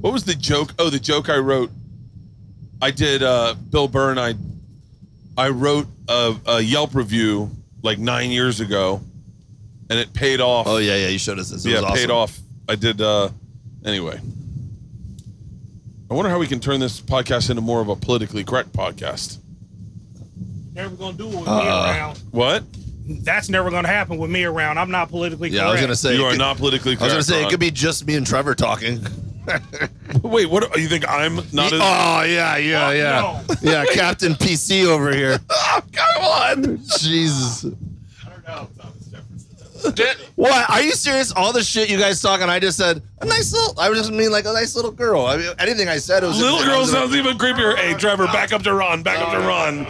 What 0.00 0.12
was 0.12 0.24
the 0.24 0.34
joke? 0.34 0.72
Oh, 0.78 0.90
the 0.90 0.98
joke 0.98 1.28
I 1.28 1.38
wrote. 1.38 1.70
I 2.82 2.90
did. 2.90 3.22
uh 3.22 3.54
Bill 3.70 3.88
Burr 3.88 4.10
and 4.10 4.20
I. 4.20 4.34
I 5.38 5.48
wrote 5.48 5.86
a, 6.08 6.36
a 6.46 6.60
Yelp 6.60 6.94
review 6.94 7.50
like 7.82 7.98
nine 7.98 8.30
years 8.30 8.60
ago, 8.60 9.00
and 9.88 9.98
it 9.98 10.12
paid 10.12 10.40
off. 10.42 10.66
Oh 10.66 10.76
yeah, 10.76 10.96
yeah. 10.96 11.08
You 11.08 11.18
showed 11.18 11.38
us 11.38 11.48
this. 11.48 11.64
It 11.64 11.70
yeah, 11.70 11.76
was 11.76 11.84
awesome. 11.84 11.96
paid 11.96 12.10
off. 12.10 12.38
I 12.68 12.74
did. 12.74 13.00
uh 13.00 13.30
Anyway, 13.84 14.20
I 16.10 16.14
wonder 16.14 16.30
how 16.30 16.38
we 16.38 16.46
can 16.46 16.60
turn 16.60 16.78
this 16.80 17.00
podcast 17.00 17.48
into 17.50 17.62
more 17.62 17.80
of 17.80 17.88
a 17.88 17.96
politically 17.96 18.44
correct 18.44 18.72
podcast. 18.72 19.38
Never 20.74 20.94
gonna 20.96 21.16
do 21.16 21.24
it 21.24 21.34
with 21.34 21.46
me 21.46 21.50
Uh, 21.50 21.84
around. 21.90 22.18
What? 22.30 22.64
That's 23.24 23.48
never 23.48 23.70
gonna 23.70 23.88
happen 23.88 24.18
with 24.18 24.30
me 24.30 24.44
around. 24.44 24.78
I'm 24.78 24.90
not 24.90 25.08
politically 25.08 25.48
Yeah, 25.48 25.60
correct. 25.62 25.68
I 25.68 25.72
was 25.72 25.80
gonna 25.80 25.96
say 25.96 26.14
you 26.16 26.22
it 26.22 26.26
are 26.26 26.30
could- 26.32 26.38
not 26.38 26.58
politically 26.58 26.94
correct. 26.96 27.02
I 27.02 27.06
correct. 27.14 27.16
was 27.16 27.26
gonna 27.28 27.36
say 27.38 27.40
it 27.40 27.44
Ron. 27.44 27.50
could 27.50 27.60
be 27.60 27.70
just 27.70 28.06
me 28.06 28.14
and 28.16 28.26
Trevor 28.26 28.54
talking. 28.54 29.00
Wait, 30.22 30.46
what? 30.48 30.76
You 30.78 30.88
think 30.88 31.08
I'm 31.08 31.36
not? 31.52 31.72
as, 31.72 31.80
oh 31.82 32.22
yeah, 32.22 32.56
yeah, 32.56 33.40
Fuck 33.46 33.62
yeah, 33.62 33.84
yeah. 33.84 33.92
Captain 33.92 34.34
PC 34.34 34.86
over 34.86 35.12
here. 35.14 35.38
oh, 35.50 35.80
come 35.92 36.22
on. 36.22 36.78
Jesus. 36.98 37.64
I 37.64 37.68
don't 38.30 38.44
know, 38.46 38.68
Thomas 38.78 39.06
Jefferson. 39.94 40.26
What? 40.36 40.70
Are 40.70 40.80
you 40.82 40.92
serious? 40.92 41.32
All 41.32 41.52
the 41.52 41.62
shit 41.62 41.90
you 41.90 41.98
guys 41.98 42.20
talk, 42.20 42.40
and 42.40 42.50
I 42.50 42.60
just 42.60 42.78
said 42.78 43.02
a 43.20 43.26
nice 43.26 43.52
little. 43.52 43.78
I 43.80 43.88
was 43.90 43.98
just 43.98 44.12
mean 44.12 44.30
like 44.30 44.44
a 44.46 44.52
nice 44.52 44.76
little 44.76 44.92
girl. 44.92 45.26
I 45.26 45.36
mean, 45.38 45.52
anything 45.58 45.88
I 45.88 45.98
said 45.98 46.22
it 46.22 46.26
was 46.26 46.40
Little 46.40 46.64
girl 46.64 46.84
sounds 46.86 47.14
even 47.16 47.36
creepier. 47.36 47.76
Hey, 47.76 47.94
Trevor, 47.94 48.26
back 48.26 48.52
up 48.52 48.62
to 48.62 48.72
Ron. 48.74 49.02
Back 49.02 49.18
up 49.18 49.32
to 49.32 49.38
Ron. 49.40 49.84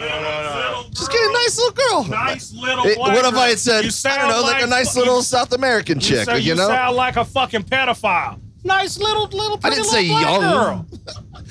Just 0.93 1.11
get 1.11 1.21
a 1.21 1.33
nice 1.33 1.57
little 1.57 1.73
girl. 1.73 2.03
Nice 2.05 2.53
little. 2.53 2.85
It- 2.85 2.97
what 2.97 3.23
if. 3.25 3.33
I 3.35 3.49
had 3.49 3.59
said 3.59 3.81
You 3.83 3.87
I 3.87 3.91
sound 3.91 4.21
don't 4.21 4.29
know, 4.29 4.41
like, 4.41 4.63
a 4.63 4.67
nice 4.67 4.95
you- 4.95 5.01
little 5.01 5.21
South 5.21 5.51
American 5.53 5.99
You, 5.99 6.01
chick? 6.07 6.25
say- 6.25 6.37
you 6.39 6.49
you 6.49 6.55
know? 6.55 6.67
sound 6.67 6.95
like 6.95 7.15
a 7.17 7.25
fucking 7.25 7.63
pedophile. 7.63 8.39
Nice 8.63 8.97
little 8.97 9.27
little. 9.27 9.57
pretty 9.57 9.77
I 9.77 9.81
Pretty 9.81 9.83
didn't 9.83 9.93
little 9.93 9.93
say 9.93 10.07
black 10.09 10.25
young. 10.25 10.41
Girl. 10.41 10.85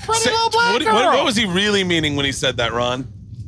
Pretty 0.05 0.21
Say- 0.23 0.31
little 0.33 0.51
black 0.51 0.73
what, 0.73 0.83
girl. 0.83 0.95
what- 0.95 1.15
what 1.15 1.25
was 1.25 1.37
he 1.37 1.45
really 1.47 1.85
meaning 1.85 2.17
when 2.17 2.25
he 2.25 2.33
said 2.33 2.57
that, 2.57 2.73
Ron? 2.73 3.07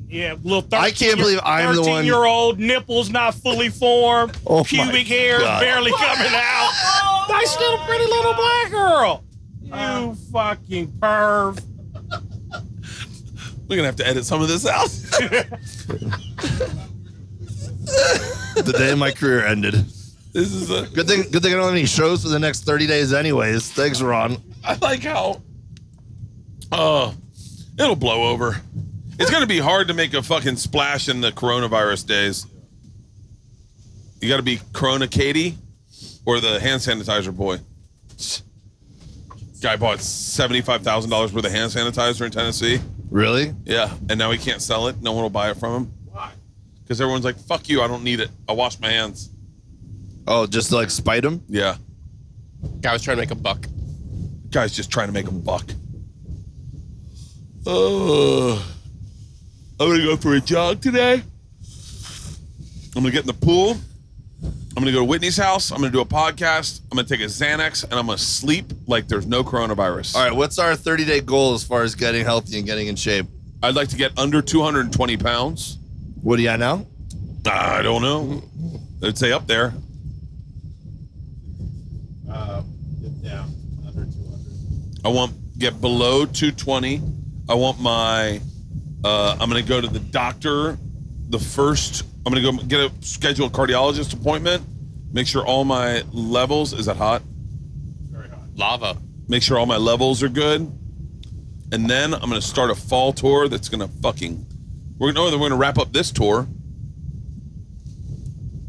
Yeah, 0.09 0.35
little. 0.45 0.61
13 0.63 0.81
I 0.81 0.91
can't 0.93 1.19
believe 1.19 1.41
I'm 1.45 1.75
the 1.75 1.83
one- 1.83 2.05
year 2.05 2.25
old 2.25 2.61
nipples 2.61 3.11
not 3.11 3.35
fully 3.35 3.69
formed, 3.71 4.37
Oh 4.47 4.59
my 4.59 4.63
pubic 4.65 5.09
hair 5.09 5.41
God. 5.41 5.61
barely 5.61 5.91
coming 5.93 6.33
out. 6.35 6.71
Nice 7.29 7.59
little 7.59 7.79
pretty 7.79 8.05
little 8.05 8.35
black 8.35 8.71
girl. 8.71 9.25
You 9.63 10.15
fucking 10.31 10.89
perv. 10.99 11.59
We're 13.67 13.77
gonna 13.77 13.87
have 13.87 13.97
to 13.97 14.07
edit 14.07 14.27
some 14.27 14.43
of 14.43 14.49
this 14.49 14.67
out. 14.67 14.89
the 18.57 18.75
day 18.77 18.95
my 18.95 19.11
career 19.11 19.45
ended. 19.47 19.87
This 20.35 20.53
is 20.53 20.69
a 20.69 20.83
Good 20.89 21.07
thing. 21.07 21.23
Good 21.31 21.43
thing 21.43 21.53
I 21.53 21.57
don't 21.57 21.67
have 21.67 21.73
any 21.75 21.87
shows 21.87 22.25
for 22.25 22.29
the 22.29 22.41
next 22.41 22.65
thirty 22.65 22.89
days, 22.89 23.13
anyways. 23.13 23.71
Thanks, 23.71 24.03
Ron. 24.03 24.37
I 24.65 24.75
like 24.83 25.03
how 25.05 25.41
uh 26.73 27.13
it'll 27.79 27.95
blow 27.95 28.29
over. 28.31 28.61
It's 29.19 29.31
gonna 29.31 29.47
be 29.47 29.61
hard 29.61 29.87
to 29.89 29.95
make 29.95 30.13
a 30.13 30.23
fucking 30.25 30.57
splash 30.57 31.09
in 31.09 31.21
the 31.21 31.31
coronavirus 31.31 32.07
days. 32.09 32.47
You 34.21 34.29
gotta 34.29 34.43
be 34.43 34.59
Corona 34.73 35.07
Katie 35.07 35.57
or 36.27 36.41
the 36.41 36.59
hand 36.59 36.81
sanitizer 36.81 37.35
boy. 37.35 37.59
Guy 39.63 39.77
bought 39.77 40.01
seventy-five 40.01 40.83
thousand 40.83 41.11
dollars 41.11 41.33
worth 41.33 41.47
of 41.47 41.53
hand 41.53 41.71
sanitizer 41.71 42.27
in 42.27 42.33
Tennessee. 42.33 42.81
Really? 43.09 43.55
Yeah, 43.65 43.95
and 44.09 44.19
now 44.19 44.33
he 44.33 44.39
can't 44.39 44.61
sell 44.61 44.89
it. 44.89 45.01
No 45.01 45.13
one 45.13 45.23
will 45.23 45.31
buy 45.31 45.51
it 45.51 45.59
from 45.59 45.85
him. 45.85 45.93
Why? 46.11 46.33
Because 46.83 47.01
everyone's 47.01 47.25
like, 47.25 47.39
"Fuck 47.39 47.69
you! 47.69 47.83
I 47.83 47.87
don't 47.87 48.03
need 48.03 48.19
it. 48.19 48.31
I 48.49 48.53
wash 48.53 48.81
my 48.81 48.91
hands." 48.91 49.31
Oh, 50.27 50.47
just 50.47 50.71
to, 50.71 50.77
like 50.77 50.91
spite 50.91 51.25
him? 51.25 51.43
Yeah, 51.49 51.77
Guy 52.81 52.93
was 52.93 53.03
trying 53.03 53.17
to 53.19 53.23
make 53.23 53.31
a 53.31 53.35
buck. 53.35 53.67
guy's 54.51 54.73
just 54.75 54.91
trying 54.91 55.09
to 55.09 55.13
make 55.13 55.29
a 55.29 55.33
buck. 55.33 55.71
Oh, 57.67 58.65
I'm 59.81 59.89
gonna 59.91 60.03
go 60.05 60.17
for 60.17 60.35
a 60.35 60.41
jog 60.41 60.81
today. 60.81 61.23
I'm 62.97 63.03
gonna 63.03 63.11
get 63.11 63.23
in 63.23 63.27
the 63.27 63.33
pool. 63.35 63.77
I'm 64.77 64.83
gonna 64.83 64.93
go 64.93 64.99
to 64.99 65.05
Whitney's 65.05 65.37
house. 65.37 65.71
I'm 65.71 65.79
gonna 65.79 65.91
do 65.93 66.01
a 66.01 66.05
podcast. 66.07 66.81
I'm 66.91 66.97
gonna 66.97 67.09
take 67.09 67.21
a 67.21 67.25
Xanax, 67.25 67.85
and 67.85 67.95
I'm 67.95 68.07
gonna 68.07 68.19
sleep 68.19 68.73
like 68.87 69.09
there's 69.09 69.27
no 69.27 69.43
coronavirus. 69.45 70.15
All 70.17 70.25
right. 70.25 70.35
What's 70.35 70.59
our 70.59 70.75
thirty 70.77 71.05
day 71.05 71.21
goal 71.21 71.55
as 71.55 71.65
far 71.65 71.83
as 71.83 71.95
getting 71.95 72.25
healthy 72.25 72.59
and 72.59 72.67
getting 72.67 72.89
in 72.89 72.97
shape? 72.97 73.27
I'd 73.63 73.75
like 73.75 73.89
to 73.89 73.97
get 73.97 74.19
under 74.19 74.43
220 74.43 75.17
pounds. 75.17 75.79
What 76.23 76.37
do 76.37 76.43
you 76.43 76.49
at 76.51 76.59
now? 76.59 76.87
I 77.47 77.81
don't 77.83 78.03
know. 78.03 78.43
I'd 79.03 79.17
say 79.17 79.33
up 79.33 79.47
there. 79.47 79.73
Uh, 82.31 82.63
get 83.01 83.23
down 83.23 83.55
under 83.87 84.05
200. 84.05 84.94
I 85.05 85.09
want 85.09 85.59
get 85.59 85.81
below 85.81 86.25
220. 86.25 87.03
I 87.49 87.55
want 87.55 87.79
my. 87.79 88.41
Uh, 89.05 89.37
I'm 89.39 89.51
gonna 89.51 89.63
go 89.63 89.81
to 89.81 89.87
the 89.87 89.99
doctor. 89.99 90.79
The 91.29 91.39
first, 91.39 92.05
I'm 92.25 92.33
gonna 92.33 92.41
go 92.41 92.53
get 92.65 92.81
a 92.81 92.93
scheduled 93.05 93.53
cardiologist 93.53 94.15
appointment. 94.15 94.65
Make 95.13 95.27
sure 95.27 95.45
all 95.45 95.65
my 95.65 96.03
levels 96.13 96.73
is 96.73 96.87
that 96.87 96.97
hot. 96.97 97.23
Very 98.11 98.29
hot. 98.31 98.41
Lava. 98.57 98.97
Make 99.29 99.43
sure 99.43 99.59
all 99.59 99.67
my 99.67 99.77
levels 99.77 100.23
are 100.23 100.29
good, 100.29 100.61
and 101.73 101.89
then 101.89 102.15
I'm 102.15 102.21
gonna 102.21 102.41
start 102.41 102.71
a 102.71 102.75
fall 102.75 103.13
tour 103.13 103.49
that's 103.49 103.69
gonna 103.69 103.89
fucking. 103.89 104.47
We're 104.99 105.13
gonna, 105.13 105.31
no, 105.31 105.37
we're 105.37 105.49
gonna 105.51 105.61
wrap 105.61 105.77
up 105.77 105.93
this 105.93 106.11
tour, 106.11 106.49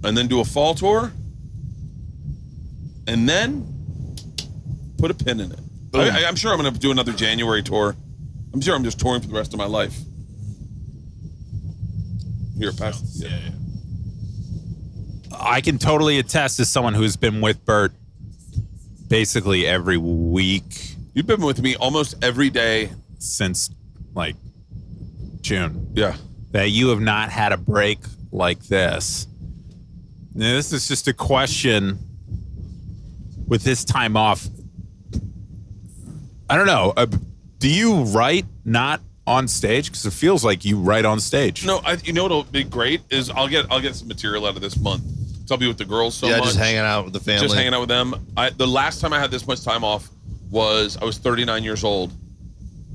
and 0.03 0.17
then 0.17 0.27
do 0.27 0.41
a 0.41 0.45
fall 0.45 0.75
tour, 0.75 1.13
and 3.07 3.27
then 3.29 3.65
put 4.97 5.11
a 5.11 5.13
pin 5.13 5.39
in 5.39 5.51
it. 5.53 5.59
I, 5.99 6.23
I, 6.23 6.27
I'm 6.27 6.35
sure 6.35 6.51
I'm 6.51 6.57
gonna 6.57 6.71
do 6.71 6.91
another 6.91 7.13
January 7.13 7.63
tour. 7.63 7.95
I'm 8.53 8.61
sure 8.61 8.75
I'm 8.75 8.83
just 8.83 8.99
touring 8.99 9.21
for 9.21 9.27
the 9.27 9.33
rest 9.35 9.53
of 9.53 9.57
my 9.59 9.65
life. 9.65 9.97
Here, 12.57 12.71
pass. 12.71 13.01
Yeah, 13.21 13.29
Yeah. 13.29 13.37
yeah. 13.43 13.51
I 15.37 15.61
can 15.61 15.77
totally 15.77 16.17
attest 16.19 16.59
as 16.59 16.69
someone 16.69 16.93
who's 16.93 17.17
been 17.17 17.41
with 17.41 17.63
Bert 17.65 17.91
basically 19.07 19.67
every 19.67 19.97
week 19.97 20.95
You've 21.13 21.27
been 21.27 21.41
with 21.41 21.61
me 21.61 21.75
almost 21.75 22.15
every 22.23 22.49
day. 22.49 22.89
since 23.19 23.69
like 24.13 24.35
June. 25.41 25.91
Yeah. 25.93 26.15
that 26.51 26.69
you 26.71 26.87
have 26.89 26.99
not 27.01 27.29
had 27.29 27.51
a 27.51 27.57
break 27.57 27.99
like 28.31 28.63
this. 28.65 29.27
Now, 30.33 30.53
this 30.53 30.73
is 30.73 30.87
just 30.87 31.07
a 31.07 31.13
question 31.13 31.99
with 33.47 33.63
this 33.63 33.85
time 33.85 34.17
off. 34.17 34.47
I 36.49 36.57
don't 36.57 36.67
know. 36.67 36.93
Uh, 36.95 37.07
do 37.59 37.69
you 37.69 38.03
write 38.03 38.45
not 38.63 39.01
on 39.25 39.47
stage? 39.47 39.87
Because 39.87 40.05
it 40.05 40.13
feels 40.13 40.45
like 40.45 40.65
you 40.65 40.79
write 40.79 41.05
on 41.05 41.19
stage. 41.19 41.65
No, 41.65 41.81
I, 41.83 41.97
you 42.03 42.13
know 42.13 42.23
what'll 42.23 42.43
be 42.43 42.63
great 42.63 43.01
is 43.09 43.29
I'll 43.29 43.47
get 43.47 43.65
I'll 43.71 43.81
get 43.81 43.95
some 43.95 44.07
material 44.07 44.45
out 44.45 44.55
of 44.55 44.61
this 44.61 44.77
month. 44.77 45.03
So 45.45 45.53
I'll 45.53 45.59
be 45.59 45.67
with 45.67 45.77
the 45.77 45.85
girls 45.85 46.15
so 46.15 46.27
yeah, 46.27 46.37
much. 46.37 46.45
just 46.45 46.57
hanging 46.57 46.79
out 46.79 47.05
with 47.05 47.13
the 47.13 47.19
family. 47.19 47.41
just 47.41 47.55
hanging 47.55 47.73
out 47.73 47.81
with 47.81 47.89
them. 47.89 48.15
I 48.35 48.49
the 48.49 48.67
last 48.67 49.01
time 49.01 49.13
I 49.13 49.19
had 49.19 49.31
this 49.31 49.47
much 49.47 49.63
time 49.63 49.83
off 49.83 50.09
was 50.49 50.97
I 50.97 51.05
was 51.05 51.17
39 51.17 51.63
years 51.63 51.83
old, 51.83 52.13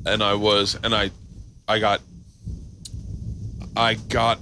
and 0.06 0.22
I 0.22 0.34
was 0.34 0.78
and 0.82 0.94
I, 0.94 1.10
I 1.68 1.78
got, 1.78 2.00
I 3.76 3.94
got, 3.94 4.38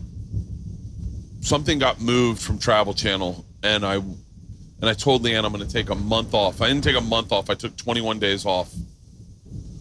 something 1.40 1.78
got 1.78 2.00
moved 2.00 2.40
from 2.40 2.58
Travel 2.58 2.94
Channel, 2.94 3.44
and 3.62 3.84
I, 3.84 3.94
and 3.96 4.16
I 4.82 4.94
told 4.94 5.24
Leanne 5.24 5.44
I'm 5.44 5.52
going 5.52 5.66
to 5.66 5.72
take 5.72 5.90
a 5.90 5.94
month 5.94 6.32
off. 6.32 6.62
I 6.62 6.68
didn't 6.68 6.84
take 6.84 6.96
a 6.96 7.00
month 7.00 7.32
off. 7.32 7.50
I 7.50 7.54
took 7.54 7.76
21 7.76 8.18
days 8.18 8.46
off, 8.46 8.72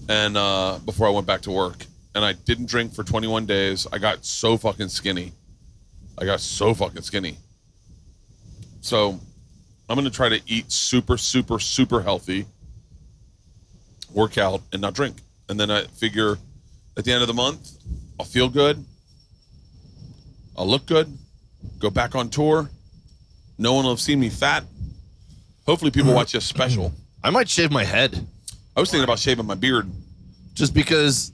and 0.10 0.38
uh, 0.38 0.80
before 0.86 1.08
I 1.08 1.10
went 1.10 1.28
back 1.28 1.42
to 1.42 1.52
work, 1.52 1.86
and 2.16 2.24
I 2.24 2.34
didn't 2.34 2.68
drink 2.68 2.94
for 2.94 3.04
21 3.04 3.46
days. 3.46 3.88
I 3.92 3.98
got 3.98 4.26
so 4.26 4.58
fucking 4.58 4.90
skinny. 4.90 5.34
I 6.18 6.26
got 6.26 6.40
so 6.40 6.74
fucking 6.74 7.04
skinny. 7.04 7.38
So 8.82 9.20
I'm 9.90 10.04
to 10.04 10.10
try 10.10 10.30
to 10.30 10.42
eat 10.48 10.72
super, 10.72 11.18
super, 11.18 11.60
super 11.60 12.02
healthy, 12.02 12.46
work 14.14 14.38
out, 14.38 14.62
and 14.72 14.82
not 14.82 14.94
drink. 14.94 15.18
And 15.50 15.60
then 15.60 15.70
I 15.70 15.84
figure 15.84 16.38
at 16.98 17.06
the 17.06 17.12
end 17.12 17.22
of 17.22 17.28
the 17.28 17.34
month, 17.34 17.72
I'll 18.20 18.26
feel 18.26 18.50
good. 18.50 18.84
I'll 20.58 20.68
look 20.68 20.86
good. 20.88 21.16
Go 21.80 21.90
back 21.90 22.16
on 22.16 22.30
tour. 22.30 22.70
No 23.60 23.74
one 23.74 23.84
will 23.84 23.92
have 23.92 24.02
seen 24.02 24.20
me 24.20 24.30
fat. 24.30 24.64
Hopefully, 25.66 25.92
people 25.92 26.14
watch 26.16 26.32
this 26.32 26.46
special. 26.46 26.94
I 27.24 27.30
might 27.30 27.48
shave 27.50 27.72
my 27.72 27.84
head 27.84 28.26
I 28.78 28.80
was 28.80 28.92
thinking 28.92 29.04
about 29.06 29.18
shaving 29.20 29.46
my 29.48 29.56
beard. 29.56 29.90
just 30.54 30.74
because 30.74 31.32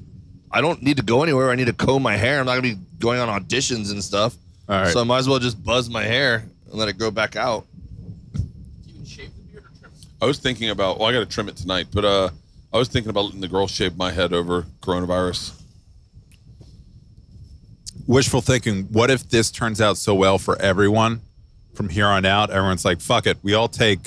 I 0.49 0.61
don't 0.61 0.81
need 0.81 0.97
to 0.97 1.03
go 1.03 1.23
anywhere. 1.23 1.51
I 1.51 1.55
need 1.55 1.67
to 1.67 1.73
comb 1.73 2.01
my 2.01 2.15
hair. 2.15 2.39
I'm 2.39 2.45
not 2.45 2.51
gonna 2.55 2.75
be 2.75 2.77
going 2.99 3.19
on 3.19 3.27
auditions 3.27 3.91
and 3.91 4.01
stuff. 4.03 4.35
All 4.69 4.77
right. 4.81 4.87
So 4.93 5.01
I 5.01 5.03
might 5.03 5.19
as 5.19 5.27
well 5.27 5.39
just 5.39 5.61
buzz 5.63 5.89
my 5.89 6.03
hair 6.03 6.45
and 6.67 6.73
let 6.73 6.87
it 6.87 6.97
grow 6.97 7.11
back 7.11 7.35
out. 7.35 7.65
Do 8.33 8.41
you 8.85 8.93
even 8.93 9.05
shave 9.05 9.35
the 9.35 9.41
beard 9.51 9.63
or 9.65 9.77
trim 9.79 9.91
it? 9.91 10.07
I 10.21 10.25
was 10.25 10.39
thinking 10.39 10.69
about. 10.69 10.99
Well, 10.99 11.09
I 11.09 11.11
got 11.11 11.19
to 11.19 11.25
trim 11.25 11.49
it 11.49 11.57
tonight, 11.57 11.87
but 11.93 12.05
uh, 12.05 12.29
I 12.71 12.77
was 12.77 12.87
thinking 12.87 13.09
about 13.09 13.25
letting 13.25 13.41
the 13.41 13.47
girls 13.49 13.71
shave 13.71 13.97
my 13.97 14.11
head 14.11 14.31
over 14.31 14.65
coronavirus. 14.81 15.51
Wishful 18.07 18.41
thinking. 18.41 18.83
What 18.83 19.09
if 19.09 19.29
this 19.29 19.51
turns 19.51 19.79
out 19.81 19.97
so 19.97 20.13
well 20.15 20.37
for 20.37 20.61
everyone 20.61 21.21
from 21.73 21.89
here 21.89 22.07
on 22.07 22.25
out? 22.25 22.49
Everyone's 22.51 22.85
like, 22.85 23.01
fuck 23.01 23.27
it. 23.27 23.37
We 23.43 23.53
all 23.53 23.67
take 23.67 23.99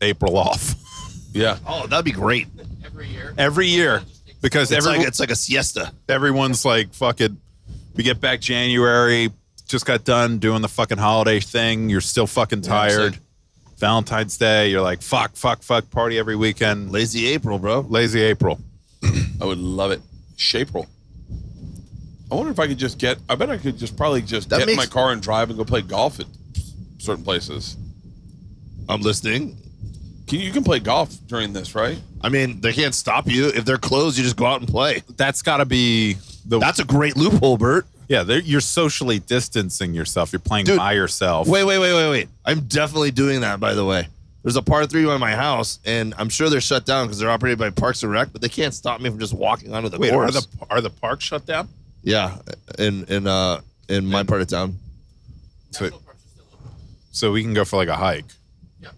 April 0.00 0.36
off 0.36 0.74
Yeah. 1.32 1.58
Oh, 1.66 1.86
that'd 1.88 2.04
be 2.04 2.12
great. 2.12 2.46
Every 2.94 3.08
year. 3.08 3.34
every 3.36 3.66
year 3.66 4.02
because 4.40 4.70
It's 4.70 4.86
every, 4.86 4.98
like 4.98 5.08
it's 5.08 5.18
like 5.20 5.30
a 5.30 5.36
siesta. 5.36 5.92
everyone's 6.08 6.64
like, 6.64 6.94
fuck 6.94 7.20
it. 7.20 7.32
We 7.96 8.04
get 8.04 8.20
back 8.20 8.40
January, 8.40 9.30
just 9.68 9.84
got 9.86 10.04
done 10.04 10.38
doing 10.38 10.62
the 10.62 10.68
fucking 10.68 10.98
holiday 10.98 11.40
thing. 11.40 11.88
You're 11.90 12.00
still 12.00 12.26
fucking 12.26 12.62
tired. 12.62 13.18
Valentine's 13.78 14.36
Day, 14.38 14.68
you're 14.70 14.80
like, 14.82 15.02
fuck, 15.02 15.34
fuck, 15.36 15.62
fuck, 15.62 15.90
party 15.90 16.18
every 16.18 16.36
weekend. 16.36 16.92
Lazy 16.92 17.26
April, 17.26 17.58
bro. 17.58 17.80
Lazy 17.80 18.20
April. 18.20 18.60
I 19.40 19.44
would 19.44 19.58
love 19.58 19.90
it. 19.90 20.00
Shapril. 20.36 20.86
I 22.30 22.34
wonder 22.36 22.50
if 22.52 22.58
I 22.58 22.66
could 22.68 22.78
just 22.78 22.98
get. 22.98 23.18
I 23.28 23.34
bet 23.34 23.50
I 23.50 23.58
could 23.58 23.76
just 23.76 23.96
probably 23.96 24.22
just 24.22 24.48
That 24.50 24.58
get 24.60 24.68
in 24.68 24.76
makes- 24.76 24.88
my 24.88 24.92
car 24.92 25.12
and 25.12 25.20
drive 25.20 25.50
and 25.50 25.58
go 25.58 25.64
play 25.64 25.82
golf 25.82 26.20
at 26.20 26.26
certain 26.98 27.24
places. 27.24 27.76
I'm 28.88 29.00
listening. 29.02 29.56
Can 30.26 30.40
you, 30.40 30.46
you 30.46 30.52
can 30.52 30.64
play 30.64 30.78
golf 30.80 31.14
during 31.26 31.52
this, 31.52 31.74
right? 31.74 31.98
I 32.22 32.28
mean, 32.30 32.60
they 32.60 32.72
can't 32.72 32.94
stop 32.94 33.26
you. 33.28 33.48
If 33.48 33.64
they're 33.64 33.76
closed, 33.78 34.16
you 34.16 34.24
just 34.24 34.36
go 34.36 34.46
out 34.46 34.60
and 34.60 34.68
play. 34.68 35.02
That's 35.16 35.42
got 35.42 35.58
to 35.58 35.64
be 35.66 36.14
the. 36.46 36.58
That's 36.58 36.78
a 36.78 36.84
great 36.84 37.16
loophole, 37.16 37.58
Bert. 37.58 37.86
yeah, 38.08 38.22
you're 38.22 38.60
socially 38.62 39.18
distancing 39.18 39.92
yourself. 39.94 40.32
You're 40.32 40.40
playing 40.40 40.64
Dude, 40.66 40.78
by 40.78 40.92
yourself. 40.92 41.46
Wait, 41.46 41.64
wait, 41.64 41.78
wait, 41.78 41.92
wait, 41.94 42.10
wait. 42.10 42.28
I'm 42.44 42.60
definitely 42.62 43.10
doing 43.10 43.42
that, 43.42 43.60
by 43.60 43.74
the 43.74 43.84
way. 43.84 44.08
There's 44.42 44.56
a 44.56 44.62
par 44.62 44.84
three 44.86 45.04
by 45.06 45.16
my 45.16 45.32
house, 45.32 45.78
and 45.86 46.14
I'm 46.18 46.28
sure 46.28 46.50
they're 46.50 46.60
shut 46.60 46.84
down 46.84 47.06
because 47.06 47.18
they're 47.18 47.30
operated 47.30 47.58
by 47.58 47.70
Parks 47.70 48.02
and 48.02 48.12
Rec, 48.12 48.30
but 48.32 48.42
they 48.42 48.48
can't 48.50 48.74
stop 48.74 49.00
me 49.00 49.08
from 49.08 49.18
just 49.18 49.32
walking 49.32 49.72
onto 49.74 49.88
the 49.88 49.98
Wait, 49.98 50.10
are 50.12 50.28
course. 50.28 50.46
the 50.46 50.66
are 50.68 50.80
the 50.82 50.90
parks 50.90 51.24
shut 51.24 51.46
down? 51.46 51.68
yeah, 52.02 52.36
in 52.78 53.04
in 53.04 53.26
uh 53.26 53.60
in 53.88 54.04
my 54.06 54.22
part 54.22 54.40
of 54.42 54.48
town. 54.48 54.76
So, 55.70 55.84
National 55.84 56.00
parks 56.00 56.20
are 56.24 56.28
still 56.30 56.44
open. 56.52 56.70
so 57.12 57.32
we 57.32 57.42
can 57.42 57.54
go 57.54 57.64
for 57.64 57.76
like 57.76 57.88
a 57.88 57.96
hike. 57.96 58.26
Yeah. 58.82 58.90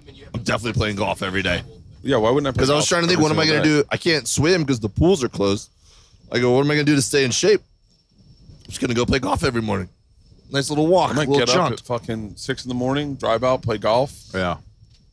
I 0.00 0.04
mean, 0.04 0.14
you 0.14 0.24
have 0.24 0.25
I'm 0.38 0.44
definitely 0.44 0.72
playing 0.78 0.96
golf 0.96 1.22
every 1.22 1.42
day. 1.42 1.62
Yeah. 2.02 2.16
Why 2.18 2.30
wouldn't 2.30 2.48
I? 2.48 2.50
Because 2.52 2.70
I 2.70 2.74
was 2.74 2.86
trying 2.86 3.02
to 3.02 3.08
think, 3.08 3.20
what 3.20 3.30
am 3.32 3.38
I 3.38 3.46
going 3.46 3.62
to 3.62 3.68
do? 3.68 3.84
I 3.90 3.96
can't 3.96 4.26
swim 4.28 4.62
because 4.62 4.80
the 4.80 4.88
pools 4.88 5.22
are 5.24 5.28
closed. 5.28 5.70
I 6.32 6.38
go, 6.38 6.52
what 6.54 6.64
am 6.64 6.70
I 6.70 6.74
going 6.74 6.86
to 6.86 6.92
do 6.92 6.96
to 6.96 7.02
stay 7.02 7.24
in 7.24 7.30
shape? 7.30 7.60
I'm 7.60 8.66
just 8.68 8.80
going 8.80 8.88
to 8.90 8.94
go 8.94 9.04
play 9.06 9.18
golf 9.18 9.44
every 9.44 9.62
morning. 9.62 9.88
Nice 10.50 10.70
little 10.70 10.86
walk, 10.86 11.10
I 11.10 11.14
might 11.14 11.28
little 11.28 11.44
get 11.44 11.52
jaunt. 11.52 11.72
up 11.72 11.80
at 11.80 11.84
fucking 11.86 12.36
six 12.36 12.64
in 12.64 12.68
the 12.68 12.74
morning, 12.74 13.16
drive 13.16 13.42
out, 13.42 13.62
play 13.62 13.78
golf. 13.78 14.12
Yeah. 14.32 14.58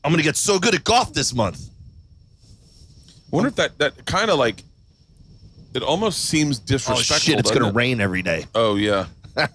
I'm 0.04 0.12
gonna 0.12 0.22
get 0.22 0.36
so 0.36 0.60
good 0.60 0.76
at 0.76 0.84
golf 0.84 1.12
this 1.14 1.34
month. 1.34 1.70
I 3.32 3.36
wonder 3.36 3.48
if 3.48 3.56
that 3.56 3.76
that 3.80 4.06
kind 4.06 4.30
of 4.30 4.38
like 4.38 4.62
it 5.74 5.82
almost 5.82 6.26
seems 6.26 6.60
disrespectful. 6.60 7.16
Oh 7.16 7.18
shit! 7.20 7.40
It's 7.40 7.50
doesn't 7.50 7.64
gonna 7.64 7.74
rain 7.74 8.00
every 8.00 8.22
day. 8.22 8.46
Oh 8.54 8.76
yeah. 8.76 9.06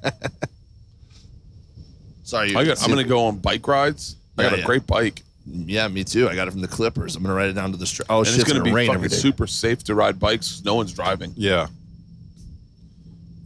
Sorry, 2.25 2.51
you 2.51 2.59
I 2.59 2.65
got, 2.65 2.83
I'm 2.83 2.89
gonna 2.91 3.05
go 3.05 3.27
on 3.27 3.39
bike 3.39 3.67
rides. 3.67 4.17
I 4.37 4.43
Yeah, 4.43 4.49
got 4.51 4.57
a 4.57 4.61
yeah. 4.61 4.67
great 4.67 4.87
bike, 4.87 5.23
Yeah, 5.51 5.89
me 5.89 6.05
too. 6.05 6.29
I 6.29 6.35
got 6.35 6.47
it 6.49 6.51
from 6.51 6.61
the 6.61 6.69
Clippers. 6.69 7.17
I'm 7.17 7.23
gonna 7.23 7.35
ride 7.35 7.49
it 7.49 7.55
down 7.55 7.73
to 7.73 7.79
the 7.79 7.87
street. 7.87 8.07
Oh 8.11 8.19
and 8.19 8.27
shit! 8.27 8.35
it's 8.37 8.43
It's 8.45 8.49
gonna, 8.53 8.61
gonna, 8.61 8.71
be 8.71 8.75
rain 8.75 8.87
fucking 8.89 8.99
every 8.99 9.09
day. 9.09 9.17
super 9.17 9.47
safe 9.47 9.83
to 9.85 9.95
ride 9.95 10.19
bikes. 10.21 10.63
No 10.65 10.75
one's 10.75 10.93
driving. 10.93 11.33
Yeah. 11.37 11.69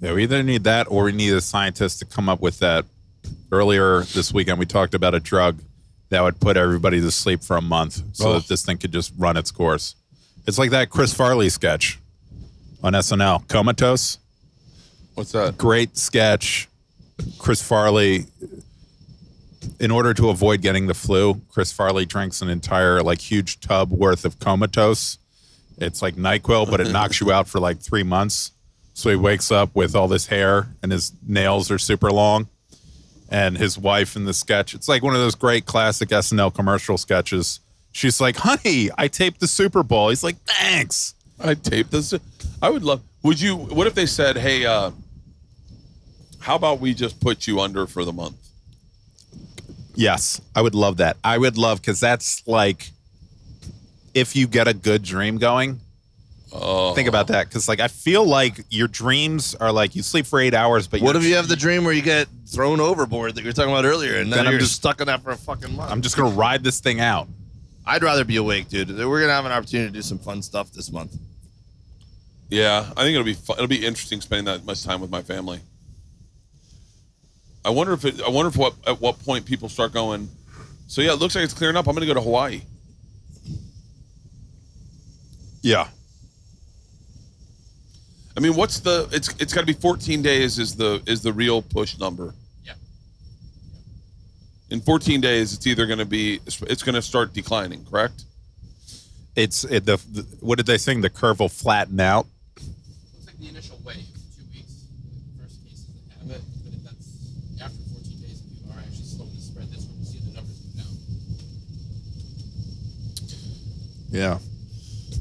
Yeah, 0.01 0.15
we 0.15 0.25
either 0.25 0.43
need 0.43 0.65
that 0.65 0.89
or 0.91 1.05
we 1.05 1.13
need 1.13 1.33
a 1.33 1.41
scientist 1.41 2.01
to 2.01 2.05
come 2.05 2.29
up 2.29 2.41
with 2.41 2.59
that. 2.59 2.85
Earlier 3.53 4.03
this 4.03 4.33
weekend, 4.33 4.59
we 4.59 4.67
talked 4.67 4.95
about 4.95 5.15
a 5.15 5.21
drug 5.21 5.59
that 6.09 6.23
would 6.23 6.41
put 6.41 6.57
everybody 6.57 7.01
to 7.01 7.11
sleep 7.11 7.43
for 7.43 7.57
a 7.57 7.61
month 7.63 8.03
so 8.13 8.31
Oh. 8.31 8.33
that 8.35 8.49
this 8.49 8.65
thing 8.65 8.79
could 8.79 8.93
just 8.93 9.13
run 9.17 9.37
its 9.37 9.51
course. 9.51 9.95
It's 10.47 10.59
like 10.59 10.71
that 10.71 10.91
Chris 10.91 11.15
Farley 11.15 11.49
sketch 11.51 12.01
on 12.83 12.95
SNL, 12.95 13.47
Comatose. 13.49 14.19
What's 15.15 15.33
that? 15.33 15.57
Great 15.57 15.97
sketch. 15.97 16.69
Chris 17.39 17.63
Farley, 17.63 18.27
in 19.79 19.91
order 19.91 20.15
to 20.15 20.29
avoid 20.29 20.61
getting 20.63 20.87
the 20.87 20.95
flu, 20.95 21.41
Chris 21.51 21.73
Farley 21.73 22.07
drinks 22.07 22.43
an 22.43 22.49
entire, 22.49 23.03
like, 23.03 23.21
huge 23.21 23.61
tub 23.61 23.91
worth 23.91 24.25
of 24.25 24.39
Comatose. 24.39 25.19
It's 25.79 26.03
like 26.03 26.17
NyQuil, 26.17 26.71
but 26.71 26.81
it 26.81 26.91
knocks 26.93 27.21
you 27.21 27.33
out 27.33 27.49
for 27.49 27.59
like 27.61 27.81
three 27.81 28.03
months. 28.03 28.53
So 28.95 29.09
he 29.11 29.17
wakes 29.17 29.51
up 29.51 29.75
with 29.75 29.97
all 29.97 30.07
this 30.07 30.27
hair 30.27 30.69
and 30.83 30.93
his 30.93 31.13
nails 31.27 31.71
are 31.71 31.79
super 31.79 32.11
long. 32.11 32.49
And 33.31 33.57
his 33.57 33.79
wife 33.79 34.15
in 34.15 34.27
the 34.27 34.35
sketch, 34.35 34.75
it's 34.75 34.89
like 34.89 35.03
one 35.03 35.15
of 35.15 35.21
those 35.21 35.35
great 35.35 35.65
classic 35.65 36.11
SNL 36.11 36.55
commercial 36.55 36.99
sketches. 36.99 37.61
She's 37.91 38.21
like, 38.21 38.37
honey, 38.37 38.91
I 38.99 39.09
taped 39.09 39.41
the 39.41 39.47
Super 39.47 39.83
Bowl. 39.83 40.11
He's 40.11 40.23
like, 40.23 40.37
thanks. 40.45 41.15
I 41.41 41.55
taped 41.55 41.91
this. 41.91 42.15
I 42.61 42.71
would 42.71 42.85
love. 42.85 43.01
Would 43.23 43.41
you? 43.41 43.57
What 43.57 43.87
if 43.87 43.95
they 43.95 44.07
said, 44.07 44.37
"Hey, 44.37 44.65
uh, 44.67 44.91
how 46.41 46.57
about 46.57 46.81
we 46.81 46.95
just 46.95 47.21
put 47.21 47.47
you 47.47 47.61
under 47.61 47.87
for 47.87 48.05
the 48.05 48.13
month?" 48.13 48.37
Yes, 50.03 50.41
I 50.57 50.63
would 50.63 50.75
love 50.75 50.97
that. 50.97 51.17
I 51.23 51.39
would 51.39 51.57
love 51.57 51.81
because 51.81 52.01
that's 52.01 52.43
like 52.47 52.91
if 54.15 54.35
you 54.35 54.47
get 54.49 54.67
a 54.67 54.75
good 54.75 55.03
dream 55.03 55.39
going. 55.39 55.81
Oh, 56.55 56.93
Think 56.95 57.09
about 57.09 57.29
that 57.29 57.49
because, 57.49 57.67
like, 57.67 57.81
I 57.81 57.89
feel 57.89 58.27
like 58.27 58.67
your 58.69 58.87
dreams 58.89 59.55
are 59.55 59.73
like 59.73 59.95
you 59.97 60.03
sleep 60.03 60.27
for 60.27 60.39
eight 60.39 60.53
hours, 60.53 60.87
but 60.87 61.01
What 61.01 61.17
if 61.17 61.23
you 61.25 61.37
have 61.37 61.49
the 61.49 61.57
dream 61.57 61.83
where 61.85 61.95
you 61.95 62.03
get 62.03 62.29
thrown 62.47 62.79
overboard 62.79 63.37
that 63.37 63.41
you 63.41 63.47
were 63.49 63.55
talking 63.55 63.71
about 63.73 63.87
earlier, 63.87 64.17
and 64.21 64.31
then, 64.31 64.39
Then 64.39 64.47
I'm 64.49 64.53
you're 64.53 64.61
just- 64.61 64.75
stuck 64.75 65.01
in 65.01 65.07
that 65.07 65.23
for 65.23 65.31
a 65.31 65.37
fucking 65.37 65.75
month? 65.77 65.91
I'm 65.91 66.03
just 66.03 66.15
gonna 66.17 66.35
ride 66.35 66.63
this 66.63 66.81
thing 66.81 67.01
out. 67.01 67.27
I'd 67.87 68.03
rather 68.03 68.25
be 68.25 68.37
awake, 68.37 68.69
dude. 68.69 68.91
We're 68.91 69.21
gonna 69.23 69.33
have 69.33 69.47
an 69.47 69.53
opportunity 69.53 69.89
to 69.89 69.95
do 69.95 70.03
some 70.03 70.19
fun 70.19 70.43
stuff 70.43 70.71
this 70.73 70.93
month. 70.93 71.17
Yeah, 72.51 72.81
I 72.97 73.03
think 73.05 73.15
it'll 73.15 73.25
be 73.25 73.33
fun. 73.35 73.57
it'll 73.57 73.67
be 73.67 73.87
interesting 73.87 74.21
spending 74.21 74.45
that 74.47 74.67
much 74.67 74.83
time 74.85 75.01
with 75.01 75.11
my 75.11 75.23
family. 75.23 75.61
I 77.65 77.71
wonder 77.71 77.93
if 77.93 78.05
it, 78.05 78.21
I 78.23 78.29
wonder 78.29 78.49
if 78.49 78.57
what 78.57 78.75
at 78.87 79.01
what 79.01 79.19
point 79.25 79.47
people 79.47 79.69
start 79.69 79.93
going. 79.93 80.29
So 80.89 81.01
yeah, 81.01 81.13
it 81.13 81.17
looks 81.17 81.35
like 81.35 81.45
it's 81.45 81.55
clearing 81.55 81.77
up. 81.77 81.87
I'm 81.87 81.95
going 81.95 82.07
to 82.07 82.13
go 82.13 82.15
to 82.15 82.21
Hawaii. 82.21 82.63
Yeah, 85.63 85.87
I 88.37 88.41
mean, 88.41 88.57
what's 88.57 88.81
the? 88.81 89.09
It's 89.13 89.29
it's 89.39 89.53
got 89.53 89.61
to 89.61 89.67
be 89.67 89.75
14 89.75 90.23
days 90.23 90.59
is 90.59 90.75
the 90.75 91.03
is 91.07 91.23
the 91.23 91.33
real 91.33 91.61
push 91.61 91.99
number. 91.99 92.35
Yeah. 92.65 92.75
In 94.71 94.81
14 94.81 95.21
days, 95.21 95.53
it's 95.53 95.67
either 95.67 95.87
going 95.87 95.99
to 95.99 96.07
be 96.07 96.41
it's 96.47 96.83
going 96.83 96.95
to 96.95 97.03
start 97.03 97.35
declining. 97.35 97.85
Correct. 97.85 98.25
it's 99.37 99.65
it, 99.65 99.85
the, 99.85 99.99
the 100.11 100.23
what 100.41 100.57
did 100.57 100.67
they 100.67 100.79
sing? 100.79 101.03
The 101.03 101.11
curve 101.11 101.41
will 101.41 101.51
flatten 101.51 102.01
out. 102.01 102.27
Looks 102.57 103.27
like 103.27 103.39
the 103.39 103.49
initial 103.49 103.79
wave, 103.85 103.97
two 104.35 104.45
weeks, 104.55 104.85
the 105.37 105.43
first 105.43 105.63
cases 105.63 105.87
that 106.09 106.19
have 106.19 106.31
it. 106.31 106.43
But 106.65 106.73
if 106.73 106.83
that's 106.85 107.07
after 107.61 107.85
14 107.93 108.19
days, 108.19 108.41
if 108.41 108.49
people 108.49 108.73
are 108.73 108.81
actually 108.81 109.05
slowing 109.05 109.35
the 109.35 109.43
spread, 109.43 109.71
that's 109.71 109.85
when 109.85 109.99
we 109.99 110.07
see 110.07 110.21
the 110.21 110.33
numbers 110.33 110.57
go 110.57 110.73
down. 110.81 110.97
Yeah, 114.13 114.39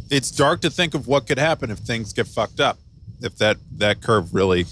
it's 0.10 0.30
dark 0.30 0.62
to 0.62 0.70
think 0.70 0.94
of 0.94 1.08
what 1.08 1.26
could 1.26 1.40
happen 1.40 1.72
if 1.72 1.80
things 1.80 2.14
get 2.14 2.28
fucked 2.28 2.60
up. 2.60 2.78
If 3.22 3.38
that 3.38 3.58
that 3.78 4.02
curve 4.02 4.34
really, 4.34 4.66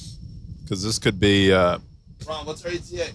because 0.64 0.84
this 0.84 1.00
could 1.00 1.20
be. 1.20 1.52
uh 1.52 1.80
Ron, 2.28 2.46
what's 2.46 2.64
our 2.66 2.72
ETA? 2.72 3.12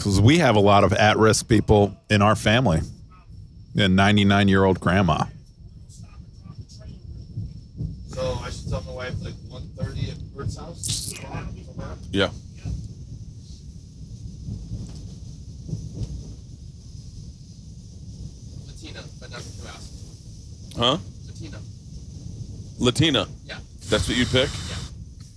because 0.00 0.18
we 0.18 0.38
have 0.38 0.56
a 0.56 0.60
lot 0.60 0.82
of 0.82 0.94
at-risk 0.94 1.46
people 1.46 1.94
in 2.08 2.22
our 2.22 2.34
family 2.34 2.80
a 3.76 3.86
99 3.86 4.48
year 4.48 4.64
old 4.64 4.80
grandma 4.80 5.24
So 8.08 8.38
I 8.42 8.50
should 8.50 8.68
tell 8.70 8.82
my 8.82 8.92
wife 8.92 9.14
like 9.20 9.34
1.30 9.34 10.10
at 10.10 10.18
Bert's 10.34 10.56
house. 10.58 11.14
Yeah. 12.12 12.28
Latina, 18.66 19.02
but 19.20 19.30
not 19.30 19.40
the 19.40 19.62
Kowalski. 19.62 20.69
Huh? 20.80 20.96
Latina. 21.26 21.58
Latina. 22.78 23.28
Yeah. 23.44 23.58
That's 23.90 24.08
what 24.08 24.16
you 24.16 24.24
pick. 24.24 24.48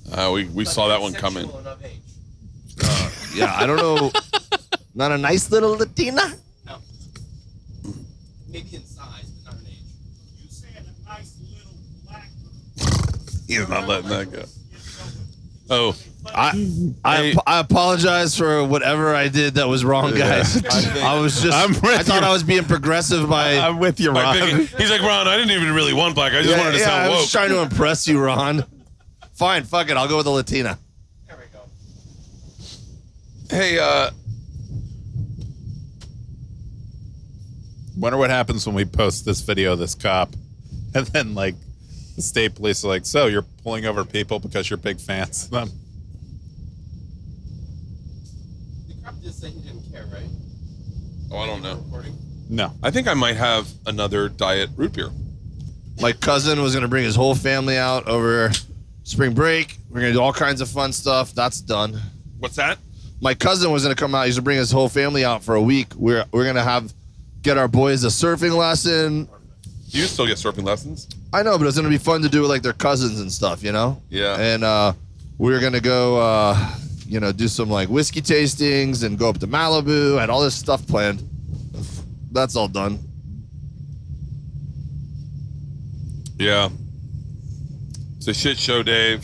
Yeah. 0.07 0.27
Uh, 0.27 0.31
we 0.31 0.45
we 0.45 0.63
saw 0.63 0.87
that 0.87 1.01
one 1.01 1.11
coming. 1.11 1.43
Sexual 1.43 1.59
enough 1.59 1.83
age. 1.83 1.99
Yeah, 3.35 3.53
I 3.53 3.65
don't 3.65 3.75
know. 3.75 4.09
Not 4.95 5.11
a 5.11 5.17
nice 5.17 5.51
little 5.51 5.71
Latina. 5.75 6.31
No. 6.65 6.77
Maybe 8.47 8.77
in 8.77 8.85
size, 8.85 9.31
but 9.43 9.55
not 9.55 9.61
in 9.63 9.67
age. 9.67 9.83
You 10.41 10.49
said 10.49 10.69
a 10.79 11.09
nice 11.09 11.35
little 11.41 11.73
black 12.07 12.29
He's 13.45 13.67
not 13.67 13.85
letting 13.85 14.09
that 14.11 14.31
go. 14.31 14.45
Oh, 15.69 15.95
I 16.25 16.51
I, 17.03 17.35
I 17.45 17.59
apologize 17.59 18.37
for 18.37 18.63
whatever 18.63 19.13
I 19.13 19.27
did 19.27 19.55
that 19.55 19.67
was 19.67 19.83
wrong, 19.83 20.13
guys. 20.15 20.63
I 20.65 21.15
I 21.15 21.19
was 21.19 21.41
just. 21.41 21.57
I'm 21.57 21.73
with 21.73 21.85
I 21.85 22.03
thought 22.03 22.21
you. 22.21 22.27
I 22.27 22.31
was 22.31 22.43
being 22.43 22.63
progressive 22.63 23.27
by. 23.29 23.57
i'm 23.57 23.77
with 23.79 23.99
you 23.99 24.11
I 24.11 24.23
ron 24.23 24.35
think- 24.37 24.69
he's 24.79 24.89
like 24.89 25.01
Ron. 25.01 25.27
I 25.27 25.35
didn't 25.37 25.51
even 25.51 25.73
really 25.73 25.93
want 25.93 26.15
black. 26.15 26.31
I 26.33 26.41
just 26.41 26.49
yeah, 26.49 26.57
wanted 26.57 26.71
to 26.73 26.77
yeah, 26.79 26.85
sound 26.85 27.03
I 27.03 27.09
woke. 27.09 27.17
was 27.21 27.31
trying 27.31 27.49
to 27.49 27.61
impress 27.61 28.07
you, 28.07 28.21
Ron. 28.23 28.65
Fine, 29.33 29.63
fuck 29.63 29.89
it. 29.89 29.97
I'll 29.97 30.07
go 30.07 30.17
with 30.17 30.25
the 30.25 30.31
Latina. 30.31 30.77
There 31.27 31.37
we 31.37 31.45
go. 31.51 31.65
hey, 33.49 33.79
uh, 33.79 34.11
wonder 37.97 38.17
what 38.17 38.29
happens 38.29 38.65
when 38.65 38.75
we 38.75 38.85
post 38.85 39.25
this 39.25 39.41
video 39.41 39.73
of 39.73 39.79
this 39.79 39.93
cop 39.95 40.29
and 40.95 41.05
then 41.07 41.33
like 41.35 41.55
the 42.15 42.21
state 42.21 42.55
police 42.55 42.83
are 42.83 42.87
like 42.87 43.05
so 43.05 43.27
you're 43.27 43.45
pulling 43.63 43.85
over 43.85 44.03
people 44.05 44.39
because 44.39 44.69
you're 44.69 44.77
big 44.77 44.99
fans 44.99 45.45
of 45.45 45.51
them 45.51 45.69
The 48.87 48.93
cop 49.03 49.19
did 49.21 49.33
say 49.33 49.49
he 49.51 49.59
didn't 49.61 49.91
care, 49.91 50.05
right? 50.11 50.29
Oh, 51.33 51.37
I 51.39 51.47
don't 51.47 51.61
know. 51.61 51.83
No 52.49 52.73
I 52.83 52.91
think 52.91 53.07
I 53.07 53.13
might 53.13 53.35
have 53.35 53.67
another 53.85 54.29
diet 54.29 54.69
root 54.75 54.93
beer. 54.93 55.09
My 55.99 56.11
cousin 56.11 56.61
was 56.61 56.73
gonna 56.73 56.87
bring 56.87 57.03
his 57.03 57.15
whole 57.15 57.35
family 57.35 57.77
out 57.77 58.07
over 58.07 58.51
spring 59.03 59.33
break. 59.33 59.77
We're 59.89 60.01
gonna 60.01 60.13
do 60.13 60.21
all 60.21 60.33
kinds 60.33 60.61
of 60.61 60.69
fun 60.69 60.93
stuff. 60.93 61.33
That's 61.33 61.61
done. 61.61 61.99
What's 62.39 62.55
that? 62.55 62.77
My 63.21 63.33
cousin 63.33 63.71
was 63.71 63.83
gonna 63.83 63.95
come 63.95 64.15
out. 64.15 64.25
He's 64.25 64.35
gonna 64.35 64.43
bring 64.43 64.57
his 64.57 64.71
whole 64.71 64.89
family 64.89 65.23
out 65.23 65.43
for 65.43 65.55
a 65.55 65.61
week. 65.61 65.93
We're 65.95 66.25
we're 66.31 66.45
gonna 66.45 66.63
have 66.63 66.93
get 67.41 67.57
our 67.57 67.67
boys 67.67 68.03
a 68.03 68.07
surfing 68.07 68.55
lesson. 68.55 69.27
You 69.87 70.03
still 70.05 70.25
get 70.25 70.37
surfing 70.37 70.63
lessons? 70.63 71.07
I 71.31 71.43
know, 71.43 71.57
but 71.57 71.67
it's 71.67 71.75
gonna 71.75 71.89
be 71.89 71.97
fun 71.97 72.21
to 72.23 72.29
do 72.29 72.41
with 72.41 72.49
like 72.49 72.63
their 72.63 72.73
cousins 72.73 73.19
and 73.19 73.31
stuff, 73.31 73.63
you 73.63 73.71
know. 73.71 74.01
Yeah. 74.09 74.39
And 74.39 74.63
uh, 74.63 74.93
we're 75.37 75.59
gonna 75.59 75.79
go, 75.79 76.17
uh, 76.17 76.75
you 77.13 77.19
know, 77.19 77.31
do 77.31 77.47
some 77.47 77.69
like 77.69 77.89
whiskey 77.89 78.23
tastings 78.23 79.03
and 79.03 79.19
go 79.19 79.29
up 79.29 79.37
to 79.37 79.45
Malibu. 79.45 80.17
I 80.17 80.21
had 80.21 80.31
all 80.31 80.41
this 80.41 80.55
stuff 80.55 80.85
planned. 80.87 81.21
That's 82.31 82.55
all 82.55 82.67
done. 82.67 82.97
Yeah. 86.39 86.69
It's 88.17 88.27
a 88.27 88.33
shit 88.33 88.57
show, 88.57 88.81
Dave. 88.81 89.23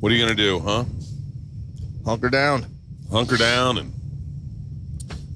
What 0.00 0.10
are 0.10 0.14
you 0.14 0.22
gonna 0.22 0.34
do, 0.34 0.60
huh? 0.60 0.84
Hunker 2.06 2.30
down. 2.30 2.64
Hunker 3.10 3.36
down 3.36 3.76
and 3.76 3.92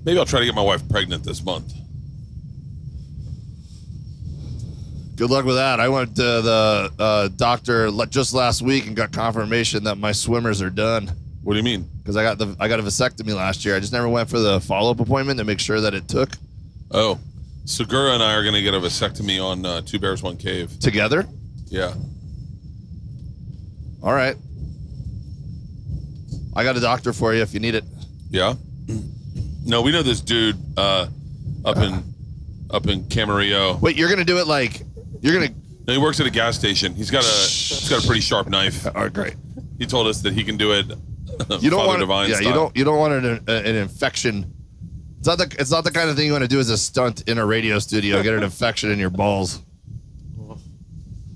maybe 0.07 0.19
I'll 0.19 0.25
try 0.25 0.41
to 0.41 0.47
get 0.47 0.55
my 0.55 0.63
wife 0.63 0.89
pregnant 0.89 1.23
this 1.23 1.45
month. 1.45 1.75
Good 5.17 5.31
luck 5.31 5.45
with 5.47 5.57
that. 5.57 5.81
I 5.81 5.89
went 5.89 6.15
to 6.17 6.23
the 6.23 6.93
uh, 6.99 7.29
doctor 7.37 7.91
just 8.11 8.35
last 8.35 8.61
week 8.63 8.87
and 8.87 8.95
got 8.95 9.13
confirmation 9.13 9.85
that 9.85 9.97
my 9.97 10.13
swimmers 10.13 10.61
are 10.61 10.69
done 10.71 11.11
What 11.43 11.55
do 11.55 11.59
you 11.59 11.65
mean? 11.65 11.89
because 12.03 12.17
I 12.17 12.23
got 12.23 12.37
the 12.39 12.55
I 12.61 12.69
got 12.69 12.81
a 12.81 12.83
vasectomy 12.83 13.35
last 13.35 13.65
year. 13.65 13.75
I 13.77 13.81
just 13.81 13.93
never 13.93 14.09
went 14.09 14.29
for 14.29 14.39
the 14.39 14.61
follow 14.61 14.91
up 14.91 15.01
appointment 15.01 15.39
to 15.39 15.45
make 15.45 15.59
sure 15.59 15.81
that 15.81 15.95
it 15.95 16.07
took 16.09 16.31
Oh, 16.91 17.19
Segura 17.65 18.13
and 18.13 18.23
I 18.23 18.35
are 18.35 18.45
gonna 18.45 18.63
get 18.63 18.75
a 18.75 18.79
vasectomy 18.81 19.43
on 19.43 19.65
uh, 19.67 19.81
Two 19.81 19.99
Bears 19.99 20.23
One 20.23 20.37
Cave. 20.37 20.79
together. 20.81 21.27
Yeah. 21.67 21.95
All 24.03 24.13
right. 24.13 24.37
I 26.55 26.63
got 26.63 26.77
a 26.77 26.81
doctor 26.81 27.13
for 27.13 27.35
you 27.35 27.43
if 27.43 27.53
you 27.55 27.61
need 27.61 27.75
it. 27.75 27.85
Yeah. 28.31 28.55
No, 29.65 29.83
we 29.83 29.91
know 29.93 30.03
this 30.03 30.21
dude 30.21 30.57
uh, 30.77 31.09
up 31.65 31.77
in 31.79 32.05
up 32.71 32.87
in 32.87 33.03
Camarillo. 33.05 33.81
Wait, 33.81 33.97
you're 33.97 34.09
gonna 34.09 34.25
do 34.25 34.39
it 34.39 34.47
like 34.47 34.83
you're 35.27 35.35
gonna. 35.41 35.55
No, 35.87 35.93
he 35.93 35.99
works 35.99 36.19
at 36.21 36.27
a 36.27 36.31
gas 36.31 36.57
station. 36.59 36.95
He's 36.95 37.11
got 37.11 37.23
a 37.25 37.27
he's 37.27 37.89
got 37.89 38.03
a 38.03 38.07
pretty 38.07 38.21
sharp 38.21 38.49
knife. 38.49 38.87
All 38.87 38.93
right, 39.05 39.13
great. 39.13 39.35
He 39.79 39.87
told 39.87 40.07
us 40.07 40.21
that 40.23 40.33
he 40.33 40.43
can 40.45 40.57
do 40.57 40.73
it. 40.73 40.87
You 41.61 41.69
don't 41.69 41.81
Father 41.81 41.89
want 41.89 42.01
Divine 42.01 42.31
yeah, 42.31 42.39
you 42.41 42.53
don't 42.55 42.75
you 42.77 42.83
don't 42.85 42.99
want 42.99 43.13
an, 43.13 43.45
an 43.47 43.77
infection. 43.77 44.51
It's 45.19 45.27
not 45.27 45.37
the 45.37 45.55
it's 45.59 45.71
not 45.71 45.85
the 45.85 45.91
kind 45.91 46.09
of 46.09 46.17
thing 46.17 46.25
you 46.27 46.33
want 46.33 46.45
to 46.45 46.49
do 46.49 46.59
as 46.61 46.71
a 46.71 46.79
stunt 46.79 47.29
in 47.29 47.37
a 47.37 47.45
radio 47.45 47.79
studio. 47.79 48.23
Get 48.23 48.33
an 48.33 48.43
infection 48.43 48.91
in 48.91 48.99
your 48.99 49.11
balls. 49.11 49.61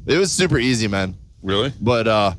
It 0.06 0.16
was 0.16 0.32
super 0.32 0.58
easy, 0.58 0.88
man. 0.88 1.16
Really? 1.42 1.72
But 1.80 2.08
uh, 2.08 2.32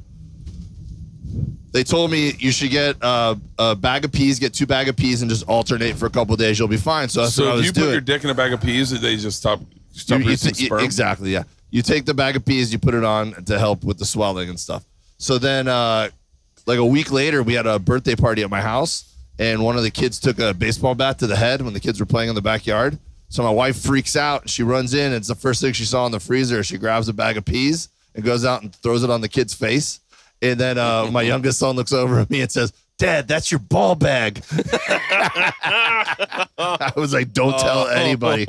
they 1.72 1.84
told 1.84 2.10
me 2.12 2.34
you 2.40 2.52
should 2.52 2.72
get 2.72 2.96
uh, 3.02 3.36
a 3.60 3.76
bag 3.76 4.06
of 4.06 4.12
peas, 4.12 4.40
get 4.40 4.54
two 4.54 4.66
bag 4.66 4.88
of 4.90 4.96
peas, 4.98 5.22
and 5.22 5.30
just 5.30 5.48
alternate 5.48 5.96
for 5.98 6.06
a 6.06 6.10
couple 6.10 6.36
days. 6.36 6.58
You'll 6.58 6.68
be 6.68 6.78
fine. 6.78 7.10
So 7.10 7.22
that's 7.22 7.38
what 7.38 7.44
I 7.48 7.50
So 7.50 7.52
if 7.52 7.58
was 7.58 7.66
you 7.68 7.74
put 7.74 7.80
doing. 7.82 7.92
your 7.92 8.02
dick 8.02 8.24
in 8.24 8.30
a 8.30 8.34
bag 8.34 8.54
of 8.54 8.62
peas, 8.62 8.90
they 9.00 9.18
just 9.18 9.38
stop 9.38 9.60
You- 10.24 10.30
you 10.60 10.68
sperm? 10.68 10.80
exactly, 10.84 11.32
yeah. 11.32 11.44
You 11.70 11.82
take 11.82 12.06
the 12.06 12.14
bag 12.14 12.36
of 12.36 12.44
peas, 12.46 12.72
you 12.74 12.80
put 12.80 12.94
it 12.94 13.04
on 13.04 13.34
to 13.46 13.58
help 13.58 13.84
with 13.84 13.98
the 13.98 14.06
swelling 14.06 14.50
and 14.50 14.60
stuff. 14.60 14.84
So 15.18 15.38
then, 15.38 15.68
uh, 15.68 16.10
like 16.66 16.80
a 16.80 16.86
week 16.86 17.12
later, 17.12 17.44
we 17.44 17.54
had 17.54 17.66
a 17.68 17.80
birthday 17.80 18.16
party 18.16 18.44
at 18.44 18.50
my 18.50 18.62
house, 18.62 19.06
and 19.40 19.64
one 19.64 19.78
of 19.78 19.84
the 19.84 19.92
kids 19.92 20.20
took 20.20 20.38
a 20.40 20.54
baseball 20.54 20.96
bat 20.96 21.18
to 21.20 21.28
the 21.28 21.36
head 21.36 21.62
when 21.62 21.74
the 21.74 21.80
kids 21.80 22.00
were 22.00 22.06
playing 22.06 22.30
in 22.30 22.36
the 22.36 22.42
backyard. 22.42 22.98
So 23.30 23.42
my 23.44 23.50
wife 23.50 23.80
freaks 23.82 24.16
out. 24.18 24.50
She 24.50 24.62
runs 24.62 24.94
in. 24.94 25.06
And 25.08 25.16
it's 25.16 25.30
the 25.30 25.36
first 25.36 25.62
thing 25.62 25.72
she 25.72 25.86
saw 25.86 26.06
in 26.06 26.12
the 26.12 26.20
freezer. 26.20 26.64
She 26.64 26.78
grabs 26.78 27.08
a 27.08 27.14
bag 27.14 27.38
of 27.38 27.46
peas 27.46 27.88
and 28.14 28.26
goes 28.26 28.44
out 28.44 28.62
and 28.62 28.76
throws 28.76 29.04
it 29.06 29.10
on 29.10 29.22
the 29.22 29.30
kid's 29.30 29.54
face. 29.54 30.02
And 30.42 30.60
then 30.60 30.78
uh, 30.78 31.06
my 31.12 31.22
youngest 31.22 31.58
son 31.60 31.78
looks 31.78 31.94
over 31.94 32.20
at 32.20 32.30
me 32.30 32.42
and 32.42 32.52
says, 32.52 32.74
Dad, 32.98 33.30
that's 33.30 33.50
your 33.50 33.60
ball 33.62 33.96
bag. 33.96 34.44
I 35.62 36.92
was 36.96 37.14
like, 37.14 37.32
don't 37.32 37.58
tell 37.58 37.88
anybody. 37.88 38.46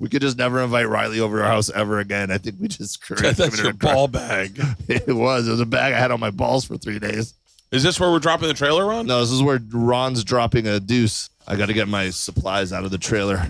We 0.00 0.08
could 0.08 0.22
just 0.22 0.38
never 0.38 0.60
invite 0.60 0.88
Riley 0.88 1.20
over 1.20 1.38
to 1.38 1.44
our 1.44 1.50
house 1.50 1.70
ever 1.70 2.00
again. 2.00 2.30
I 2.30 2.38
think 2.38 2.56
we 2.58 2.68
just 2.68 3.02
created 3.06 3.36
that's 3.36 3.62
your 3.62 3.74
ball 3.74 4.08
bag. 4.08 4.60
It 4.88 5.14
was. 5.14 5.46
It 5.46 5.52
was 5.52 5.60
a 5.60 5.66
bag 5.66 5.92
I 5.92 5.98
had 5.98 6.10
on 6.10 6.18
my 6.18 6.30
balls 6.30 6.64
for 6.64 6.76
three 6.76 6.98
days. 6.98 7.34
Is 7.70 7.84
this 7.84 8.00
where 8.00 8.10
we're 8.10 8.18
dropping 8.18 8.48
the 8.48 8.54
trailer 8.54 8.92
on? 8.92 9.06
No, 9.06 9.20
this 9.20 9.30
is 9.30 9.42
where 9.42 9.60
Ron's 9.70 10.24
dropping 10.24 10.66
a 10.66 10.80
deuce. 10.80 11.30
I 11.46 11.54
got 11.54 11.66
to 11.66 11.72
get 11.74 11.86
my 11.86 12.10
supplies 12.10 12.72
out 12.72 12.84
of 12.84 12.90
the 12.90 12.98
trailer. 12.98 13.46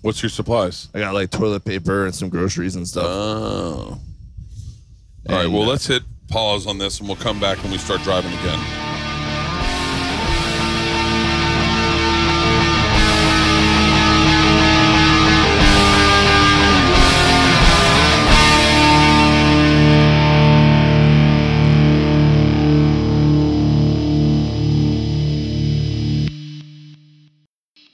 What's 0.00 0.20
your 0.22 0.30
supplies? 0.30 0.88
I 0.94 0.98
got 0.98 1.14
like 1.14 1.30
toilet 1.30 1.64
paper 1.64 2.06
and 2.06 2.14
some 2.14 2.28
groceries 2.28 2.74
and 2.74 2.88
stuff. 2.88 3.06
Oh. 3.06 4.00
All 5.28 5.36
right. 5.36 5.44
And, 5.44 5.52
Well, 5.52 5.62
uh, 5.62 5.66
let's 5.66 5.86
hit 5.86 6.02
pause 6.28 6.66
on 6.66 6.78
this, 6.78 6.98
and 6.98 7.08
we'll 7.08 7.18
come 7.18 7.38
back 7.38 7.62
when 7.62 7.70
we 7.70 7.78
start 7.78 8.00
driving 8.02 8.32
again. 8.32 8.91